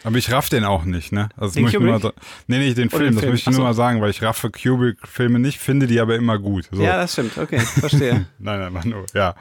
Aber 0.04 0.16
ich 0.18 0.30
raff 0.30 0.50
den 0.50 0.64
auch 0.64 0.84
nicht, 0.84 1.12
ne? 1.12 1.30
Also 1.34 1.54
Den 1.54 1.62
muss 1.62 1.72
ich 1.72 1.80
nur 1.80 1.98
mal, 1.98 2.12
nee, 2.46 2.58
nee, 2.58 2.74
den 2.74 2.90
Film, 2.90 3.04
den 3.04 3.14
das 3.14 3.20
Film? 3.20 3.32
möchte 3.32 3.50
ich 3.50 3.56
nur 3.56 3.64
mal 3.64 3.72
sagen, 3.72 4.02
weil 4.02 4.10
ich 4.10 4.22
raffe 4.22 4.50
Kubrick-Filme 4.50 5.38
nicht, 5.38 5.58
finde 5.58 5.86
die 5.86 5.98
aber 5.98 6.14
immer 6.16 6.38
gut. 6.38 6.68
So. 6.70 6.82
Ja, 6.82 6.98
das 6.98 7.14
stimmt, 7.14 7.38
okay, 7.38 7.58
verstehe. 7.60 8.26
nein, 8.38 8.60
nein, 8.60 8.72
nein, 8.74 8.88
nur, 8.90 9.06
ja. 9.14 9.34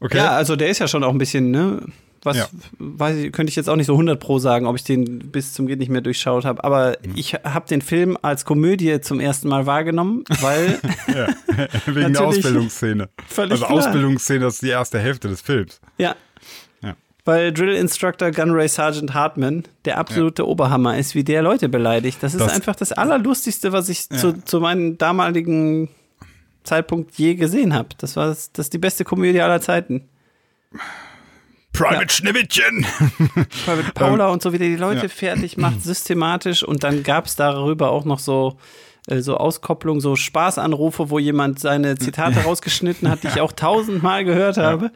Okay. 0.00 0.16
Ja, 0.16 0.30
also 0.30 0.56
der 0.56 0.68
ist 0.68 0.78
ja 0.78 0.88
schon 0.88 1.04
auch 1.04 1.10
ein 1.12 1.18
bisschen, 1.18 1.50
ne? 1.50 1.82
Was 2.26 2.36
Ja. 2.36 2.48
weiß 2.78 3.16
ich, 3.18 3.32
könnte 3.32 3.50
ich 3.50 3.56
jetzt 3.56 3.70
auch 3.70 3.76
nicht 3.76 3.86
so 3.86 3.94
100 3.96 4.18
pro 4.20 4.38
sagen, 4.38 4.66
ob 4.66 4.74
ich 4.76 4.82
den 4.84 5.30
bis 5.30 5.54
zum 5.54 5.66
geht 5.68 5.78
nicht 5.78 5.90
mehr 5.90 6.00
durchschaut 6.00 6.44
habe. 6.44 6.62
Aber 6.64 6.96
Mhm. 7.04 7.12
ich 7.14 7.34
habe 7.34 7.66
den 7.68 7.80
Film 7.80 8.18
als 8.20 8.44
Komödie 8.44 9.00
zum 9.00 9.20
ersten 9.20 9.48
Mal 9.48 9.64
wahrgenommen, 9.66 10.24
weil 10.40 10.78
ja. 11.08 11.28
Wegen 11.86 12.12
der. 12.12 12.22
Ausbildungsszene. 12.22 13.08
Völlig 13.28 13.52
also 13.52 13.64
klar. 13.66 13.78
Ausbildungsszene, 13.78 14.40
das 14.40 14.54
ist 14.54 14.62
die 14.64 14.68
erste 14.70 14.98
Hälfte 14.98 15.28
des 15.28 15.40
Films. 15.40 15.80
ja, 15.98 16.16
Ja. 16.82 16.94
weil 17.24 17.52
Drill 17.52 17.76
Instructor 17.76 18.30
Gunray 18.32 18.66
Sergeant 18.68 19.14
Hartman 19.14 19.62
der 19.84 19.98
absolute 19.98 20.46
Oberhammer 20.48 20.98
ist, 20.98 21.14
wie 21.14 21.22
der 21.24 21.42
Leute 21.42 21.68
beleidigt. 21.68 22.18
Das 22.22 22.34
ist 22.34 22.40
Das- 22.40 22.52
einfach 22.52 22.74
das 22.74 22.90
Allerlustigste, 22.92 23.70
was 23.72 23.88
ich 23.88 24.08
zu, 24.08 24.32
zu 24.44 24.60
meinem 24.60 24.98
damaligen 24.98 25.88
Zeitpunkt 26.64 27.14
je 27.16 27.36
gesehen 27.36 27.72
habe. 27.72 27.90
Das 27.98 28.16
war 28.16 28.26
das, 28.26 28.50
das 28.50 28.66
ist 28.66 28.72
die 28.72 28.78
beste 28.78 29.04
Komödie 29.04 29.40
aller 29.40 29.60
Zeiten. 29.60 30.08
Private 31.76 32.12
Schneewittchen! 32.12 32.86
Private 33.64 33.92
Paula 33.94 34.28
und 34.28 34.42
so, 34.42 34.52
wie 34.52 34.58
der 34.58 34.68
die 34.68 34.76
Leute 34.76 35.02
ja. 35.02 35.08
fertig 35.08 35.56
macht, 35.56 35.82
systematisch. 35.82 36.62
Und 36.62 36.84
dann 36.84 37.02
gab 37.02 37.26
es 37.26 37.36
darüber 37.36 37.90
auch 37.90 38.04
noch 38.04 38.18
so, 38.18 38.56
äh, 39.08 39.20
so 39.20 39.36
Auskopplung, 39.36 40.00
so 40.00 40.16
Spaßanrufe, 40.16 41.10
wo 41.10 41.18
jemand 41.18 41.58
seine 41.58 41.96
Zitate 41.96 42.40
rausgeschnitten 42.44 43.08
hat, 43.08 43.22
die 43.22 43.28
ich 43.28 43.40
auch 43.40 43.52
tausendmal 43.52 44.24
gehört 44.24 44.56
habe. 44.56 44.90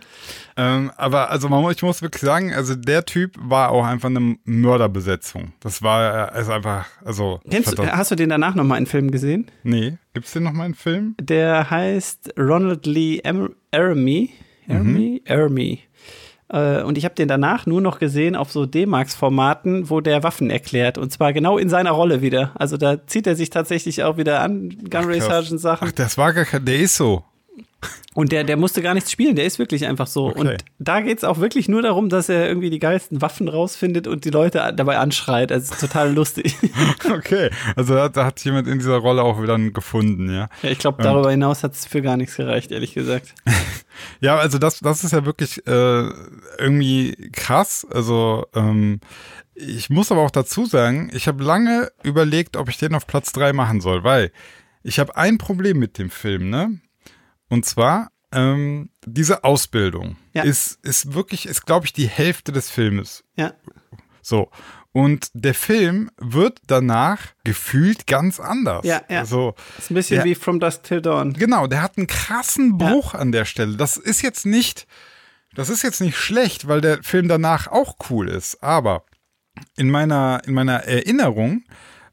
ähm, 0.57 0.91
aber 0.97 1.31
also 1.31 1.49
man, 1.49 1.71
ich 1.71 1.83
muss 1.83 2.03
wirklich 2.03 2.23
sagen, 2.23 2.53
also 2.53 2.75
der 2.75 3.05
Typ 3.05 3.37
war 3.39 3.71
auch 3.71 3.85
einfach 3.85 4.09
eine 4.09 4.37
Mörderbesetzung. 4.45 5.53
Das 5.61 5.83
war 5.83 6.35
ist 6.35 6.49
einfach, 6.49 6.87
also. 7.05 7.41
Kennst 7.49 7.79
du, 7.79 7.87
hast 7.87 8.11
du 8.11 8.17
den 8.17 8.29
danach 8.29 8.55
noch 8.55 8.65
mal 8.65 8.77
einen 8.77 8.87
Film 8.87 9.11
gesehen? 9.11 9.51
nee, 9.63 9.99
gibt's 10.15 10.33
den 10.33 10.43
noch 10.43 10.53
mal 10.53 10.65
einen 10.65 10.75
Film? 10.75 11.15
Der 11.21 11.71
heißt 11.71 12.35
Ronald 12.39 12.87
Lee 12.87 13.21
Am- 13.25 13.55
Aramy. 13.71 14.33
Aramy? 14.69 15.23
Aramy. 15.29 15.81
Äh, 16.53 16.83
Und 16.83 16.99
ich 16.99 17.05
habe 17.05 17.15
den 17.15 17.29
danach 17.29 17.67
nur 17.67 17.81
noch 17.81 17.99
gesehen 17.99 18.35
auf 18.37 18.51
so 18.51 18.67
D-Max-Formaten, 18.67 19.89
wo 19.91 20.01
der 20.01 20.23
Waffen 20.23 20.51
erklärt. 20.51 20.99
Und 20.99 21.13
zwar 21.13 21.33
genau 21.33 21.59
in 21.59 21.69
seiner 21.69 21.93
Rolle 21.93 22.23
wieder. 22.23 22.53
Also 22.55 22.77
da 22.77 23.07
zieht 23.07 23.27
er 23.27 23.37
sich 23.37 23.51
tatsächlich 23.51 24.03
auch 24.03 24.17
wieder 24.17 24.41
an, 24.41 24.71
Gunray 24.91 25.19
Krass. 25.19 25.29
Sergeant 25.29 25.61
Sachen. 25.61 25.89
Ach, 25.89 25.93
das 25.93 26.19
war 26.19 26.33
gar 26.33 26.45
kein, 26.45 26.65
der 26.65 26.79
ist 26.81 26.97
so. 26.97 27.25
Und 28.15 28.33
der, 28.33 28.43
der 28.43 28.57
musste 28.57 28.83
gar 28.83 28.95
nichts 28.95 29.13
spielen, 29.13 29.37
der 29.37 29.45
ist 29.45 29.59
wirklich 29.59 29.87
einfach 29.87 30.09
so. 30.09 30.31
Okay. 30.31 30.41
Und 30.41 30.65
da 30.79 31.01
geht's 31.01 31.23
auch 31.23 31.39
wirklich 31.39 31.69
nur 31.69 31.81
darum, 31.81 32.09
dass 32.09 32.29
er 32.29 32.49
irgendwie 32.49 32.69
die 32.69 32.81
geilsten 32.81 33.23
Waffen 33.23 33.49
rausfindet 33.49 34.09
und 34.09 34.25
die 34.25 34.31
Leute 34.31 34.73
dabei 34.77 34.99
anschreit. 34.99 35.53
Also 35.53 35.75
total 35.75 36.13
lustig. 36.13 36.57
Okay, 37.11 37.51
also 37.77 37.95
da, 37.95 38.09
da 38.09 38.25
hat 38.25 38.43
jemand 38.45 38.69
in 38.69 38.79
dieser 38.79 38.97
Rolle 38.97 39.23
auch 39.23 39.43
wieder 39.43 39.55
einen 39.55 39.73
gefunden, 39.73 40.33
ja. 40.33 40.49
ja, 40.63 40.71
ich 40.71 40.79
glaube, 40.79 41.03
darüber 41.03 41.31
hinaus 41.31 41.63
hat's 41.63 41.87
für 41.87 42.03
gar 42.03 42.17
nichts 42.17 42.37
gereicht, 42.37 42.71
ehrlich 42.73 42.95
gesagt. 42.95 43.35
Ja, 44.21 44.39
also 44.39 44.59
das, 44.59 44.81
das 44.81 45.05
ist 45.05 45.13
ja 45.13 45.27
wirklich 45.27 45.67
äh, 45.67 46.09
irgendwie 46.59 47.31
krass. 47.33 47.87
Also 47.91 48.47
ähm, 48.55 49.01
ich 49.55 49.91
muss 49.91 50.11
aber 50.11 50.23
auch 50.23 50.31
dazu 50.31 50.65
sagen, 50.65 51.11
ich 51.13 51.29
habe 51.29 51.43
lange 51.43 51.91
überlegt, 52.03 52.57
ob 52.57 52.69
ich 52.69 52.79
den 52.79 52.95
auf 52.95 53.07
Platz 53.07 53.33
drei 53.33 53.53
machen 53.53 53.81
soll, 53.81 54.05
weil 54.05 54.31
ich 54.83 54.99
habe 54.99 55.17
ein 55.17 55.39
Problem 55.39 55.79
mit 55.79 55.99
dem 55.99 56.11
Film, 56.11 56.51
ne? 56.51 56.81
Und 57.51 57.67
zwar 57.67 58.11
ähm, 58.33 58.91
diese 59.05 59.45
Ausbildung 59.45 60.17
Ja. 60.33 60.45
ist, 60.45 60.79
ist 60.85 61.13
wirklich, 61.15 61.47
ist 61.47 61.67
glaube 61.67 61.85
ich 61.87 61.93
die 61.93 62.07
Hälfte 62.09 62.53
des 62.53 62.71
Filmes. 62.71 63.25
Ja. 63.37 63.53
So. 64.23 64.51
Und 64.93 65.29
der 65.35 65.55
Film 65.55 66.11
wird 66.17 66.59
danach 66.67 67.21
gefühlt 67.45 68.07
ganz 68.09 68.41
anders. 68.41 68.85
Ja, 68.85 69.03
ja. 69.09 69.21
Also, 69.21 69.55
Ist 69.79 69.91
ein 69.91 69.95
bisschen 69.95 70.19
Ja. 70.19 70.25
wie 70.25 70.35
From 70.35 70.59
Dusk 70.59 70.83
Till 70.83 71.01
Dawn. 71.01 71.33
Genau, 71.33 71.67
der 71.69 71.81
hat 71.83 71.97
einen 71.97 72.09
krassen 72.09 72.77
Bruch 72.77 73.15
an 73.15 73.31
der 73.31 73.45
Stelle. 73.45 73.77
Das 73.77 73.97
ist 73.97 74.23
jetzt 74.23 74.47
nicht, 74.47 74.89
das 75.55 75.69
ist 75.69 75.83
jetzt 75.83 76.01
nicht 76.01 76.17
schlecht, 76.17 76.67
weil 76.67 76.81
der 76.81 77.03
Film 77.05 77.29
danach 77.29 77.69
auch 77.69 77.97
cool 78.11 78.29
ist. 78.29 78.63
Aber 78.65 79.05
in 79.77 79.91
meiner, 79.91 80.43
in 80.47 80.55
meiner 80.55 80.83
Erinnerung 80.85 81.63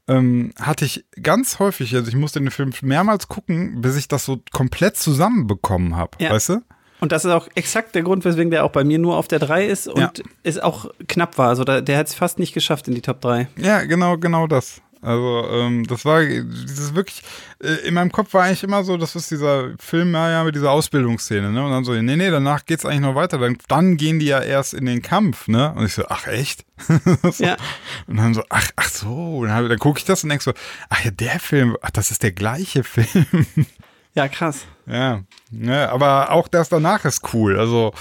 ähm, 0.08 0.52
hatte 0.60 0.84
ich 0.84 1.04
ganz 1.22 1.58
häufig, 1.58 1.94
also 1.94 2.08
ich 2.08 2.16
musste 2.16 2.40
den 2.40 2.50
Film 2.50 2.72
mehrmals 2.82 3.28
gucken, 3.28 3.80
bis 3.80 3.96
ich 3.96 4.08
das 4.08 4.24
so 4.24 4.40
komplett 4.52 4.96
zusammenbekommen 4.96 5.96
habe. 5.96 6.12
Ja. 6.18 6.30
Weißt 6.30 6.48
du? 6.50 6.62
Und 7.00 7.12
das 7.12 7.24
ist 7.24 7.30
auch 7.30 7.46
exakt 7.54 7.94
der 7.94 8.02
Grund, 8.02 8.24
weswegen 8.24 8.50
der 8.50 8.64
auch 8.64 8.72
bei 8.72 8.82
mir 8.82 8.98
nur 8.98 9.16
auf 9.16 9.28
der 9.28 9.38
3 9.38 9.66
ist 9.66 9.86
und 9.86 10.00
Ja. 10.00 10.10
es 10.42 10.58
auch 10.58 10.90
knapp 11.06 11.38
war. 11.38 11.48
Also 11.48 11.62
der 11.62 11.96
hat 11.96 12.08
es 12.08 12.14
fast 12.14 12.40
nicht 12.40 12.54
geschafft 12.54 12.88
in 12.88 12.94
die 12.94 13.02
Top 13.02 13.20
3. 13.20 13.46
Ja, 13.56 13.84
genau, 13.84 14.18
genau 14.18 14.48
das. 14.48 14.80
Also, 15.00 15.48
ähm, 15.50 15.86
das 15.86 16.04
war 16.04 16.24
dieses 16.24 16.94
wirklich, 16.94 17.22
äh, 17.62 17.86
in 17.86 17.94
meinem 17.94 18.10
Kopf 18.10 18.34
war 18.34 18.44
eigentlich 18.44 18.64
immer 18.64 18.82
so, 18.82 18.96
das 18.96 19.14
ist 19.14 19.30
dieser 19.30 19.70
Film, 19.78 20.12
ja, 20.12 20.30
ja, 20.30 20.44
mit 20.44 20.54
dieser 20.54 20.72
Ausbildungsszene, 20.72 21.50
ne? 21.50 21.64
Und 21.64 21.70
dann 21.70 21.84
so, 21.84 21.92
nee, 21.92 22.16
nee, 22.16 22.30
danach 22.30 22.64
geht's 22.64 22.84
eigentlich 22.84 23.00
noch 23.00 23.14
weiter. 23.14 23.38
Dann, 23.38 23.56
dann 23.68 23.96
gehen 23.96 24.18
die 24.18 24.26
ja 24.26 24.40
erst 24.40 24.74
in 24.74 24.86
den 24.86 25.00
Kampf, 25.02 25.46
ne? 25.46 25.72
Und 25.74 25.86
ich 25.86 25.94
so, 25.94 26.04
ach 26.08 26.26
echt? 26.26 26.64
so. 27.32 27.44
Ja. 27.44 27.56
Und 28.06 28.16
dann 28.16 28.34
so, 28.34 28.42
ach, 28.48 28.70
ach 28.76 28.88
so. 28.88 29.38
Und 29.38 29.48
dann, 29.48 29.68
dann 29.68 29.78
gucke 29.78 29.98
ich 29.98 30.04
das 30.04 30.24
und 30.24 30.30
denk 30.30 30.42
so, 30.42 30.52
ach 30.88 31.04
ja, 31.04 31.10
der 31.12 31.38
Film, 31.38 31.76
ach, 31.80 31.90
das 31.90 32.10
ist 32.10 32.22
der 32.22 32.32
gleiche 32.32 32.82
Film. 32.84 33.46
Ja, 34.14 34.26
krass. 34.26 34.66
ja, 34.86 35.22
ja, 35.52 35.90
aber 35.90 36.32
auch 36.32 36.48
das 36.48 36.68
danach 36.68 37.04
ist 37.04 37.32
cool. 37.32 37.58
Also, 37.58 37.92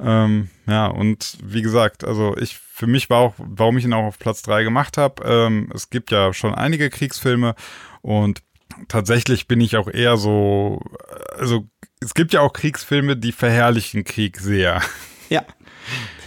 ähm, 0.00 0.50
ja, 0.66 0.86
und 0.86 1.38
wie 1.42 1.62
gesagt, 1.62 2.04
also 2.04 2.36
ich, 2.36 2.56
für 2.58 2.86
mich 2.86 3.08
war 3.08 3.18
auch, 3.18 3.34
warum 3.38 3.78
ich 3.78 3.84
ihn 3.84 3.92
auch 3.92 4.04
auf 4.04 4.18
Platz 4.18 4.42
drei 4.42 4.62
gemacht 4.62 4.98
habe, 4.98 5.22
ähm, 5.24 5.70
es 5.74 5.90
gibt 5.90 6.10
ja 6.10 6.32
schon 6.32 6.54
einige 6.54 6.90
Kriegsfilme 6.90 7.54
und 8.02 8.42
tatsächlich 8.88 9.48
bin 9.48 9.60
ich 9.60 9.76
auch 9.76 9.88
eher 9.88 10.16
so, 10.16 10.82
also 11.38 11.66
es 12.00 12.14
gibt 12.14 12.32
ja 12.32 12.40
auch 12.40 12.52
Kriegsfilme, 12.52 13.16
die 13.16 13.32
verherrlichen 13.32 14.04
Krieg 14.04 14.38
sehr. 14.38 14.82
Ja. 15.28 15.44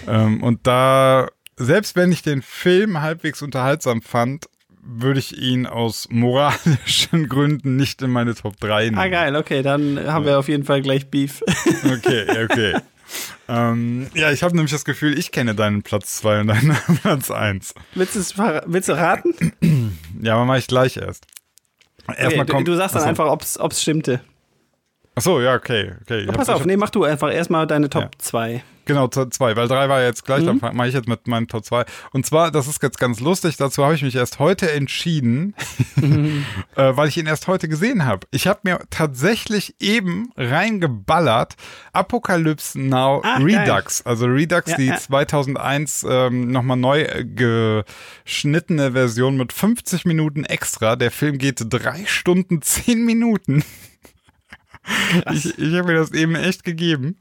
Ähm, 0.08 0.42
und 0.44 0.66
da, 0.66 1.28
selbst 1.56 1.96
wenn 1.96 2.12
ich 2.12 2.22
den 2.22 2.42
Film 2.42 3.02
halbwegs 3.02 3.42
unterhaltsam 3.42 4.02
fand, 4.02 4.48
würde 4.82 5.20
ich 5.20 5.38
ihn 5.38 5.68
aus 5.68 6.08
moralischen 6.10 7.30
Gründen 7.30 7.76
nicht 7.76 8.02
in 8.02 8.10
meine 8.10 8.34
Top 8.34 8.60
3 8.60 8.86
nehmen. 8.86 8.98
Ah, 8.98 9.08
geil, 9.08 9.36
okay, 9.36 9.62
dann 9.62 10.12
haben 10.12 10.26
wir 10.26 10.40
auf 10.40 10.48
jeden 10.48 10.64
Fall 10.64 10.82
gleich 10.82 11.12
Beef. 11.12 11.44
Okay, 11.86 12.26
okay. 12.44 12.76
ähm, 13.48 14.08
ja, 14.14 14.32
ich 14.32 14.44
habe 14.44 14.56
nämlich 14.56 14.72
das 14.72 14.86
Gefühl, 14.86 15.18
ich 15.18 15.32
kenne 15.32 15.56
deinen 15.56 15.82
Platz 15.84 16.18
2 16.18 16.42
und 16.42 16.48
deinen 16.48 16.78
Platz 17.02 17.32
1. 17.32 17.74
willst, 17.96 18.38
willst 18.38 18.90
du 18.90 18.94
raten? 18.94 19.34
Ja, 20.22 20.34
aber 20.36 20.44
mache 20.44 20.58
ich 20.60 20.68
gleich 20.68 20.98
erst. 20.98 21.26
Okay, 22.06 22.22
Erstmal 22.24 22.46
du, 22.46 22.54
kommt. 22.54 22.68
du 22.68 22.76
sagst 22.76 22.94
dann 22.96 23.02
Achso. 23.04 23.10
einfach, 23.10 23.28
ob's, 23.32 23.58
ob's 23.58 23.82
stimmte. 23.82 24.20
Achso, 25.16 25.40
ja, 25.40 25.56
okay. 25.56 25.94
okay. 26.02 26.28
Hab- 26.28 26.36
pass 26.36 26.50
auf, 26.50 26.66
nee, 26.66 26.76
mach 26.76 26.90
du 26.90 27.06
einfach 27.06 27.32
erstmal 27.32 27.66
deine 27.68 27.90
Top 27.90 28.04
Ja. 28.04 28.10
2. 28.90 28.94
Genau, 28.94 29.08
Top 29.08 29.34
2, 29.34 29.56
weil 29.56 29.68
3 29.68 29.90
war 29.90 30.02
jetzt 30.04 30.26
gleich, 30.26 30.44
Mhm. 30.44 30.60
dann 30.62 30.76
mache 30.76 30.88
ich 30.88 30.94
jetzt 30.94 31.08
mit 31.08 31.28
meinem 31.28 31.48
Top 31.48 31.64
2. 31.66 31.86
Und 32.12 32.26
zwar, 32.26 32.52
das 32.52 32.68
ist 32.68 32.82
jetzt 32.84 33.00
ganz 33.00 33.20
lustig, 33.20 33.58
dazu 33.58 33.84
habe 33.84 33.96
ich 33.96 34.02
mich 34.02 34.16
erst 34.16 34.40
heute 34.40 34.72
entschieden, 34.72 35.56
Mhm. 35.96 36.46
äh, 36.76 36.96
weil 36.98 37.08
ich 37.08 37.18
ihn 37.18 37.26
erst 37.28 37.48
heute 37.48 37.68
gesehen 37.68 38.06
habe. 38.06 38.28
Ich 38.32 38.48
habe 38.48 38.60
mir 38.64 38.80
tatsächlich 38.90 39.76
eben 39.80 40.32
reingeballert 40.38 41.56
Apocalypse 41.94 42.80
Now 42.80 43.22
Ah, 43.24 43.38
Redux. 43.38 44.02
Also 44.06 44.26
Redux, 44.26 44.72
Ja, 44.72 44.78
die 44.78 44.86
ja. 44.88 44.98
2001 44.98 46.06
ähm, 46.10 46.52
nochmal 46.52 46.78
neu 46.78 47.02
äh, 47.02 47.26
geschnittene 48.26 48.92
Version 48.94 49.38
mit 49.38 49.54
50 49.54 50.06
Minuten 50.06 50.44
extra. 50.46 50.96
Der 50.96 51.12
Film 51.12 51.38
geht 51.38 51.62
drei 51.70 52.06
Stunden, 52.06 52.62
zehn 52.62 53.06
Minuten. 53.06 53.64
Ich, 55.32 55.46
ich 55.60 55.74
habe 55.76 55.90
mir 55.92 56.00
das 56.00 56.12
eben 56.14 56.34
echt 56.36 56.64
gegeben. 56.64 57.18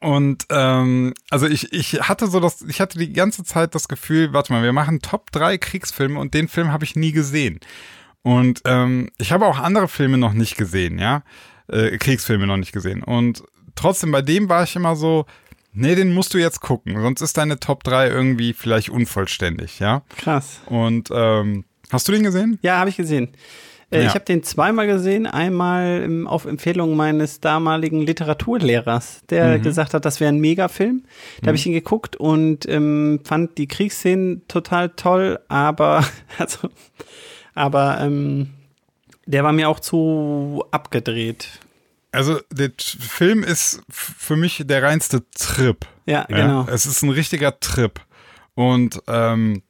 Und 0.00 0.46
ähm, 0.50 1.14
also 1.30 1.46
ich, 1.46 1.72
ich 1.72 2.00
hatte 2.02 2.26
so 2.26 2.40
das, 2.40 2.62
ich 2.62 2.80
hatte 2.80 2.98
die 2.98 3.12
ganze 3.12 3.44
Zeit 3.44 3.74
das 3.74 3.88
Gefühl, 3.88 4.32
warte 4.32 4.52
mal, 4.52 4.62
wir 4.62 4.72
machen 4.72 5.00
Top 5.00 5.30
3 5.32 5.58
Kriegsfilme 5.58 6.18
und 6.18 6.34
den 6.34 6.48
Film 6.48 6.72
habe 6.72 6.84
ich 6.84 6.96
nie 6.96 7.12
gesehen. 7.12 7.60
Und 8.22 8.62
ähm, 8.64 9.10
ich 9.18 9.32
habe 9.32 9.46
auch 9.46 9.58
andere 9.58 9.88
Filme 9.88 10.18
noch 10.18 10.32
nicht 10.32 10.56
gesehen, 10.56 10.98
ja. 10.98 11.22
Äh, 11.68 11.98
Kriegsfilme 11.98 12.46
noch 12.46 12.56
nicht 12.56 12.72
gesehen. 12.72 13.02
Und 13.02 13.42
trotzdem, 13.74 14.12
bei 14.12 14.22
dem 14.22 14.48
war 14.48 14.62
ich 14.62 14.76
immer 14.76 14.96
so, 14.96 15.26
nee, 15.72 15.94
den 15.94 16.12
musst 16.14 16.34
du 16.34 16.38
jetzt 16.38 16.60
gucken, 16.60 17.00
sonst 17.00 17.20
ist 17.20 17.36
deine 17.36 17.58
Top 17.58 17.82
3 17.84 18.08
irgendwie 18.08 18.52
vielleicht 18.52 18.90
unvollständig, 18.90 19.78
ja. 19.80 20.02
Krass. 20.16 20.60
Und 20.66 21.08
ähm, 21.12 21.64
hast 21.90 22.06
du 22.08 22.12
den 22.12 22.22
gesehen? 22.22 22.58
Ja, 22.62 22.78
habe 22.78 22.90
ich 22.90 22.96
gesehen. 22.96 23.32
Äh, 23.92 24.02
Ja. 24.02 24.08
Ich 24.08 24.14
habe 24.14 24.24
den 24.24 24.42
zweimal 24.42 24.86
gesehen. 24.86 25.26
Einmal 25.26 26.02
ähm, 26.04 26.26
auf 26.26 26.44
Empfehlung 26.46 26.96
meines 26.96 27.40
damaligen 27.40 28.00
Literaturlehrers, 28.02 29.22
der 29.30 29.58
Mhm. 29.58 29.62
gesagt 29.62 29.94
hat, 29.94 30.04
das 30.04 30.18
wäre 30.20 30.32
ein 30.32 30.38
Megafilm. 30.40 31.04
Da 31.40 31.48
habe 31.48 31.56
ich 31.56 31.66
ihn 31.66 31.72
geguckt 31.72 32.16
und 32.16 32.66
ähm, 32.68 33.20
fand 33.24 33.58
die 33.58 33.68
Kriegsszenen 33.68 34.46
total 34.48 34.90
toll, 34.90 35.38
aber 35.48 36.04
also, 36.38 36.68
aber 37.54 37.98
ähm, 38.00 38.50
der 39.26 39.44
war 39.44 39.52
mir 39.52 39.68
auch 39.68 39.80
zu 39.80 40.64
abgedreht. 40.70 41.48
Also 42.10 42.38
der 42.50 42.70
Film 42.78 43.42
ist 43.42 43.80
für 43.88 44.36
mich 44.36 44.62
der 44.66 44.82
reinste 44.82 45.22
Trip. 45.30 45.86
Ja, 46.04 46.24
genau. 46.24 46.66
Es 46.70 46.84
ist 46.84 47.02
ein 47.02 47.10
richtiger 47.10 47.58
Trip. 47.60 48.00
Und 48.54 49.00
ähm, 49.06 49.62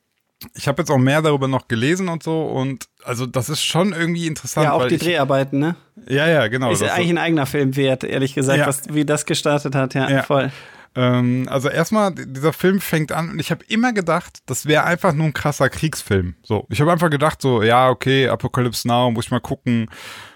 ich 0.57 0.67
habe 0.67 0.83
jetzt 0.83 0.91
auch 0.91 0.99
mehr 0.99 1.23
darüber 1.23 1.47
noch 1.47 1.69
gelesen 1.69 2.09
und 2.09 2.25
so. 2.25 2.43
Und 2.43 2.87
also 3.05 3.27
das 3.27 3.49
ist 3.49 3.63
schon 3.65 3.93
irgendwie 3.93 4.27
interessant. 4.27 4.65
Ja, 4.65 4.73
auch 4.73 4.87
die 4.87 4.95
ich, 4.97 5.03
Dreharbeiten, 5.03 5.59
ne? 5.59 5.77
Ja, 6.09 6.27
ja, 6.29 6.47
genau. 6.49 6.71
Ist 6.71 6.83
eigentlich 6.83 7.11
ein 7.11 7.19
eigener 7.19 7.47
Film 7.47 7.77
wert, 7.77 8.05
ehrlich 8.05 8.35
gesagt, 8.35 8.59
Ja. 8.59 8.67
was, 8.67 8.83
wie 8.93 9.05
das 9.05 9.27
gestartet 9.27 9.75
hat. 9.75 9.95
Ja, 9.95 10.09
Ja. 10.11 10.23
voll. 10.23 10.51
Ähm, 10.95 11.47
also 11.51 11.69
erstmal, 11.71 12.15
dieser 12.15 12.53
Film 12.53 12.81
fängt 12.81 13.13
an 13.13 13.31
und 13.31 13.39
ich 13.41 13.51
habe 13.51 13.65
immer 13.69 13.93
gedacht, 13.95 14.41
das 14.47 14.67
wäre 14.67 14.85
einfach 14.85 15.15
nur 15.15 15.27
ein 15.27 15.33
krasser 15.33 15.71
Kriegsfilm. 15.71 16.35
So, 16.43 16.67
ich 16.69 16.81
habe 16.83 16.93
einfach 16.93 17.09
gedacht, 17.09 17.41
so, 17.41 17.63
ja, 17.63 17.89
okay, 17.89 18.29
Apocalypse 18.29 18.87
Now, 18.87 19.11
muss 19.11 19.25
ich 19.27 19.31
mal 19.31 19.41
gucken. 19.41 19.89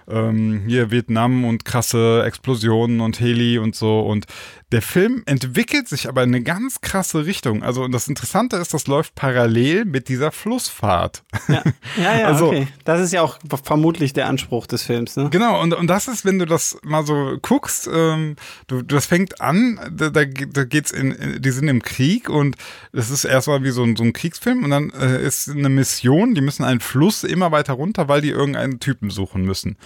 Ähm, 0.08 0.64
hier 0.66 0.90
Vietnam 0.90 1.44
und 1.44 1.64
krasse 1.64 2.22
Explosionen 2.24 3.00
und 3.00 3.20
Heli 3.20 3.58
und 3.58 3.74
so. 3.74 4.00
Und 4.00 4.26
der 4.72 4.82
Film 4.82 5.22
entwickelt 5.26 5.88
sich 5.88 6.08
aber 6.08 6.24
in 6.24 6.30
eine 6.30 6.42
ganz 6.42 6.80
krasse 6.80 7.24
Richtung. 7.24 7.62
Also, 7.62 7.84
und 7.84 7.92
das 7.92 8.08
Interessante 8.08 8.56
ist, 8.56 8.74
das 8.74 8.88
läuft 8.88 9.14
parallel 9.14 9.84
mit 9.84 10.08
dieser 10.08 10.32
Flussfahrt. 10.32 11.22
Ja, 11.48 11.62
ja, 11.96 12.18
ja 12.18 12.26
Also- 12.26 12.48
okay. 12.48 12.68
Das 12.84 13.00
ist 13.00 13.12
ja 13.12 13.22
auch 13.22 13.38
vermutlich 13.64 14.12
der 14.12 14.26
Anspruch 14.26 14.66
des 14.66 14.82
Films, 14.82 15.16
ne? 15.16 15.28
Genau, 15.30 15.60
und, 15.60 15.74
und 15.74 15.86
das 15.86 16.08
ist, 16.08 16.24
wenn 16.24 16.38
du 16.38 16.46
das 16.46 16.78
mal 16.82 17.04
so 17.04 17.36
guckst, 17.42 17.88
ähm, 17.92 18.36
du, 18.66 18.82
das 18.82 19.06
fängt 19.06 19.40
an, 19.40 19.78
da, 19.92 20.10
da, 20.10 20.24
da 20.24 20.64
geht's 20.64 20.90
in, 20.90 21.12
in, 21.12 21.42
die 21.42 21.50
sind 21.50 21.68
im 21.68 21.82
Krieg 21.82 22.28
und 22.28 22.56
das 22.92 23.10
ist 23.10 23.24
erstmal 23.24 23.62
wie 23.62 23.70
so 23.70 23.82
ein, 23.82 23.96
so 23.96 24.02
ein 24.04 24.12
Kriegsfilm 24.12 24.64
und 24.64 24.70
dann 24.70 24.90
äh, 24.90 25.24
ist 25.24 25.48
eine 25.48 25.68
Mission, 25.68 26.34
die 26.34 26.40
müssen 26.40 26.64
einen 26.64 26.80
Fluss 26.80 27.24
immer 27.24 27.52
weiter 27.52 27.74
runter, 27.74 28.08
weil 28.08 28.20
die 28.20 28.30
irgendeinen 28.30 28.80
Typen 28.80 29.10
suchen 29.10 29.42
müssen. 29.44 29.76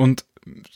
Und 0.00 0.24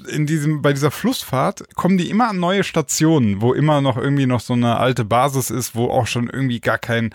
in 0.07 0.27
diesem, 0.27 0.61
bei 0.61 0.75
dieser 0.75 0.91
Flussfahrt 0.91 1.75
kommen 1.77 1.97
die 1.97 2.11
immer 2.11 2.29
an 2.29 2.39
neue 2.39 2.62
Stationen, 2.62 3.41
wo 3.41 3.55
immer 3.55 3.81
noch 3.81 3.97
irgendwie 3.97 4.27
noch 4.27 4.41
so 4.41 4.53
eine 4.53 4.77
alte 4.77 5.07
Basis 5.07 5.49
ist, 5.49 5.75
wo 5.75 5.87
auch 5.89 6.07
schon 6.07 6.29
irgendwie 6.29 6.61
gar 6.61 6.77
kein, 6.77 7.14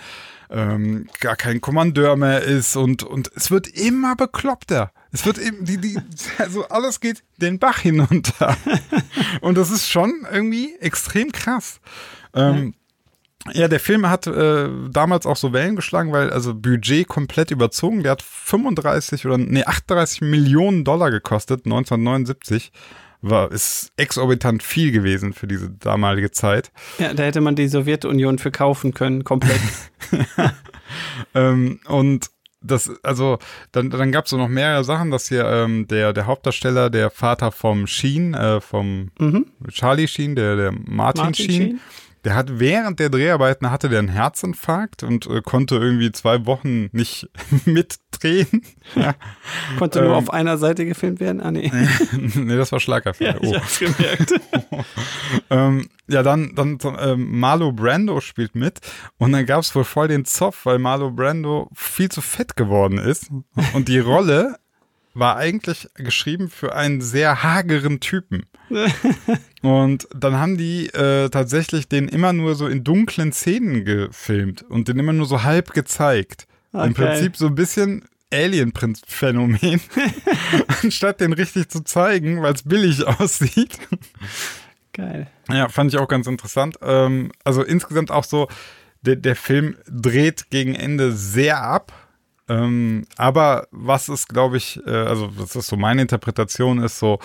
ähm, 0.49 1.05
gar 1.19 1.35
kein 1.35 1.61
Kommandeur 1.61 2.15
mehr 2.15 2.41
ist 2.41 2.75
und, 2.75 3.03
und 3.03 3.29
es 3.35 3.51
wird 3.51 3.67
immer 3.67 4.15
bekloppter. 4.15 4.91
Es 5.11 5.23
wird 5.27 5.37
eben, 5.37 5.63
die, 5.65 5.77
die, 5.77 5.99
also 6.39 6.67
alles 6.69 6.99
geht 6.99 7.23
den 7.37 7.59
Bach 7.59 7.77
hinunter. 7.77 8.57
und 9.41 9.55
das 9.55 9.69
ist 9.69 9.87
schon 9.87 10.25
irgendwie 10.31 10.75
extrem 10.79 11.31
krass. 11.31 11.79
Ähm, 12.33 12.73
ja, 13.53 13.67
der 13.67 13.79
Film 13.79 14.09
hat 14.09 14.27
äh, 14.27 14.69
damals 14.91 15.25
auch 15.25 15.37
so 15.37 15.53
Wellen 15.53 15.75
geschlagen, 15.75 16.11
weil 16.11 16.29
also 16.29 16.53
Budget 16.53 17.07
komplett 17.07 17.51
überzogen. 17.51 18.03
Der 18.03 18.11
hat 18.11 18.21
35 18.21 19.25
oder 19.25 19.37
nee 19.37 19.63
38 19.63 20.21
Millionen 20.21 20.83
Dollar 20.83 21.09
gekostet 21.11 21.65
1979. 21.65 22.71
War 23.21 23.51
ist 23.51 23.91
exorbitant 23.97 24.63
viel 24.63 24.91
gewesen 24.91 25.33
für 25.33 25.47
diese 25.47 25.69
damalige 25.69 26.31
Zeit. 26.31 26.71
Ja, 26.99 27.13
da 27.13 27.23
hätte 27.23 27.41
man 27.41 27.55
die 27.55 27.67
Sowjetunion 27.67 28.39
für 28.39 28.51
kaufen 28.51 28.93
können, 28.93 29.23
komplett. 29.23 29.59
Ähm, 31.35 31.79
und 31.87 32.29
das, 32.61 32.91
also, 33.03 33.37
dann, 33.71 33.89
dann 33.89 34.11
gab 34.11 34.25
es 34.25 34.31
so 34.31 34.37
noch 34.37 34.49
mehrere 34.49 34.83
Sachen, 34.83 35.11
dass 35.11 35.29
hier 35.29 35.45
ähm, 35.45 35.87
der, 35.87 36.13
der 36.13 36.25
Hauptdarsteller, 36.25 36.89
der 36.89 37.09
Vater 37.09 37.51
vom 37.51 37.87
Sheen, 37.87 38.33
äh, 38.33 38.59
vom 38.59 39.11
Charlie 39.71 40.07
Sheen, 40.07 40.35
der, 40.35 40.55
der 40.55 40.71
Martin, 40.71 40.87
Mhm. 40.87 40.95
Martin 40.95 41.33
Sheen, 41.35 41.51
Sheen. 41.51 41.79
Der 42.25 42.35
hat 42.35 42.59
während 42.59 42.99
der 42.99 43.09
Dreharbeiten 43.09 43.71
hatte 43.71 43.89
der 43.89 43.99
einen 43.99 44.07
Herzinfarkt 44.09 45.03
und 45.03 45.25
äh, 45.27 45.41
konnte 45.41 45.75
irgendwie 45.75 46.11
zwei 46.11 46.45
Wochen 46.45 46.89
nicht 46.91 47.29
mitdrehen. 47.65 48.63
ja. 48.95 49.15
Konnte 49.77 50.01
nur 50.01 50.09
Ähm. 50.11 50.15
auf 50.15 50.29
einer 50.33 50.57
Seite 50.57 50.85
gefilmt 50.85 51.19
werden? 51.19 51.41
Ah, 51.41 51.51
nee. 51.51 51.71
nee, 52.11 52.57
das 52.57 52.71
war 52.71 52.79
Schlagerfall. 52.79 53.39
oh. 53.41 53.55
hab's 53.55 53.79
gemerkt. 53.79 54.33
Ähm, 55.51 55.89
ja, 56.07 56.23
dann, 56.23 56.53
dann 56.55 56.77
ähm, 56.99 57.39
Marlo 57.39 57.71
Brando 57.71 58.19
spielt 58.21 58.55
mit 58.55 58.79
und 59.17 59.31
dann 59.31 59.45
gab 59.45 59.61
es 59.61 59.75
wohl 59.75 59.83
voll 59.83 60.07
den 60.07 60.25
Zoff, 60.25 60.65
weil 60.65 60.79
Marlo 60.79 61.11
Brando 61.11 61.69
viel 61.75 62.09
zu 62.09 62.21
fett 62.21 62.55
geworden 62.55 62.97
ist 62.97 63.29
und 63.73 63.87
die 63.87 63.99
Rolle 63.99 64.57
war 65.13 65.37
eigentlich 65.37 65.87
geschrieben 65.95 66.49
für 66.49 66.75
einen 66.75 67.01
sehr 67.01 67.43
hageren 67.43 67.99
Typen. 67.99 68.45
Und 69.61 70.07
dann 70.15 70.35
haben 70.35 70.57
die 70.57 70.87
äh, 70.87 71.29
tatsächlich 71.29 71.87
den 71.87 72.07
immer 72.07 72.33
nur 72.33 72.55
so 72.55 72.67
in 72.67 72.83
dunklen 72.83 73.33
Szenen 73.33 73.83
gefilmt 73.83 74.63
und 74.69 74.87
den 74.87 74.99
immer 74.99 75.11
nur 75.11 75.25
so 75.25 75.43
halb 75.43 75.73
gezeigt. 75.73 76.47
Ah, 76.71 76.85
Im. 76.85 76.93
Prinzip 76.93 77.35
so 77.35 77.47
ein 77.47 77.55
bisschen 77.55 78.05
Alien-Phänomen, 78.31 79.81
anstatt 80.83 81.19
den 81.19 81.33
richtig 81.33 81.69
zu 81.69 81.83
zeigen, 81.83 82.41
weil 82.41 82.53
es 82.53 82.63
billig 82.63 83.05
aussieht. 83.19 83.79
Geil. 84.93 85.27
Ja, 85.49 85.67
fand 85.67 85.93
ich 85.93 85.99
auch 85.99 86.07
ganz 86.07 86.27
interessant. 86.27 86.77
Ähm, 86.81 87.31
also 87.43 87.63
insgesamt 87.63 88.11
auch 88.11 88.23
so, 88.23 88.47
der, 89.01 89.15
der 89.15 89.35
Film 89.35 89.77
dreht 89.87 90.51
gegen 90.51 90.75
Ende 90.75 91.11
sehr 91.11 91.61
ab. 91.63 91.91
Ähm, 92.49 93.05
aber 93.17 93.67
was 93.71 94.09
ist, 94.09 94.27
glaube 94.27 94.57
ich, 94.57 94.81
äh, 94.85 94.89
also 94.89 95.27
das 95.27 95.55
ist 95.55 95.67
so 95.67 95.77
meine 95.77 96.01
Interpretation, 96.01 96.81
ist 96.83 96.99
so, 96.99 97.19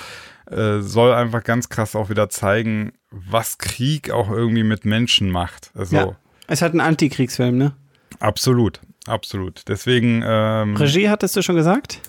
äh, 0.50 0.80
soll 0.80 1.12
einfach 1.12 1.42
ganz 1.42 1.68
krass 1.68 1.96
auch 1.96 2.10
wieder 2.10 2.28
zeigen, 2.28 2.92
was 3.10 3.58
Krieg 3.58 4.10
auch 4.10 4.30
irgendwie 4.30 4.64
mit 4.64 4.84
Menschen 4.84 5.30
macht. 5.30 5.70
Also 5.74 5.96
Ja. 5.96 6.16
Es 6.46 6.60
hat 6.60 6.72
einen 6.72 6.80
Antikriegsfilm, 6.80 7.56
ne? 7.56 7.72
absolut, 8.20 8.80
absolut. 9.06 9.62
Deswegen 9.66 10.22
ähm, 10.24 10.76
Regie 10.76 11.08
hattest 11.08 11.34
du 11.36 11.42
schon 11.42 11.56
gesagt? 11.56 12.00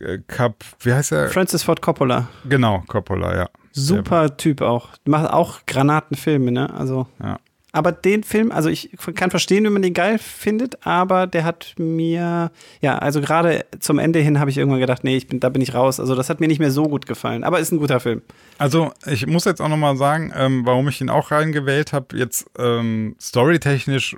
äh, 0.00 0.18
Cap, 0.26 0.64
wie 0.80 0.92
heißt 0.92 1.12
er? 1.12 1.28
Francis 1.28 1.62
Ford 1.62 1.80
Coppola. 1.80 2.28
Genau, 2.48 2.82
Coppola, 2.86 3.36
ja. 3.36 3.48
Super 3.72 4.36
Typ 4.36 4.60
auch. 4.60 4.90
Macht 5.04 5.30
auch 5.30 5.60
Granatenfilme, 5.66 6.52
ne? 6.52 6.72
Also. 6.72 7.08
Ja. 7.22 7.38
Aber 7.74 7.90
den 7.90 8.22
Film, 8.22 8.52
also 8.52 8.68
ich 8.68 8.90
kann 9.16 9.32
verstehen, 9.32 9.64
wenn 9.64 9.72
man 9.72 9.82
den 9.82 9.94
geil 9.94 10.20
findet, 10.20 10.86
aber 10.86 11.26
der 11.26 11.42
hat 11.42 11.74
mir, 11.76 12.52
ja, 12.80 12.98
also 12.98 13.20
gerade 13.20 13.66
zum 13.80 13.98
Ende 13.98 14.20
hin 14.20 14.38
habe 14.38 14.48
ich 14.48 14.58
irgendwann 14.58 14.78
gedacht, 14.78 15.02
nee, 15.02 15.16
ich 15.16 15.26
bin, 15.26 15.40
da 15.40 15.48
bin 15.48 15.60
ich 15.60 15.74
raus. 15.74 15.98
Also 15.98 16.14
das 16.14 16.30
hat 16.30 16.38
mir 16.38 16.46
nicht 16.46 16.60
mehr 16.60 16.70
so 16.70 16.84
gut 16.84 17.06
gefallen. 17.06 17.42
Aber 17.42 17.58
ist 17.58 17.72
ein 17.72 17.80
guter 17.80 17.98
Film. 17.98 18.22
Also 18.58 18.92
ich 19.06 19.26
muss 19.26 19.44
jetzt 19.44 19.60
auch 19.60 19.68
nochmal 19.68 19.96
sagen, 19.96 20.32
ähm, 20.36 20.64
warum 20.64 20.86
ich 20.86 21.00
ihn 21.00 21.10
auch 21.10 21.32
reingewählt 21.32 21.92
habe. 21.92 22.16
Jetzt 22.16 22.48
ähm, 22.60 23.16
storytechnisch, 23.20 24.16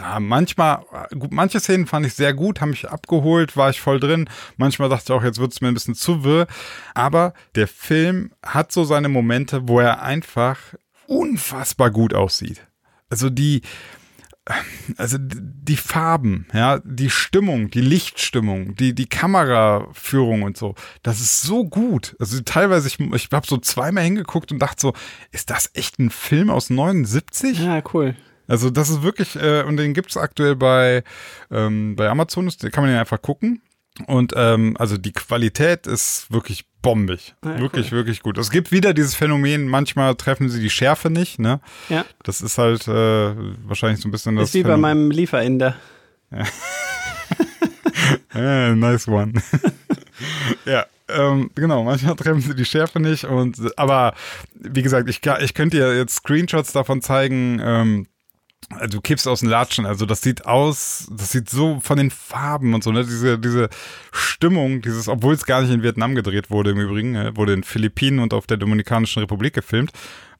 ja, 0.00 0.18
manchmal, 0.18 0.80
gut, 1.16 1.30
manche 1.30 1.60
Szenen 1.60 1.86
fand 1.86 2.04
ich 2.04 2.14
sehr 2.14 2.34
gut, 2.34 2.60
haben 2.60 2.70
mich 2.70 2.88
abgeholt, 2.88 3.56
war 3.56 3.70
ich 3.70 3.80
voll 3.80 4.00
drin. 4.00 4.28
Manchmal 4.56 4.88
dachte 4.88 5.04
ich 5.12 5.16
auch, 5.16 5.22
jetzt 5.22 5.38
wird 5.38 5.52
es 5.52 5.60
mir 5.60 5.68
ein 5.68 5.74
bisschen 5.74 5.94
zu 5.94 6.24
wirr. 6.24 6.48
Aber 6.94 7.32
der 7.54 7.68
Film 7.68 8.32
hat 8.44 8.72
so 8.72 8.82
seine 8.82 9.08
Momente, 9.08 9.68
wo 9.68 9.78
er 9.78 10.02
einfach 10.02 10.58
unfassbar 11.06 11.92
gut 11.92 12.12
aussieht. 12.12 12.67
Also 13.10 13.30
die, 13.30 13.62
also 14.96 15.18
die 15.20 15.76
Farben, 15.76 16.46
ja, 16.52 16.80
die 16.84 17.10
Stimmung, 17.10 17.70
die 17.70 17.80
Lichtstimmung, 17.80 18.74
die, 18.76 18.94
die 18.94 19.08
Kameraführung 19.08 20.42
und 20.42 20.56
so, 20.56 20.74
das 21.02 21.20
ist 21.20 21.42
so 21.42 21.64
gut. 21.64 22.16
Also 22.18 22.40
teilweise, 22.40 22.88
ich, 22.88 22.98
ich 23.00 23.28
habe 23.32 23.46
so 23.46 23.58
zweimal 23.58 24.04
hingeguckt 24.04 24.52
und 24.52 24.58
dachte 24.58 24.80
so, 24.80 24.92
ist 25.32 25.50
das 25.50 25.70
echt 25.74 25.98
ein 25.98 26.10
Film 26.10 26.50
aus 26.50 26.70
79? 26.70 27.60
Ja, 27.60 27.82
cool. 27.92 28.14
Also 28.46 28.70
das 28.70 28.88
ist 28.88 29.02
wirklich, 29.02 29.36
äh, 29.36 29.62
und 29.62 29.76
den 29.76 29.92
gibt's 29.92 30.16
aktuell 30.16 30.56
bei, 30.56 31.04
ähm, 31.50 31.96
bei 31.96 32.08
Amazon, 32.08 32.46
das 32.46 32.56
kann 32.72 32.82
man 32.82 32.90
den 32.90 32.98
einfach 32.98 33.20
gucken. 33.20 33.60
Und 34.06 34.32
ähm, 34.36 34.76
also 34.78 34.96
die 34.96 35.12
Qualität 35.12 35.86
ist 35.86 36.30
wirklich 36.30 36.64
bombig. 36.82 37.34
Ja, 37.44 37.58
wirklich, 37.58 37.90
wirklich 37.92 38.22
gut. 38.22 38.38
Es 38.38 38.50
gibt 38.50 38.70
wieder 38.70 38.94
dieses 38.94 39.14
Phänomen, 39.14 39.66
manchmal 39.68 40.14
treffen 40.14 40.48
sie 40.48 40.60
die 40.60 40.70
Schärfe 40.70 41.10
nicht, 41.10 41.38
ne? 41.38 41.60
Ja. 41.88 42.04
Das 42.22 42.40
ist 42.40 42.58
halt 42.58 42.86
äh, 42.86 43.34
wahrscheinlich 43.66 44.00
so 44.00 44.08
ein 44.08 44.12
bisschen 44.12 44.36
das. 44.36 44.50
Ist 44.50 44.54
wie 44.54 44.62
bei 44.62 44.74
Phänomen- 44.74 44.80
meinem 44.80 45.10
Lieferinder. 45.10 45.76
Ja, 48.34 48.74
nice 48.74 49.08
one. 49.08 49.32
ja, 50.64 50.86
ähm, 51.08 51.50
genau, 51.54 51.84
manchmal 51.84 52.14
treffen 52.16 52.40
sie 52.40 52.54
die 52.54 52.64
Schärfe 52.64 53.00
nicht 53.00 53.24
und 53.24 53.58
aber 53.78 54.14
wie 54.54 54.82
gesagt, 54.82 55.08
ich, 55.08 55.20
ich 55.40 55.54
könnte 55.54 55.76
dir 55.78 55.96
jetzt 55.96 56.16
Screenshots 56.16 56.72
davon 56.72 57.02
zeigen, 57.02 57.60
ähm, 57.62 58.06
du 58.90 59.00
kippst 59.00 59.26
aus 59.26 59.40
den 59.40 59.48
Latschen, 59.48 59.86
also 59.86 60.04
das 60.06 60.20
sieht 60.20 60.44
aus, 60.46 61.08
das 61.10 61.32
sieht 61.32 61.48
so 61.48 61.80
von 61.80 61.96
den 61.96 62.10
Farben 62.10 62.74
und 62.74 62.84
so, 62.84 62.92
ne, 62.92 63.04
diese, 63.04 63.38
diese 63.38 63.68
Stimmung, 64.12 64.82
dieses, 64.82 65.08
obwohl 65.08 65.34
es 65.34 65.46
gar 65.46 65.62
nicht 65.62 65.70
in 65.72 65.82
Vietnam 65.82 66.14
gedreht 66.14 66.50
wurde 66.50 66.70
im 66.72 66.78
Übrigen, 66.80 67.14
äh, 67.14 67.36
wurde 67.36 67.54
in 67.54 67.62
Philippinen 67.64 68.18
und 68.18 68.34
auf 68.34 68.46
der 68.46 68.56
Dominikanischen 68.58 69.20
Republik 69.20 69.54
gefilmt, 69.54 69.92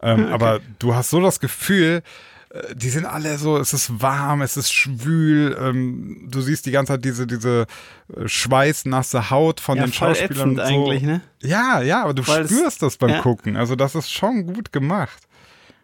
ähm, 0.02 0.26
aber 0.26 0.60
du 0.78 0.94
hast 0.94 1.10
so 1.10 1.20
das 1.22 1.40
Gefühl, 1.40 2.02
äh, 2.50 2.74
die 2.74 2.90
sind 2.90 3.06
alle 3.06 3.38
so, 3.38 3.56
es 3.56 3.72
ist 3.72 4.00
warm, 4.02 4.42
es 4.42 4.56
ist 4.58 4.72
schwül, 4.74 5.56
ähm, 5.60 6.28
du 6.30 6.40
siehst 6.42 6.66
die 6.66 6.70
ganze 6.70 6.92
Zeit 6.94 7.04
diese, 7.06 7.26
diese 7.26 7.66
äh, 8.14 8.28
schweißnasse 8.28 9.30
Haut 9.30 9.60
von 9.60 9.78
Ja, 9.78 9.84
den 9.84 9.92
Schauspielern. 9.92 10.56
so. 10.56 10.62
eigentlich, 10.62 11.02
ne? 11.02 11.22
Ja, 11.42 11.80
ja, 11.80 12.02
aber 12.04 12.14
du 12.14 12.26
Weil 12.28 12.42
es- 12.42 12.50
spürst 12.50 12.82
das 12.82 12.96
beim 12.98 13.10
ja. 13.10 13.20
Gucken. 13.22 13.56
Also 13.56 13.74
das 13.74 13.94
ist 13.94 14.10
schon 14.12 14.46
gut 14.46 14.72
gemacht. 14.72 15.18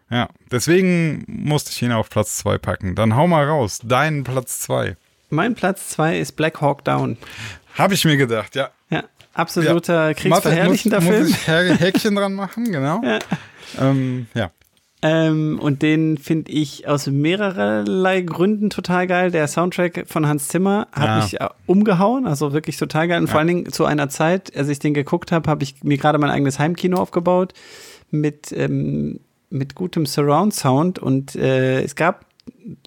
Ja, 0.09 0.29
deswegen 0.51 1.23
musste 1.27 1.71
ich 1.71 1.81
ihn 1.81 1.91
auf 1.91 2.09
Platz 2.09 2.37
zwei 2.37 2.57
packen. 2.57 2.95
Dann 2.95 3.15
hau 3.15 3.27
mal 3.27 3.45
raus, 3.45 3.79
deinen 3.83 4.23
Platz 4.23 4.59
zwei. 4.59 4.97
Mein 5.29 5.55
Platz 5.55 5.89
zwei 5.89 6.19
ist 6.19 6.33
Black 6.33 6.61
Hawk 6.61 6.85
Down. 6.85 7.17
Habe 7.75 7.95
ich 7.95 8.05
mir 8.05 8.15
gedacht, 8.15 8.55
ja. 8.55 8.69
Ja, 8.89 9.03
absoluter 9.33 10.07
ja. 10.09 10.13
kriegsverherrlichender 10.13 11.01
muss, 11.01 11.09
Film. 11.09 11.23
Muss 11.27 11.31
ich 11.31 11.47
Hä- 11.47 11.75
Häkchen 11.77 12.15
dran 12.15 12.33
machen, 12.33 12.65
genau. 12.71 13.01
Ja. 13.03 13.19
Ähm, 13.81 14.27
ja. 14.35 14.51
Ähm, 15.01 15.59
und 15.59 15.81
den 15.81 16.17
finde 16.17 16.51
ich 16.51 16.87
aus 16.87 17.07
mehrerlei 17.07 18.21
Gründen 18.21 18.69
total 18.69 19.07
geil. 19.07 19.29
Der 19.31 19.47
Soundtrack 19.47 20.05
von 20.07 20.27
Hans 20.27 20.47
Zimmer 20.47 20.87
hat 20.91 21.05
Ja. 21.07 21.17
mich 21.17 21.41
äh, 21.41 21.49
umgehauen, 21.65 22.25
also 22.27 22.53
wirklich 22.53 22.77
total 22.77 23.07
geil. 23.07 23.19
Und 23.21 23.27
vor 23.27 23.39
allen 23.39 23.47
Dingen 23.47 23.71
zu 23.71 23.85
einer 23.85 24.09
Zeit, 24.09 24.55
als 24.55 24.69
ich 24.69 24.79
den 24.79 24.93
geguckt 24.93 25.31
habe, 25.31 25.49
habe 25.49 25.63
ich 25.63 25.83
mir 25.83 25.97
gerade 25.97 26.17
mein 26.19 26.29
eigenes 26.29 26.59
Heimkino 26.59 26.97
aufgebaut 26.97 27.53
mit, 28.11 28.51
ähm, 28.51 29.19
mit 29.49 29.75
gutem 29.75 30.05
Surround-Sound. 30.05 30.99
Und 30.99 31.35
äh, 31.35 31.81
es 31.81 31.95
gab 31.95 32.25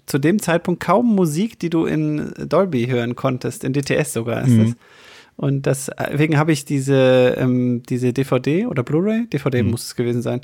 zu 0.05 0.17
dem 0.19 0.41
Zeitpunkt 0.41 0.81
kaum 0.81 1.15
Musik, 1.15 1.59
die 1.59 1.69
du 1.69 1.85
in 1.85 2.33
Dolby 2.37 2.87
hören 2.87 3.15
konntest, 3.15 3.63
in 3.63 3.73
DTS 3.73 4.13
sogar 4.13 4.43
ist 4.45 4.57
das. 4.57 4.75
Und 5.35 5.67
das, 5.67 5.89
deswegen 5.97 6.37
habe 6.37 6.51
ich 6.51 6.65
diese, 6.65 7.33
ähm, 7.37 7.81
diese 7.87 8.11
DVD 8.11 8.65
oder 8.65 8.83
Blu-ray, 8.83 9.25
DVD 9.27 9.63
muss 9.63 9.85
es 9.85 9.95
gewesen 9.95 10.21
sein, 10.21 10.41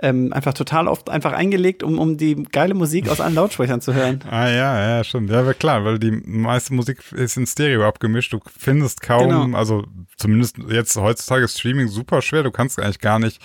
ähm, 0.00 0.32
einfach 0.32 0.54
total 0.54 0.88
oft 0.88 1.10
einfach 1.10 1.34
eingelegt, 1.34 1.82
um, 1.82 1.98
um 1.98 2.16
die 2.16 2.34
geile 2.44 2.72
Musik 2.72 3.10
aus 3.10 3.20
allen 3.20 3.34
Lautsprechern 3.34 3.82
zu 3.82 3.92
hören. 3.92 4.20
Ah 4.30 4.48
ja, 4.48 4.96
ja, 4.96 5.04
stimmt. 5.04 5.28
Ja, 5.28 5.52
klar, 5.52 5.84
weil 5.84 5.98
die 5.98 6.12
meiste 6.12 6.72
Musik 6.72 7.12
ist 7.12 7.36
in 7.36 7.46
Stereo 7.46 7.86
abgemischt. 7.86 8.32
Du 8.32 8.40
findest 8.58 9.02
kaum, 9.02 9.28
Genau. 9.28 9.58
also 9.58 9.84
zumindest 10.16 10.56
jetzt 10.70 10.96
heutzutage 10.96 11.44
ist 11.44 11.58
Streaming 11.58 11.88
super 11.88 12.22
schwer. 12.22 12.42
Du 12.42 12.50
kannst 12.50 12.78
eigentlich 12.78 13.00
gar 13.00 13.18
nicht 13.18 13.42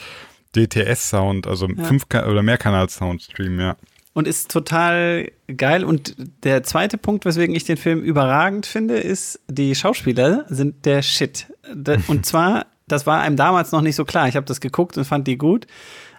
DTS-Sound, 0.55 1.47
also 1.47 1.67
fünf 1.67 2.05
oder 2.11 2.43
Mehrkanal-Sound 2.43 3.21
streamen, 3.21 3.59
ja. 3.59 3.75
Und 4.13 4.27
ist 4.27 4.51
total 4.51 5.31
geil. 5.57 5.83
Und 5.83 6.15
der 6.43 6.61
zweite 6.63 6.99
Punkt, 6.99 7.25
weswegen 7.25 7.55
ich 7.55 7.63
den 7.63 7.77
Film 7.77 8.01
überragend 8.03 8.67
finde, 8.67 8.97
ist, 8.97 9.39
die 9.47 9.73
Schauspieler 9.73 10.45
sind 10.49 10.85
der 10.85 11.01
Shit. 11.01 11.47
Und 12.07 12.25
zwar, 12.25 12.67
das 12.87 13.07
war 13.07 13.21
einem 13.21 13.37
damals 13.37 13.71
noch 13.71 13.81
nicht 13.81 13.95
so 13.95 14.05
klar. 14.05 14.27
Ich 14.27 14.35
habe 14.35 14.45
das 14.45 14.61
geguckt 14.61 14.97
und 14.97 15.05
fand 15.05 15.27
die 15.27 15.37
gut. 15.37 15.65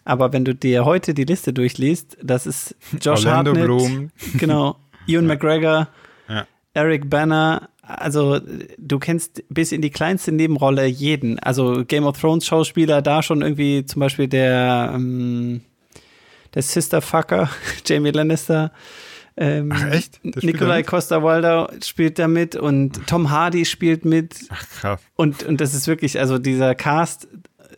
Aber 0.05 0.32
wenn 0.32 0.44
du 0.44 0.55
dir 0.56 0.85
heute 0.85 1.15
die 1.15 1.24
Liste 1.24 1.52
durchliest, 1.52 2.16
das 2.23 2.47
ist 2.47 2.74
Josh 3.01 3.24
Orlando 3.27 3.51
Hartnett, 3.52 3.65
Bloom. 3.66 4.11
genau, 4.39 4.77
Ewan 5.06 5.27
McGregor, 5.27 5.89
Ja. 6.28 6.47
Eric 6.74 7.09
Banner, 7.09 7.69
also 7.86 8.40
du 8.78 8.98
kennst 8.98 9.44
bis 9.48 9.73
in 9.73 9.82
die 9.82 9.90
kleinste 9.90 10.32
Nebenrolle 10.32 10.86
jeden. 10.86 11.39
Also 11.39 11.85
Game 11.86 12.05
of 12.05 12.19
Thrones 12.19 12.47
Schauspieler, 12.47 13.02
da 13.02 13.23
schon 13.23 13.43
irgendwie 13.43 13.85
zum 13.85 14.01
Beispiel 14.01 14.28
der, 14.28 14.93
ähm, 14.94 15.61
der 16.55 16.62
Sisterfucker, 16.62 17.51
Jamie 17.86 18.11
Lannister. 18.11 18.73
Ähm, 19.36 19.70
Ach, 19.74 19.90
echt? 19.90 20.20
Nikolai? 20.23 20.85
Costa-Waldau 20.85 21.69
spielt 21.82 22.19
da 22.19 22.28
mit 22.28 22.55
und 22.55 23.06
Tom 23.09 23.31
Hardy 23.31 23.65
spielt 23.65 24.05
mit. 24.05 24.36
Ach, 24.51 24.65
krass. 24.81 25.01
Und, 25.16 25.43
und 25.43 25.61
das 25.61 25.74
ist 25.74 25.89
wirklich, 25.89 26.20
also 26.20 26.39
dieser 26.39 26.74
Cast 26.77 27.27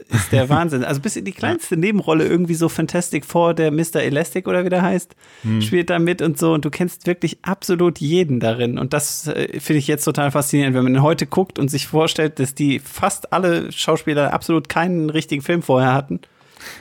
ist 0.08 0.32
der 0.32 0.48
Wahnsinn. 0.48 0.84
Also 0.84 1.00
bis 1.00 1.16
in 1.16 1.24
die 1.24 1.32
kleinste 1.32 1.76
Nebenrolle 1.76 2.24
irgendwie 2.26 2.54
so 2.54 2.68
Fantastic 2.68 3.24
Four, 3.24 3.54
der 3.54 3.70
Mr. 3.70 3.96
Elastic 3.96 4.46
oder 4.48 4.64
wie 4.64 4.68
der 4.68 4.82
heißt, 4.82 5.14
Hm. 5.42 5.60
spielt 5.62 5.90
da 5.90 5.98
mit 5.98 6.22
und 6.22 6.38
so. 6.38 6.52
Und 6.52 6.64
du 6.64 6.70
kennst 6.70 7.06
wirklich 7.06 7.38
absolut 7.42 7.98
jeden 7.98 8.40
darin. 8.40 8.78
Und 8.78 8.92
das 8.92 9.26
äh, 9.28 9.58
finde 9.60 9.78
ich 9.78 9.86
jetzt 9.86 10.04
total 10.04 10.30
faszinierend, 10.30 10.74
wenn 10.76 10.84
man 10.84 11.02
heute 11.02 11.26
guckt 11.26 11.58
und 11.58 11.68
sich 11.70 11.86
vorstellt, 11.86 12.38
dass 12.38 12.54
die 12.54 12.78
fast 12.78 13.32
alle 13.32 13.70
Schauspieler 13.72 14.32
absolut 14.32 14.68
keinen 14.68 15.10
richtigen 15.10 15.42
Film 15.42 15.62
vorher 15.62 15.92
hatten. 15.94 16.20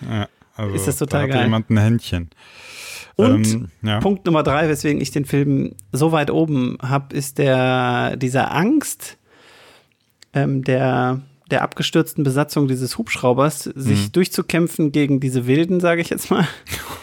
Ja, 0.09 0.27
also, 0.55 0.73
Ist 0.75 0.87
das 0.87 0.97
total 0.97 1.27
da 1.27 1.33
geil. 1.35 1.43
jemand 1.43 1.69
ein 1.69 1.77
Händchen. 1.77 2.29
Und 3.17 3.45
Ähm, 3.53 3.67
ja. 3.81 3.99
Punkt 3.99 4.25
Nummer 4.25 4.43
drei, 4.43 4.67
weswegen 4.69 5.01
ich 5.01 5.11
den 5.11 5.25
Film 5.25 5.73
so 5.91 6.11
weit 6.11 6.29
oben 6.31 6.77
habe, 6.81 7.15
ist 7.15 7.37
der, 7.37 8.17
dieser 8.17 8.53
Angst 8.53 9.17
ähm, 10.33 10.63
der, 10.63 11.21
der 11.51 11.61
abgestürzten 11.61 12.23
Besatzung 12.23 12.67
dieses 12.67 12.97
Hubschraubers, 12.97 13.67
Mhm. 13.67 13.79
sich 13.79 14.11
durchzukämpfen 14.11 14.91
gegen 14.91 15.19
diese 15.19 15.45
Wilden, 15.47 15.79
sage 15.79 16.01
ich 16.01 16.09
jetzt 16.09 16.31
mal. 16.31 16.47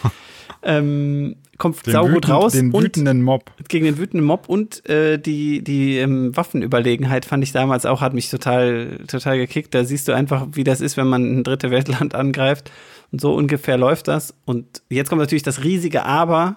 ähm, 0.63 1.35
kommt 1.57 1.85
Den, 1.85 1.93
saugut 1.93 2.15
wütend, 2.15 2.29
raus 2.29 2.51
den 2.53 2.73
wütenden 2.73 3.21
Mob. 3.21 3.51
gegen 3.69 3.85
den 3.85 3.97
wütenden 3.97 4.25
Mob 4.25 4.49
und 4.49 4.87
äh, 4.89 5.17
die, 5.17 5.63
die 5.63 5.97
ähm, 5.97 6.35
Waffenüberlegenheit 6.35 7.25
fand 7.25 7.43
ich 7.43 7.51
damals 7.51 7.85
auch, 7.85 8.01
hat 8.01 8.13
mich 8.13 8.29
total, 8.29 8.99
total 9.07 9.37
gekickt. 9.37 9.73
Da 9.73 9.83
siehst 9.85 10.07
du 10.07 10.13
einfach, 10.13 10.47
wie 10.53 10.63
das 10.63 10.81
ist, 10.81 10.97
wenn 10.97 11.07
man 11.07 11.39
ein 11.39 11.43
dritte 11.43 11.71
Weltland 11.71 12.15
angreift. 12.15 12.71
Und 13.11 13.21
so 13.21 13.33
ungefähr 13.35 13.77
läuft 13.77 14.07
das. 14.07 14.33
Und 14.45 14.81
jetzt 14.89 15.09
kommt 15.09 15.21
natürlich 15.21 15.43
das 15.43 15.63
riesige 15.63 16.03
Aber. 16.03 16.55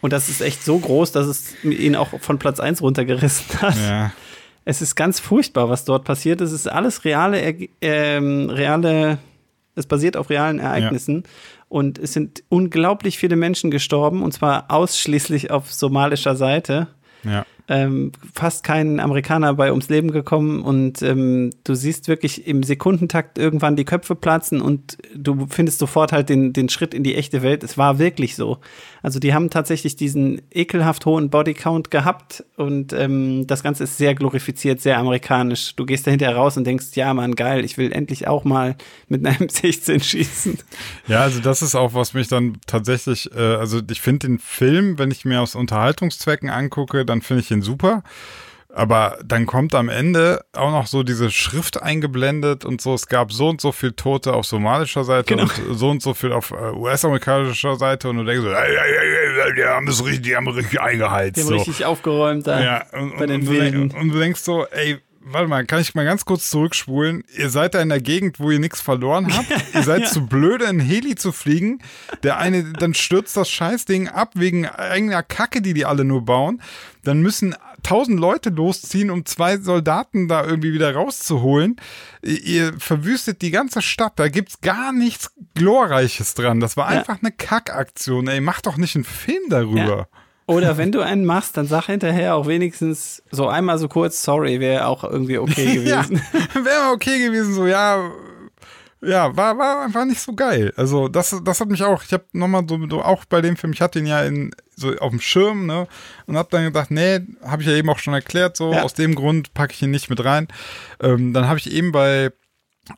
Und 0.00 0.12
das 0.12 0.28
ist 0.28 0.40
echt 0.40 0.64
so 0.64 0.78
groß, 0.78 1.12
dass 1.12 1.26
es 1.28 1.64
ihn 1.64 1.94
auch 1.94 2.18
von 2.20 2.38
Platz 2.40 2.58
1 2.58 2.82
runtergerissen 2.82 3.62
hat. 3.62 3.76
Ja. 3.76 4.12
Es 4.64 4.82
ist 4.82 4.94
ganz 4.94 5.20
furchtbar, 5.20 5.68
was 5.68 5.84
dort 5.84 6.04
passiert. 6.04 6.40
Es 6.40 6.52
ist 6.52 6.70
alles 6.70 7.04
reale, 7.04 7.68
ähm, 7.80 8.48
reale, 8.50 9.18
es 9.74 9.86
basiert 9.86 10.16
auf 10.16 10.30
realen 10.30 10.58
Ereignissen. 10.58 11.24
Und 11.68 11.98
es 11.98 12.12
sind 12.12 12.44
unglaublich 12.48 13.18
viele 13.18 13.36
Menschen 13.36 13.70
gestorben, 13.70 14.22
und 14.22 14.32
zwar 14.32 14.70
ausschließlich 14.70 15.50
auf 15.50 15.72
somalischer 15.72 16.36
Seite. 16.36 16.88
Ja. 17.24 17.46
Ähm, 17.74 18.12
fast 18.34 18.64
kein 18.64 19.00
Amerikaner 19.00 19.54
bei 19.54 19.70
ums 19.70 19.88
Leben 19.88 20.10
gekommen 20.10 20.60
und 20.60 21.00
ähm, 21.00 21.48
du 21.64 21.74
siehst 21.74 22.06
wirklich 22.06 22.46
im 22.46 22.62
Sekundentakt 22.62 23.38
irgendwann 23.38 23.76
die 23.76 23.86
Köpfe 23.86 24.14
platzen 24.14 24.60
und 24.60 24.98
du 25.16 25.46
findest 25.48 25.78
sofort 25.78 26.12
halt 26.12 26.28
den, 26.28 26.52
den 26.52 26.68
Schritt 26.68 26.92
in 26.92 27.02
die 27.02 27.14
echte 27.14 27.40
Welt. 27.40 27.64
Es 27.64 27.78
war 27.78 27.98
wirklich 27.98 28.36
so. 28.36 28.58
Also 29.02 29.18
die 29.20 29.32
haben 29.32 29.48
tatsächlich 29.48 29.96
diesen 29.96 30.42
ekelhaft 30.50 31.06
hohen 31.06 31.30
Bodycount 31.30 31.90
gehabt 31.90 32.44
und 32.56 32.92
ähm, 32.92 33.46
das 33.46 33.62
Ganze 33.62 33.84
ist 33.84 33.96
sehr 33.96 34.14
glorifiziert, 34.14 34.82
sehr 34.82 34.98
amerikanisch. 34.98 35.74
Du 35.74 35.86
gehst 35.86 36.06
da 36.06 36.10
hinterher 36.10 36.36
raus 36.36 36.58
und 36.58 36.66
denkst, 36.66 36.88
ja 36.92 37.14
Mann, 37.14 37.36
geil, 37.36 37.64
ich 37.64 37.78
will 37.78 37.90
endlich 37.90 38.28
auch 38.28 38.44
mal 38.44 38.76
mit 39.08 39.26
einem 39.26 39.48
16 39.48 40.02
schießen. 40.02 40.58
Ja, 41.08 41.22
also 41.22 41.40
das 41.40 41.62
ist 41.62 41.74
auch, 41.74 41.94
was 41.94 42.12
mich 42.12 42.28
dann 42.28 42.58
tatsächlich, 42.66 43.34
äh, 43.34 43.38
also 43.38 43.80
ich 43.90 44.02
finde 44.02 44.26
den 44.26 44.38
Film, 44.38 44.98
wenn 44.98 45.10
ich 45.10 45.24
mir 45.24 45.40
aus 45.40 45.54
Unterhaltungszwecken 45.54 46.50
angucke, 46.50 47.06
dann 47.06 47.22
finde 47.22 47.40
ich 47.40 47.50
ihn 47.50 47.61
super. 47.62 48.02
Aber 48.74 49.18
dann 49.22 49.44
kommt 49.44 49.74
am 49.74 49.90
Ende 49.90 50.46
auch 50.54 50.70
noch 50.70 50.86
so 50.86 51.02
diese 51.02 51.30
Schrift 51.30 51.82
eingeblendet 51.82 52.64
und 52.64 52.80
so, 52.80 52.94
es 52.94 53.06
gab 53.06 53.30
so 53.30 53.50
und 53.50 53.60
so 53.60 53.70
viel 53.70 53.92
Tote 53.92 54.32
auf 54.32 54.46
somalischer 54.46 55.04
Seite 55.04 55.34
Genau. 55.34 55.42
und 55.42 55.76
so 55.78 55.90
und 55.90 56.00
so 56.02 56.14
viel 56.14 56.32
auf 56.32 56.52
äh, 56.52 56.70
US-amerikanischer 56.74 57.76
Seite 57.76 58.08
und 58.08 58.16
du 58.16 58.24
denkst 58.24 58.42
so, 58.42 58.48
die 58.48 59.64
haben 59.66 59.88
es 59.88 60.02
richtig, 60.04 60.22
die 60.22 60.36
haben 60.36 60.48
richtig 60.48 60.80
eingeheizt. 60.80 61.36
Die 61.36 61.40
haben 61.42 61.48
so. 61.48 61.56
richtig 61.56 61.84
aufgeräumt 61.84 62.46
da 62.46 62.60
Ja, 62.62 62.84
und, 62.98 63.16
bei 63.18 63.24
und, 63.24 63.28
den 63.28 63.40
und, 63.40 63.46
du 63.46 63.52
denk- 63.52 63.74
Wilden. 63.74 63.90
und 63.90 64.08
du 64.08 64.18
denkst 64.18 64.40
so, 64.40 64.66
ey, 64.68 64.98
warte 65.24 65.48
mal, 65.48 65.64
kann 65.66 65.80
ich 65.80 65.94
mal 65.94 66.04
ganz 66.04 66.24
kurz 66.24 66.50
zurückspulen? 66.50 67.24
Ihr 67.36 67.50
seid 67.50 67.74
da 67.74 67.80
in 67.80 67.88
der 67.88 68.00
Gegend, 68.00 68.40
wo 68.40 68.50
ihr 68.50 68.58
nichts 68.58 68.80
verloren 68.80 69.34
habt. 69.36 69.48
ihr 69.74 69.82
seid 69.82 70.08
zu 70.08 70.26
blöde, 70.26 70.64
in 70.66 70.80
Heli 70.80 71.14
zu 71.14 71.32
fliegen. 71.32 71.80
Der 72.22 72.38
eine, 72.38 72.72
dann 72.72 72.94
stürzt 72.94 73.36
das 73.36 73.50
Scheißding 73.50 74.08
ab 74.08 74.32
wegen 74.34 74.66
eigener 74.66 75.22
Kacke, 75.22 75.62
die 75.62 75.74
die 75.74 75.84
alle 75.84 76.04
nur 76.04 76.24
bauen. 76.24 76.60
Dann 77.04 77.20
müssen 77.20 77.54
tausend 77.82 78.20
Leute 78.20 78.50
losziehen, 78.50 79.10
um 79.10 79.24
zwei 79.26 79.56
Soldaten 79.58 80.28
da 80.28 80.44
irgendwie 80.44 80.72
wieder 80.72 80.94
rauszuholen. 80.94 81.76
Ihr, 82.22 82.74
verwüstet 82.78 83.42
die 83.42 83.50
ganze 83.50 83.82
Stadt. 83.82 84.12
Da 84.16 84.28
gibt's 84.28 84.60
gar 84.60 84.92
nichts 84.92 85.32
Glorreiches 85.54 86.34
dran. 86.34 86.60
Das 86.60 86.76
war 86.76 86.92
Ja. 86.92 86.98
einfach 87.00 87.18
eine 87.20 87.32
Kackaktion. 87.32 88.28
Ey, 88.28 88.40
mach 88.40 88.60
doch 88.60 88.76
nicht 88.76 88.94
einen 88.94 89.04
Film 89.04 89.42
darüber. 89.48 90.08
Oder 90.52 90.76
wenn 90.76 90.92
du 90.92 91.00
einen 91.00 91.24
machst, 91.24 91.56
dann 91.56 91.66
sag 91.66 91.86
hinterher 91.86 92.34
auch 92.36 92.46
wenigstens 92.46 93.22
so 93.30 93.48
einmal 93.48 93.78
so 93.78 93.88
kurz, 93.88 94.22
sorry, 94.22 94.60
wäre 94.60 94.86
auch 94.86 95.04
irgendwie 95.04 95.38
okay 95.38 95.74
gewesen. 95.74 96.20
Ja, 96.54 96.64
wäre 96.64 96.92
okay 96.94 97.18
gewesen, 97.26 97.54
so, 97.54 97.66
ja, 97.66 98.10
ja, 99.04 99.36
war, 99.36 99.58
war 99.58 99.82
einfach 99.84 100.04
nicht 100.04 100.20
so 100.20 100.32
geil. 100.34 100.72
Also, 100.76 101.08
das, 101.08 101.34
das 101.44 101.60
hat 101.60 101.68
mich 101.68 101.82
auch, 101.82 102.04
ich 102.04 102.12
habe 102.12 102.24
nochmal 102.32 102.62
so, 102.68 102.78
so, 102.88 103.02
auch 103.02 103.24
bei 103.24 103.40
dem 103.40 103.56
Film, 103.56 103.72
ich 103.72 103.80
hatte 103.80 103.98
ihn 103.98 104.06
ja 104.06 104.22
in, 104.22 104.52
so 104.76 104.94
auf 104.98 105.10
dem 105.10 105.20
Schirm, 105.20 105.66
ne, 105.66 105.88
und 106.26 106.36
hab 106.36 106.50
dann 106.50 106.64
gedacht, 106.64 106.90
nee, 106.92 107.18
habe 107.44 107.62
ich 107.62 107.68
ja 107.68 107.74
eben 107.74 107.90
auch 107.90 107.98
schon 107.98 108.14
erklärt, 108.14 108.56
so, 108.56 108.72
Ja. 108.72 108.82
aus 108.82 108.94
dem 108.94 109.14
Grund 109.16 109.54
packe 109.54 109.72
ich 109.74 109.82
ihn 109.82 109.90
nicht 109.90 110.08
mit 110.08 110.24
rein. 110.24 110.46
Ähm, 111.02 111.32
dann 111.32 111.48
habe 111.48 111.58
ich 111.58 111.72
eben 111.72 111.90
bei 111.90 112.30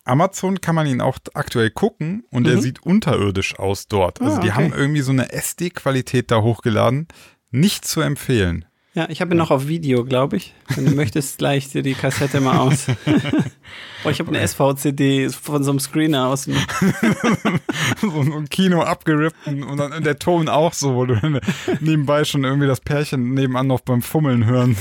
Amazon 0.05 0.63
kann 0.63 0.75
man 0.75 0.87
ihn 0.87 1.03
auch 1.03 1.19
aktuell 1.35 1.71
gucken 1.71 2.25
und 2.31 2.47
er 2.47 2.59
sieht 2.61 2.83
unterirdisch 2.85 3.59
aus 3.59 3.87
dort. 3.87 4.19
Also 4.21 4.33
Mhm. 4.35 4.39
Ah, 4.39 4.43
die 4.43 4.49
okay. 4.51 4.57
haben 4.57 4.73
irgendwie 4.73 5.03
so 5.03 5.13
eine 5.13 5.31
SD-Qualität 5.31 6.31
da 6.31 6.41
hochgeladen. 6.41 7.07
Nicht 7.55 7.85
zu 7.85 8.01
empfehlen. 8.01 8.65
Ja, 8.95 9.09
ich 9.09 9.21
habe 9.21 9.33
ihn 9.33 9.39
noch 9.39 9.53
auf 9.53 9.69
Video, 9.69 10.05
glaube 10.05 10.39
ich. 10.39 10.55
Wenn 10.75 10.87
du 10.87 10.91
möchtest, 10.91 11.39
gleich 11.39 11.71
dir 11.71 11.83
die 11.83 11.95
Kassette 11.95 12.41
mal 12.41 12.59
aus. 12.59 12.87
oh, 14.05 14.11
ich 14.11 14.19
habe 14.19 14.31
eine 14.31 14.45
SVCD 14.45 15.29
von 15.29 15.63
so 15.63 15.71
einem 15.71 15.79
Screener 15.79 16.27
aus 16.27 16.47
dem. 16.47 16.57
so 18.01 18.21
ein 18.39 18.49
Kino 18.49 18.81
abgerippt 18.83 19.47
und 19.47 19.77
dann 19.77 20.03
der 20.03 20.19
Ton 20.19 20.49
auch 20.49 20.73
so, 20.73 20.97
wo 20.97 21.07
du 21.07 21.15
nebenbei 21.79 22.25
schon 22.25 22.43
irgendwie 22.43 22.67
das 22.67 22.81
Pärchen 22.81 23.35
nebenan 23.35 23.69
noch 23.69 23.83
beim 23.83 24.03
Fummeln 24.03 24.47
hören 24.47 24.77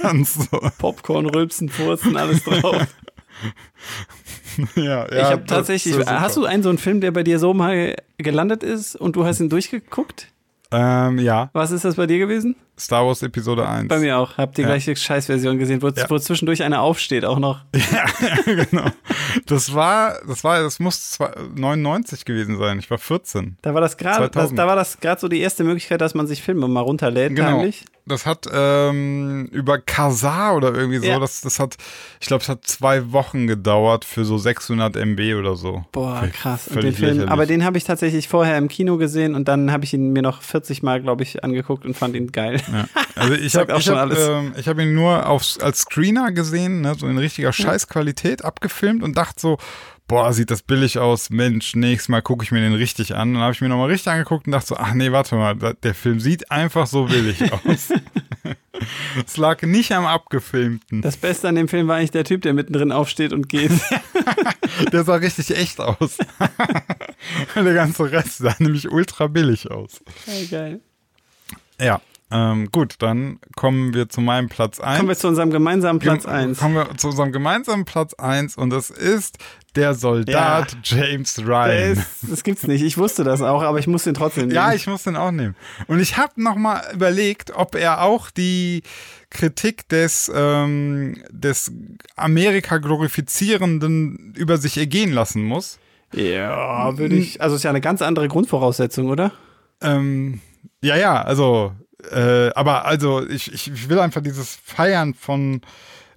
kannst. 0.00 0.50
So. 0.50 0.58
Popcorn, 0.78 1.26
Rülpsen, 1.26 1.68
Furzen, 1.68 2.16
alles 2.16 2.42
drauf. 2.42 2.88
Ja, 4.74 4.82
ja, 4.82 5.06
ich 5.12 5.22
habe 5.26 5.44
tatsächlich. 5.44 5.96
Hast 6.06 6.36
du 6.36 6.44
einen 6.44 6.64
so 6.64 6.70
einen 6.70 6.78
Film, 6.78 7.00
der 7.00 7.12
bei 7.12 7.22
dir 7.22 7.38
so 7.38 7.54
mal 7.54 7.94
gelandet 8.18 8.64
ist 8.64 8.96
und 8.96 9.14
du 9.14 9.24
hast 9.24 9.38
ihn 9.38 9.48
durchgeguckt? 9.48 10.32
Ähm, 10.76 11.18
ja, 11.20 11.48
Was 11.54 11.70
ist 11.70 11.86
das 11.86 11.94
bei 11.96 12.06
dir 12.06 12.18
gewesen? 12.18 12.54
Star 12.78 13.06
Wars 13.06 13.22
Episode 13.22 13.66
1. 13.66 13.88
Bei 13.88 13.98
mir 13.98 14.18
auch. 14.18 14.36
Hab 14.36 14.54
die 14.54 14.62
Ja. 14.62 14.68
gleiche 14.68 14.94
Scheißversion 14.94 15.58
gesehen, 15.58 15.80
wo, 15.82 15.88
Ja. 15.88 16.04
wo 16.08 16.18
zwischendurch 16.18 16.62
einer 16.62 16.82
aufsteht 16.82 17.24
auch 17.24 17.38
noch. 17.38 17.60
genau. 18.44 18.86
Das 19.46 19.74
war, 19.74 20.18
das 20.26 20.44
war, 20.44 20.62
das 20.62 20.78
muss 20.78 21.12
zwei- 21.12 21.32
99 21.54 22.24
gewesen 22.24 22.58
sein. 22.58 22.78
Ich 22.78 22.90
war 22.90 22.98
14. 22.98 23.56
Da 23.62 23.74
war 23.74 23.80
das 23.80 23.96
gerade, 23.96 24.24
das, 24.24 24.32
2000. 24.32 24.58
da 24.58 24.66
war 24.66 24.76
das 24.76 25.00
gerade 25.00 25.20
so 25.20 25.28
die 25.28 25.40
erste 25.40 25.64
Möglichkeit, 25.64 26.00
dass 26.00 26.14
man 26.14 26.26
sich 26.26 26.42
Filme 26.42 26.68
mal 26.68 26.80
runterlädt, 26.80 27.34
Genau. 27.34 27.58
heimlich. 27.58 27.84
Das 28.08 28.24
hat 28.24 28.46
ähm, 28.52 29.46
über 29.50 29.78
Kazaa 29.80 30.52
oder 30.54 30.72
irgendwie 30.72 30.98
so, 30.98 31.06
Ja. 31.06 31.18
das, 31.18 31.40
das 31.40 31.58
hat, 31.58 31.76
ich 32.20 32.28
glaube, 32.28 32.42
es 32.42 32.48
hat 32.48 32.64
zwei 32.64 33.10
Wochen 33.10 33.48
gedauert 33.48 34.04
für 34.04 34.24
so 34.24 34.38
600 34.38 34.94
MB 34.94 35.34
oder 35.36 35.56
so. 35.56 35.84
Boah, 35.90 36.22
krass. 36.32 36.66
Den 36.66 36.92
Film, 36.92 37.28
aber 37.28 37.46
den 37.46 37.64
habe 37.64 37.78
ich 37.78 37.84
tatsächlich 37.84 38.28
vorher 38.28 38.58
im 38.58 38.68
Kino 38.68 38.96
gesehen 38.96 39.34
und 39.34 39.48
dann 39.48 39.72
habe 39.72 39.82
ich 39.84 39.92
ihn 39.92 40.12
mir 40.12 40.22
noch 40.22 40.42
40 40.42 40.84
Mal, 40.84 41.02
glaube 41.02 41.24
ich, 41.24 41.42
angeguckt 41.42 41.84
und 41.84 41.94
fand 41.96 42.14
ihn 42.14 42.30
geil. 42.30 42.60
Ja. 42.72 42.86
Also 43.14 43.34
ich 43.34 43.56
habe 43.56 43.76
ich 43.78 43.88
hab, 43.88 44.12
ähm, 44.12 44.54
ich 44.56 44.68
hab 44.68 44.78
ihn 44.78 44.94
nur 44.94 45.28
auf, 45.28 45.42
als 45.60 45.80
Screener 45.80 46.32
gesehen, 46.32 46.82
ne, 46.82 46.94
so 46.94 47.06
in 47.06 47.18
richtiger 47.18 47.52
Scheißqualität 47.52 48.44
abgefilmt 48.44 49.02
und 49.02 49.16
dachte 49.16 49.40
so, 49.40 49.58
boah, 50.08 50.32
sieht 50.32 50.50
das 50.50 50.62
billig 50.62 50.98
aus, 50.98 51.30
Mensch, 51.30 51.74
nächstes 51.74 52.08
Mal 52.08 52.22
gucke 52.22 52.44
ich 52.44 52.52
mir 52.52 52.60
den 52.60 52.74
richtig 52.74 53.14
an. 53.14 53.34
Dann 53.34 53.42
habe 53.42 53.52
ich 53.52 53.60
mir 53.60 53.68
nochmal 53.68 53.88
richtig 53.88 54.12
angeguckt 54.12 54.46
und 54.46 54.52
dachte 54.52 54.68
so, 54.68 54.76
ach 54.76 54.94
nee, 54.94 55.12
warte 55.12 55.34
mal, 55.36 55.54
der 55.54 55.94
Film 55.94 56.20
sieht 56.20 56.50
einfach 56.50 56.86
so 56.86 57.04
billig 57.04 57.52
aus. 57.64 57.92
Es 59.24 59.36
lag 59.36 59.62
nicht 59.62 59.92
am 59.92 60.06
abgefilmten. 60.06 61.02
Das 61.02 61.16
Beste 61.16 61.48
an 61.48 61.54
dem 61.54 61.68
Film 61.68 61.88
war 61.88 61.96
eigentlich 61.96 62.10
der 62.10 62.24
Typ, 62.24 62.42
der 62.42 62.52
mittendrin 62.52 62.92
aufsteht 62.92 63.32
und 63.32 63.48
geht. 63.48 63.72
Der 64.92 65.04
sah 65.04 65.14
richtig 65.14 65.56
echt 65.56 65.80
aus. 65.80 66.18
der 67.54 67.74
ganze 67.74 68.10
Rest 68.10 68.38
sah 68.38 68.54
nämlich 68.58 68.90
ultra 68.90 69.26
billig 69.26 69.70
aus. 69.70 70.02
Ja, 70.26 70.46
geil. 70.50 70.80
Ja, 71.80 72.02
ähm, 72.30 72.68
gut, 72.72 72.96
dann 72.98 73.38
kommen 73.54 73.94
wir 73.94 74.08
zu 74.08 74.20
meinem 74.20 74.48
Platz 74.48 74.80
1. 74.80 74.96
Kommen 74.98 75.08
wir 75.08 75.16
zu 75.16 75.28
unserem 75.28 75.50
gemeinsamen 75.50 75.98
Platz 76.00 76.24
Gem- 76.24 76.32
1. 76.32 76.58
Kommen 76.58 76.74
wir 76.74 76.96
zu 76.96 77.08
unserem 77.08 77.30
gemeinsamen 77.32 77.84
Platz 77.84 78.14
1 78.14 78.56
und 78.56 78.70
das 78.70 78.90
ist 78.90 79.38
der 79.76 79.94
Soldat 79.94 80.76
James 80.82 81.38
Ryan. 81.46 81.94
Das, 81.96 82.06
das 82.30 82.42
gibt's 82.42 82.66
nicht. 82.66 82.82
Ich 82.82 82.96
wusste 82.98 83.24
das 83.24 83.42
auch, 83.42 83.62
aber 83.62 83.78
ich 83.78 83.86
muss 83.86 84.04
den 84.04 84.14
trotzdem 84.14 84.50
Ja, 84.50 84.66
nehmen. 84.68 84.76
ich 84.76 84.86
muss 84.86 85.02
den 85.04 85.16
auch 85.16 85.30
nehmen. 85.30 85.54
Und 85.86 86.00
ich 86.00 86.16
habe 86.16 86.42
noch 86.42 86.56
mal 86.56 86.82
überlegt, 86.94 87.52
ob 87.54 87.74
er 87.74 88.02
auch 88.02 88.30
die 88.30 88.82
Kritik 89.30 89.88
des, 89.88 90.32
ähm, 90.34 91.22
des 91.30 91.70
Amerika 92.16 92.78
glorifizierenden 92.78 94.34
über 94.36 94.56
sich 94.56 94.78
ergehen 94.78 95.12
lassen 95.12 95.42
muss. 95.44 95.78
Ja, 96.14 96.96
würde 96.96 97.16
ich. 97.16 97.40
Also 97.42 97.56
ist 97.56 97.62
ja 97.64 97.70
eine 97.70 97.80
ganz 97.80 98.00
andere 98.02 98.28
Grundvoraussetzung, 98.28 99.08
oder? 99.10 99.32
Ähm, 99.82 100.40
ja, 100.80 100.96
ja, 100.96 101.20
also, 101.20 101.72
äh, 102.10 102.50
aber 102.54 102.84
also 102.84 103.26
ich, 103.26 103.52
ich 103.52 103.72
ich 103.72 103.88
will 103.88 103.98
einfach 103.98 104.22
dieses 104.22 104.58
Feiern 104.62 105.14
von, 105.14 105.62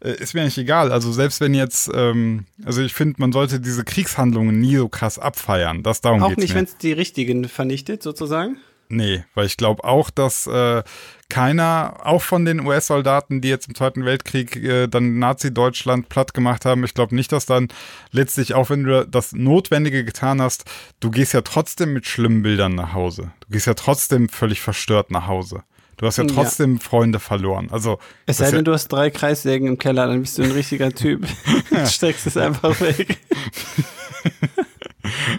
äh, 0.02 0.12
ist 0.12 0.34
mir 0.34 0.44
nicht 0.44 0.58
egal. 0.58 0.92
Also 0.92 1.12
selbst 1.12 1.42
wenn 1.42 1.54
jetzt, 1.54 1.90
ähm, 1.94 2.46
also 2.66 2.82
ich 2.82 2.94
finde, 2.94 3.16
man 3.20 3.32
sollte 3.32 3.60
diese 3.60 3.84
Kriegshandlungen 3.84 4.60
nie 4.60 4.78
so 4.78 4.90
krass 4.90 5.20
abfeiern. 5.20 5.84
Das 5.84 6.02
darum 6.02 6.24
Auch 6.24 6.36
nicht, 6.36 6.54
wenn 6.54 6.66
es 6.66 6.78
die 6.78 6.94
richtigen 6.94 7.48
vernichtet, 7.48 8.04
sozusagen. 8.04 8.58
Nee, 8.90 9.24
weil 9.36 9.46
ich 9.46 9.56
glaube 9.56 9.84
auch, 9.84 10.10
dass 10.10 10.48
äh, 10.48 10.84
keiner, 11.30 11.98
auch 12.04 12.22
von 12.22 12.44
den 12.44 12.66
US-Soldaten, 12.66 13.42
die 13.42 13.50
jetzt 13.50 13.68
im 13.68 13.76
Zweiten 13.76 14.04
Weltkrieg 14.04 14.56
äh, 14.56 14.88
dann 14.88 15.20
Nazi-Deutschland 15.20 16.10
platt 16.10 16.34
gemacht 16.34 16.66
haben, 16.66 16.84
ich 16.84 16.94
glaube 16.94 17.16
nicht, 17.16 17.32
dass 17.32 17.46
dann 17.46 17.68
letztlich, 18.12 18.56
auch 18.56 18.70
wenn 18.70 18.84
du 18.84 19.06
das 19.08 19.34
Notwendige 19.34 20.04
getan 20.04 20.42
hast, 20.42 20.66
du 21.00 21.12
gehst 21.12 21.34
ja 21.34 21.42
trotzdem 21.42 21.94
mit 21.94 22.08
schlimmen 22.08 22.42
Bildern 22.42 22.76
nach 22.76 22.94
Hause. 22.94 23.32
Du 23.42 23.50
gehst 23.52 23.68
ja 23.68 23.76
trotzdem 23.76 24.28
völlig 24.30 24.60
verstört 24.62 25.12
nach 25.12 25.28
Hause. 25.28 25.64
Du 25.98 26.08
hast 26.08 26.18
ja 26.18 26.24
Ja. 26.24 26.34
trotzdem 26.34 26.80
Freunde 26.80 27.20
verloren. 27.20 27.68
Also 27.72 28.00
Es 28.26 28.38
sei 28.38 28.46
denn, 28.48 28.56
ja, 28.56 28.62
du 28.64 28.74
hast 28.74 28.88
drei 28.88 29.10
Kreissägen 29.10 29.68
im 29.68 29.78
Keller, 29.78 30.08
dann 30.08 30.22
bist 30.22 30.38
du 30.38 30.44
ein 30.44 30.52
richtiger 30.52 30.92
Typ. 30.94 31.28
Steckst 31.88 32.26
es 32.26 32.38
einfach 32.38 32.80
weg. 32.80 33.18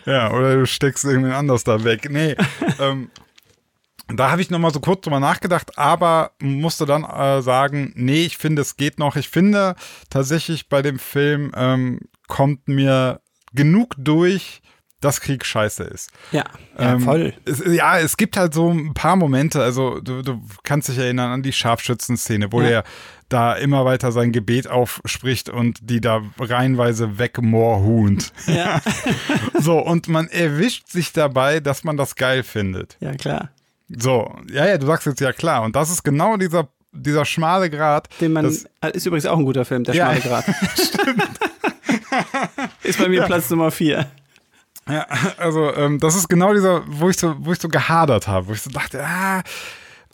ja, 0.06 0.32
oder 0.32 0.56
du 0.56 0.66
steckst 0.66 1.04
irgendwen 1.04 1.32
anders 1.32 1.64
da 1.64 1.82
weg. 1.84 2.08
Nee, 2.10 2.36
ähm, 2.80 3.10
da 4.16 4.30
habe 4.30 4.40
ich 4.42 4.50
nochmal 4.50 4.72
so 4.72 4.80
kurz 4.80 5.02
drüber 5.02 5.20
nachgedacht, 5.20 5.78
aber 5.78 6.32
musste 6.40 6.86
dann 6.86 7.04
äh, 7.04 7.42
sagen, 7.42 7.92
nee, 7.96 8.24
ich 8.24 8.36
finde, 8.38 8.62
es 8.62 8.76
geht 8.76 8.98
noch. 8.98 9.16
Ich 9.16 9.28
finde 9.28 9.76
tatsächlich 10.08 10.68
bei 10.68 10.82
dem 10.82 10.98
Film 10.98 11.52
ähm, 11.56 12.00
kommt 12.28 12.68
mir 12.68 13.20
genug 13.52 13.94
durch, 13.98 14.62
dass 15.00 15.20
Krieg 15.22 15.46
scheiße 15.46 15.82
ist. 15.84 16.10
Ja, 16.30 16.44
ja 16.78 16.92
Ähm, 16.92 17.00
voll. 17.00 17.32
Es, 17.46 17.62
ja, 17.66 17.98
es 17.98 18.18
gibt 18.18 18.36
halt 18.36 18.52
so 18.52 18.70
ein 18.70 18.92
paar 18.92 19.16
Momente, 19.16 19.62
also 19.62 19.98
du, 19.98 20.20
du 20.22 20.42
kannst 20.62 20.88
dich 20.88 20.98
erinnern 20.98 21.30
an 21.32 21.42
die 21.42 21.54
Scharfschützen-Szene, 21.54 22.52
wo 22.52 22.60
Ja. 22.60 22.68
der 22.68 22.84
da 23.30 23.54
immer 23.54 23.84
weiter 23.84 24.12
sein 24.12 24.30
Gebet 24.32 24.68
aufspricht 24.68 25.48
und 25.48 25.78
die 25.88 26.00
da 26.02 26.20
reihenweise 26.38 27.18
wegmoorhuhnt. 27.18 28.32
Ja. 28.46 28.80
So, 29.58 29.78
und 29.78 30.08
man 30.08 30.28
erwischt 30.28 30.88
sich 30.88 31.12
dabei, 31.12 31.60
dass 31.60 31.84
man 31.84 31.96
das 31.96 32.14
geil 32.16 32.42
findet. 32.42 32.96
ja, 33.00 33.14
klar. 33.14 33.50
So, 33.98 34.34
ja, 34.50 34.66
ja, 34.66 34.78
du 34.78 34.86
sagst 34.86 35.06
jetzt 35.06 35.20
ja 35.20 35.32
klar. 35.32 35.62
Und 35.62 35.74
das 35.76 35.90
ist 35.90 36.02
genau 36.04 36.36
dieser, 36.36 36.68
dieser 36.92 37.24
schmale 37.24 37.70
Grat. 37.70 38.08
Den 38.20 38.32
man, 38.32 38.44
das, 38.44 38.64
ist 38.94 39.06
übrigens 39.06 39.26
auch 39.26 39.38
ein 39.38 39.44
guter 39.44 39.64
Film, 39.64 39.84
der 39.84 39.94
Ja. 39.94 40.14
schmale 40.14 40.20
Grat. 40.20 40.44
ist 42.82 42.98
bei 42.98 43.08
mir 43.08 43.22
Platz 43.24 43.50
Nummer 43.50 43.70
vier. 43.70 44.06
ja, 44.88 45.06
also, 45.38 45.74
ähm, 45.74 45.98
das 45.98 46.14
ist 46.14 46.28
genau 46.28 46.52
dieser, 46.54 46.82
wo 46.86 47.10
ich 47.10 47.16
so, 47.18 47.34
wo 47.38 47.52
ich 47.52 47.60
so 47.60 47.68
gehadert 47.68 48.28
habe, 48.28 48.48
wo 48.48 48.52
ich 48.52 48.62
so 48.62 48.70
dachte, 48.70 49.04
ah, 49.04 49.42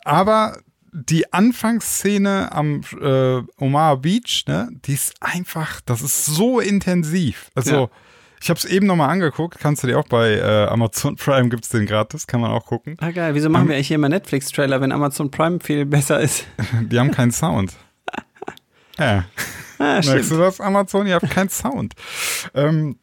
aber 0.03 0.57
die 0.91 1.31
Anfangsszene 1.31 2.51
am 2.51 2.81
äh, 3.01 3.41
Omaha 3.63 3.95
Beach, 3.95 4.45
ne, 4.47 4.69
die 4.85 4.93
ist 4.93 5.13
einfach, 5.19 5.81
das 5.85 6.01
ist 6.01 6.25
so 6.25 6.59
intensiv. 6.59 7.49
Also, 7.55 7.75
Ja. 7.75 7.89
Ich 8.41 8.49
habe 8.49 8.57
es 8.57 8.65
eben 8.65 8.85
nochmal 8.85 9.09
angeguckt, 9.09 9.57
kannst 9.59 9.83
du 9.83 9.87
dir 9.87 9.97
auch 9.99 10.07
bei 10.07 10.33
äh, 10.35 10.65
Amazon 10.67 11.15
Prime 11.17 11.49
gibt's 11.49 11.69
den 11.69 11.85
gratis, 11.85 12.27
kann 12.27 12.41
man 12.41 12.51
auch 12.51 12.65
gucken. 12.65 12.95
Ah, 12.99 13.11
geil. 13.11 13.33
Wieso 13.35 13.49
machen 13.49 13.67
wir 13.67 13.75
eigentlich 13.75 13.87
hier 13.87 13.95
immer 13.95 14.09
Netflix-Trailer, 14.09 14.79
wenn 14.81 14.91
Amazon 14.91 15.31
Prime 15.31 15.59
viel 15.59 15.85
besser 15.85 16.19
ist? 16.19 16.45
Die 16.81 16.99
haben 16.99 17.11
keinen 17.11 17.31
Sound. 17.31 17.73
Ja. 18.99 19.25
Ah, 19.77 19.83
Merkst 20.01 20.09
stimmt. 20.09 20.31
du 20.31 20.37
das, 20.37 20.59
Amazon? 20.59 21.05
Ihr 21.05 21.13
habt 21.13 21.29
keinen 21.29 21.49
Sound. 21.49 21.93
Ähm, 22.55 22.97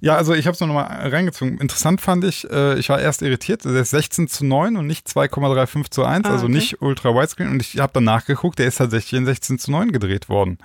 ja, 0.00 0.14
also 0.16 0.32
ich 0.32 0.46
habe 0.46 0.54
es 0.54 0.60
nur 0.60 0.68
nochmal 0.68 1.08
reingezogen. 1.08 1.58
Interessant 1.58 2.00
fand 2.00 2.22
ich, 2.22 2.48
äh, 2.48 2.78
ich 2.78 2.88
war 2.88 3.00
erst 3.00 3.20
irritiert, 3.22 3.64
der 3.64 3.74
ist 3.74 3.90
16 3.90 4.28
zu 4.28 4.46
9 4.46 4.76
und 4.76 4.86
nicht 4.86 5.08
2,35 5.08 5.90
zu 5.90 6.04
1, 6.04 6.24
Ah, 6.24 6.30
also 6.30 6.44
okay. 6.44 6.54
nicht 6.54 6.82
ultra 6.82 7.10
widescreen. 7.16 7.48
Und 7.50 7.62
ich 7.62 7.80
habe 7.80 7.92
dann 7.94 8.04
nachgeguckt, 8.04 8.60
der 8.60 8.66
ist 8.66 8.76
tatsächlich 8.76 9.14
in 9.18 9.26
16 9.26 9.58
zu 9.58 9.72
9 9.72 9.90
gedreht 9.90 10.28
worden. 10.28 10.58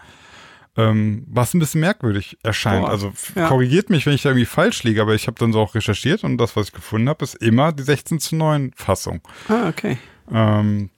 Ähm, 0.77 1.25
was 1.27 1.53
ein 1.53 1.59
bisschen 1.59 1.81
merkwürdig 1.81 2.37
erscheint. 2.43 2.83
Boah. 2.85 2.89
Also 2.91 3.11
Ja. 3.35 3.47
korrigiert 3.47 3.89
mich, 3.89 4.05
wenn 4.05 4.13
ich 4.13 4.21
da 4.21 4.29
irgendwie 4.29 4.45
falsch 4.45 4.83
liege, 4.83 5.01
aber 5.01 5.15
ich 5.15 5.27
habe 5.27 5.37
dann 5.39 5.51
so 5.51 5.59
auch 5.59 5.75
recherchiert 5.75 6.23
und 6.23 6.37
das, 6.37 6.55
was 6.55 6.67
ich 6.67 6.73
gefunden 6.73 7.09
habe, 7.09 7.25
ist 7.25 7.35
immer 7.35 7.71
die 7.73 7.83
16 7.83 8.19
zu 8.19 8.35
9 8.35 8.71
Fassung. 8.75 9.21
Ah, 9.49 9.67
okay. 9.69 9.97
Ähm, 10.31 10.89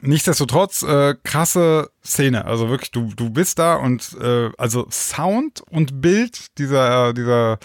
nichtsdestotrotz, 0.00 0.82
äh, 0.82 1.14
krasse 1.22 1.90
Szene. 2.04 2.44
Also 2.44 2.68
wirklich, 2.68 2.90
du, 2.90 3.12
du 3.14 3.30
bist 3.30 3.58
da 3.58 3.74
und 3.76 4.16
äh, 4.20 4.50
also 4.58 4.86
Sound 4.90 5.62
und 5.70 6.00
Bild 6.00 6.58
dieser, 6.58 7.12
dieser, 7.12 7.58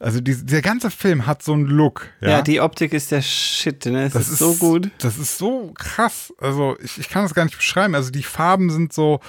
also 0.00 0.20
die, 0.20 0.44
der 0.44 0.62
ganze 0.62 0.90
Film 0.90 1.26
hat 1.26 1.42
so 1.42 1.52
einen 1.52 1.66
Look. 1.66 2.08
Ja, 2.20 2.28
Ja, 2.30 2.42
die 2.42 2.60
Optik 2.60 2.92
ist 2.92 3.10
der 3.12 3.22
Shit, 3.22 3.86
ne? 3.86 4.04
Es 4.06 4.14
ist, 4.14 4.38
so 4.38 4.54
gut. 4.54 4.90
Das 4.98 5.18
ist 5.18 5.38
so 5.38 5.72
krass. 5.74 6.32
Also 6.38 6.76
ich, 6.82 6.98
ich 6.98 7.08
kann 7.08 7.22
das 7.22 7.34
gar 7.34 7.44
nicht 7.44 7.56
beschreiben. 7.56 7.94
Also 7.94 8.10
die 8.10 8.22
Farben 8.22 8.70
sind 8.70 8.92
so 8.92 9.20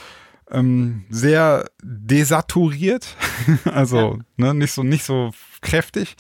ähm, 0.52 1.06
sehr 1.10 1.70
desaturiert, 1.82 3.16
also 3.66 4.20
ne, 4.38 4.54
nicht 4.54 4.74
so 4.74 4.84
nicht 4.84 5.04
so 5.04 5.32
kräftig. 5.62 6.16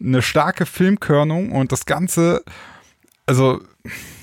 Eine 0.00 0.22
starke 0.22 0.66
Filmkörnung 0.66 1.52
und 1.52 1.72
das 1.72 1.86
Ganze, 1.86 2.42
also 3.26 3.60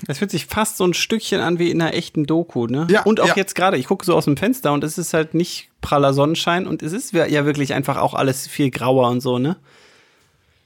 Es 0.06 0.18
fühlt 0.18 0.30
sich 0.30 0.46
fast 0.46 0.76
so 0.76 0.84
ein 0.84 0.94
Stückchen 0.94 1.40
an 1.40 1.58
wie 1.58 1.70
in 1.70 1.80
einer 1.80 1.94
echten 1.94 2.26
Doku, 2.26 2.66
ne? 2.66 2.86
Ja, 2.90 3.02
und 3.02 3.20
auch 3.20 3.28
ja. 3.28 3.36
jetzt 3.36 3.54
gerade, 3.54 3.76
ich 3.76 3.86
gucke 3.86 4.04
so 4.04 4.14
aus 4.14 4.26
dem 4.26 4.36
Fenster 4.36 4.72
und 4.72 4.84
es 4.84 4.98
ist 4.98 5.14
halt 5.14 5.34
nicht 5.34 5.70
praller 5.80 6.12
Sonnenschein 6.12 6.66
und 6.66 6.82
es 6.82 6.92
ist 6.92 7.12
ja 7.12 7.44
wirklich 7.44 7.72
einfach 7.74 7.96
auch 7.96 8.14
alles 8.14 8.46
viel 8.46 8.70
grauer 8.70 9.08
und 9.08 9.20
so, 9.20 9.38
ne? 9.38 9.56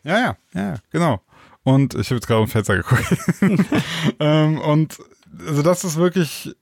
Ja, 0.02 0.18
ja, 0.18 0.36
ja, 0.54 0.74
genau. 0.90 1.20
Und 1.62 1.94
ich 1.94 2.08
habe 2.08 2.16
jetzt 2.16 2.26
gerade 2.26 2.42
auf 2.42 2.50
Fenster 2.50 2.76
geguckt. 2.76 3.04
ähm, 4.20 4.58
und 4.58 4.98
also 5.46 5.62
das 5.62 5.84
ist 5.84 5.96
wirklich 5.96 6.54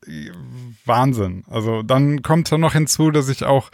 Wahnsinn. 0.84 1.44
Also 1.48 1.82
dann 1.82 2.22
kommt 2.22 2.50
dann 2.52 2.60
noch 2.60 2.72
hinzu, 2.72 3.10
dass 3.10 3.28
ich 3.28 3.44
auch 3.44 3.70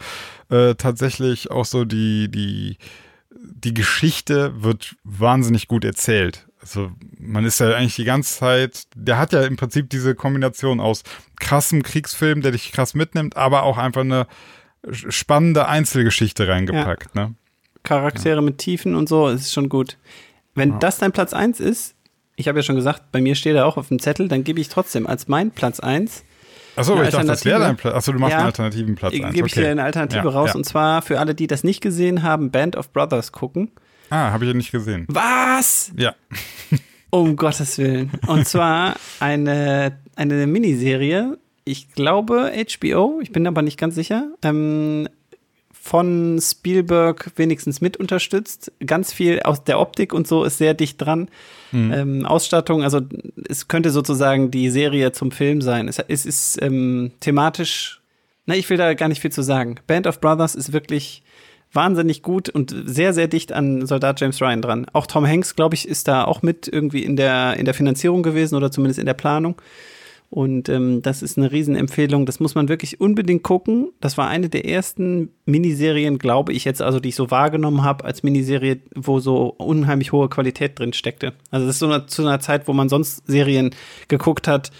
äh, 0.49 0.75
tatsächlich 0.75 1.51
auch 1.51 1.65
so 1.65 1.85
die, 1.85 2.29
die, 2.29 2.77
die 3.31 3.73
Geschichte 3.73 4.63
wird 4.63 4.95
wahnsinnig 5.03 5.67
gut 5.67 5.85
erzählt. 5.85 6.47
Also 6.61 6.91
man 7.17 7.45
ist 7.45 7.59
ja 7.59 7.73
eigentlich 7.73 7.95
die 7.95 8.03
ganze 8.03 8.37
Zeit, 8.37 8.83
der 8.95 9.17
hat 9.17 9.31
ja 9.31 9.43
im 9.43 9.55
Prinzip 9.55 9.89
diese 9.89 10.13
Kombination 10.13 10.79
aus 10.79 11.03
krassem 11.39 11.83
Kriegsfilm, 11.83 12.41
der 12.41 12.51
dich 12.51 12.71
krass 12.71 12.93
mitnimmt, 12.93 13.37
aber 13.37 13.63
auch 13.63 13.77
einfach 13.77 14.01
eine 14.01 14.27
spannende 14.91 15.67
Einzelgeschichte 15.67 16.47
reingepackt. 16.47 17.15
Ne? 17.15 17.35
Charaktere 17.83 18.41
mit 18.41 18.57
Tiefen 18.57 18.95
und 18.95 19.07
so, 19.07 19.29
ist 19.29 19.53
schon 19.53 19.69
gut. 19.69 19.97
Wenn 20.55 20.79
das 20.79 20.97
dein 20.97 21.13
Platz 21.13 21.33
1 21.33 21.59
ist, 21.59 21.95
ich 22.39 22.47
habe 22.47 22.59
ja 22.59 22.63
schon 22.63 22.75
gesagt, 22.75 23.11
bei 23.11 23.21
mir 23.21 23.35
steht 23.35 23.55
er 23.55 23.65
auch 23.65 23.77
auf 23.77 23.89
dem 23.89 23.99
Zettel, 23.99 24.27
dann 24.27 24.43
gebe 24.43 24.59
ich 24.61 24.69
trotzdem 24.69 25.05
als 25.07 25.27
mein 25.27 25.51
Platz 25.51 25.79
1 25.79 26.23
Achso, 26.75 27.01
ich 27.01 27.09
dachte, 27.09 27.27
das 27.27 27.43
wäre 27.43 27.59
dein 27.59 27.75
Platz. 27.75 27.93
Achso, 27.93 28.13
du 28.13 28.19
machst 28.19 28.31
Ja. 28.31 28.37
einen 28.37 28.45
alternativen 28.45 28.95
Platz 28.95 29.11
Ge- 29.13 29.23
eins. 29.25 29.33
gebe 29.35 29.47
ich 29.47 29.53
okay. 29.53 29.63
dir 29.63 29.71
eine 29.71 29.83
Alternative 29.83 30.23
Ja, 30.23 30.29
raus. 30.29 30.49
ja. 30.51 30.55
Und 30.55 30.63
zwar 30.63 31.01
für 31.01 31.19
alle, 31.19 31.35
die 31.35 31.47
das 31.47 31.65
nicht 31.65 31.81
gesehen 31.81 32.23
haben, 32.23 32.51
Band 32.51 32.77
of 32.77 32.93
Brothers 32.93 33.33
gucken. 33.33 33.71
Ah, 34.09 34.31
habe 34.31 34.45
ich 34.45 34.49
ja 34.51 34.55
nicht 34.55 34.71
gesehen. 34.71 35.05
Was? 35.09 35.91
Ja. 35.97 36.15
Um 37.11 37.35
Gottes 37.37 37.77
Willen. 37.79 38.11
Und 38.27 38.47
zwar 38.47 38.95
eine, 39.19 39.97
eine 40.15 40.45
Miniserie, 40.45 41.39
ich 41.65 41.91
glaube 41.91 42.51
HBO, 42.53 43.19
ich 43.21 43.31
bin 43.31 43.47
aber 43.47 43.63
nicht 43.63 43.79
ganz 43.79 43.95
sicher, 43.95 44.27
ähm, 44.43 45.09
von 45.81 46.39
Spielberg 46.41 47.31
wenigstens 47.35 47.81
mit 47.81 47.97
unterstützt. 47.97 48.71
Ganz 48.85 49.13
viel 49.13 49.41
aus 49.41 49.63
der 49.63 49.79
Optik 49.79 50.13
und 50.13 50.27
so 50.27 50.43
ist 50.43 50.57
sehr 50.57 50.73
dicht 50.73 51.01
dran. 51.01 51.29
Ähm, 51.93 52.25
Ausstattung, 52.25 52.83
also 52.83 53.01
es 53.47 53.67
könnte 53.67 53.89
sozusagen 53.89 54.51
die 54.51 54.69
Serie 54.69 55.11
zum 55.13 55.31
Film 55.31 55.61
sein. 55.61 55.87
Es, 55.87 55.99
es 55.99 56.25
ist 56.25 56.61
ähm, 56.61 57.11
thematisch, 57.21 58.01
na, 58.45 58.55
ich 58.55 58.69
will 58.69 58.77
da 58.77 58.93
gar 58.93 59.07
nicht 59.07 59.21
viel 59.21 59.31
zu 59.31 59.41
sagen. 59.41 59.75
Band 59.87 60.05
of 60.05 60.19
Brothers 60.19 60.55
ist 60.55 60.73
wirklich 60.73 61.23
wahnsinnig 61.71 62.23
gut 62.23 62.49
und 62.49 62.75
sehr, 62.85 63.13
sehr 63.13 63.27
dicht 63.27 63.51
an 63.51 63.85
Soldat 63.85 64.19
James 64.19 64.41
Ryan 64.41 64.61
dran. 64.61 64.85
Auch 64.93 65.07
Tom 65.07 65.25
Hanks, 65.25 65.55
glaube 65.55 65.75
ich, 65.75 65.87
ist 65.87 66.07
da 66.07 66.23
auch 66.23 66.41
mit 66.41 66.67
irgendwie 66.67 67.03
in 67.03 67.15
der, 67.15 67.57
in 67.57 67.65
der 67.65 67.73
Finanzierung 67.73 68.23
gewesen 68.23 68.55
oder 68.55 68.71
zumindest 68.71 68.99
in 68.99 69.05
der 69.05 69.13
Planung. 69.13 69.55
Und 70.31 70.69
ähm, 70.69 71.01
das 71.01 71.23
ist 71.23 71.37
eine 71.39 71.51
Riesenempfehlung. 71.51 72.27
Das 72.27 72.39
muss 72.39 72.53
man 72.53 72.69
wirklich 72.69 73.01
unbedingt 73.01 73.41
gucken. 73.41 73.89
Das 73.99 74.15
war 74.17 74.27
eine 74.27 74.47
der 74.47 74.65
ersten 74.65 75.29
Miniserien, 75.45 76.19
glaube 76.19 76.53
ich 76.53 76.65
jetzt, 76.65 76.83
also 76.83 76.99
die 76.99 77.09
ich 77.09 77.15
so 77.15 77.31
wahrgenommen 77.31 77.83
habe, 77.83 78.05
als 78.05 78.21
Miniserie, 78.21 78.79
wo 78.95 79.19
so 79.19 79.47
unheimlich 79.57 80.11
hohe 80.11 80.29
Qualität 80.29 80.77
drin 80.77 80.93
steckte. 80.93 81.33
Also 81.49 81.65
das 81.65 81.75
ist 81.75 81.79
so 81.79 81.87
eine, 81.87 82.05
zu 82.05 82.21
einer 82.21 82.39
Zeit, 82.39 82.67
wo 82.67 82.73
man 82.73 82.89
sonst 82.89 83.25
Serien 83.25 83.71
geguckt 84.07 84.47
hat. 84.47 84.71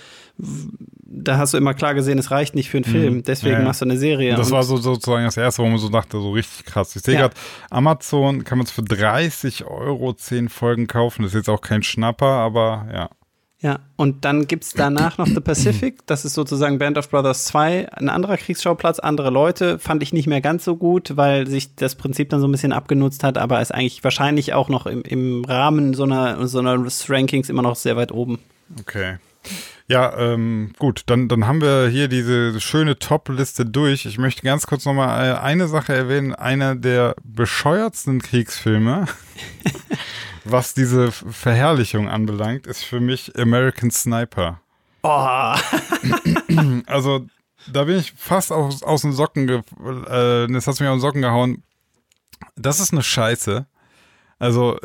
Da 1.12 1.38
hast 1.38 1.54
du 1.54 1.58
immer 1.58 1.74
klar 1.74 1.96
gesehen, 1.96 2.20
es 2.20 2.30
reicht 2.32 2.54
nicht 2.56 2.70
für 2.70 2.78
einen 2.78 2.84
Film. 2.86 3.24
Deswegen 3.24 3.54
Ja, 3.56 3.60
ja. 3.60 3.66
machst 3.66 3.82
du 3.82 3.86
eine 3.86 3.98
Serie. 3.98 4.36
Das 4.36 4.48
Und- 4.48 4.54
war 4.54 4.64
so 4.64 4.78
sozusagen 4.78 5.26
das 5.26 5.36
erste, 5.36 5.64
wo 5.64 5.68
man 5.68 5.80
so 5.80 5.90
dachte, 5.90 6.20
so 6.22 6.32
richtig 6.32 6.66
krass. 6.66 6.96
Ich 6.96 7.02
sehe 7.02 7.16
Ja. 7.16 7.22
gerade, 7.22 7.36
Amazon 7.72 8.44
kann 8.44 8.60
man 8.60 8.66
es 8.66 8.72
für 8.72 8.84
30 8.84 9.66
Euro 9.66 10.14
10 10.14 10.48
Folgen 10.48 10.86
kaufen. 10.88 11.24
Das 11.24 11.32
ist 11.32 11.36
jetzt 11.38 11.50
auch 11.50 11.62
kein 11.62 11.82
Schnapper, 11.84 12.28
aber 12.28 12.88
ja. 12.94 13.10
Ja, 13.62 13.80
und 13.98 14.24
dann 14.24 14.48
gibt's 14.48 14.74
danach 14.74 15.18
noch 15.18 15.28
The 15.28 15.42
Pacific. 15.42 16.08
Das 16.08 16.24
ist 16.24 16.34
sozusagen 16.34 16.80
Band 16.80 16.98
of 16.98 17.10
Brothers 17.10 17.44
2. 17.46 17.92
Ein 17.92 18.08
anderer 18.08 18.38
Kriegsschauplatz, 18.38 19.00
andere 19.00 19.32
Leute. 19.32 19.80
Fand 19.80 20.02
ich 20.02 20.14
nicht 20.14 20.28
mehr 20.28 20.40
ganz 20.40 20.64
so 20.64 20.78
gut, 20.78 21.18
weil 21.18 21.46
sich 21.46 21.76
das 21.76 21.96
Prinzip 21.96 22.30
dann 22.30 22.40
so 22.40 22.48
ein 22.48 22.54
bisschen 22.54 22.72
abgenutzt 22.72 23.24
hat, 23.24 23.38
aber 23.38 23.62
ist 23.62 23.74
eigentlich 23.74 24.02
wahrscheinlich 24.04 24.54
auch 24.54 24.70
noch 24.70 24.86
im, 24.86 25.02
im 25.02 25.44
Rahmen 25.44 25.94
so 25.94 26.04
einer, 26.04 26.48
so 26.48 26.60
einer 26.60 26.82
Rankings 27.10 27.50
immer 27.50 27.62
noch 27.62 27.76
sehr 27.76 27.98
weit 27.98 28.14
oben. 28.14 28.40
Okay. 28.80 29.18
Ja, 29.88 30.16
ähm, 30.18 30.74
gut, 30.78 31.04
dann, 31.08 31.28
dann 31.28 31.48
haben 31.48 31.62
wir 31.62 31.88
hier 31.88 32.08
diese 32.08 32.60
schöne 32.62 33.00
Top-Liste 33.00 33.66
durch. 33.66 34.06
Ich 34.06 34.20
möchte 34.20 34.44
ganz 34.44 34.68
kurz 34.68 34.86
nochmal 34.86 35.38
eine 35.38 35.68
Sache 35.68 35.96
erwähnen. 35.96 36.36
Einer 36.36 36.76
der 36.76 37.16
bescheuertsten 37.24 38.22
Kriegsfilme, 38.22 39.06
was 40.44 40.76
diese 40.76 41.12
Verherrlichung 41.12 42.08
anbelangt, 42.08 42.68
ist 42.68 42.84
für 42.84 43.00
mich 43.00 43.38
American 43.40 43.90
Sniper. 43.90 44.62
Oh, 45.02 45.56
Also, 46.86 47.26
da 47.72 47.86
bin 47.86 47.98
ich 47.98 48.14
fast 48.16 48.52
aus, 48.52 48.84
aus 48.84 49.02
den 49.02 49.14
Socken, 49.14 49.48
ge 49.48 49.58
äh, 49.58 50.48
das 50.52 50.68
hat 50.68 50.80
mich 50.80 50.90
aus 50.90 50.98
den 50.98 51.02
Socken 51.02 51.22
gehauen. 51.22 51.64
Das 52.56 52.80
ist 52.80 52.92
eine 52.94 53.04
Scheiße. 53.04 53.66
Also, 54.40 54.78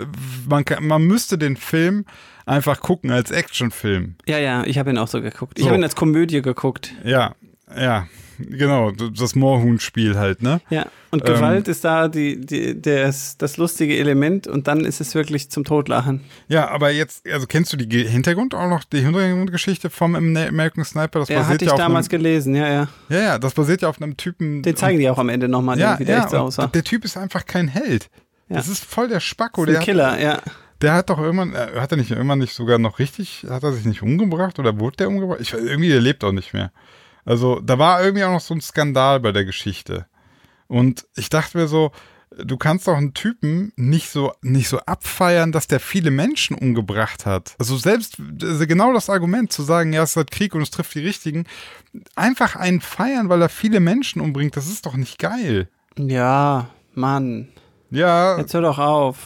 man, 0.48 0.64
kann, 0.64 0.86
man 0.86 1.02
müsste 1.04 1.38
den 1.38 1.56
Film 1.56 2.04
einfach 2.44 2.80
gucken 2.80 3.10
als 3.10 3.30
Actionfilm. 3.30 4.16
ja, 4.26 4.38
ja, 4.38 4.64
ich 4.64 4.78
habe 4.78 4.90
ihn 4.90 4.98
auch 4.98 5.08
so 5.08 5.22
geguckt. 5.22 5.58
Ich 5.58 5.62
So. 5.64 5.70
habe 5.70 5.78
ihn 5.78 5.84
als 5.84 5.96
Komödie 5.96 6.42
geguckt. 6.42 6.92
Ja, 7.04 7.34
ja, 7.74 8.06
genau, 8.38 8.90
das 8.90 9.34
Moorhuhn-Spiel 9.34 10.18
halt, 10.18 10.42
ne? 10.42 10.60
Ja, 10.68 10.86
und 11.10 11.26
Ähm. 11.26 11.34
Gewalt 11.34 11.68
ist 11.68 11.84
da 11.84 12.08
die, 12.08 12.38
die, 12.44 12.80
das, 12.80 13.38
das 13.38 13.56
lustige 13.56 13.96
Element 13.96 14.46
und 14.46 14.66
dann 14.68 14.84
ist 14.84 15.00
es 15.00 15.14
wirklich 15.14 15.50
zum 15.50 15.64
Totlachen. 15.64 16.20
Ja, 16.48 16.68
aber 16.68 16.90
jetzt, 16.90 17.26
also 17.30 17.46
kennst 17.46 17.72
du 17.72 17.76
die 17.78 18.06
Hintergrund 18.06 18.54
auch 18.54 18.68
noch, 18.68 18.84
die 18.84 19.00
Hintergrundgeschichte 19.00 19.88
vom 19.88 20.14
American 20.14 20.84
Sniper? 20.84 21.20
Das 21.20 21.28
Ja, 21.30 21.38
basiert 21.38 21.54
hatte 21.54 21.64
ich 21.64 21.68
ja 21.68 21.74
auf 21.74 21.80
damals 21.80 22.10
einem, 22.10 22.22
gelesen, 22.22 22.54
ja, 22.54 22.68
ja. 22.68 22.88
Ja, 23.08 23.18
ja, 23.20 23.38
das 23.38 23.54
basiert 23.54 23.82
ja 23.82 23.88
auf 23.88 24.02
einem 24.02 24.16
Typen. 24.16 24.62
Den 24.62 24.76
zeigen 24.76 24.98
die 24.98 25.08
auch 25.08 25.18
am 25.18 25.28
Ende 25.30 25.48
nochmal, 25.48 25.78
ja, 25.78 25.98
wie 25.98 26.04
der 26.04 26.16
ja, 26.16 26.22
echt 26.22 26.30
so 26.30 26.38
aussah. 26.38 26.66
der 26.66 26.84
Typ 26.84 27.04
ist 27.04 27.16
einfach 27.16 27.46
kein 27.46 27.68
Held. 27.68 28.10
Ja. 28.48 28.56
Das 28.56 28.68
ist 28.68 28.84
voll 28.84 29.08
der 29.08 29.20
Spacko. 29.20 29.64
Der 29.64 29.78
hat, 29.78 29.84
Killer, 29.84 30.20
ja. 30.20 30.40
der 30.80 30.94
hat 30.94 31.10
doch 31.10 31.18
irgendwann, 31.18 31.54
äh, 31.54 31.80
hat 31.80 31.92
er 31.92 31.96
nicht 31.96 32.10
irgendwann 32.10 32.38
nicht 32.38 32.54
sogar 32.54 32.78
noch 32.78 32.98
richtig, 32.98 33.46
hat 33.48 33.62
er 33.62 33.72
sich 33.72 33.84
nicht 33.84 34.02
umgebracht 34.02 34.58
oder 34.58 34.78
wurde 34.78 34.96
der 34.96 35.08
umgebracht? 35.08 35.40
Ich 35.40 35.54
weiß, 35.54 35.62
irgendwie, 35.62 35.88
der 35.88 36.00
lebt 36.00 36.24
auch 36.24 36.32
nicht 36.32 36.52
mehr. 36.52 36.72
Also, 37.24 37.60
da 37.60 37.78
war 37.78 38.02
irgendwie 38.02 38.24
auch 38.24 38.32
noch 38.32 38.40
so 38.40 38.54
ein 38.54 38.60
Skandal 38.60 39.20
bei 39.20 39.32
der 39.32 39.44
Geschichte. 39.44 40.06
Und 40.66 41.06
ich 41.16 41.30
dachte 41.30 41.56
mir 41.56 41.68
so, 41.68 41.90
du 42.36 42.56
kannst 42.56 42.86
doch 42.88 42.96
einen 42.96 43.14
Typen 43.14 43.72
nicht 43.76 44.10
so, 44.10 44.32
nicht 44.42 44.68
so 44.68 44.78
abfeiern, 44.80 45.52
dass 45.52 45.66
der 45.66 45.80
viele 45.80 46.10
Menschen 46.10 46.56
umgebracht 46.56 47.26
hat. 47.26 47.54
Also 47.58 47.76
selbst, 47.76 48.16
also 48.42 48.66
genau 48.66 48.92
das 48.92 49.10
Argument 49.10 49.52
zu 49.52 49.62
sagen, 49.62 49.92
ja, 49.92 50.02
es 50.02 50.16
halt 50.16 50.30
Krieg 50.30 50.54
und 50.54 50.62
es 50.62 50.70
trifft 50.70 50.94
die 50.94 51.00
Richtigen. 51.00 51.46
Einfach 52.14 52.56
einen 52.56 52.80
feiern, 52.80 53.28
weil 53.28 53.42
er 53.42 53.48
viele 53.48 53.80
Menschen 53.80 54.20
umbringt, 54.20 54.56
das 54.56 54.66
ist 54.66 54.86
doch 54.86 54.96
nicht 54.96 55.18
geil. 55.18 55.68
Ja, 55.96 56.68
Mann. 56.94 57.48
Ja, 57.94 58.38
Jetzt 58.38 58.52
hör 58.54 58.62
doch 58.62 58.78
auf. 58.78 59.16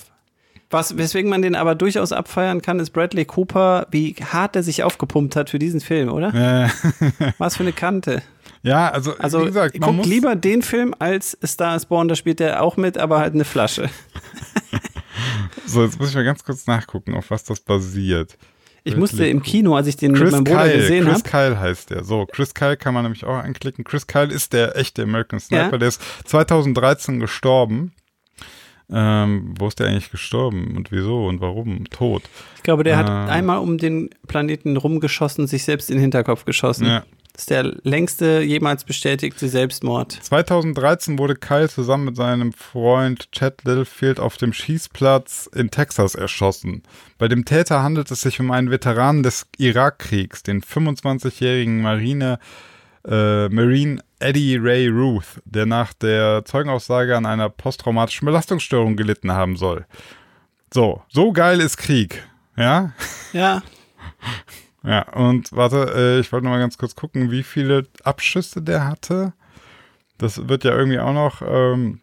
Was, 0.70 0.98
weswegen 0.98 1.30
man 1.30 1.40
den 1.40 1.54
aber 1.54 1.74
durchaus 1.74 2.12
abfeiern 2.12 2.60
kann, 2.60 2.78
ist 2.78 2.90
Bradley 2.90 3.24
Cooper, 3.24 3.86
wie 3.90 4.14
hart 4.14 4.54
er 4.54 4.62
sich 4.62 4.82
aufgepumpt 4.82 5.34
hat 5.34 5.48
für 5.48 5.58
diesen 5.58 5.80
Film, 5.80 6.10
oder? 6.12 6.34
äh, 6.34 6.68
Was 7.38 7.56
für 7.56 7.62
eine 7.62 7.72
Kante. 7.72 8.22
ja, 8.62 8.90
also, 8.90 9.14
Also 9.18 9.40
wie 9.42 9.46
gesagt, 9.46 9.78
man 9.80 9.88
guck 9.88 9.96
muss, 9.96 10.06
lieber 10.06 10.36
den 10.36 10.60
Film 10.60 10.94
als 10.98 11.38
Star 11.42 11.74
is 11.74 11.86
Born, 11.86 12.08
da 12.08 12.14
spielt 12.14 12.40
er 12.42 12.62
auch 12.62 12.76
mit, 12.76 12.98
aber 12.98 13.18
halt 13.18 13.32
eine 13.32 13.46
Flasche. 13.46 13.88
so, 15.66 15.84
jetzt 15.84 15.98
muss 15.98 16.10
ich 16.10 16.14
mal 16.14 16.24
ganz 16.24 16.44
kurz 16.44 16.66
nachgucken, 16.66 17.14
auf 17.14 17.30
was 17.30 17.44
das 17.44 17.60
basiert. 17.60 18.36
Ich 18.84 18.92
Bradley 18.92 19.00
musste 19.00 19.26
im. 19.26 19.42
Kino, 19.42 19.74
als 19.74 19.86
ich 19.86 19.96
den 19.96 20.12
mit 20.12 20.20
Chris 20.20 20.32
meinem 20.32 20.44
Bruder 20.44 20.64
Kyle, 20.64 20.76
gesehen 20.76 21.04
Chris 21.04 21.14
habe. 21.14 21.28
Kyle 21.30 21.60
heißt 21.60 21.90
der. 21.90 22.04
So, 22.04 22.26
Chris 22.26 22.52
Kyle 22.54 22.76
kann 22.76 22.92
man 22.92 23.04
nämlich 23.04 23.24
auch 23.24 23.36
anklicken. 23.36 23.84
Chris 23.84 24.06
Kyle 24.06 24.32
ist 24.32 24.52
der 24.52 24.76
echte 24.76 25.02
American 25.02 25.40
Sniper. 25.40 25.72
Ja. 25.72 25.78
Der 25.78 25.88
ist 25.88 26.00
2013 26.26 27.20
gestorben. 27.20 27.92
Ähm, 28.90 29.54
wo 29.58 29.68
ist 29.68 29.78
der 29.80 29.88
eigentlich 29.88 30.10
gestorben 30.10 30.74
und 30.76 30.90
wieso 30.90 31.26
und 31.26 31.40
warum? 31.40 31.84
Tot. 31.90 32.22
Ich 32.56 32.62
glaube, 32.62 32.84
der 32.84 32.96
hat 32.96 33.08
Ah. 33.08 33.26
einmal 33.26 33.58
um 33.58 33.76
den 33.78 34.08
Planeten 34.26 34.76
rumgeschossen, 34.78 35.46
sich 35.46 35.64
selbst 35.64 35.90
in 35.90 35.96
den 35.96 36.02
Hinterkopf 36.02 36.44
geschossen. 36.46 36.86
Ja. 36.86 37.04
Das 37.34 37.42
ist 37.42 37.50
der 37.50 37.62
längste 37.84 38.40
jemals 38.40 38.82
bestätigte 38.82 39.46
Selbstmord. 39.48 40.10
2013 40.12 41.18
wurde 41.20 41.36
Kyle 41.36 41.68
zusammen 41.68 42.06
mit 42.06 42.16
seinem 42.16 42.52
Freund 42.52 43.30
Chad 43.30 43.62
Littlefield 43.64 44.18
auf 44.18 44.38
dem 44.38 44.52
Schießplatz 44.52 45.48
in 45.54 45.70
Texas 45.70 46.16
erschossen. 46.16 46.82
Bei 47.16 47.28
dem 47.28 47.44
Täter 47.44 47.82
handelt 47.82 48.10
es 48.10 48.22
sich 48.22 48.40
um 48.40 48.50
einen 48.50 48.70
Veteranen 48.72 49.22
des 49.22 49.46
Irakkriegs, 49.58 50.42
den 50.42 50.62
25-jährigen 50.62 51.80
Marine 51.80 52.40
äh, 53.06 53.48
Marine 53.50 54.00
Eddie 54.18 54.56
Ray 54.56 54.88
Ruth, 54.88 55.40
der 55.44 55.66
nach 55.66 55.92
der 55.92 56.44
Zeugenaussage 56.44 57.16
an 57.16 57.26
einer 57.26 57.48
posttraumatischen 57.48 58.26
Belastungsstörung 58.26 58.96
gelitten 58.96 59.32
haben 59.32 59.56
soll. 59.56 59.86
So, 60.72 61.02
so 61.08 61.32
geil 61.32 61.60
ist 61.60 61.76
Krieg, 61.76 62.22
ja? 62.56 62.92
Ja, 63.32 63.62
Ja, 64.84 65.02
und 65.12 65.52
warte, 65.52 65.92
äh, 65.94 66.20
ich 66.20 66.32
wollte 66.32 66.44
noch 66.44 66.52
mal 66.52 66.60
ganz 66.60 66.78
kurz 66.78 66.94
gucken, 66.94 67.30
wie 67.30 67.42
viele 67.42 67.86
Abschüsse 68.04 68.62
der 68.62 68.86
hatte. 68.86 69.32
Das 70.18 70.48
wird 70.48 70.64
ja 70.64 70.74
irgendwie 70.74 70.98
auch 71.00 71.12
noch, 71.12 71.42
ähm, 71.42 72.00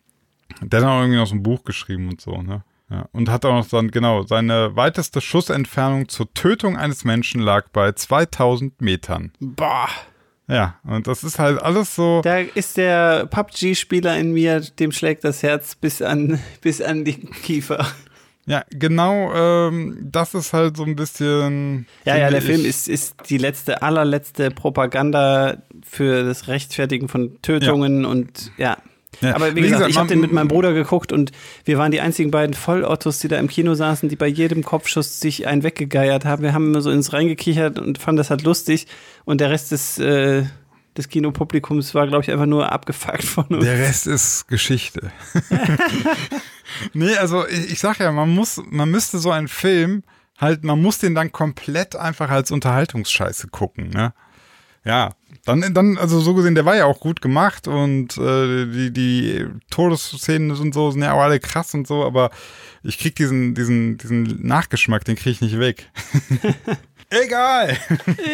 der 0.61 0.81
hat 0.81 0.87
auch 0.87 0.99
irgendwie 0.99 1.17
noch 1.17 1.27
so 1.27 1.35
ein 1.35 1.43
Buch 1.43 1.63
geschrieben 1.63 2.09
und 2.09 2.21
so, 2.21 2.41
ne? 2.41 2.63
Ja, 2.89 3.09
und 3.13 3.29
hat 3.29 3.45
auch 3.45 3.53
noch 3.53 3.67
dann, 3.67 3.89
genau, 3.89 4.23
seine 4.23 4.75
weiteste 4.75 5.19
Schussentfernung 5.19 6.07
zur 6.07 6.31
Tötung 6.35 6.77
eines 6.77 7.03
Menschen 7.03 7.41
lag 7.41 7.69
bei 7.69 7.91
2000 7.93 8.79
Metern. 8.81 9.31
boah. 9.39 9.89
Ja, 10.47 10.75
und 10.83 11.07
das 11.07 11.23
ist 11.23 11.39
halt 11.39 11.61
alles 11.61 11.95
so. 11.95 12.21
Da 12.23 12.39
ist 12.39 12.77
der 12.77 13.25
PUBG-Spieler 13.25 14.17
in 14.17 14.33
mir, 14.33 14.59
dem 14.61 14.91
schlägt 14.91 15.23
das 15.23 15.41
Herz 15.41 15.75
bis 15.75 16.01
an, 16.01 16.39
bis 16.61 16.81
an 16.81 17.03
die 17.03 17.15
Kiefer. 17.15 17.85
Ja, 18.47 18.63
genau, 18.69 19.33
ähm, 19.33 19.97
das 20.03 20.35
ist 20.35 20.53
halt 20.53 20.77
so 20.77 20.83
ein 20.83 20.95
bisschen. 20.95 21.87
Ja, 22.05 22.15
ja, 22.15 22.29
der 22.29 22.43
Film 22.43 22.63
ist, 22.63 22.87
ist 22.87 23.15
die 23.27 23.39
letzte, 23.39 23.81
allerletzte 23.81 24.51
Propaganda 24.51 25.63
für 25.83 26.23
das 26.23 26.47
Rechtfertigen 26.47 27.07
von 27.07 27.41
Tötungen 27.41 28.05
und 28.05 28.51
ja. 28.57 28.77
Ja, 29.21 29.35
Aber 29.35 29.51
wie, 29.51 29.57
wie 29.57 29.61
gesagt, 29.61 29.73
gesagt, 29.73 29.91
ich 29.91 29.97
habe 29.97 30.07
den 30.07 30.19
mit 30.19 30.31
meinem 30.31 30.47
Bruder 30.47 30.73
geguckt 30.73 31.11
und 31.11 31.31
wir 31.63 31.77
waren 31.77 31.91
die 31.91 32.01
einzigen 32.01 32.31
beiden 32.31 32.53
Vollottos, 32.53 33.19
die 33.19 33.27
da 33.27 33.37
im 33.37 33.47
Kino 33.47 33.73
saßen, 33.73 34.09
die 34.09 34.15
bei 34.15 34.27
jedem 34.27 34.63
Kopfschuss 34.63 35.19
sich 35.19 35.47
einen 35.47 35.63
weggegeiert 35.63 36.25
haben. 36.25 36.43
Wir 36.43 36.53
haben 36.53 36.67
immer 36.67 36.81
so 36.81 36.91
ins 36.91 37.13
Reingekichert 37.13 37.79
und 37.79 37.97
fanden 37.97 38.17
das 38.17 38.29
halt 38.29 38.43
lustig 38.43 38.87
und 39.25 39.41
der 39.41 39.49
Rest 39.49 39.71
des, 39.71 39.97
äh, 39.99 40.43
des 40.97 41.09
Kinopublikums 41.09 41.93
war, 41.95 42.07
glaube 42.07 42.23
ich, 42.23 42.31
einfach 42.31 42.45
nur 42.45 42.71
abgefuckt 42.71 43.23
von 43.23 43.45
uns. 43.45 43.63
Der 43.63 43.79
Rest 43.79 44.07
ist 44.07 44.47
Geschichte. 44.47 45.11
nee, 46.93 47.15
also 47.15 47.47
ich, 47.47 47.73
ich 47.73 47.79
sag 47.79 47.99
ja, 47.99 48.11
man 48.11 48.29
muss, 48.29 48.61
man 48.69 48.89
müsste 48.89 49.19
so 49.19 49.31
einen 49.31 49.47
Film 49.47 50.03
halt, 50.37 50.63
man 50.63 50.81
muss 50.81 50.99
den 50.99 51.15
dann 51.15 51.31
komplett 51.31 51.95
einfach 51.95 52.29
als 52.29 52.51
Unterhaltungsscheiße 52.51 53.47
gucken, 53.47 53.89
ne? 53.89 54.13
Ja, 54.83 55.15
dann, 55.45 55.73
dann, 55.73 55.97
also 55.97 56.19
so 56.19 56.33
gesehen, 56.33 56.55
der 56.55 56.65
war 56.65 56.75
ja 56.75 56.85
auch 56.85 56.99
gut 56.99 57.21
gemacht 57.21 57.67
und 57.67 58.17
äh, 58.17 58.65
die, 58.65 58.91
die 58.91 59.45
Todesszenen 59.69 60.51
und 60.51 60.73
so 60.73 60.91
sind 60.91 61.01
ja 61.01 61.13
auch 61.13 61.21
alle 61.21 61.39
krass 61.39 61.73
und 61.73 61.87
so, 61.87 62.03
aber 62.03 62.31
ich 62.83 62.97
krieg 62.97 63.15
diesen, 63.15 63.55
diesen, 63.55 63.97
diesen 63.97 64.45
Nachgeschmack, 64.45 65.03
den 65.05 65.15
krieg 65.15 65.33
ich 65.33 65.41
nicht 65.41 65.59
weg. 65.59 65.89
Egal. 67.09 67.77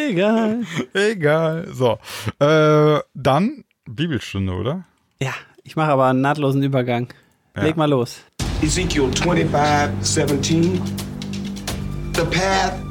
Egal. 0.10 0.62
Egal. 0.94 1.68
So. 1.74 2.00
Äh, 2.40 3.00
dann 3.14 3.64
Bibelstunde, 3.86 4.54
oder? 4.54 4.86
Ja, 5.22 5.34
ich 5.64 5.76
mache 5.76 5.92
aber 5.92 6.08
einen 6.08 6.22
nahtlosen 6.22 6.64
Übergang. 6.64 7.08
Ja. 7.56 7.64
Leg 7.64 7.78
mal 7.78 7.90
los. 7.90 8.22
Ezekiel 8.62 9.10
25, 9.14 9.94
17. 10.02 10.82
The 12.14 12.24
path 12.24 12.91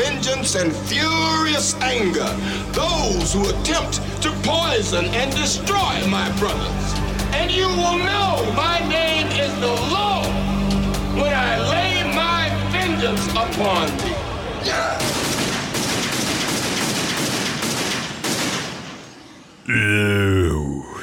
vengeance 0.00 0.54
and 0.54 0.72
furious 0.88 1.74
anger 1.82 2.30
those 2.72 3.34
who 3.34 3.42
attempt 3.50 4.00
to 4.22 4.30
poison 4.42 5.04
and 5.20 5.30
destroy 5.32 5.94
my 6.08 6.26
brothers. 6.38 6.86
And 7.38 7.50
you 7.50 7.68
will 7.68 7.98
know 8.08 8.30
my 8.56 8.78
name 8.88 9.26
is 9.44 9.52
the 9.66 9.74
Lord 9.96 10.32
when 11.20 11.32
I 11.34 11.52
lay 11.74 11.92
my 12.24 12.42
vengeance 12.72 13.26
upon 13.44 13.86
thee. 14.00 14.16
Yeah. 14.64 14.98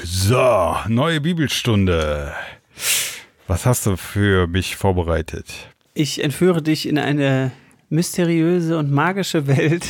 So, 0.03 0.75
neue 0.89 1.21
Bibelstunde. 1.21 2.33
Was 3.47 3.65
hast 3.65 3.85
du 3.85 3.95
für 3.95 4.47
mich 4.47 4.75
vorbereitet? 4.75 5.45
Ich 5.93 6.21
entführe 6.23 6.61
dich 6.61 6.85
in 6.85 6.97
eine 6.97 7.51
mysteriöse 7.89 8.77
und 8.77 8.91
magische 8.91 9.47
Welt 9.47 9.85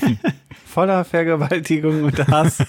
voller 0.66 1.04
Vergewaltigung 1.04 2.04
und 2.04 2.26
Hass. 2.28 2.58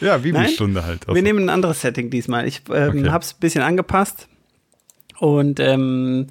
Ja, 0.00 0.18
Bibelstunde 0.18 0.84
halt. 0.84 1.06
Wir 1.08 1.22
nehmen 1.22 1.44
ein 1.44 1.48
anderes 1.48 1.80
Setting 1.80 2.10
diesmal. 2.10 2.46
Ich 2.46 2.62
ähm, 2.70 2.90
Okay. 3.00 3.08
habe 3.10 3.24
es 3.24 3.32
ein 3.32 3.40
bisschen 3.40 3.62
angepasst 3.62 4.28
und 5.18 5.58
ähm, 5.58 6.26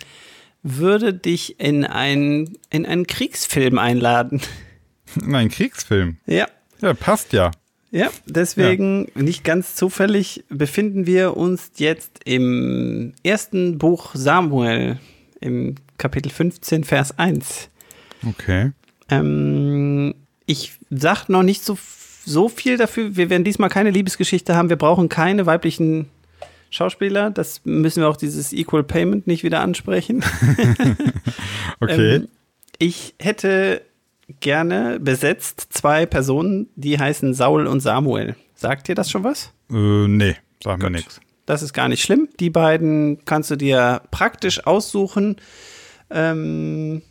würde 0.64 1.14
dich 1.14 1.60
in, 1.60 1.84
ein, 1.84 2.58
in 2.70 2.86
einen 2.86 3.08
Kriegsfilm 3.08 3.78
einladen. 3.80 4.40
Nein, 5.16 5.50
Kriegsfilm. 5.50 6.18
Ja. 6.28 6.48
Ja, 6.80 6.94
passt 6.94 7.34
ja. 7.34 7.52
Ja, 7.92 8.10
deswegen 8.26 9.08
nicht 9.16 9.44
ganz 9.44 9.76
zufällig 9.76 10.44
befinden 10.50 11.06
wir 11.08 11.36
uns 11.36 11.72
jetzt 11.78 12.20
im 12.26 13.14
ersten 13.24 13.78
Buch 13.78 14.12
Samuel, 14.14 15.00
im 15.42 15.76
Kapitel 15.98 16.30
15, 16.32 16.84
Vers 16.84 17.18
1. 17.18 17.70
Okay. 18.28 18.72
Ähm, 19.10 20.16
ich 20.46 20.74
sag 20.90 21.30
noch 21.30 21.44
nicht 21.44 21.64
so, 21.64 21.78
so 22.26 22.50
viel 22.50 22.78
dafür. 22.78 23.16
Wir 23.16 23.30
werden 23.30 23.44
diesmal 23.44 23.70
keine 23.70 23.92
Liebesgeschichte 23.92 24.56
haben. 24.56 24.70
Wir 24.70 24.78
brauchen 24.78 25.10
keine 25.10 25.46
weiblichen 25.46 26.10
Schauspieler. 26.70 27.30
Das 27.30 27.62
müssen 27.64 28.02
wir 28.02 28.10
auch 28.10 28.18
dieses 28.18 28.52
Equal 28.52 28.84
Payment 28.84 29.28
nicht 29.28 29.44
wieder 29.44 29.62
ansprechen. 29.62 30.24
Okay. 31.82 32.16
Ähm, 32.16 32.28
ich 32.80 33.16
hätte 33.20 33.82
gerne 34.40 35.00
besetzt 35.00 35.68
zwei 35.72 36.06
Personen, 36.06 36.70
die 36.76 36.98
heißen 36.98 37.34
Saul 37.34 37.68
und 37.68 37.82
Samuel. 37.82 38.36
Sagt 38.56 38.88
dir 38.88 38.96
das 38.96 39.12
schon 39.12 39.24
was? 39.26 39.52
äh, 39.70 40.08
nee, 40.08 40.36
sag 40.64 40.78
mir 40.78 40.86
Gut. 40.86 40.94
nichts. 40.94 41.20
Das 41.46 41.62
ist 41.62 41.74
gar 41.74 41.90
nicht 41.90 42.02
schlimm. 42.02 42.30
Die 42.40 42.50
beiden 42.50 43.24
kannst 43.26 43.52
du 43.52 43.56
dir 43.56 44.02
praktisch 44.10 44.66
aussuchen. 44.66 45.36
Ähm, 46.16 47.02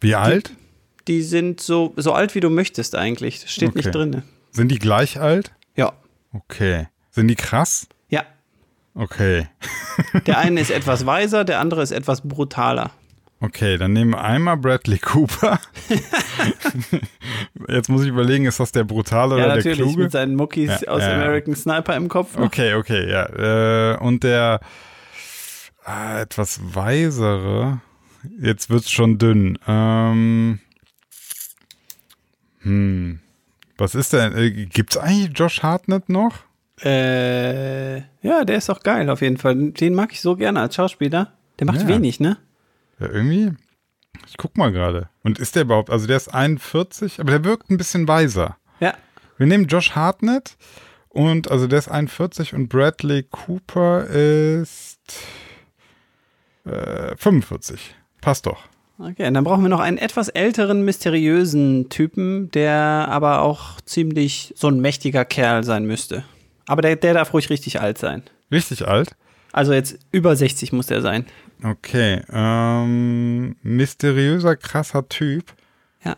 Wie 0.00 0.14
alt? 0.14 0.52
die 1.08 1.22
sind 1.22 1.60
so, 1.60 1.92
so 1.96 2.12
alt, 2.12 2.34
wie 2.34 2.40
du 2.40 2.50
möchtest 2.50 2.94
eigentlich. 2.94 3.40
Das 3.40 3.50
steht 3.50 3.70
Okay. 3.70 3.78
nicht 3.78 3.94
drin. 3.94 4.22
Sind 4.52 4.68
die 4.70 4.78
gleich 4.78 5.18
alt? 5.18 5.52
Ja. 5.74 5.92
Okay. 6.32 6.86
Sind 7.10 7.28
die 7.28 7.34
krass? 7.34 7.88
Ja. 8.08 8.22
Okay. 8.94 9.48
Der 10.26 10.38
eine 10.38 10.60
ist 10.60 10.70
etwas 10.70 11.04
weiser, 11.06 11.44
der 11.44 11.58
andere 11.60 11.82
ist 11.82 11.90
etwas 11.92 12.20
brutaler. 12.20 12.90
Okay, 13.40 13.76
dann 13.78 13.92
nehmen 13.92 14.10
wir 14.12 14.22
einmal 14.22 14.56
Bradley 14.56 14.98
Cooper. 14.98 15.58
Jetzt 17.68 17.88
muss 17.88 18.02
ich 18.02 18.08
überlegen, 18.08 18.44
ist 18.46 18.60
das 18.60 18.70
der 18.72 18.84
brutale 18.84 19.36
ja, 19.38 19.44
oder 19.46 19.54
der 19.54 19.56
natürlich, 19.56 19.78
kluge? 19.78 20.02
mit 20.04 20.12
seinen 20.12 20.36
Muckis 20.36 20.80
Ja, 20.82 20.88
aus 20.92 21.02
ja. 21.02 21.12
American 21.14 21.54
Sniper 21.56 21.96
im 21.96 22.08
Kopf. 22.08 22.36
noch. 22.36 22.44
Okay, 22.46 22.74
okay, 22.74 23.10
ja. 23.10 23.94
Äh, 23.94 23.98
und 23.98 24.22
der 24.22 24.60
äh, 25.86 26.22
etwas 26.22 26.60
weisere, 26.62 27.80
jetzt 28.40 28.70
wird's 28.70 28.90
schon 28.90 29.18
dünn. 29.18 29.58
Ähm, 29.66 30.60
hm. 32.60 33.20
Was 33.78 33.94
ist 33.94 34.12
denn? 34.12 34.36
Äh, 34.36 34.50
gibt's 34.66 34.96
eigentlich 34.96 35.36
Josh 35.38 35.62
Hartnett 35.62 36.08
noch? 36.08 36.38
Äh, 36.84 37.98
ja, 38.22 38.44
der 38.44 38.56
ist 38.56 38.70
auch 38.70 38.80
geil 38.82 39.08
auf 39.10 39.20
jeden 39.22 39.38
Fall. 39.38 39.70
Den 39.72 39.94
mag 39.94 40.12
ich 40.12 40.20
so 40.20 40.36
gerne 40.36 40.60
als 40.60 40.74
Schauspieler. 40.74 41.32
Der 41.58 41.66
macht 41.66 41.82
Ja. 41.82 41.88
wenig, 41.88 42.20
ne? 42.20 42.38
Ja, 42.98 43.08
irgendwie. 43.08 43.52
Ich 44.28 44.36
guck 44.36 44.56
mal 44.56 44.72
gerade. 44.72 45.08
Und 45.22 45.38
ist 45.38 45.56
der 45.56 45.62
überhaupt? 45.62 45.90
Also 45.90 46.06
der 46.06 46.16
ist 46.16 46.32
41, 46.32 47.20
aber 47.20 47.30
der 47.30 47.44
wirkt 47.44 47.70
ein 47.70 47.76
bisschen 47.76 48.06
weiser. 48.08 48.56
Ja. 48.80 48.94
Wir 49.38 49.46
nehmen 49.46 49.66
Josh 49.66 49.92
Hartnett 49.92 50.56
und 51.08 51.50
also 51.50 51.66
der 51.66 51.78
ist 51.80 51.88
41 51.88 52.54
und 52.54 52.68
Bradley 52.68 53.24
Cooper 53.24 54.06
ist 54.06 54.98
äh, 56.64 57.16
45. 57.16 57.96
Passt 58.22 58.46
doch. 58.46 58.62
Okay, 58.98 59.26
und 59.26 59.34
dann 59.34 59.44
brauchen 59.44 59.62
wir 59.62 59.68
noch 59.68 59.80
einen 59.80 59.98
etwas 59.98 60.28
älteren, 60.28 60.84
mysteriösen 60.84 61.88
Typen, 61.88 62.50
der 62.52 63.08
aber 63.10 63.42
auch 63.42 63.80
ziemlich 63.80 64.54
so 64.56 64.68
ein 64.68 64.80
mächtiger 64.80 65.24
Kerl 65.24 65.64
sein 65.64 65.84
müsste. 65.84 66.24
Aber 66.66 66.82
der, 66.82 66.96
der 66.96 67.14
darf 67.14 67.34
ruhig 67.34 67.50
richtig 67.50 67.80
alt 67.80 67.98
sein. 67.98 68.22
Richtig 68.50 68.86
alt. 68.86 69.16
Also 69.52 69.72
jetzt 69.72 69.98
über 70.12 70.36
60 70.36 70.72
muss 70.72 70.86
der 70.86 71.02
sein. 71.02 71.26
Okay. 71.64 72.22
Ähm, 72.30 73.56
mysteriöser, 73.62 74.56
krasser 74.56 75.08
Typ. 75.08 75.52
Ja. 76.04 76.16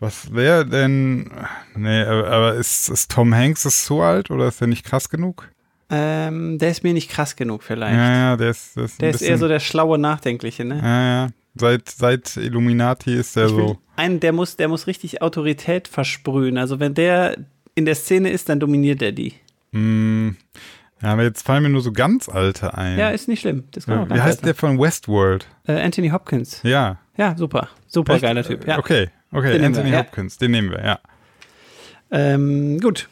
Was 0.00 0.34
wäre 0.34 0.66
denn. 0.66 1.30
Nee, 1.74 2.02
aber 2.02 2.30
aber 2.30 2.54
ist, 2.54 2.88
ist 2.88 3.10
Tom 3.10 3.34
Hanks 3.34 3.64
ist 3.64 3.86
so 3.86 4.02
alt 4.02 4.30
oder 4.30 4.48
ist 4.48 4.60
er 4.60 4.66
nicht 4.66 4.84
krass 4.84 5.08
genug? 5.08 5.48
Ähm, 5.90 6.58
der 6.58 6.70
ist 6.70 6.84
mir 6.84 6.92
nicht 6.92 7.10
krass 7.10 7.34
genug 7.36 7.62
vielleicht. 7.62 7.96
Ja, 7.96 8.12
ja, 8.12 8.36
der 8.36 8.50
ist. 8.50 8.76
Der 8.76 8.84
ist, 8.84 8.94
ein 8.94 8.98
der 9.00 9.10
ist 9.10 9.22
eher 9.22 9.38
so 9.38 9.48
der 9.48 9.60
schlaue, 9.60 9.98
nachdenkliche, 9.98 10.64
ne? 10.64 10.78
Ja, 10.82 11.02
ja. 11.24 11.28
Seit, 11.56 11.88
seit 11.88 12.36
Illuminati 12.36 13.12
ist 13.12 13.34
der 13.34 13.46
Ich 13.46 13.50
so. 13.50 13.78
einen, 13.96 14.20
der 14.20 14.32
muss, 14.32 14.56
der 14.56 14.68
muss 14.68 14.86
richtig 14.86 15.20
Autorität 15.20 15.88
versprühen. 15.88 16.58
Also 16.58 16.78
wenn 16.78 16.94
der 16.94 17.36
in 17.74 17.86
der 17.86 17.96
Szene 17.96 18.30
ist, 18.30 18.48
dann 18.48 18.60
dominiert 18.60 19.02
er 19.02 19.10
die. 19.10 19.34
Hm, 19.72 20.36
ja, 21.02 21.12
aber 21.12 21.24
jetzt 21.24 21.44
fallen 21.44 21.62
mir 21.64 21.70
nur 21.70 21.80
so 21.80 21.92
ganz 21.92 22.28
alte 22.28 22.76
ein. 22.76 22.98
Ja, 22.98 23.10
ist 23.10 23.26
nicht 23.26 23.40
schlimm. 23.40 23.64
Das 23.72 23.86
kann 23.86 23.98
auch 23.98 24.14
Wie 24.14 24.20
heißt 24.20 24.44
der 24.44 24.54
von 24.54 24.78
Westworld? 24.78 25.46
Äh, 25.66 25.80
Anthony 25.80 26.10
Hopkins. 26.10 26.60
Ja. 26.62 26.98
Ja, 27.16 27.36
super. 27.36 27.68
Super 27.88 28.14
Echt? 28.14 28.22
geiler 28.22 28.44
Typ. 28.44 28.66
Ja. 28.66 28.78
Okay, 28.78 29.08
okay, 29.32 29.52
Den 29.54 29.64
Anthony 29.64 29.90
wir, 29.90 29.98
ja. 29.98 30.04
Hopkins, 30.04 30.38
den 30.38 30.52
nehmen 30.52 30.70
wir, 30.70 30.84
ja. 30.84 30.98
Ähm, 32.12 32.78
gut. 32.80 33.08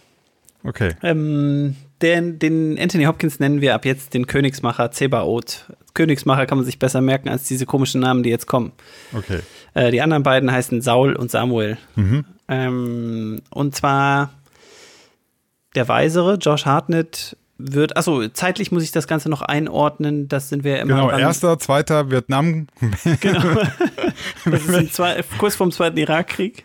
Okay. 0.64 0.94
Ähm, 1.02 1.76
den, 2.02 2.38
den 2.38 2.78
Anthony 2.78 3.04
Hopkins 3.04 3.40
nennen 3.40 3.60
wir 3.60 3.74
ab 3.74 3.84
jetzt 3.84 4.14
den 4.14 4.26
Königsmacher 4.26 4.90
Zebaoth. 4.90 5.66
Königsmacher 5.94 6.46
kann 6.46 6.58
man 6.58 6.64
sich 6.64 6.78
besser 6.78 7.00
merken 7.00 7.28
als 7.28 7.44
diese 7.44 7.66
komischen 7.66 8.00
Namen, 8.00 8.22
die 8.22 8.30
jetzt 8.30 8.46
kommen. 8.46 8.72
Okay. 9.12 9.40
Äh, 9.74 9.90
die 9.90 10.00
anderen 10.00 10.22
beiden 10.22 10.50
heißen 10.52 10.80
Saul 10.80 11.14
und 11.16 11.30
Samuel. 11.30 11.76
Mhm. 11.96 12.24
Ähm, 12.48 13.42
und 13.50 13.74
zwar 13.74 14.30
der 15.74 15.88
Weisere, 15.88 16.34
Josh 16.34 16.64
Hartnett, 16.66 17.36
wird, 17.60 17.96
achso, 17.96 18.26
zeitlich 18.28 18.70
muss 18.70 18.84
ich 18.84 18.92
das 18.92 19.08
Ganze 19.08 19.28
noch 19.28 19.42
einordnen. 19.42 20.28
Das 20.28 20.48
sind 20.48 20.62
wir 20.62 20.78
immer. 20.78 20.94
Genau, 20.94 21.08
beim- 21.08 21.18
erster, 21.18 21.58
zweiter 21.58 22.10
Vietnam. 22.10 22.68
Genau. 23.20 23.42
Das 24.44 24.64
ist 24.66 24.94
zwei, 24.94 25.22
kurz 25.38 25.56
vorm 25.56 25.72
Zweiten 25.72 25.96
Irakkrieg. 25.98 26.64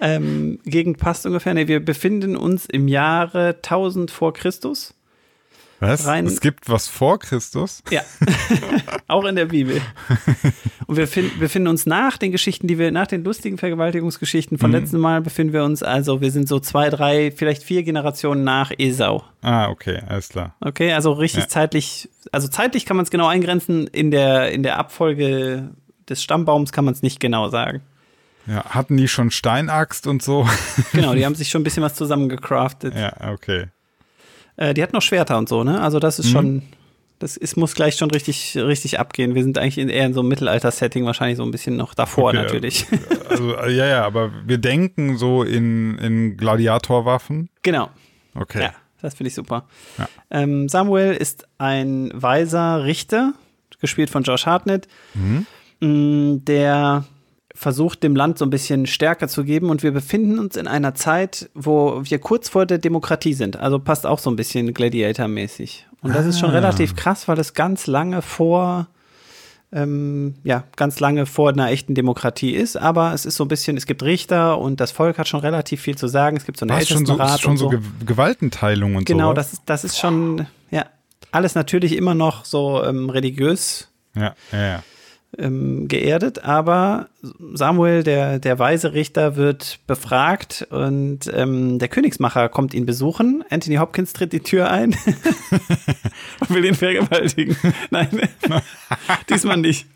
Ähm, 0.00 0.58
Gegend 0.64 0.98
passt 0.98 1.26
ungefähr. 1.26 1.54
Nee, 1.54 1.68
wir 1.68 1.84
befinden 1.84 2.36
uns 2.36 2.66
im 2.66 2.88
Jahre 2.88 3.56
1000 3.62 4.10
vor 4.10 4.32
Christus. 4.34 4.92
Was? 5.78 6.06
Rein- 6.06 6.24
es 6.24 6.40
gibt 6.40 6.70
was 6.70 6.88
vor 6.88 7.18
Christus? 7.18 7.82
Ja, 7.90 8.00
auch 9.08 9.26
in 9.26 9.36
der 9.36 9.44
Bibel. 9.44 9.82
Und 10.86 10.96
wir 10.96 11.06
fin- 11.06 11.30
befinden 11.38 11.68
uns 11.68 11.84
nach 11.84 12.16
den 12.16 12.32
Geschichten, 12.32 12.66
die 12.66 12.78
wir, 12.78 12.90
nach 12.92 13.06
den 13.06 13.22
lustigen 13.24 13.58
Vergewaltigungsgeschichten 13.58 14.56
von 14.56 14.72
letzten 14.72 14.98
Mal 14.98 15.20
befinden 15.20 15.52
wir 15.52 15.64
uns, 15.64 15.82
also 15.82 16.22
wir 16.22 16.30
sind 16.30 16.48
so 16.48 16.60
zwei, 16.60 16.88
drei, 16.88 17.30
vielleicht 17.30 17.62
vier 17.62 17.82
Generationen 17.82 18.42
nach 18.42 18.72
Esau. 18.78 19.22
Ah, 19.42 19.68
okay, 19.68 20.00
alles 20.08 20.30
klar. 20.30 20.54
Okay, 20.60 20.92
also 20.94 21.12
richtig 21.12 21.42
Ja. 21.44 21.48
zeitlich, 21.48 22.08
also 22.32 22.48
zeitlich 22.48 22.86
kann 22.86 22.96
man 22.96 23.04
es 23.04 23.10
genau 23.10 23.26
eingrenzen, 23.26 23.86
in 23.88 24.10
der, 24.10 24.52
in 24.52 24.62
der 24.62 24.78
Abfolge 24.78 25.74
des 26.08 26.22
Stammbaums 26.22 26.72
kann 26.72 26.86
man 26.86 26.94
es 26.94 27.02
nicht 27.02 27.20
genau 27.20 27.50
sagen. 27.50 27.82
Ja, 28.46 28.64
hatten 28.64 28.96
die 28.96 29.08
schon 29.08 29.30
Steinaxt 29.30 30.06
und 30.06 30.22
so? 30.22 30.48
Genau, 30.92 31.14
die 31.14 31.24
haben 31.26 31.34
sich 31.34 31.48
schon 31.48 31.62
ein 31.62 31.64
bisschen 31.64 31.82
was 31.82 31.94
zusammengecraftet. 31.94 32.94
ja, 32.94 33.12
okay. 33.32 33.66
Äh, 34.56 34.72
die 34.74 34.82
hat 34.82 34.92
noch 34.92 35.02
Schwerter 35.02 35.36
und 35.38 35.48
so, 35.48 35.64
ne? 35.64 35.80
Also 35.80 35.98
das 35.98 36.18
ist 36.18 36.30
schon, 36.30 36.62
das 37.18 37.36
ist, 37.36 37.56
muss 37.56 37.74
gleich 37.74 37.96
schon 37.96 38.10
richtig, 38.10 38.56
richtig 38.56 38.98
abgehen. 39.00 39.34
Wir 39.34 39.42
sind 39.42 39.58
eigentlich 39.58 39.78
in, 39.78 39.88
eher 39.88 40.06
in 40.06 40.14
so 40.14 40.20
einem 40.20 40.28
Mittelalter-Setting, 40.30 41.04
wahrscheinlich 41.04 41.36
so 41.36 41.42
ein 41.42 41.50
bisschen 41.50 41.76
noch 41.76 41.94
davor 41.94 42.30
Okay, 42.30 42.36
natürlich. 42.42 42.86
Also, 43.28 43.56
äh, 43.56 43.72
ja, 43.74 43.86
ja, 43.86 44.04
aber 44.06 44.30
wir 44.46 44.56
denken 44.58 45.18
so 45.18 45.42
in, 45.42 45.98
in 45.98 46.36
Gladiatorwaffen. 46.36 47.50
genau. 47.62 47.90
Okay. 48.34 48.62
Ja, 48.62 48.72
das 49.02 49.14
finde 49.14 49.28
ich 49.28 49.34
super. 49.34 49.66
Ja. 49.98 50.08
Ähm, 50.30 50.68
Samuel 50.68 51.14
ist 51.14 51.46
ein 51.58 52.10
weiser 52.14 52.84
Richter, 52.84 53.32
gespielt 53.80 54.10
von 54.10 54.22
Josh 54.22 54.46
Hartnett, 54.46 54.88
mm, 55.80 56.36
der 56.44 57.04
versucht, 57.56 58.02
dem 58.02 58.14
Land 58.14 58.38
so 58.38 58.44
ein 58.44 58.50
bisschen 58.50 58.86
Stärke 58.86 59.28
zu 59.28 59.42
geben. 59.42 59.70
Und 59.70 59.82
wir 59.82 59.92
befinden 59.92 60.38
uns 60.38 60.56
in 60.56 60.68
einer 60.68 60.94
Zeit, 60.94 61.50
wo 61.54 62.00
wir 62.04 62.18
kurz 62.18 62.48
vor 62.48 62.66
der 62.66 62.78
Demokratie 62.78 63.34
sind. 63.34 63.56
Also 63.56 63.78
passt 63.78 64.06
auch 64.06 64.18
so 64.18 64.30
ein 64.30 64.36
bisschen 64.36 64.72
Gladiator-mäßig. 64.72 65.86
Und 66.02 66.14
das 66.14 66.26
ist 66.26 66.38
schon 66.38 66.50
relativ 66.50 66.94
krass, 66.94 67.26
weil 67.26 67.38
es 67.38 67.54
ganz 67.54 67.86
lange 67.86 68.22
vor 68.22 68.86
ähm, 69.72 70.36
ja, 70.44 70.64
ganz 70.76 71.00
lange 71.00 71.26
vor 71.26 71.50
einer 71.50 71.70
echten 71.70 71.94
Demokratie 71.94 72.52
ist, 72.52 72.76
aber 72.76 73.12
es 73.12 73.26
ist 73.26 73.36
so 73.36 73.44
ein 73.44 73.48
bisschen, 73.48 73.76
es 73.76 73.86
gibt 73.86 74.02
Richter 74.02 74.58
und 74.58 74.80
das 74.80 74.92
Volk 74.92 75.18
hat 75.18 75.26
schon 75.26 75.40
relativ 75.40 75.80
viel 75.80 75.96
zu 75.96 76.06
sagen. 76.06 76.36
Es 76.36 76.46
gibt 76.46 76.58
so 76.58 76.64
einen 76.64 76.70
War 76.70 76.80
es 76.80 76.88
schon 76.88 77.04
so, 77.04 77.20
ist 77.20 77.40
schon 77.40 77.56
so 77.56 77.68
Ge 77.68 77.80
Gewaltenteilung 78.04 78.94
und 78.94 79.06
Genau, 79.06 79.28
so. 79.30 79.34
das 79.34 79.54
ist, 79.54 79.62
das 79.66 79.84
ist 79.84 79.98
schon, 79.98 80.46
ja, 80.70 80.86
alles 81.32 81.54
natürlich 81.54 81.96
immer 81.96 82.14
noch 82.14 82.44
so 82.44 82.82
ähm, 82.84 83.10
religiös 83.10 83.88
Ja, 84.14 84.34
ja, 84.52 84.66
ja. 84.66 84.82
Ähm, 85.38 85.88
geerdet, 85.88 86.44
aber 86.44 87.08
Samuel, 87.54 88.02
der, 88.02 88.38
der 88.38 88.58
weise 88.58 88.92
Richter, 88.92 89.36
wird 89.36 89.80
befragt 89.86 90.66
und 90.70 91.30
ähm, 91.32 91.78
der 91.78 91.88
Königsmacher 91.88 92.48
kommt 92.48 92.74
ihn 92.74 92.86
besuchen. 92.86 93.44
Anthony 93.50 93.76
Hopkins 93.76 94.12
tritt 94.12 94.32
die 94.32 94.40
Tür 94.40 94.70
ein 94.70 94.96
und 96.40 96.50
will 96.54 96.64
ihn 96.64 96.74
vergewaltigen. 96.74 97.56
Nein, 97.90 98.08
diesmal 99.30 99.56
nicht. 99.56 99.86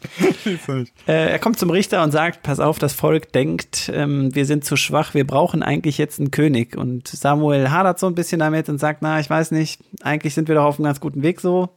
Äh, 1.07 1.31
er 1.31 1.39
kommt 1.39 1.59
zum 1.59 1.71
Richter 1.71 2.03
und 2.03 2.11
sagt, 2.11 2.43
pass 2.43 2.61
auf, 2.61 2.79
das 2.79 2.93
Volk 2.93 3.33
denkt, 3.33 3.91
ähm, 3.95 4.35
wir 4.35 4.47
sind 4.47 4.65
zu 4.65 4.77
schwach, 4.77 5.15
wir 5.15 5.27
brauchen 5.27 5.63
eigentlich 5.63 5.99
jetzt 5.99 6.19
einen 6.19 6.31
König. 6.31 6.77
Und 6.77 7.09
Samuel 7.09 7.71
hadert 7.71 7.99
so 7.99 8.07
ein 8.07 8.15
bisschen 8.15 8.41
damit 8.41 8.69
und 8.69 8.79
sagt, 8.79 9.03
na, 9.03 9.21
ich 9.21 9.31
weiß 9.31 9.53
nicht, 9.53 9.81
eigentlich 10.03 10.35
sind 10.35 10.49
wir 10.49 10.55
doch 10.55 10.65
auf 10.65 10.79
einem 10.79 10.85
ganz 10.85 11.01
guten 11.01 11.23
Weg 11.23 11.41
so. 11.41 11.71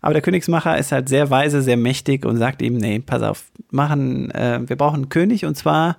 Aber 0.00 0.12
der 0.14 0.22
Königsmacher 0.22 0.78
ist 0.78 0.92
halt 0.92 1.08
sehr 1.08 1.30
weise, 1.30 1.62
sehr 1.62 1.76
mächtig 1.76 2.24
und 2.24 2.36
sagt 2.36 2.62
ihm, 2.62 2.76
nee, 2.76 2.98
pass 3.00 3.22
auf, 3.22 3.44
machen, 3.70 4.30
äh, 4.30 4.60
wir 4.66 4.76
brauchen 4.76 4.96
einen 4.96 5.08
König 5.08 5.44
und 5.44 5.56
zwar 5.56 5.98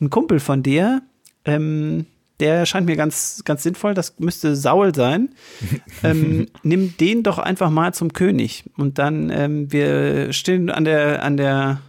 ein 0.00 0.10
Kumpel 0.10 0.40
von 0.40 0.62
dir, 0.62 1.02
ähm, 1.44 2.06
der 2.40 2.64
scheint 2.64 2.86
mir 2.86 2.96
ganz, 2.96 3.42
ganz 3.44 3.62
sinnvoll, 3.62 3.94
das 3.94 4.18
müsste 4.18 4.56
Saul 4.56 4.94
sein. 4.94 5.30
ähm, 6.02 6.46
nimm 6.62 6.96
den 6.96 7.22
doch 7.22 7.38
einfach 7.38 7.70
mal 7.70 7.92
zum 7.94 8.12
König. 8.12 8.64
Und 8.76 8.98
dann, 8.98 9.30
ähm, 9.30 9.70
wir 9.70 10.32
stehen 10.32 10.70
an 10.70 10.84
der, 10.84 11.22
an 11.22 11.36
der 11.36 11.80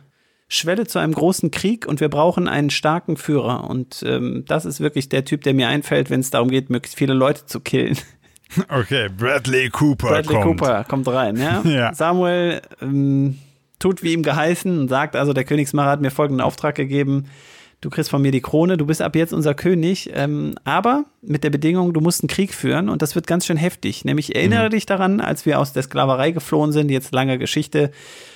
Schwelle 0.49 0.85
zu 0.85 0.99
einem 0.99 1.13
großen 1.13 1.49
Krieg 1.49 1.87
und 1.87 2.01
wir 2.01 2.09
brauchen 2.09 2.49
einen 2.49 2.69
starken 2.69 3.15
Führer. 3.15 3.69
Und 3.69 4.03
ähm, 4.05 4.43
das 4.47 4.65
ist 4.65 4.81
wirklich 4.81 5.07
der 5.07 5.23
Typ, 5.23 5.43
der 5.43 5.53
mir 5.53 5.69
einfällt, 5.69 6.09
wenn 6.09 6.19
es 6.19 6.29
darum 6.29 6.49
geht, 6.49 6.69
möglichst 6.69 6.97
viele 6.97 7.13
Leute 7.13 7.45
zu 7.45 7.61
killen. 7.61 7.97
Okay, 8.69 9.09
Bradley 9.09 9.69
Cooper 9.69 10.09
Bradley 10.09 10.35
kommt. 10.35 10.59
Cooper 10.59 10.83
kommt 10.83 11.07
rein, 11.07 11.37
ja. 11.37 11.61
Ja. 11.65 11.93
Samuel 11.93 12.61
ähm, 12.81 13.37
tut 13.79 14.03
wie 14.03 14.13
ihm 14.13 14.23
geheißen 14.23 14.79
und 14.79 14.87
sagt, 14.89 15.15
also 15.15 15.33
der 15.33 15.43
Königsmacher 15.43 15.89
hat 15.89 16.01
mir 16.01 16.11
folgenden 16.11 16.41
Auftrag 16.41 16.75
gegeben. 16.75 17.25
Du 17.81 17.89
kriegst 17.89 18.11
von 18.11 18.21
mir 18.21 18.31
die 18.31 18.41
Krone, 18.41 18.77
du 18.77 18.85
bist 18.85 19.01
ab 19.01 19.15
jetzt 19.15 19.33
unser 19.33 19.55
König, 19.55 20.11
ähm, 20.13 20.53
aber 20.63 21.05
mit 21.23 21.43
der 21.43 21.49
Bedingung, 21.49 21.93
du 21.93 21.99
musst 21.99 22.21
einen 22.21 22.27
Krieg 22.27 22.53
führen 22.53 22.89
und 22.89 23.01
das 23.01 23.15
wird 23.15 23.25
ganz 23.25 23.47
schön 23.47 23.57
heftig. 23.57 24.05
Nämlich 24.05 24.35
erinnere 24.35 24.69
dich 24.69 24.85
daran, 24.85 25.19
als 25.19 25.47
wir 25.47 25.59
aus 25.59 25.73
der 25.73 25.81
Sklaverei 25.81 26.29
geflohen 26.29 26.71
sind, 26.71 26.91
jetzt 26.91 27.11
lange 27.11 27.39
Geschichte, 27.39 27.91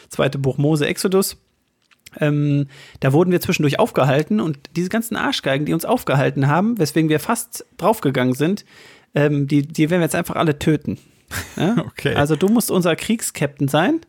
zweite 0.10 0.40
Buch 0.40 0.58
Mose, 0.58 0.88
Exodus. 0.88 1.38
Ähm, 2.20 2.68
da 3.02 3.14
wurden 3.14 3.32
wir 3.32 3.42
zwischendurch 3.42 3.78
aufgehalten 3.78 4.40
und 4.40 4.58
diese 4.76 4.90
ganzen 4.90 5.16
Arschgeigen, 5.16 5.66
die 5.66 5.74
uns 5.74 5.86
aufgehalten 5.86 6.48
haben, 6.48 6.80
weswegen 6.80 7.10
wir 7.10 7.20
fast 7.20 7.66
draufgegangen 7.78 8.34
sind, 8.34 8.66
ähm, 9.16 9.48
die, 9.48 9.64
die 9.64 9.90
werden 9.90 10.02
wir 10.02 10.06
jetzt 10.06 10.16
einfach 10.16 10.36
alle 10.36 10.60
töten. 10.60 10.98
Ja? 11.58 11.76
Okay. 11.80 12.14
Also 12.14 12.36
du 12.36 12.48
musst 12.50 12.70
unser 12.70 12.96
Kriegskapitän 12.96 13.68
sein, 13.68 14.02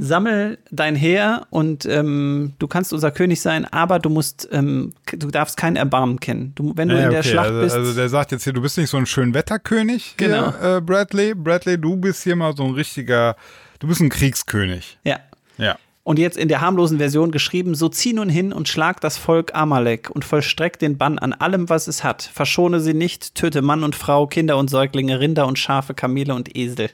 sammel 0.00 0.58
dein 0.70 0.94
Heer 0.96 1.46
und 1.50 1.84
ähm, 1.86 2.52
du 2.58 2.66
kannst 2.68 2.92
unser 2.92 3.10
König 3.10 3.40
sein, 3.40 3.64
aber 3.64 3.98
du 3.98 4.08
musst, 4.08 4.48
ähm, 4.52 4.92
du 5.12 5.28
darfst 5.30 5.56
kein 5.56 5.74
Erbarmen 5.76 6.20
kennen. 6.20 6.52
Du, 6.54 6.72
wenn 6.76 6.88
du 6.88 6.96
Ja, 6.96 7.04
in 7.04 7.10
der 7.10 7.20
okay, 7.20 7.28
Schlacht 7.30 7.48
also, 7.50 7.60
bist, 7.60 7.74
also 7.76 7.92
der 7.94 8.08
sagt 8.08 8.30
jetzt 8.32 8.44
hier, 8.44 8.52
du 8.52 8.62
bist 8.62 8.78
nicht 8.78 8.88
so 8.90 8.96
ein 8.96 9.06
Schönwetterkönig, 9.06 10.14
Genau. 10.16 10.52
hier, 10.58 10.76
äh, 10.76 10.80
Bradley. 10.80 11.34
Bradley, 11.34 11.76
du 11.78 11.96
bist 11.96 12.22
hier 12.22 12.36
mal 12.36 12.54
so 12.56 12.64
ein 12.64 12.72
richtiger, 12.74 13.36
du 13.80 13.88
bist 13.88 14.00
ein 14.00 14.08
Kriegskönig. 14.10 14.98
ja. 15.04 15.18
Ja. 15.58 15.76
Und 16.04 16.18
jetzt 16.18 16.36
in 16.36 16.48
der 16.48 16.60
harmlosen 16.60 16.98
Version 16.98 17.30
geschrieben, 17.30 17.74
so 17.74 17.88
zieh 17.88 18.12
nun 18.12 18.28
hin 18.28 18.52
und 18.52 18.68
schlag 18.68 19.00
das 19.00 19.16
Volk 19.16 19.54
Amalek 19.54 20.10
und 20.10 20.22
vollstreck 20.22 20.78
den 20.78 20.98
Bann 20.98 21.18
an 21.18 21.32
allem, 21.32 21.70
was 21.70 21.88
es 21.88 22.04
hat. 22.04 22.22
Verschone 22.22 22.80
sie 22.80 22.92
nicht, 22.92 23.34
töte 23.34 23.62
Mann 23.62 23.82
und 23.82 23.96
Frau, 23.96 24.26
Kinder 24.26 24.58
und 24.58 24.68
Säuglinge, 24.68 25.18
Rinder 25.18 25.46
und 25.46 25.58
Schafe, 25.58 25.94
Kamele 25.94 26.34
und 26.34 26.54
Esel. 26.56 26.90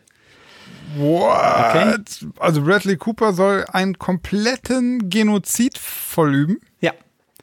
What? 0.97 2.24
Also 2.39 2.62
Bradley 2.62 2.97
Cooper 2.97 3.32
soll 3.32 3.65
einen 3.73 3.99
kompletten 3.99 5.11
Genozid 5.11 5.77
vollüben? 5.77 6.61
Ja. 6.81 6.93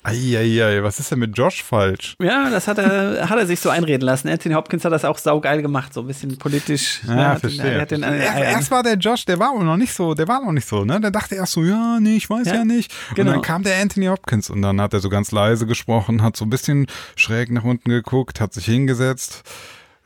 Eieiei, 0.07 0.81
was 0.83 0.99
ist 0.99 1.11
denn 1.11 1.19
mit 1.19 1.37
Josh 1.37 1.61
falsch? 1.63 2.15
Ja, 2.21 2.49
das 2.49 2.67
hat 2.67 2.77
er, 2.77 3.29
hat 3.29 3.37
er 3.37 3.45
sich 3.45 3.59
so 3.59 3.69
einreden 3.69 4.05
lassen. 4.05 4.29
Anthony 4.29 4.55
Hopkins 4.55 4.85
hat 4.85 4.93
das 4.93 5.03
auch 5.03 5.17
saugeil 5.17 5.61
gemacht, 5.61 5.93
so 5.93 6.01
ein 6.01 6.07
bisschen 6.07 6.37
politisch. 6.37 7.01
Ja, 7.05 7.31
hat- 7.31 7.39
verstehe. 7.41 7.71
er 7.73 7.81
hat 7.81 7.91
den, 7.91 8.03
erst, 8.03 8.37
erst 8.39 8.71
war 8.71 8.83
der 8.83 8.93
Josh, 8.95 9.25
der 9.25 9.37
war 9.39 9.53
noch 9.61 9.75
nicht 9.77 9.93
so, 9.93 10.13
der 10.13 10.27
war 10.27 10.41
noch 10.43 10.53
nicht 10.53 10.67
so, 10.67 10.85
ne? 10.85 11.01
Der 11.01 11.11
dachte 11.11 11.35
erst 11.35 11.51
so, 11.53 11.63
ja, 11.63 11.99
nee, 11.99 12.15
ich 12.15 12.29
weiß 12.29 12.47
ja, 12.47 12.55
Ja, 12.55 12.65
nicht. 12.65 12.93
genau. 13.15 13.31
Und 13.31 13.35
dann 13.37 13.41
kam 13.43 13.63
der 13.63 13.81
Anthony 13.81 14.05
Hopkins 14.05 14.49
und 14.49 14.61
dann 14.61 14.79
hat 14.79 14.93
er 14.93 14.99
so 15.01 15.09
ganz 15.09 15.31
leise 15.31 15.65
gesprochen, 15.67 16.23
hat 16.23 16.37
so 16.37 16.45
ein 16.45 16.49
bisschen 16.49 16.87
schräg 17.17 17.51
nach 17.51 17.63
unten 17.65 17.89
geguckt, 17.89 18.39
hat 18.39 18.53
sich 18.53 18.65
hingesetzt. 18.65 19.43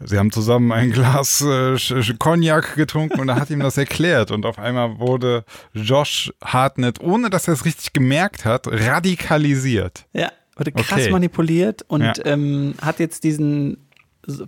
Sie 0.06 0.18
haben 0.18 0.32
zusammen 0.32 0.72
ein 0.72 0.91
Glas 0.91 1.41
äh, 1.41 1.76
Cognac 2.18 2.76
getrunken 2.76 3.19
und 3.19 3.30
er 3.30 3.36
hat 3.36 3.49
ihm 3.49 3.60
das 3.60 3.78
erklärt. 3.78 4.32
Und 4.32 4.45
auf 4.45 4.57
einmal 4.60 4.99
wurde 4.99 5.44
Josh 5.73 6.32
Hartnett, 6.44 6.99
ohne 7.02 7.30
dass 7.30 7.48
er 7.48 7.53
es 7.53 7.65
richtig 7.65 7.94
gemerkt 7.94 8.45
hat, 8.45 8.68
radikalisiert. 8.68 10.06
Ja, 10.14 10.32
wurde 10.56 10.72
krass 10.72 10.99
Okay. 11.02 11.11
manipuliert 11.11 11.84
und 11.88 12.02
Ja. 12.02 12.14
ähm, 12.26 12.76
hat 12.82 12.99
jetzt 12.99 13.23
diesen 13.23 13.88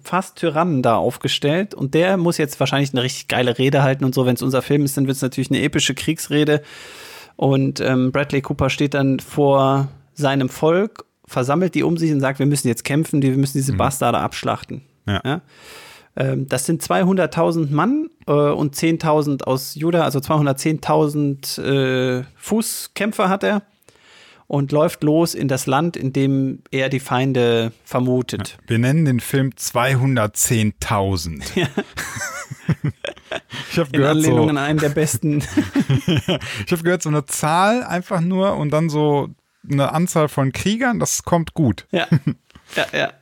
fast 0.03 0.37
Tyrannen 0.37 0.81
da 0.83 0.95
aufgestellt 0.97 1.73
und 1.73 1.93
der 1.95 2.17
muss 2.17 2.37
jetzt 2.37 2.59
wahrscheinlich 2.59 2.93
eine 2.93 3.01
richtig 3.03 3.27
geile 3.27 3.57
Rede 3.57 3.81
halten 3.83 4.05
und 4.05 4.13
so. 4.13 4.25
Wenn 4.25 4.35
es 4.35 4.41
unser 4.43 4.61
Film 4.61 4.85
ist, 4.85 4.95
dann 4.97 5.07
wird 5.07 5.15
es 5.15 5.21
natürlich 5.23 5.49
eine 5.49 5.61
epische 5.63 5.95
Kriegsrede 5.95 6.61
und 7.35 7.79
ähm, 7.79 8.11
Bradley 8.11 8.41
Cooper 8.41 8.69
steht 8.69 8.93
dann 8.93 9.19
vor 9.19 9.87
seinem 10.13 10.49
Volk, 10.49 11.05
versammelt 11.25 11.73
die 11.73 11.81
um 11.81 11.97
sich 11.97 12.11
und 12.11 12.19
sagt, 12.19 12.37
wir 12.37 12.45
müssen 12.45 12.67
jetzt 12.67 12.83
kämpfen, 12.83 13.21
wir 13.23 13.35
müssen 13.35 13.57
diese 13.57 13.73
Bastarde 13.73 14.19
abschlachten. 14.19 14.83
Ja. 15.05 15.21
Ja? 15.23 15.41
Ähm, 16.15 16.47
das 16.47 16.65
sind 16.65 16.83
200.000 16.83 17.71
Mann 17.71 18.09
äh, 18.27 18.31
und 18.31 18.75
10.000 18.75 19.43
aus 19.43 19.75
Juda, 19.75 20.03
also 20.03 20.19
210.000 20.19 22.19
äh, 22.19 22.23
Fußkämpfer 22.35 23.29
hat 23.29 23.43
er 23.43 23.63
und 24.47 24.71
läuft 24.71 25.03
los 25.03 25.33
in 25.33 25.47
das 25.47 25.65
Land, 25.65 25.97
in 25.97 26.13
dem 26.13 26.59
er 26.69 26.89
die 26.89 26.99
Feinde 26.99 27.71
vermutet. 27.83 28.59
Wir 28.67 28.77
nennen 28.77 29.05
den 29.05 29.19
Film 29.19 29.51
210.000. 29.57 31.67
Ich 33.71 33.79
habe 33.79 33.89
gehört, 33.91 34.11
Anlehnung 34.11 34.43
so, 34.43 34.49
an 34.49 34.57
einen 34.57 34.79
der 34.79 34.89
besten. 34.89 35.39
ich 36.05 36.71
habe 36.71 36.83
gehört, 36.83 37.01
so 37.01 37.09
eine 37.09 37.25
Zahl 37.25 37.83
einfach 37.83 38.21
nur 38.21 38.55
und 38.55 38.69
dann 38.69 38.89
so 38.89 39.29
eine 39.69 39.91
Anzahl 39.91 40.29
von 40.29 40.51
Kriegern, 40.51 40.99
das 40.99 41.23
kommt 41.23 41.53
gut. 41.53 41.87
ja. 41.91 42.07
ja, 42.75 42.85
ja. 42.93 43.13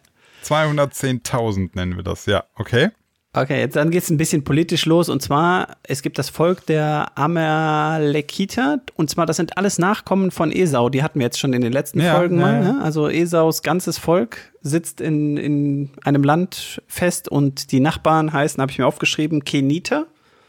210.000 0.44 1.72
nennen 1.74 1.96
wir 1.96 2.04
das, 2.04 2.26
ja, 2.26 2.44
okay. 2.56 2.90
Okay, 3.34 3.62
jetzt 3.62 3.78
dann 3.78 3.92
geht 3.92 4.04
es 4.04 4.10
ein 4.10 4.18
bisschen 4.18 4.44
politisch 4.44 4.86
los 4.86 5.08
und 5.08 5.22
zwar, 5.22 5.78
es 5.84 6.02
gibt 6.02 6.20
das 6.20 6.30
Volk 6.30 6.66
der 6.66 7.18
Amalekiter 7.18 8.82
und 8.96 9.10
zwar, 9.10 9.26
das 9.26 9.38
sind 9.38 9.58
alles 9.58 9.78
Nachkommen 9.78 10.32
von 10.32 10.52
Esau, 10.52 10.90
die 10.90 11.02
hatten 11.02 11.20
wir 11.20 11.28
jetzt 11.28 11.40
schon 11.40 11.54
in 11.54 11.62
den 11.62 11.72
letzten 11.72 12.02
Ja, 12.02 12.16
Folgen 12.16 12.40
ja, 12.40 12.46
mal. 12.46 12.62
Ne? 12.62 12.82
Also 12.84 13.08
Esaus 13.08 13.64
ganzes 13.64 13.98
Volk 13.98 14.52
sitzt 14.62 15.00
in, 15.00 15.38
in 15.38 15.92
einem 16.04 16.24
Land 16.24 16.82
fest 16.88 17.30
und 17.30 17.72
die 17.72 17.80
Nachbarn 17.80 18.34
heißen, 18.34 18.62
habe 18.62 18.70
ich 18.70 18.80
mir 18.80 18.86
aufgeschrieben, 18.86 19.46
Keniter. 19.46 20.08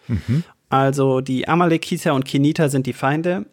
Mhm. 0.08 0.42
Also 0.68 1.20
die 1.20 1.46
Amalekiter 1.46 2.14
und 2.14 2.24
Keniter 2.24 2.68
sind 2.68 2.86
die 2.86 2.94
Feinde. 2.94 3.46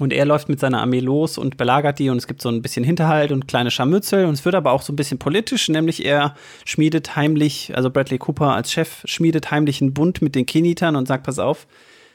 Und 0.00 0.12
er 0.12 0.24
läuft 0.24 0.48
mit 0.48 0.58
seiner 0.58 0.80
Armee 0.80 1.00
los 1.00 1.38
und 1.38 1.58
belagert 1.58 1.98
die 1.98 2.08
und 2.08 2.16
es 2.16 2.26
gibt 2.26 2.40
so 2.40 2.48
ein 2.48 2.62
bisschen 2.62 2.84
Hinterhalt 2.84 3.32
und 3.32 3.46
kleine 3.46 3.70
Scharmützel 3.70 4.24
und 4.24 4.32
es 4.32 4.44
wird 4.44 4.54
aber 4.54 4.72
auch 4.72 4.82
so 4.82 4.92
ein 4.92 4.96
bisschen 4.96 5.18
politisch, 5.18 5.68
nämlich 5.68 6.04
er 6.04 6.34
schmiedet 6.64 7.16
heimlich, 7.16 7.72
also 7.76 7.90
Bradley 7.90 8.18
Cooper 8.18 8.54
als 8.54 8.72
Chef 8.72 9.02
schmiedet 9.04 9.50
heimlich 9.50 9.82
einen 9.82 9.92
Bund 9.92 10.22
mit 10.22 10.34
den 10.34 10.46
Kenitern 10.46 10.96
und 10.96 11.06
sagt, 11.06 11.24
pass 11.24 11.38
auf, 11.38 11.66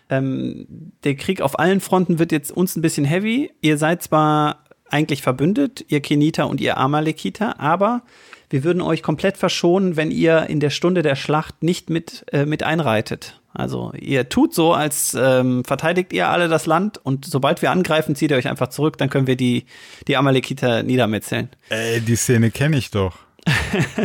ähm, 0.09 0.65
der 1.03 1.15
Krieg 1.15 1.41
auf 1.41 1.59
allen 1.59 1.79
Fronten 1.79 2.17
wird 2.17 2.31
jetzt 2.31 2.51
uns 2.51 2.75
ein 2.75 2.81
bisschen 2.81 3.05
heavy. 3.05 3.51
Ihr 3.61 3.77
seid 3.77 4.01
zwar 4.01 4.63
eigentlich 4.89 5.21
verbündet, 5.21 5.85
ihr 5.87 6.01
Keniter 6.01 6.47
und 6.47 6.61
ihr 6.61 6.77
Amalekiter, 6.77 7.59
aber 7.59 8.01
wir 8.49 8.63
würden 8.63 8.81
euch 8.81 9.01
komplett 9.03 9.37
verschonen, 9.37 9.95
wenn 9.95 10.11
ihr 10.11 10.47
in 10.49 10.59
der 10.59 10.69
Stunde 10.69 11.01
der 11.01 11.15
Schlacht 11.15 11.63
nicht 11.63 11.89
mit, 11.89 12.25
äh, 12.31 12.45
mit 12.45 12.63
einreitet. 12.63 13.41
Also 13.53 13.93
ihr 13.97 14.27
tut 14.27 14.53
so, 14.53 14.73
als 14.73 15.15
ähm, 15.17 15.63
verteidigt 15.63 16.11
ihr 16.11 16.27
alle 16.27 16.49
das 16.49 16.65
Land 16.65 16.97
und 16.97 17.23
sobald 17.25 17.61
wir 17.61 17.71
angreifen, 17.71 18.13
zieht 18.15 18.31
ihr 18.31 18.37
euch 18.37 18.49
einfach 18.49 18.67
zurück, 18.67 18.97
dann 18.97 19.09
können 19.09 19.27
wir 19.27 19.37
die, 19.37 19.65
die 20.09 20.17
Amalekiter 20.17 20.83
niedermetzeln. 20.83 21.49
Ey, 21.69 22.01
die 22.01 22.17
Szene 22.17 22.51
kenne 22.51 22.77
ich 22.77 22.91
doch. 22.91 23.17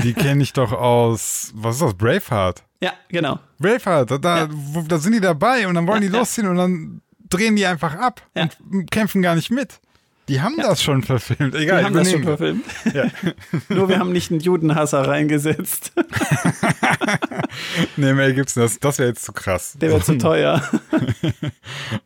Die 0.05 0.13
kenne 0.13 0.43
ich 0.43 0.53
doch 0.53 0.73
aus, 0.73 1.51
was 1.55 1.77
ist 1.77 1.83
das, 1.83 1.95
Braveheart? 1.95 2.63
Ja, 2.83 2.93
genau. 3.09 3.39
Braveheart, 3.59 4.23
da, 4.25 4.49
wo, 4.53 4.83
da 4.83 4.99
sind 4.99 5.13
die 5.15 5.21
dabei 5.21 5.67
und 5.67 5.75
dann 5.75 5.87
wollen 5.87 6.03
Ja, 6.03 6.09
die 6.09 6.15
ja. 6.15 6.21
losziehen 6.21 6.47
und 6.47 6.57
dann 6.57 7.01
drehen 7.29 7.57
die 7.57 7.67
einfach 7.67 7.95
ab 7.95 8.23
Ja. 8.37 8.49
und 8.71 8.91
kämpfen 8.91 9.23
gar 9.23 9.35
nicht 9.35 9.51
mit. 9.51 9.81
Die 10.31 10.41
haben 10.41 10.57
das 10.57 10.81
schon 10.81 11.03
verfilmt. 11.03 11.57
Egal, 11.57 11.81
Wir 11.81 11.85
haben 11.87 11.95
das 11.95 12.11
schon 12.11 12.23
verfilmt. 12.23 12.65
Nur 13.69 13.89
wir 13.89 13.99
haben 13.99 14.13
nicht 14.13 14.31
einen 14.31 14.39
Judenhasser 14.39 15.07
reingesetzt. 15.07 15.93
Nee, 17.97 18.13
Mel 18.13 18.35
Gibson, 18.35 18.63
das, 18.63 18.79
das 18.79 18.99
wäre 18.99 19.09
jetzt 19.09 19.25
zu 19.25 19.33
krass. 19.33 19.77
Der 19.81 19.91
wäre 19.91 20.01
zu 20.01 20.17
teuer. 20.19 20.63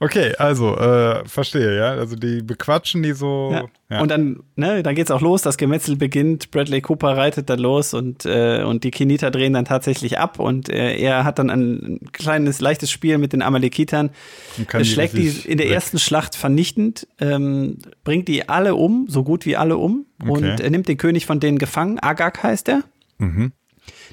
Okay, 0.00 0.34
also, 0.36 0.76
äh, 0.76 1.26
verstehe, 1.28 1.76
ja. 1.76 1.90
Also 1.90 2.16
die 2.16 2.42
bequatschen 2.42 3.02
die 3.02 3.12
so. 3.12 3.50
Ja. 3.52 3.64
Ja. 3.90 4.00
Und 4.00 4.10
dann, 4.10 4.40
ne, 4.56 4.82
dann 4.82 4.94
geht's 4.94 5.10
auch 5.10 5.20
los, 5.20 5.42
das 5.42 5.58
Gemetzel 5.58 5.96
beginnt, 5.96 6.50
Bradley 6.50 6.80
Cooper 6.80 7.18
reitet 7.18 7.50
dann 7.50 7.58
los 7.58 7.92
und, 7.92 8.24
äh, 8.24 8.62
und 8.62 8.82
die 8.82 8.90
Keniter 8.90 9.30
drehen 9.30 9.52
dann 9.52 9.66
tatsächlich 9.66 10.18
ab 10.18 10.38
und 10.38 10.70
äh, 10.70 10.96
er 10.96 11.24
hat 11.24 11.38
dann 11.38 11.50
ein 11.50 12.00
kleines, 12.12 12.62
leichtes 12.62 12.90
Spiel 12.90 13.18
mit 13.18 13.34
den 13.34 13.42
Amalekitern, 13.42 14.10
Und 14.56 14.72
Er 14.72 14.80
die 14.80 14.86
schlägt 14.86 15.12
die 15.12 15.26
richtig 15.28 15.48
in 15.48 15.58
der 15.58 15.66
weg- 15.66 15.74
ersten 15.74 15.98
Schlacht 15.98 16.34
vernichtend, 16.34 17.06
ähm, 17.20 17.76
bringt 18.04 18.26
die 18.28 18.48
alle 18.48 18.74
um, 18.74 19.04
so 19.08 19.22
gut 19.22 19.44
wie 19.44 19.56
alle 19.56 19.76
um 19.76 20.06
und 20.22 20.30
Okay. 20.44 20.62
er 20.62 20.70
nimmt 20.70 20.88
den 20.88 20.96
König 20.96 21.26
von 21.26 21.38
denen 21.38 21.58
gefangen, 21.58 21.98
Agag 22.00 22.42
heißt 22.42 22.68
er. 22.70 22.84
Mhm. 23.18 23.52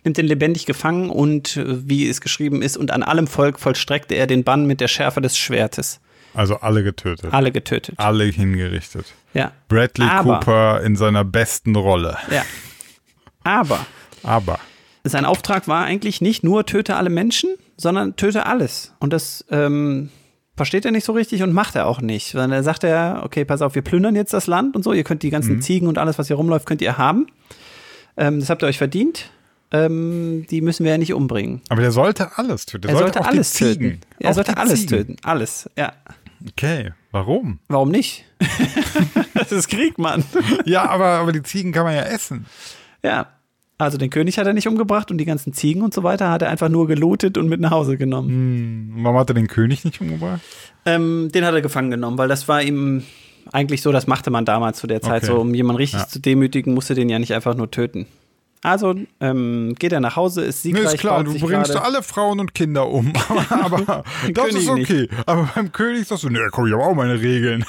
Nimmt 0.04 0.18
den 0.18 0.26
lebendig 0.28 0.66
gefangen 0.66 1.10
und, 1.10 1.56
äh, 1.56 1.88
wie 1.88 2.10
es 2.10 2.20
geschrieben 2.20 2.62
ist, 2.62 2.76
und 2.76 2.92
an 2.92 3.04
allem 3.04 3.28
Volk 3.28 3.58
vollstreckte 3.58 4.16
er 4.16 4.28
den 4.28 4.44
Bann 4.44 4.66
mit 4.66 4.82
der 4.82 4.90
Schärfe 4.90 5.22
des 5.22 5.38
Schwertes. 5.38 6.02
Also 6.34 6.56
alle 6.58 6.84
getötet. 6.84 7.34
Alle 7.34 7.52
getötet. 7.52 7.96
Alle 8.00 8.26
hingerichtet. 8.26 9.06
Ja. 9.34 9.52
Bradley 9.68 10.08
Aber- 10.08 10.40
Cooper 10.40 10.82
in 10.82 10.96
seiner 10.96 11.24
besten 11.24 11.76
Rolle. 11.76 12.18
Ja. 12.32 12.44
Aber 13.44 13.86
Aber. 14.24 14.60
sein 15.04 15.26
Auftrag 15.26 15.68
war 15.68 15.84
eigentlich 15.86 16.22
nicht 16.22 16.44
nur 16.44 16.66
töte 16.66 16.96
alle 16.96 17.10
Menschen, 17.10 17.50
sondern 17.78 18.16
töte 18.16 18.46
alles. 18.46 18.94
Und 19.00 19.14
das 19.14 19.46
ähm, 19.50 20.10
versteht 20.56 20.86
er 20.86 20.92
nicht 20.92 21.06
so 21.06 21.14
richtig 21.14 21.42
und 21.44 21.54
macht 21.54 21.76
er 21.76 21.88
auch 21.88 22.02
nicht. 22.02 22.32
Sondern 22.32 22.52
er 22.52 22.64
sagt 22.64 22.84
er, 22.84 23.22
okay, 23.24 23.46
pass 23.46 23.62
auf, 23.62 23.74
wir 23.76 23.82
plündern 23.82 24.16
jetzt 24.16 24.34
das 24.34 24.48
Land 24.48 24.76
und 24.76 24.84
so, 24.84 24.94
ihr 24.94 25.04
könnt 25.04 25.24
die 25.24 25.30
ganzen 25.32 25.56
Mhm. 25.56 25.62
Ziegen 25.62 25.88
und 25.88 25.98
alles, 25.98 26.20
was 26.20 26.28
hier 26.28 26.36
rumläuft, 26.36 26.66
könnt 26.68 26.82
ihr 26.82 26.98
haben. 26.98 27.28
Ähm, 28.18 28.40
das 28.42 28.50
habt 28.50 28.62
ihr 28.64 28.68
euch 28.68 28.78
verdient. 28.78 29.32
Ähm, 29.74 30.46
die 30.52 30.60
müssen 30.60 30.84
wir 30.84 30.92
ja 30.92 30.98
nicht 30.98 31.14
umbringen. 31.14 31.62
Aber 31.70 31.82
der 31.82 31.94
sollte 31.94 32.38
alles 32.38 32.66
töten. 32.66 32.82
Der 32.88 32.92
Er 32.92 32.98
sollte, 32.98 33.22
auch 33.22 33.28
alles 33.28 33.54
töten. 33.54 34.02
Er 34.20 34.30
Auch 34.32 34.34
sollte 34.36 34.58
alles 34.58 34.82
Ziegen. 34.82 34.90
töten. 34.90 35.16
Alles, 35.24 35.70
ja. 35.78 35.94
Okay, 36.50 36.92
warum? 37.12 37.60
Warum 37.68 37.90
nicht? 37.90 38.26
das 39.34 39.52
ist 39.52 39.68
Krieg, 39.70 39.98
Mann. 39.98 40.24
Ja, 40.66 40.90
aber, 40.90 41.06
aber 41.20 41.32
die 41.32 41.44
Ziegen 41.44 41.72
kann 41.72 41.84
man 41.84 41.96
ja 41.96 42.04
essen. 42.04 42.46
Ja. 43.04 43.28
Also 43.78 43.98
den 43.98 44.12
König 44.12 44.38
hat 44.38 44.46
er 44.46 44.54
nicht 44.54 44.68
umgebracht 44.68 45.10
und 45.10 45.18
die 45.18 45.26
ganzen 45.26 45.54
Ziegen 45.54 45.82
und 45.82 45.92
so 45.92 46.04
weiter 46.04 46.30
hat 46.30 46.44
er 46.44 46.50
einfach 46.50 46.70
nur 46.70 46.86
gelootet 46.88 47.36
und 47.38 47.50
mit 47.50 47.60
nach 47.60 47.72
Hause 47.72 47.98
genommen. 47.98 48.94
Warum 48.98 49.18
hat 49.18 49.30
er 49.32 49.34
den 49.34 49.48
König 49.48 49.84
nicht 49.84 50.00
umgebracht? 50.02 50.42
Ähm, 50.86 51.32
den 51.34 51.44
hat 51.44 51.54
er 51.56 51.62
gefangen 51.62 51.90
genommen, 51.90 52.18
weil 52.20 52.28
das 52.28 52.48
war 52.48 52.62
ihm 52.62 53.02
eigentlich 53.52 53.82
so, 53.82 53.92
das 53.92 54.06
machte 54.06 54.30
man 54.30 54.46
damals 54.46 54.78
zu 54.78 54.86
der 54.86 55.02
Zeit 55.02 55.24
Okay. 55.24 55.32
so, 55.34 55.40
um 55.42 55.56
jemanden 55.56 55.78
richtig 55.78 56.02
Ja. 56.02 56.08
zu 56.08 56.20
demütigen, 56.20 56.76
musste 56.76 56.94
den 56.94 57.10
ja 57.10 57.18
nicht 57.18 57.34
einfach 57.34 57.56
nur 57.56 57.72
töten. 57.72 58.06
Also 58.64 58.94
ähm, 59.20 59.74
geht 59.80 59.92
er 59.92 60.00
nach 60.02 60.16
Hause, 60.16 60.42
ist 60.44 60.64
Nee, 60.66 60.74
siegreich. 60.74 60.94
ist 60.94 61.00
klar, 61.00 61.24
du 61.24 61.32
bringst 61.40 61.72
gerade- 61.72 61.82
alle 61.84 62.04
Frauen 62.04 62.40
und 62.40 62.54
Kinder 62.54 62.88
um. 62.88 63.12
Aber, 63.50 64.04
das 64.32 64.34
König 64.34 64.56
ist 64.64 64.70
okay. 64.70 65.10
Aber 65.26 65.50
beim 65.56 65.72
König 65.72 66.08
sagst 66.08 66.24
du, 66.24 66.30
nee, 66.30 66.40
komm, 66.52 66.68
ich 66.68 66.74
habe 66.74 66.84
auch 66.84 66.94
meine 66.94 67.20
Regeln. 67.20 67.66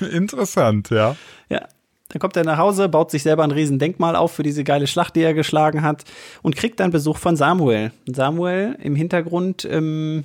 Interessant, 0.00 0.90
ja. 0.90 1.16
Ja. 1.48 1.60
Dann 2.08 2.20
kommt 2.20 2.36
er 2.36 2.44
nach 2.44 2.58
Hause, 2.58 2.88
baut 2.88 3.10
sich 3.10 3.22
selber 3.22 3.42
ein 3.42 3.50
Riesendenkmal 3.52 4.16
auf 4.16 4.32
für 4.32 4.42
diese 4.42 4.64
geile 4.64 4.86
Schlacht, 4.86 5.16
die 5.16 5.22
er 5.22 5.32
geschlagen 5.34 5.82
hat 5.82 6.04
und 6.42 6.54
kriegt 6.56 6.78
dann 6.78 6.90
Besuch 6.90 7.16
von 7.16 7.36
Samuel. 7.36 7.90
Samuel 8.06 8.76
im 8.82 8.94
Hintergrund 8.94 9.66
ähm, 9.70 10.24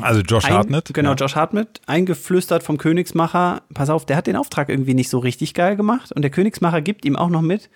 Also 0.00 0.20
Josh 0.22 0.46
ein, 0.46 0.54
Hartnett. 0.54 0.90
Genau, 0.92 1.10
ja. 1.10 1.14
Josh 1.16 1.36
Hartnett, 1.36 1.80
eingeflüstert 1.86 2.64
vom 2.64 2.76
Königsmacher. 2.76 3.62
Pass 3.72 3.88
auf, 3.88 4.04
der 4.04 4.16
hat 4.16 4.26
den 4.26 4.34
Auftrag 4.36 4.68
irgendwie 4.68 4.94
nicht 4.94 5.08
so 5.08 5.18
richtig 5.20 5.54
geil 5.54 5.76
gemacht. 5.76 6.10
Und 6.12 6.22
der 6.22 6.30
Königsmacher 6.30 6.80
gibt 6.80 7.04
ihm 7.04 7.14
auch 7.16 7.30
noch 7.30 7.42
mit. 7.42 7.70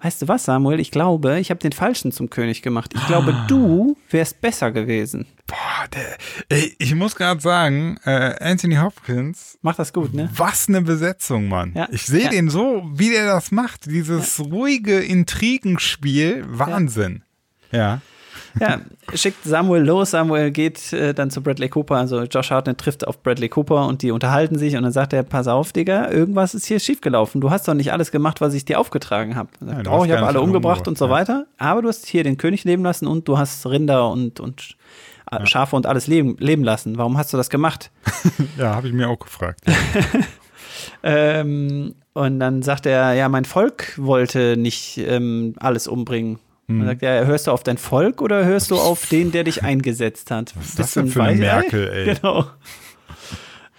Weißt 0.00 0.20
du 0.22 0.28
was, 0.28 0.44
Samuel? 0.44 0.78
Ich 0.78 0.90
glaube, 0.90 1.40
ich 1.40 1.48
habe 1.50 1.58
den 1.58 1.72
Falschen 1.72 2.12
zum 2.12 2.28
König 2.28 2.60
gemacht. 2.62 2.92
Ich 2.94 3.06
glaube, 3.06 3.32
Ah. 3.34 3.46
du 3.48 3.96
wärst 4.10 4.40
besser 4.42 4.70
gewesen. 4.70 5.26
Boah, 5.46 5.88
der, 5.94 6.18
ey, 6.50 6.74
ich 6.78 6.94
muss 6.94 7.14
gerade 7.16 7.40
sagen, 7.40 7.98
äh, 8.04 8.34
Anthony 8.40 8.76
Hopkins, 8.76 9.58
Macht 9.62 9.78
das 9.78 9.92
gut, 9.92 10.12
ne? 10.12 10.28
was 10.36 10.68
eine 10.68 10.82
Besetzung, 10.82 11.48
Mann. 11.48 11.72
Ja. 11.74 11.88
Ich 11.90 12.04
sehe 12.06 12.24
Ja. 12.24 12.28
den 12.30 12.50
so, 12.50 12.82
wie 12.92 13.10
der 13.10 13.26
das 13.26 13.52
macht. 13.52 13.86
Dieses 13.86 14.38
ruhige 14.38 14.98
Intrigenspiel, 14.98 16.44
Wahnsinn. 16.46 17.22
Ja. 17.72 18.00
Ja, 18.60 18.80
schickt 19.14 19.44
Samuel 19.44 19.84
los. 19.84 20.12
Samuel 20.12 20.50
geht 20.50 20.92
äh, 20.92 21.14
dann 21.14 21.30
zu 21.30 21.42
Bradley 21.42 21.68
Cooper. 21.68 21.96
Also 21.96 22.22
Josh 22.22 22.50
Hartnett 22.50 22.78
trifft 22.78 23.06
auf 23.06 23.22
Bradley 23.22 23.48
Cooper 23.48 23.86
und 23.86 24.02
die 24.02 24.10
unterhalten 24.10 24.58
sich. 24.58 24.76
Und 24.76 24.82
dann 24.82 24.92
sagt 24.92 25.12
er: 25.12 25.22
Pass 25.22 25.48
auf, 25.48 25.72
Digga, 25.72 26.10
irgendwas 26.10 26.54
ist 26.54 26.66
hier 26.66 26.80
schiefgelaufen. 26.80 27.40
Du 27.40 27.50
hast 27.50 27.68
doch 27.68 27.74
nicht 27.74 27.92
alles 27.92 28.10
gemacht, 28.10 28.40
was 28.40 28.54
ich 28.54 28.64
dir 28.64 28.80
aufgetragen 28.80 29.36
habe. 29.36 29.48
Ja, 29.60 29.90
oh, 29.90 30.04
ich 30.04 30.12
habe 30.12 30.26
alle 30.26 30.40
umgebracht 30.40 30.88
und 30.88 30.96
so 30.98 31.06
ja. 31.06 31.10
weiter. 31.10 31.46
Aber 31.58 31.82
du 31.82 31.88
hast 31.88 32.06
hier 32.06 32.24
den 32.24 32.38
König 32.38 32.64
leben 32.64 32.82
lassen 32.82 33.06
und 33.06 33.28
du 33.28 33.38
hast 33.38 33.66
Rinder 33.66 34.10
und, 34.10 34.40
und 34.40 34.76
äh, 35.30 35.44
Schafe 35.46 35.76
und 35.76 35.86
alles 35.86 36.06
leben, 36.06 36.36
leben 36.38 36.64
lassen. 36.64 36.98
Warum 36.98 37.18
hast 37.18 37.32
du 37.32 37.36
das 37.36 37.50
gemacht? 37.50 37.90
Ja, 38.58 38.74
habe 38.74 38.88
ich 38.88 38.94
mir 38.94 39.08
auch 39.08 39.18
gefragt. 39.18 39.60
Ähm, 41.02 41.94
und 42.12 42.40
dann 42.40 42.62
sagt 42.62 42.86
er, 42.86 43.12
ja, 43.14 43.28
mein 43.28 43.44
Volk 43.44 43.94
wollte 43.96 44.56
nicht 44.56 44.98
ähm, 44.98 45.54
alles 45.58 45.86
umbringen. 45.86 46.38
Hm. 46.68 46.80
Dann 46.80 46.88
sagt 46.88 47.02
er, 47.02 47.26
hörst 47.26 47.46
du 47.46 47.52
auf 47.52 47.62
dein 47.62 47.78
Volk 47.78 48.20
oder 48.20 48.44
hörst 48.44 48.70
du 48.70 48.76
auf 48.76 49.06
den, 49.06 49.30
der 49.32 49.44
dich 49.44 49.62
eingesetzt 49.62 50.30
hat? 50.30 50.54
Was 50.56 50.70
ist 50.70 50.78
das 50.78 50.94
denn 50.94 51.08
für 51.08 51.22
eine 51.22 51.38
Merkel, 51.38 51.88
ey? 51.88 52.14
Genau. 52.14 52.46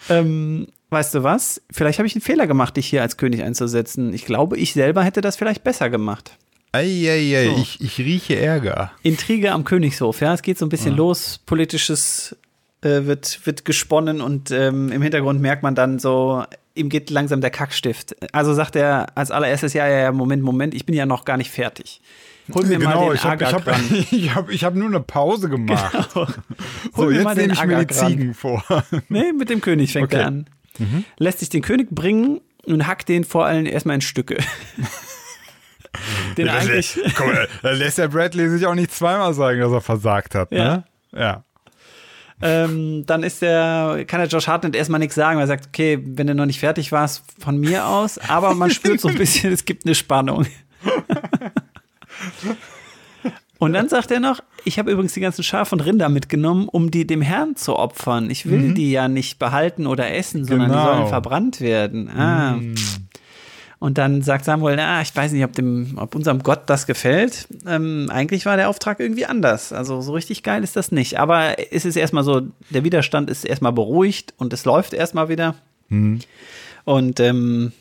ähm, 0.09 0.68
weißt 0.89 1.15
du 1.15 1.23
was? 1.23 1.61
Vielleicht 1.72 1.99
habe 1.99 2.07
ich 2.07 2.15
einen 2.15 2.22
Fehler 2.22 2.47
gemacht, 2.47 2.77
dich 2.77 2.88
hier 2.88 3.01
als 3.01 3.18
König 3.18 3.43
einzusetzen. 3.43 4.14
Ich 4.14 4.26
glaube, 4.26 4.57
ich 4.57 4.73
selber 4.73 5.03
hätte 5.03 5.22
das 5.22 5.35
vielleicht 5.35 5.64
besser 5.64 5.89
gemacht. 5.89 6.38
Eieiei, 6.72 7.45
So. 7.45 7.61
ich, 7.61 7.81
ich 7.81 7.97
rieche 7.97 8.39
Ärger. 8.39 8.91
Intrige 9.03 9.51
am 9.51 9.64
Königshof, 9.64 10.22
ja. 10.22 10.34
Es 10.34 10.41
geht 10.41 10.57
so 10.57 10.65
ein 10.65 10.69
bisschen 10.69 10.95
los, 10.95 11.39
politisches 11.45 12.35
äh, 12.81 13.05
wird, 13.05 13.45
wird 13.45 13.65
gesponnen 13.65 14.22
und 14.22 14.51
ähm, 14.51 14.91
im 14.91 15.01
Hintergrund 15.01 15.41
merkt 15.41 15.64
man 15.64 15.76
dann 15.76 15.97
so, 15.99 16.43
ihm 16.76 16.89
geht 16.89 17.09
langsam 17.09 17.41
der 17.41 17.49
Kackstift. 17.49 18.15
Also 18.34 18.53
sagt 18.53 18.76
er 18.76 19.07
als 19.15 19.31
allererstes, 19.31 19.73
ja, 19.73 19.88
ja, 19.88 19.99
ja, 19.99 20.11
Moment, 20.11 20.43
Moment, 20.43 20.73
ich 20.73 20.85
bin 20.85 20.93
ja 20.95 21.05
noch 21.05 21.26
gar 21.26 21.38
nicht 21.38 21.49
fertig. 21.51 22.01
Hol 22.53 22.65
mir 22.65 22.80
mal 22.80 22.91
genau, 22.94 23.07
den 23.10 23.15
ich 23.15 23.24
habe 23.24 23.44
ich 23.44 23.53
hab, 23.53 23.68
ich 24.11 24.36
hab, 24.36 24.49
ich 24.49 24.64
hab 24.64 24.76
nur 24.76 24.88
eine 24.88 24.99
Pause 25.02 25.49
gemacht. 25.49 26.15
Hol 26.15 26.28
So, 26.95 27.11
jetzt 27.11 27.24
mal 27.24 27.36
den 27.36 27.49
nehme 27.52 27.53
ich 27.53 27.65
mir 27.65 27.86
die. 27.86 27.94
Ziegen 27.94 28.34
vor. 28.34 28.64
Nee, 29.10 29.34
mit 29.34 29.49
dem 29.49 29.61
König 29.61 29.91
fängt 29.91 30.07
Okay. 30.14 30.22
er 30.22 30.28
an. 30.28 30.45
Lässt 31.18 31.40
sich 31.40 31.49
den 31.49 31.61
König 31.61 31.90
bringen 31.90 32.40
und 32.65 32.86
hackt 32.88 33.10
den 33.10 33.24
vor 33.24 33.45
allem 33.45 33.65
erstmal 33.65 33.95
in 33.95 34.02
Stücke. 34.02 34.38
den 36.38 36.49
eigentlich. 36.49 36.99
Guck 37.15 37.28
mal, 37.28 37.48
da 37.64 37.72
lässt 37.72 37.98
der 37.98 38.07
Bradley 38.10 38.49
sich 38.49 38.65
auch 38.65 38.76
nicht 38.76 38.94
zweimal 38.94 39.34
sagen, 39.34 39.60
dass 39.60 39.72
er 39.72 39.82
versagt 39.82 40.36
hat. 40.36 40.52
Ja. 40.52 40.64
Ne? 40.78 40.84
Ja. 41.14 41.44
Ähm, 42.40 43.03
dann 43.07 43.24
ist 43.24 43.41
der, 43.41 44.03
kann 44.06 44.19
der 44.19 44.30
Josh 44.30 44.48
Hartnett 44.48 44.76
erstmal 44.76 44.99
nichts 44.99 45.15
sagen, 45.15 45.38
weil 45.38 45.45
er 45.45 45.48
sagt, 45.48 45.68
okay, 45.69 45.98
wenn 46.03 46.28
du 46.28 46.36
noch 46.36 46.45
nicht 46.45 46.60
fertig 46.60 46.91
warst, 46.91 47.24
von 47.40 47.57
mir 47.60 47.88
aus, 47.88 48.19
aber 48.19 48.53
man 48.53 48.69
spürt 48.69 48.99
so 49.02 49.07
ein 49.07 49.15
bisschen, 49.18 49.52
es 49.52 49.65
gibt 49.65 49.86
eine 49.88 49.95
Spannung. 49.95 50.45
Und 53.60 53.73
dann 53.73 53.89
sagt 53.89 54.11
er 54.11 54.19
noch, 54.19 54.41
ich 54.65 54.77
habe 54.77 54.91
übrigens 54.91 55.14
die 55.14 55.19
ganzen 55.19 55.44
Schafe 55.44 55.73
und 55.73 55.81
Rinder 55.81 56.10
mitgenommen, 56.10 56.68
um 56.69 56.91
die 56.91 57.07
dem 57.07 57.22
Herrn 57.23 57.56
zu 57.56 57.76
opfern. 57.76 58.30
Ich 58.30 58.45
will 58.48 58.73
die 58.76 58.91
ja 58.91 59.07
nicht 59.07 59.39
behalten 59.39 59.88
oder 59.88 60.14
essen, 60.14 60.45
sondern 60.45 60.69
die 60.69 60.76
Genau. 60.77 60.85
sollen 60.98 61.07
verbrannt 61.07 61.60
werden. 61.60 62.10
Ah. 62.10 62.60
Und 63.80 63.98
dann 63.98 64.22
sagt 64.22 64.45
Samuel, 64.45 64.76
na, 64.76 65.02
ich 65.02 65.15
weiß 65.15 65.31
nicht, 65.31 65.44
ob, 65.44 65.53
dem, 65.53 65.98
ob 65.98 66.14
unserem 66.15 66.44
Gott 66.44 66.61
das 66.68 66.85
gefällt. 66.88 67.48
Ähm, 67.68 68.10
eigentlich 68.11 68.45
war 68.45 68.57
der 68.57 68.69
Auftrag 68.69 68.99
irgendwie 68.99 69.26
anders. 69.26 69.72
Also 69.73 70.02
so 70.02 70.14
richtig 70.14 70.44
geil 70.44 70.64
ist 70.64 70.76
das 70.76 70.91
nicht. 70.91 71.19
Aber 71.19 71.56
es 71.72 71.85
ist 71.85 71.95
erstmal 71.95 72.23
so, 72.23 72.41
der 72.69 72.84
Widerstand 72.84 73.30
ist 73.30 73.44
erstmal 73.44 73.73
beruhigt 73.73 74.34
und 74.38 74.53
es 74.53 74.65
läuft 74.65 74.94
erstmal 74.94 75.30
wieder. 75.30 75.56
Und 76.85 77.19
ähm, 77.19 77.72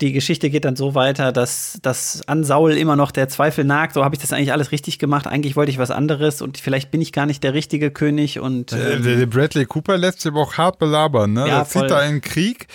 die 0.00 0.12
Geschichte 0.12 0.50
geht 0.50 0.64
dann 0.64 0.74
so 0.76 0.94
weiter, 0.94 1.30
dass, 1.30 1.78
dass 1.82 2.26
an 2.26 2.42
Saul 2.42 2.72
immer 2.72 2.96
noch 2.96 3.12
der 3.12 3.28
Zweifel 3.28 3.64
nagt. 3.64 3.94
So 3.94 4.04
habe 4.04 4.14
ich 4.16 4.20
das 4.20 4.32
eigentlich 4.32 4.52
alles 4.52 4.72
richtig 4.72 4.98
gemacht. 4.98 5.26
Eigentlich 5.26 5.54
wollte 5.54 5.70
ich 5.70 5.78
was 5.78 5.90
anderes 5.92 6.42
und 6.42 6.58
vielleicht 6.58 6.90
bin 6.90 7.00
ich 7.00 7.12
gar 7.12 7.26
nicht 7.26 7.44
der 7.44 7.54
richtige 7.54 7.90
König. 7.92 8.40
Und 8.40 8.72
Äh, 8.72 8.94
ähm, 8.94 9.02
Der, 9.04 9.16
der 9.16 9.26
Bradley 9.26 9.66
Cooper 9.66 9.96
lässt 9.96 10.20
sich 10.20 10.32
aber 10.32 10.40
auch 10.42 10.54
hart 10.58 10.78
belabern. 10.80 11.32
Ne? 11.32 11.46
Ja, 11.46 11.58
der 11.58 11.64
zieht 11.66 11.90
da 11.90 12.02
in 12.02 12.14
den 12.16 12.20
Krieg, 12.22 12.66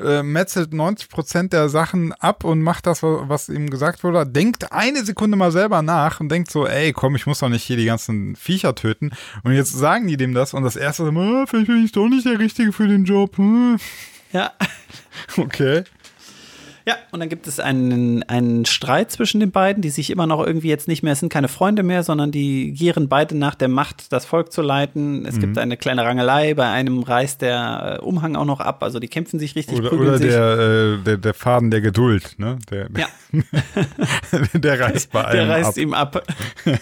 äh, 0.00 0.22
metzelt 0.22 0.72
90 0.72 1.10
Prozent 1.10 1.52
der 1.52 1.68
Sachen 1.68 2.12
ab 2.14 2.42
und 2.42 2.62
macht 2.62 2.86
das, 2.86 3.02
was 3.02 3.50
ihm 3.50 3.68
gesagt 3.68 4.02
wurde. 4.02 4.26
Denkt 4.26 4.72
eine 4.72 5.04
Sekunde 5.04 5.36
mal 5.36 5.52
selber 5.52 5.82
nach 5.82 6.20
und 6.20 6.30
denkt 6.30 6.50
so, 6.50 6.66
ey, 6.66 6.94
komm, 6.94 7.14
ich 7.16 7.26
muss 7.26 7.40
doch 7.40 7.50
nicht 7.50 7.64
hier 7.64 7.76
die 7.76 7.84
ganzen 7.84 8.34
Viecher 8.34 8.74
töten. 8.74 9.10
Und 9.44 9.52
jetzt 9.52 9.72
sagen 9.72 10.08
die 10.08 10.16
dem 10.16 10.32
das 10.32 10.54
und 10.54 10.62
das 10.62 10.76
erste 10.76 11.02
ist 11.02 11.10
immer, 11.10 11.42
"Ah, 11.42 11.44
vielleicht 11.46 11.66
bin 11.66 11.84
ich 11.84 11.92
doch 11.92 12.08
nicht 12.08 12.24
der 12.24 12.38
Richtige 12.38 12.72
für 12.72 12.88
den 12.88 13.04
Job. 13.04 13.36
Hm. 13.36 13.76
ja. 14.32 14.52
Okay. 15.36 15.84
Ja, 16.86 16.96
und 17.12 17.20
dann 17.20 17.28
gibt 17.28 17.46
es 17.46 17.60
einen, 17.60 18.22
einen 18.24 18.64
Streit 18.64 19.10
zwischen 19.12 19.40
den 19.40 19.50
beiden, 19.52 19.82
die 19.82 19.90
sich 19.90 20.10
immer 20.10 20.26
noch 20.26 20.44
irgendwie 20.44 20.68
jetzt 20.68 20.88
nicht 20.88 21.02
mehr, 21.02 21.12
es 21.12 21.20
sind 21.20 21.32
keine 21.32 21.48
Freunde 21.48 21.82
mehr, 21.82 22.02
sondern 22.02 22.32
die 22.32 22.72
gieren 22.72 23.08
beide 23.08 23.36
nach 23.36 23.54
der 23.54 23.68
Macht, 23.68 24.12
das 24.12 24.24
Volk 24.24 24.52
zu 24.52 24.62
leiten. 24.62 25.24
Es 25.26 25.38
gibt 25.38 25.58
eine 25.58 25.76
kleine 25.76 26.04
Rangelei, 26.04 26.54
bei 26.54 26.68
einem 26.68 27.02
reißt 27.02 27.42
der 27.42 27.98
äh, 28.00 28.04
Umhang 28.04 28.34
auch 28.36 28.44
noch 28.44 28.60
ab, 28.60 28.82
also 28.82 28.98
die 28.98 29.08
kämpfen 29.08 29.38
sich 29.38 29.54
richtig, 29.54 29.78
Oder, 29.78 29.90
prügeln 29.90 30.08
oder 30.08 30.18
sich. 30.18 30.30
der, 30.30 30.58
äh, 30.58 30.98
der, 31.04 31.16
der 31.18 31.34
Faden 31.34 31.70
der 31.70 31.80
Geduld, 31.80 32.34
ne? 32.38 32.58
Der, 32.70 32.88
ja, 32.96 33.06
der 34.54 34.80
reißt 34.80 35.12
bei 35.12 35.22
der 35.32 35.42
einem 35.42 35.50
reißt 35.50 35.68
ab. 35.70 35.76
ihm 35.78 35.94
ab. 35.94 36.22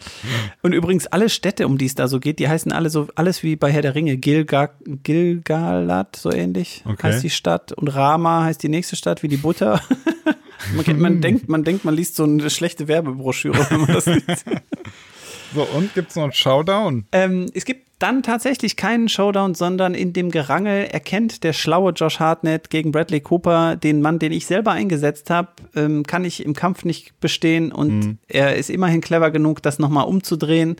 Und 0.62 0.72
übrigens 0.72 1.06
alle 1.06 1.28
Städte, 1.28 1.66
um 1.66 1.78
die 1.78 1.86
es 1.86 1.94
da 1.94 2.08
so 2.08 2.20
geht, 2.20 2.38
die 2.38 2.48
heißen 2.48 2.72
alle 2.72 2.90
so, 2.90 3.08
alles 3.14 3.42
wie 3.42 3.56
bei 3.56 3.70
Herr 3.70 3.82
der 3.82 3.94
Ringe, 3.94 4.16
Gilga, 4.16 4.70
Gilgalad, 5.02 6.16
so 6.16 6.32
ähnlich 6.32 6.82
Okay. 6.84 7.08
heißt 7.08 7.22
die 7.22 7.30
Stadt. 7.30 7.72
Und 7.72 7.88
Rama 7.88 8.44
heißt 8.44 8.62
die 8.62 8.68
nächste 8.68 8.96
Stadt, 8.96 9.22
wie 9.22 9.28
die 9.28 9.36
Butter. 9.36 9.80
man, 10.74 10.84
kennt, 10.84 11.00
man, 11.00 11.20
denkt, 11.20 11.48
man 11.48 11.64
denkt, 11.64 11.84
man 11.84 11.94
liest 11.94 12.16
so 12.16 12.24
eine 12.24 12.48
schlechte 12.50 12.88
Werbebroschüre, 12.88 13.66
wenn 13.70 13.80
man 13.80 13.92
das 13.92 14.06
liest. 14.06 14.44
So, 15.54 15.62
und 15.62 15.94
gibt's 15.94 16.16
noch 16.16 16.24
einen 16.24 16.32
Showdown? 16.32 17.06
ähm, 17.12 17.46
es 17.54 17.64
gibt 17.64 17.88
dann 17.98 18.22
tatsächlich 18.22 18.76
keinen 18.76 19.08
Showdown, 19.08 19.54
sondern 19.54 19.94
in 19.94 20.12
dem 20.12 20.30
Gerangel 20.30 20.86
erkennt 20.86 21.42
der 21.42 21.52
schlaue 21.52 21.92
Josh 21.92 22.20
Hartnett 22.20 22.70
gegen 22.70 22.92
Bradley 22.92 23.20
Cooper 23.20 23.74
den 23.74 24.00
Mann, 24.00 24.20
den 24.20 24.30
ich 24.30 24.46
selber 24.46 24.72
eingesetzt 24.72 25.30
habe, 25.30 25.48
ähm, 25.74 26.04
kann 26.04 26.24
ich 26.24 26.44
im 26.44 26.54
Kampf 26.54 26.84
nicht 26.84 27.18
bestehen 27.18 27.72
und 27.72 28.18
er 28.28 28.56
ist 28.56 28.70
immerhin 28.70 29.00
clever 29.00 29.30
genug, 29.32 29.62
das 29.62 29.80
nochmal 29.80 30.06
umzudrehen. 30.06 30.76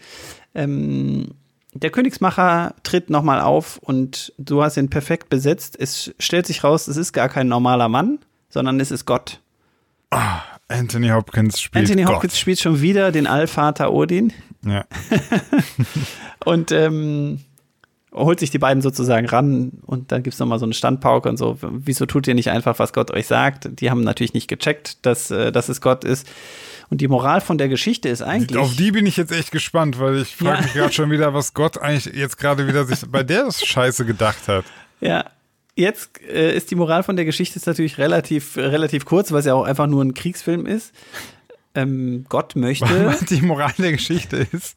Ähm, 0.54 1.34
der 1.74 1.90
Königsmacher 1.90 2.74
tritt 2.82 3.10
nochmal 3.10 3.40
auf 3.40 3.78
und 3.78 4.32
du 4.38 4.62
hast 4.62 4.76
ihn 4.76 4.88
perfekt 4.88 5.28
besetzt. 5.28 5.76
Es 5.78 6.14
stellt 6.18 6.46
sich 6.46 6.64
raus, 6.64 6.88
es 6.88 6.96
ist 6.96 7.12
gar 7.12 7.28
kein 7.28 7.48
normaler 7.48 7.88
Mann, 7.88 8.20
sondern 8.48 8.78
es 8.80 8.90
ist 8.90 9.06
Gott. 9.06 9.40
Anthony 10.68 11.08
Hopkins 11.08 11.60
spielt 11.60 11.84
Anthony 11.86 12.04
Gott. 12.04 12.16
Hopkins 12.16 12.38
spielt 12.38 12.60
schon 12.60 12.80
wieder 12.80 13.10
den 13.12 13.26
Allvater 13.26 13.92
Odin. 13.92 14.32
Ja. 14.64 14.84
Und 16.44 16.72
ähm, 16.72 17.40
holt 18.12 18.40
sich 18.40 18.50
die 18.50 18.58
beiden 18.58 18.82
sozusagen 18.82 19.26
ran 19.26 19.72
und 19.86 20.10
dann 20.12 20.22
gibt 20.22 20.34
es 20.34 20.40
nochmal 20.40 20.58
so 20.58 20.64
eine 20.64 20.72
Standpauke 20.74 21.28
und 21.28 21.36
so. 21.36 21.58
Wieso 21.60 22.06
tut 22.06 22.26
ihr 22.26 22.34
nicht 22.34 22.50
einfach, 22.50 22.78
was 22.78 22.92
Gott 22.92 23.10
euch 23.10 23.26
sagt? 23.26 23.68
Die 23.80 23.90
haben 23.90 24.02
natürlich 24.02 24.32
nicht 24.34 24.48
gecheckt, 24.48 25.04
dass, 25.06 25.30
äh, 25.30 25.52
dass 25.52 25.68
es 25.68 25.80
Gott 25.80 26.04
ist. 26.04 26.26
Und 26.90 27.00
die 27.02 27.08
Moral 27.08 27.40
von 27.42 27.58
der 27.58 27.68
Geschichte 27.68 28.08
ist 28.08 28.22
eigentlich. 28.22 28.58
Auf 28.58 28.74
die 28.76 28.92
bin 28.92 29.04
ich 29.04 29.18
jetzt 29.18 29.30
echt 29.30 29.52
gespannt, 29.52 30.00
weil 30.00 30.22
ich 30.22 30.34
frage 30.36 30.56
Ja. 30.56 30.62
mich 30.62 30.72
gerade 30.72 30.92
schon 30.92 31.10
wieder, 31.10 31.34
was 31.34 31.52
Gott 31.52 31.78
eigentlich 31.78 32.14
jetzt 32.16 32.38
gerade 32.38 32.66
wieder 32.66 32.84
sich 32.86 33.00
bei 33.10 33.22
der 33.22 33.52
Scheiße 33.52 34.04
gedacht 34.06 34.48
hat. 34.48 34.64
Ja. 35.00 35.24
Jetzt 35.78 36.20
äh, 36.22 36.56
ist 36.56 36.72
die 36.72 36.74
Moral 36.74 37.04
von 37.04 37.14
der 37.14 37.24
Geschichte 37.24 37.56
ist 37.56 37.66
natürlich 37.66 37.98
relativ, 37.98 38.56
relativ 38.56 39.04
kurz, 39.04 39.30
weil 39.30 39.38
es 39.38 39.46
ja 39.46 39.54
auch 39.54 39.62
einfach 39.62 39.86
nur 39.86 40.04
ein 40.04 40.12
Kriegsfilm 40.12 40.66
ist. 40.66 40.92
Ähm, 41.76 42.26
Gott 42.28 42.56
möchte. 42.56 43.16
Die 43.30 43.42
Moral 43.42 43.72
der 43.78 43.92
Geschichte 43.92 44.48
ist, 44.50 44.76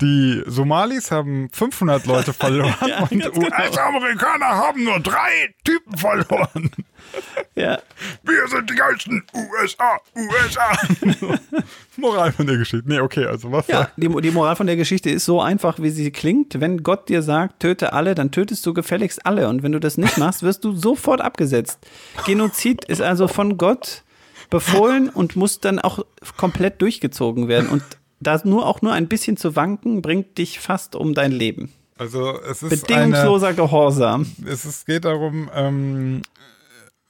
die 0.00 0.42
Somalis 0.46 1.10
haben 1.10 1.50
500 1.52 2.06
Leute 2.06 2.32
verloren 2.32 2.74
Ja, 2.88 3.00
und 3.02 3.10
genau. 3.10 3.36
US-Amerikaner 3.36 4.46
haben 4.46 4.84
nur 4.84 4.98
drei 5.00 5.54
Typen 5.62 5.94
verloren. 5.98 6.70
ja, 7.54 7.78
Wir 8.22 8.48
sind 8.48 8.68
die 8.70 8.74
geilsten 8.74 9.22
USA, 9.34 9.98
USA. 10.16 11.38
Moral 11.96 12.32
von 12.32 12.46
der 12.46 12.56
Geschichte. 12.56 12.88
Nee, 12.88 13.00
okay, 13.00 13.26
also 13.26 13.52
was? 13.52 13.66
Ja, 13.68 13.90
die, 13.96 14.08
die 14.08 14.30
Moral 14.30 14.56
von 14.56 14.66
der 14.66 14.76
Geschichte 14.76 15.10
ist 15.10 15.24
so 15.24 15.40
einfach, 15.40 15.78
wie 15.80 15.90
sie 15.90 16.10
klingt. 16.10 16.60
Wenn 16.60 16.82
Gott 16.82 17.08
dir 17.08 17.22
sagt, 17.22 17.60
töte 17.60 17.92
alle, 17.92 18.14
dann 18.14 18.30
tötest 18.30 18.66
du 18.66 18.74
gefälligst 18.74 19.24
alle. 19.26 19.48
Und 19.48 19.62
wenn 19.62 19.72
du 19.72 19.80
das 19.80 19.96
nicht 19.96 20.18
machst, 20.18 20.42
wirst 20.42 20.64
du 20.64 20.74
sofort 20.74 21.20
abgesetzt. 21.20 21.78
Genozid 22.26 22.84
ist 22.86 23.00
also 23.00 23.28
von 23.28 23.58
Gott 23.58 24.02
befohlen 24.50 25.08
und 25.08 25.36
muss 25.36 25.60
dann 25.60 25.78
auch 25.78 26.04
komplett 26.36 26.82
durchgezogen 26.82 27.48
werden. 27.48 27.68
Und 27.68 27.82
da 28.20 28.40
nur 28.44 28.66
auch 28.66 28.82
nur 28.82 28.92
ein 28.92 29.08
bisschen 29.08 29.36
zu 29.36 29.56
wanken, 29.56 30.02
bringt 30.02 30.38
dich 30.38 30.60
fast 30.60 30.96
um 30.96 31.14
dein 31.14 31.32
Leben. 31.32 31.72
Also 31.96 32.40
es 32.40 32.62
ist 32.62 32.72
eine, 32.72 32.80
Bedingungsloser 32.80 33.52
Gehorsam. 33.52 34.26
es 34.46 34.64
ist, 34.64 34.86
geht 34.86 35.04
darum, 35.04 35.48
ähm, 35.54 36.22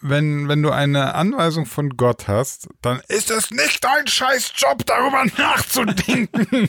wenn, 0.07 0.49
wenn 0.49 0.63
du 0.63 0.71
eine 0.71 1.15
Anweisung 1.15 1.65
von 1.65 1.97
Gott 1.97 2.29
hast, 2.29 2.69
dann 2.83 3.01
ist 3.09 3.31
es 3.31 3.51
nicht 3.51 3.83
dein 3.83 4.07
scheiß 4.07 4.53
Job, 4.55 4.85
darüber 4.85 5.25
nachzudenken. 5.39 6.69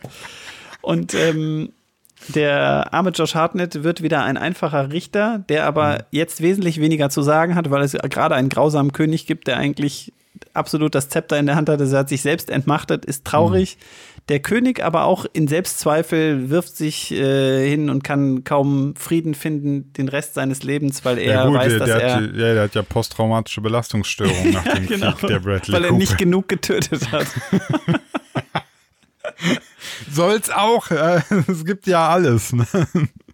Und 0.80 1.12
ähm, 1.14 1.72
der 2.28 2.94
arme 2.94 3.10
Josh 3.10 3.34
Hartnett 3.34 3.82
wird 3.82 4.00
wieder 4.00 4.22
ein 4.22 4.36
einfacher 4.36 4.92
Richter, 4.92 5.44
der 5.48 5.66
aber 5.66 6.06
jetzt 6.12 6.40
wesentlich 6.40 6.80
weniger 6.80 7.10
zu 7.10 7.22
sagen 7.22 7.56
hat, 7.56 7.70
weil 7.70 7.82
es 7.82 7.94
gerade 7.94 8.36
einen 8.36 8.48
grausamen 8.48 8.92
König 8.92 9.26
gibt, 9.26 9.48
der 9.48 9.56
eigentlich 9.56 10.12
absolut 10.54 10.94
das 10.94 11.08
Zepter 11.08 11.38
in 11.40 11.46
der 11.46 11.56
Hand 11.56 11.68
hat. 11.68 11.80
Also 11.80 11.96
er 11.96 12.00
hat 12.00 12.08
sich 12.08 12.22
selbst 12.22 12.48
entmachtet, 12.48 13.04
ist 13.04 13.24
traurig. 13.24 13.76
Mhm. 13.76 14.15
Der 14.28 14.40
König 14.40 14.82
aber 14.82 15.04
auch 15.04 15.24
in 15.32 15.46
Selbstzweifel 15.46 16.50
wirft 16.50 16.76
sich 16.76 17.12
äh, 17.12 17.68
hin 17.68 17.88
und 17.90 18.02
kann 18.02 18.42
kaum 18.42 18.94
Frieden 18.96 19.34
finden 19.34 19.92
den 19.92 20.08
Rest 20.08 20.34
seines 20.34 20.64
Lebens, 20.64 21.04
weil 21.04 21.18
er 21.18 21.32
ja, 21.34 21.46
gut, 21.46 21.54
weiß, 21.54 21.68
der, 21.70 21.78
dass 21.78 21.88
der, 21.88 22.00
er 22.00 22.14
hat, 22.16 22.22
ja, 22.22 22.54
der 22.54 22.62
hat 22.64 22.74
ja 22.74 22.82
posttraumatische 22.82 23.60
Belastungsstörung 23.60 24.50
nach 24.52 24.64
dem 24.64 24.86
genau, 24.88 25.12
Krieg, 25.12 25.28
der 25.28 25.38
Bradley 25.38 25.72
weil 25.72 25.84
er 25.84 25.90
Cooper. 25.90 25.98
nicht 25.98 26.18
genug 26.18 26.48
getötet 26.48 27.12
hat. 27.12 27.28
Soll's 30.10 30.50
auch, 30.50 30.90
äh, 30.90 31.20
es 31.46 31.64
gibt 31.64 31.86
ja 31.86 32.08
alles. 32.08 32.52
Ne? 32.52 32.66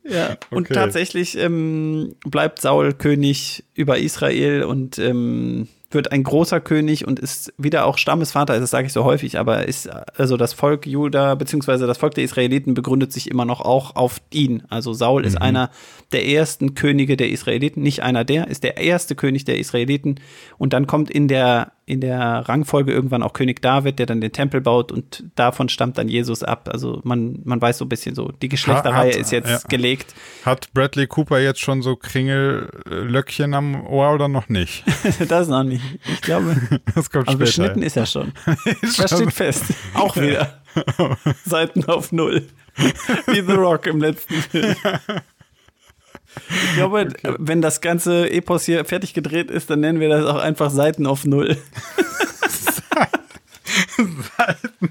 Ja, 0.05 0.37
und 0.51 0.65
Okay. 0.67 0.75
tatsächlich 0.75 1.39
ähm, 1.39 2.17
bleibt 2.25 2.61
Saul 2.61 2.93
König 2.93 3.65
über 3.75 3.99
Israel 3.99 4.65
und 4.65 4.99
ähm, 4.99 5.69
wird 5.95 6.13
ein 6.13 6.23
großer 6.23 6.61
König 6.61 7.07
und 7.07 7.19
ist 7.19 7.53
wieder 7.59 7.85
auch 7.87 7.99
Stammesvater, 7.99 8.59
das 8.59 8.71
sage 8.71 8.87
ich 8.87 8.93
so 8.93 9.05
häufig, 9.05 9.39
aber 9.39 9.67
ist 9.67 9.89
also 10.17 10.37
das 10.37 10.53
Volk 10.53 10.87
Juda 10.87 11.35
beziehungsweise 11.35 11.87
das 11.87 11.99
Volk 11.99 12.15
der 12.15 12.25
Israeliten 12.25 12.75
begründet 12.75 13.13
sich 13.13 13.31
immer 13.31 13.45
noch 13.45 13.61
auch 13.61 13.97
auf 13.97 14.21
ihn. 14.31 14.63
Also 14.69 14.93
Saul 14.93 15.25
ist 15.25 15.41
einer 15.41 15.71
der 16.13 16.27
ersten 16.27 16.75
Könige 16.75 17.17
der 17.17 17.31
Israeliten, 17.31 17.83
nicht 17.83 18.03
einer 18.03 18.25
der, 18.25 18.49
ist 18.49 18.63
der 18.65 18.77
erste 18.79 19.15
König 19.15 19.45
der 19.45 19.59
Israeliten 19.59 20.17
und 20.59 20.73
dann 20.73 20.87
kommt 20.87 21.11
in 21.11 21.29
der 21.29 21.73
in 21.85 22.01
der 22.01 22.49
Rangfolge 22.49 22.93
irgendwann 22.93 23.23
auch 23.23 23.33
König 23.33 23.61
David, 23.61 23.99
der 23.99 24.07
dann 24.07 24.21
den 24.21 24.33
Tempel 24.33 24.61
baut 24.61 24.93
und 24.93 25.25
davon 25.35 25.69
stammt 25.69 25.99
dann 25.99 26.09
Jesus 26.09 26.43
ab. 26.45 26.71
Also 26.73 27.01
man, 27.03 27.41
man 27.45 27.61
weiß 27.61 27.79
so 27.79 27.85
ein 27.85 27.89
bisschen 27.89 28.15
so, 28.15 28.31
die 28.41 28.49
Geschlechterreihe 28.49 29.13
Hat- 29.13 29.21
ist 29.21 29.33
jetzt 29.33 29.51
ja. 29.51 29.59
gelegt. 29.69 30.15
Hat 30.45 30.73
Bradley 30.75 31.09
Cooper 31.09 31.41
jetzt 31.41 31.61
schon 31.61 31.83
so 31.83 31.97
Kringellöckchen 31.97 33.53
am 33.55 33.85
Ohr 33.87 34.15
oder 34.15 34.29
noch 34.29 34.49
nicht? 34.49 34.85
das 35.29 35.49
noch 35.49 35.65
nicht. 35.65 35.83
Ich 36.11 36.21
glaube, 36.23 36.57
Das 36.95 37.11
kommt 37.11 37.29
aber 37.29 37.39
beschnitten 37.39 37.83
ist 37.83 37.97
er 37.97 38.07
schon. 38.07 38.33
Das 38.81 39.11
steht 39.13 39.33
fest. 39.33 39.65
Auch 39.95 40.17
wieder. 40.17 40.63
Seiten 41.45 41.85
auf 41.85 42.13
Null. 42.13 42.47
Wie 43.27 43.41
The 43.43 43.53
Rock 43.53 43.87
im 43.87 44.01
letzten 44.01 44.35
Film. 44.35 44.77
Ich 46.49 46.75
glaube, 46.75 47.09
wenn 47.39 47.63
das 47.63 47.81
ganze 47.81 48.31
Epos 48.31 48.65
hier 48.65 48.85
fertig 48.85 49.15
gedreht 49.15 49.51
ist, 49.51 49.71
dann 49.71 49.81
nennen 49.81 50.01
wir 50.01 50.09
das 50.09 50.27
auch 50.27 50.41
einfach 50.41 50.71
Seiten 50.71 51.07
auf 51.07 51.25
Null. 51.25 51.57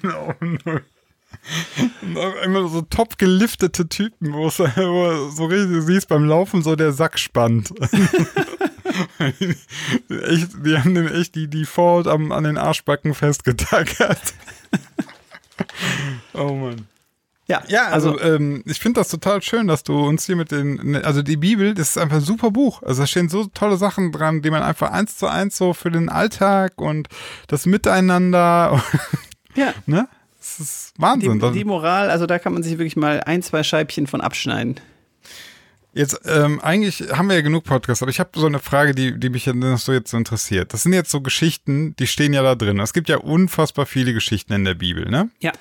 Oh, 0.04 0.34
null. 0.40 0.84
Und 2.02 2.18
auch 2.18 2.36
immer 2.44 2.68
so 2.68 2.82
top 2.82 3.18
geliftete 3.18 3.88
Typen, 3.88 4.34
wo 4.34 4.48
es 4.48 4.58
so 4.58 4.64
richtig 5.46 5.84
siehst 5.84 6.08
beim 6.08 6.26
Laufen 6.26 6.62
so 6.64 6.76
der 6.76 6.92
Sack 6.94 7.20
spannt. 7.20 7.72
echt, 9.20 10.50
die 10.66 10.78
haben 10.78 10.96
den 10.96 11.08
echt 11.08 11.36
die 11.36 11.48
Default 11.48 12.08
am, 12.08 12.32
an 12.32 12.44
den 12.44 12.58
Arschbacken 12.58 13.14
festgetackert. 13.14 14.34
oh 16.34 16.54
Mann. 16.54 16.88
Ja, 17.52 17.64
Ja, 17.68 17.88
also, 17.88 18.20
ähm, 18.22 18.64
ich 18.66 18.80
finde 18.80 19.02
das 19.02 19.10
total 19.10 19.42
schön, 19.42 19.68
dass 19.68 19.84
du 19.84 20.00
uns 20.00 20.26
hier 20.26 20.36
mit 20.36 20.52
den, 20.52 20.96
also 21.04 21.22
die 21.22 21.38
Bibel, 21.38 21.74
das 21.74 21.90
ist 21.90 21.98
einfach 21.98 22.18
ein 22.18 22.24
super 22.24 22.52
Buch. 22.52 22.82
Also 22.84 23.04
da 23.04 23.08
stehen 23.08 23.30
so 23.30 23.46
tolle 23.46 23.78
Sachen 23.78 24.12
dran, 24.12 24.42
die 24.42 24.50
man 24.50 24.64
einfach 24.64 24.92
eins 24.92 25.18
zu 25.18 25.28
eins 25.28 25.58
so 25.58 25.74
für 25.74 25.92
den 25.92 26.10
Alltag 26.10 26.80
und 26.80 27.10
das 27.48 27.66
Miteinander, 27.66 28.82
ja. 29.56 29.74
ne? 29.86 30.08
Das 30.40 30.60
ist 30.60 30.94
Wahnsinn. 30.98 31.40
Die, 31.40 31.52
die 31.52 31.66
Moral, 31.66 32.10
also 32.10 32.26
da 32.26 32.40
kann 32.40 32.54
man 32.54 32.64
sich 32.64 32.80
wirklich 32.80 32.96
mal 32.96 33.22
ein, 33.26 33.44
zwei 33.44 33.62
Scheibchen 33.62 34.08
von 34.08 34.22
abschneiden. 34.22 34.80
Jetzt, 35.94 36.22
ähm, 36.26 36.60
eigentlich 36.62 37.12
haben 37.12 37.28
wir 37.28 37.36
ja 37.36 37.42
genug 37.42 37.66
Podcasts, 37.66 38.02
aber 38.02 38.10
ich 38.10 38.20
habe 38.20 38.32
so 38.34 38.48
eine 38.48 38.60
Frage, 38.60 38.96
die, 38.96 39.20
die 39.20 39.30
mich 39.30 39.46
ja 39.46 39.54
noch 39.54 39.78
so 39.78 39.92
jetzt 39.92 40.10
so 40.10 40.18
interessiert. 40.18 40.74
Das 40.74 40.84
sind 40.84 40.94
jetzt 40.94 41.12
so 41.12 41.22
Geschichten, 41.22 41.96
die 41.98 42.08
stehen 42.08 42.34
ja 42.34 42.42
da 42.42 42.56
drin. 42.56 42.80
Es 42.80 42.94
gibt 42.94 43.08
ja 43.10 43.18
unfassbar 43.18 43.86
viele 43.86 44.14
Geschichten 44.14 44.54
in 44.54 44.64
der 44.64 44.74
Bibel, 44.74 45.10
ne? 45.12 45.30
Ja. 45.42 45.52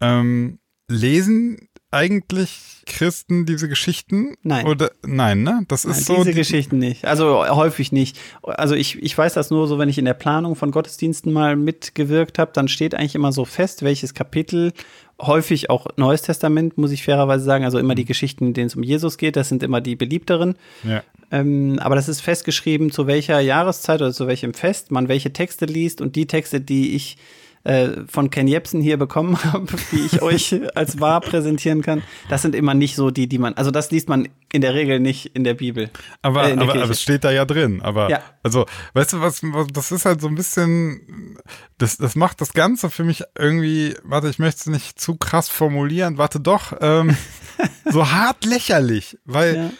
Ähm, 0.00 0.59
lesen 0.90 1.68
eigentlich 1.92 2.82
Christen 2.86 3.46
diese 3.46 3.68
Geschichten? 3.68 4.34
Nein. 4.42 4.66
Oder 4.66 4.92
nein, 5.04 5.42
ne? 5.42 5.64
Das 5.66 5.84
Nein, 5.84 5.96
ist 5.96 6.06
so. 6.06 6.16
diese 6.16 6.30
die- 6.30 6.36
Geschichten 6.36 6.78
nicht. 6.78 7.04
Also 7.04 7.44
häufig 7.48 7.90
nicht. 7.90 8.16
Also 8.42 8.74
ich, 8.76 9.02
ich 9.02 9.16
weiß 9.16 9.34
das 9.34 9.50
nur 9.50 9.66
so, 9.66 9.78
wenn 9.78 9.88
ich 9.88 9.98
in 9.98 10.04
der 10.04 10.14
Planung 10.14 10.54
von 10.54 10.70
Gottesdiensten 10.70 11.32
mal 11.32 11.56
mitgewirkt 11.56 12.38
habe, 12.38 12.52
dann 12.54 12.68
steht 12.68 12.94
eigentlich 12.94 13.16
immer 13.16 13.32
so 13.32 13.44
fest, 13.44 13.82
welches 13.82 14.14
Kapitel, 14.14 14.72
häufig 15.20 15.68
auch 15.68 15.88
Neues 15.96 16.22
Testament, 16.22 16.78
muss 16.78 16.92
ich 16.92 17.02
fairerweise 17.02 17.44
sagen, 17.44 17.64
also 17.64 17.78
immer 17.78 17.96
die 17.96 18.04
Geschichten, 18.04 18.46
in 18.46 18.54
denen 18.54 18.68
es 18.68 18.76
um 18.76 18.84
Jesus 18.84 19.18
geht, 19.18 19.34
das 19.34 19.48
sind 19.48 19.62
immer 19.64 19.80
die 19.80 19.96
beliebteren. 19.96 20.54
Ja. 20.84 21.02
Ähm, 21.32 21.78
aber 21.80 21.96
das 21.96 22.08
ist 22.08 22.20
festgeschrieben, 22.20 22.90
zu 22.92 23.06
welcher 23.08 23.40
Jahreszeit 23.40 24.00
oder 24.00 24.12
zu 24.12 24.26
welchem 24.28 24.54
Fest 24.54 24.90
man 24.92 25.08
welche 25.08 25.32
Texte 25.32 25.66
liest 25.66 26.00
und 26.00 26.14
die 26.16 26.26
Texte, 26.26 26.60
die 26.60 26.94
ich 26.94 27.16
äh, 27.64 27.88
von 28.08 28.30
Ken 28.30 28.46
Jebsen 28.48 28.80
hier 28.80 28.96
bekommen 28.96 29.42
habe, 29.52 29.66
die 29.92 30.06
ich 30.06 30.22
euch 30.22 30.58
als 30.74 30.98
wahr 31.00 31.20
präsentieren 31.20 31.82
kann, 31.82 32.02
das 32.28 32.42
sind 32.42 32.54
immer 32.54 32.72
nicht 32.74 32.94
so 32.96 33.10
die, 33.10 33.28
die 33.28 33.38
man, 33.38 33.54
also 33.54 33.70
das 33.70 33.90
liest 33.90 34.08
man 34.08 34.28
in 34.52 34.62
der 34.62 34.74
Regel 34.74 34.98
nicht 34.98 35.26
in 35.36 35.44
der 35.44 35.54
Bibel. 35.54 35.90
Aber, 36.22 36.44
Äh, 36.48 36.56
der 36.56 36.62
aber 36.68 36.90
es 36.90 37.02
steht 37.02 37.22
da 37.24 37.30
ja 37.30 37.44
drin. 37.44 37.82
Aber 37.82 38.08
Ja. 38.10 38.22
also, 38.42 38.66
weißt 38.94 39.12
du 39.12 39.20
was, 39.20 39.42
was, 39.42 39.66
das 39.72 39.92
ist 39.92 40.04
halt 40.06 40.20
so 40.20 40.28
ein 40.28 40.34
bisschen, 40.34 41.36
das, 41.78 41.98
das 41.98 42.16
macht 42.16 42.40
das 42.40 42.52
Ganze 42.54 42.88
für 42.90 43.04
mich 43.04 43.22
irgendwie, 43.38 43.94
warte, 44.04 44.28
ich 44.28 44.38
möchte 44.38 44.60
es 44.60 44.66
nicht 44.66 44.98
zu 45.00 45.16
krass 45.16 45.48
formulieren, 45.48 46.16
warte 46.18 46.40
doch, 46.40 46.72
ähm, 46.80 47.16
so 47.90 48.10
hart 48.10 48.44
lächerlich, 48.46 49.18
weil 49.24 49.54
Ja. 49.56 49.70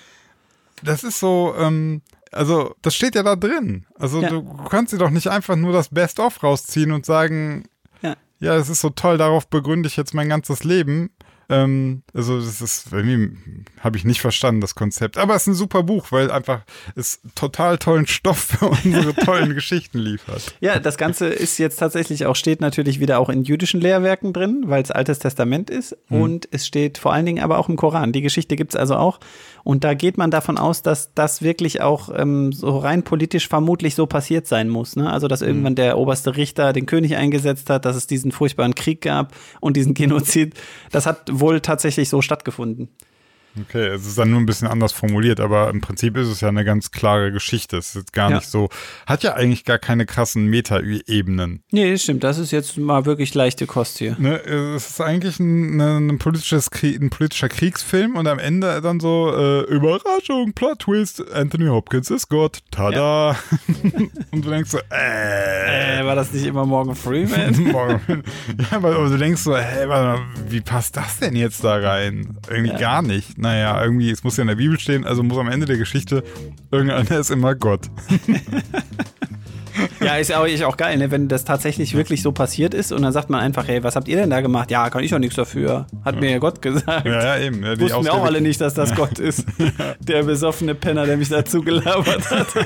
das 0.82 1.02
ist 1.02 1.18
so, 1.18 1.54
ähm, 1.58 2.02
also 2.32 2.76
das 2.82 2.94
steht 2.94 3.16
ja 3.16 3.22
da 3.24 3.34
drin. 3.34 3.86
Also 3.96 4.22
Ja. 4.22 4.28
du 4.28 4.44
kannst 4.68 4.92
dir 4.92 4.98
doch 4.98 5.10
nicht 5.10 5.26
einfach 5.28 5.56
nur 5.56 5.72
das 5.72 5.88
Best-of 5.88 6.42
rausziehen 6.44 6.92
und 6.92 7.04
sagen, 7.04 7.64
Ja. 8.40 8.56
es 8.56 8.68
ist 8.68 8.80
so 8.80 8.90
toll, 8.90 9.18
darauf 9.18 9.48
begründe 9.48 9.88
ich 9.88 9.96
jetzt 9.96 10.14
mein 10.14 10.28
ganzes 10.28 10.64
Leben. 10.64 11.10
Ähm, 11.50 12.02
also 12.14 12.38
das 12.38 12.60
ist, 12.60 12.92
irgendwie 12.92 13.36
habe 13.80 13.96
ich 13.96 14.04
nicht 14.04 14.20
verstanden, 14.20 14.60
das 14.60 14.76
Konzept. 14.76 15.18
Aber 15.18 15.34
es 15.34 15.42
ist 15.42 15.48
ein 15.48 15.54
super 15.54 15.82
Buch, 15.82 16.06
weil 16.10 16.30
einfach 16.30 16.62
es 16.94 17.20
total 17.34 17.76
tollen 17.76 18.06
Stoff 18.06 18.38
für 18.38 18.68
unsere 18.84 19.14
tollen 19.14 19.54
Geschichten 19.54 19.98
liefert. 19.98 20.54
Ja, 20.60 20.78
das 20.78 20.96
Ganze 20.96 21.26
ist 21.26 21.58
jetzt 21.58 21.76
tatsächlich 21.76 22.24
auch, 22.26 22.36
steht 22.36 22.60
natürlich 22.60 23.00
wieder 23.00 23.18
auch 23.18 23.28
in 23.28 23.42
jüdischen 23.42 23.80
Lehrwerken 23.80 24.32
drin, 24.32 24.62
weil 24.66 24.82
es 24.82 24.92
Altes 24.92 25.18
Testament 25.18 25.70
ist. 25.70 25.96
Und 26.08 26.48
es 26.52 26.66
steht 26.66 26.98
vor 26.98 27.12
allen 27.12 27.26
Dingen 27.26 27.42
aber 27.42 27.58
auch 27.58 27.68
im 27.68 27.76
Koran. 27.76 28.12
Die 28.12 28.22
Geschichte 28.22 28.54
gibt 28.54 28.72
es 28.74 28.76
also 28.76 28.94
auch. 28.94 29.18
Und 29.64 29.84
da 29.84 29.94
geht 29.94 30.18
man 30.18 30.30
davon 30.30 30.58
aus, 30.58 30.82
dass 30.82 31.14
das 31.14 31.42
wirklich 31.42 31.80
auch 31.80 32.10
ähm, 32.14 32.52
so 32.52 32.78
rein 32.78 33.02
politisch 33.02 33.48
vermutlich 33.48 33.94
so 33.94 34.06
passiert 34.06 34.46
sein 34.46 34.68
muss. 34.68 34.96
Ne? 34.96 35.10
Also, 35.10 35.28
dass 35.28 35.42
irgendwann 35.42 35.74
der 35.74 35.98
oberste 35.98 36.36
Richter 36.36 36.72
den 36.72 36.86
König 36.86 37.16
eingesetzt 37.16 37.70
hat, 37.70 37.84
dass 37.84 37.96
es 37.96 38.06
diesen 38.06 38.32
furchtbaren 38.32 38.74
Krieg 38.74 39.00
gab 39.02 39.34
und 39.60 39.76
diesen 39.76 39.94
Genozid. 39.94 40.54
Das 40.92 41.06
hat 41.06 41.28
wohl 41.30 41.60
tatsächlich 41.60 42.08
so 42.08 42.22
stattgefunden. 42.22 42.88
Okay, 43.58 43.86
es 43.88 44.06
ist 44.06 44.16
dann 44.16 44.30
nur 44.30 44.38
ein 44.40 44.46
bisschen 44.46 44.68
anders 44.68 44.92
formuliert, 44.92 45.40
aber 45.40 45.70
im 45.70 45.80
Prinzip 45.80 46.16
ist 46.16 46.28
es 46.28 46.40
ja 46.40 46.48
eine 46.48 46.64
ganz 46.64 46.92
klare 46.92 47.32
Geschichte. 47.32 47.78
Es 47.78 47.88
ist 47.90 47.94
jetzt 47.96 48.12
gar 48.12 48.30
Ja. 48.30 48.36
nicht 48.36 48.48
so, 48.48 48.68
hat 49.06 49.22
ja 49.24 49.34
eigentlich 49.34 49.64
gar 49.64 49.78
keine 49.78 50.06
krassen 50.06 50.46
Meta-Ebenen. 50.46 51.62
Nee, 51.72 51.96
stimmt. 51.98 52.22
Das 52.22 52.38
ist 52.38 52.52
jetzt 52.52 52.76
mal 52.78 53.06
wirklich 53.06 53.34
leichte 53.34 53.66
Kost 53.66 53.98
hier. 53.98 54.14
Ne, 54.18 54.36
es 54.44 54.90
ist 54.90 55.00
eigentlich 55.00 55.40
ein, 55.40 55.80
ein, 55.80 56.18
politisches, 56.18 56.70
ein 56.82 57.10
politischer 57.10 57.48
Kriegsfilm 57.48 58.16
und 58.16 58.26
am 58.28 58.38
Ende 58.38 58.80
dann 58.80 59.00
so 59.00 59.32
äh, 59.36 59.62
Überraschung, 59.64 60.52
Plot 60.54 60.80
Twist, 60.80 61.32
Anthony 61.32 61.66
Hopkins 61.66 62.10
ist 62.10 62.28
Gott, 62.28 62.60
tada. 62.70 63.36
und 64.30 64.44
du 64.44 64.50
denkst 64.50 64.70
so, 64.70 64.78
äh, 64.90 66.00
Äh, 66.00 66.04
war 66.04 66.14
das 66.14 66.32
nicht 66.32 66.46
immer 66.46 66.64
Morgan 66.66 66.94
Freeman? 66.94 67.58
Morgen. 67.72 68.22
ja, 68.58 68.76
aber, 68.76 68.94
aber 68.96 69.08
du 69.08 69.18
denkst 69.18 69.42
so, 69.42 69.56
hä, 69.56 69.86
warte 69.86 70.20
mal, 70.22 70.26
wie 70.48 70.60
passt 70.60 70.96
das 70.96 71.18
denn 71.18 71.34
jetzt 71.36 71.64
da 71.64 71.76
rein? 71.76 72.38
Irgendwie 72.48 72.70
Ja. 72.70 72.78
gar 72.78 73.02
nicht. 73.02 73.38
Naja, 73.40 73.82
irgendwie, 73.82 74.10
es 74.10 74.22
muss 74.22 74.36
ja 74.36 74.42
in 74.42 74.48
der 74.48 74.56
Bibel 74.56 74.78
stehen, 74.78 75.06
also 75.06 75.22
muss 75.22 75.38
am 75.38 75.48
Ende 75.48 75.64
der 75.64 75.78
Geschichte 75.78 76.22
irgendeiner 76.70 77.18
ist 77.18 77.30
immer 77.30 77.54
Gott. 77.54 77.90
Ja, 80.00 80.16
ist 80.16 80.28
ja 80.28 80.40
auch, 80.40 80.46
ist 80.46 80.62
auch 80.62 80.76
geil, 80.76 80.98
ne? 80.98 81.10
wenn 81.10 81.28
das 81.28 81.44
tatsächlich 81.44 81.94
wirklich 81.94 82.22
so 82.22 82.32
passiert 82.32 82.74
ist 82.74 82.92
und 82.92 83.02
dann 83.02 83.12
sagt 83.12 83.30
man 83.30 83.40
einfach, 83.40 83.66
hey, 83.68 83.82
was 83.82 83.96
habt 83.96 84.08
ihr 84.08 84.16
denn 84.16 84.28
da 84.28 84.40
gemacht? 84.40 84.70
Ja, 84.70 84.90
kann 84.90 85.02
ich 85.04 85.10
doch 85.10 85.18
nichts 85.18 85.36
dafür. 85.36 85.86
Hat 86.04 86.20
mir 86.20 86.32
ja 86.32 86.38
Gott 86.38 86.60
gesagt. 86.60 87.06
Ja, 87.06 87.36
ja, 87.36 87.38
eben. 87.38 87.62
Ja, 87.62 87.76
die 87.76 87.82
Wussten 87.82 88.04
wir 88.04 88.12
auch 88.12 88.24
alle 88.24 88.40
nicht, 88.40 88.60
dass 88.60 88.74
das 88.74 88.94
Gott 88.94 89.18
ist. 89.18 89.46
Der 90.00 90.24
besoffene 90.24 90.74
Penner, 90.74 91.06
der 91.06 91.16
mich 91.16 91.28
dazu 91.28 91.62
gelabert 91.62 92.30
hat. 92.30 92.48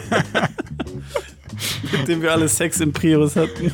Mit 1.92 2.08
dem 2.08 2.22
wir 2.22 2.32
alle 2.32 2.48
Sex 2.48 2.80
im 2.80 2.92
Prius 2.92 3.36
hatten. 3.36 3.70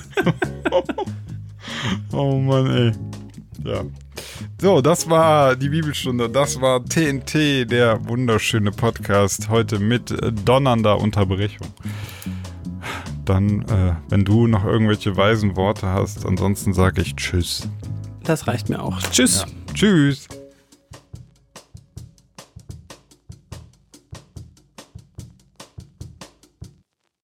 Oh 2.12 2.36
Mann, 2.36 2.66
ey. 2.66 2.93
Ja. 3.65 3.85
So, 4.61 4.81
das 4.81 5.09
war 5.09 5.57
die 5.57 5.69
Bibelstunde. 5.69 6.28
Das 6.28 6.61
war 6.61 6.85
TNT, 6.85 7.70
der 7.70 8.07
wunderschöne 8.09 8.70
Podcast. 8.70 9.49
Heute 9.49 9.78
mit 9.78 10.11
äh, 10.11 10.32
donnernder 10.32 10.99
Unterbrechung. 10.99 11.69
Dann, 13.24 13.62
äh, 13.62 13.95
wenn 14.09 14.24
du 14.24 14.47
noch 14.47 14.65
irgendwelche 14.65 15.16
weisen 15.16 15.57
Worte 15.57 15.87
hast, 15.87 16.27
ansonsten 16.27 16.73
sage 16.73 17.03
ich 17.03 17.16
Tschüss. 17.16 17.69
Das 18.24 18.47
reicht 18.47 18.69
mir 18.69 18.82
auch. 18.82 19.01
Tschüss. 19.03 19.47
Tschüss. 19.74 20.27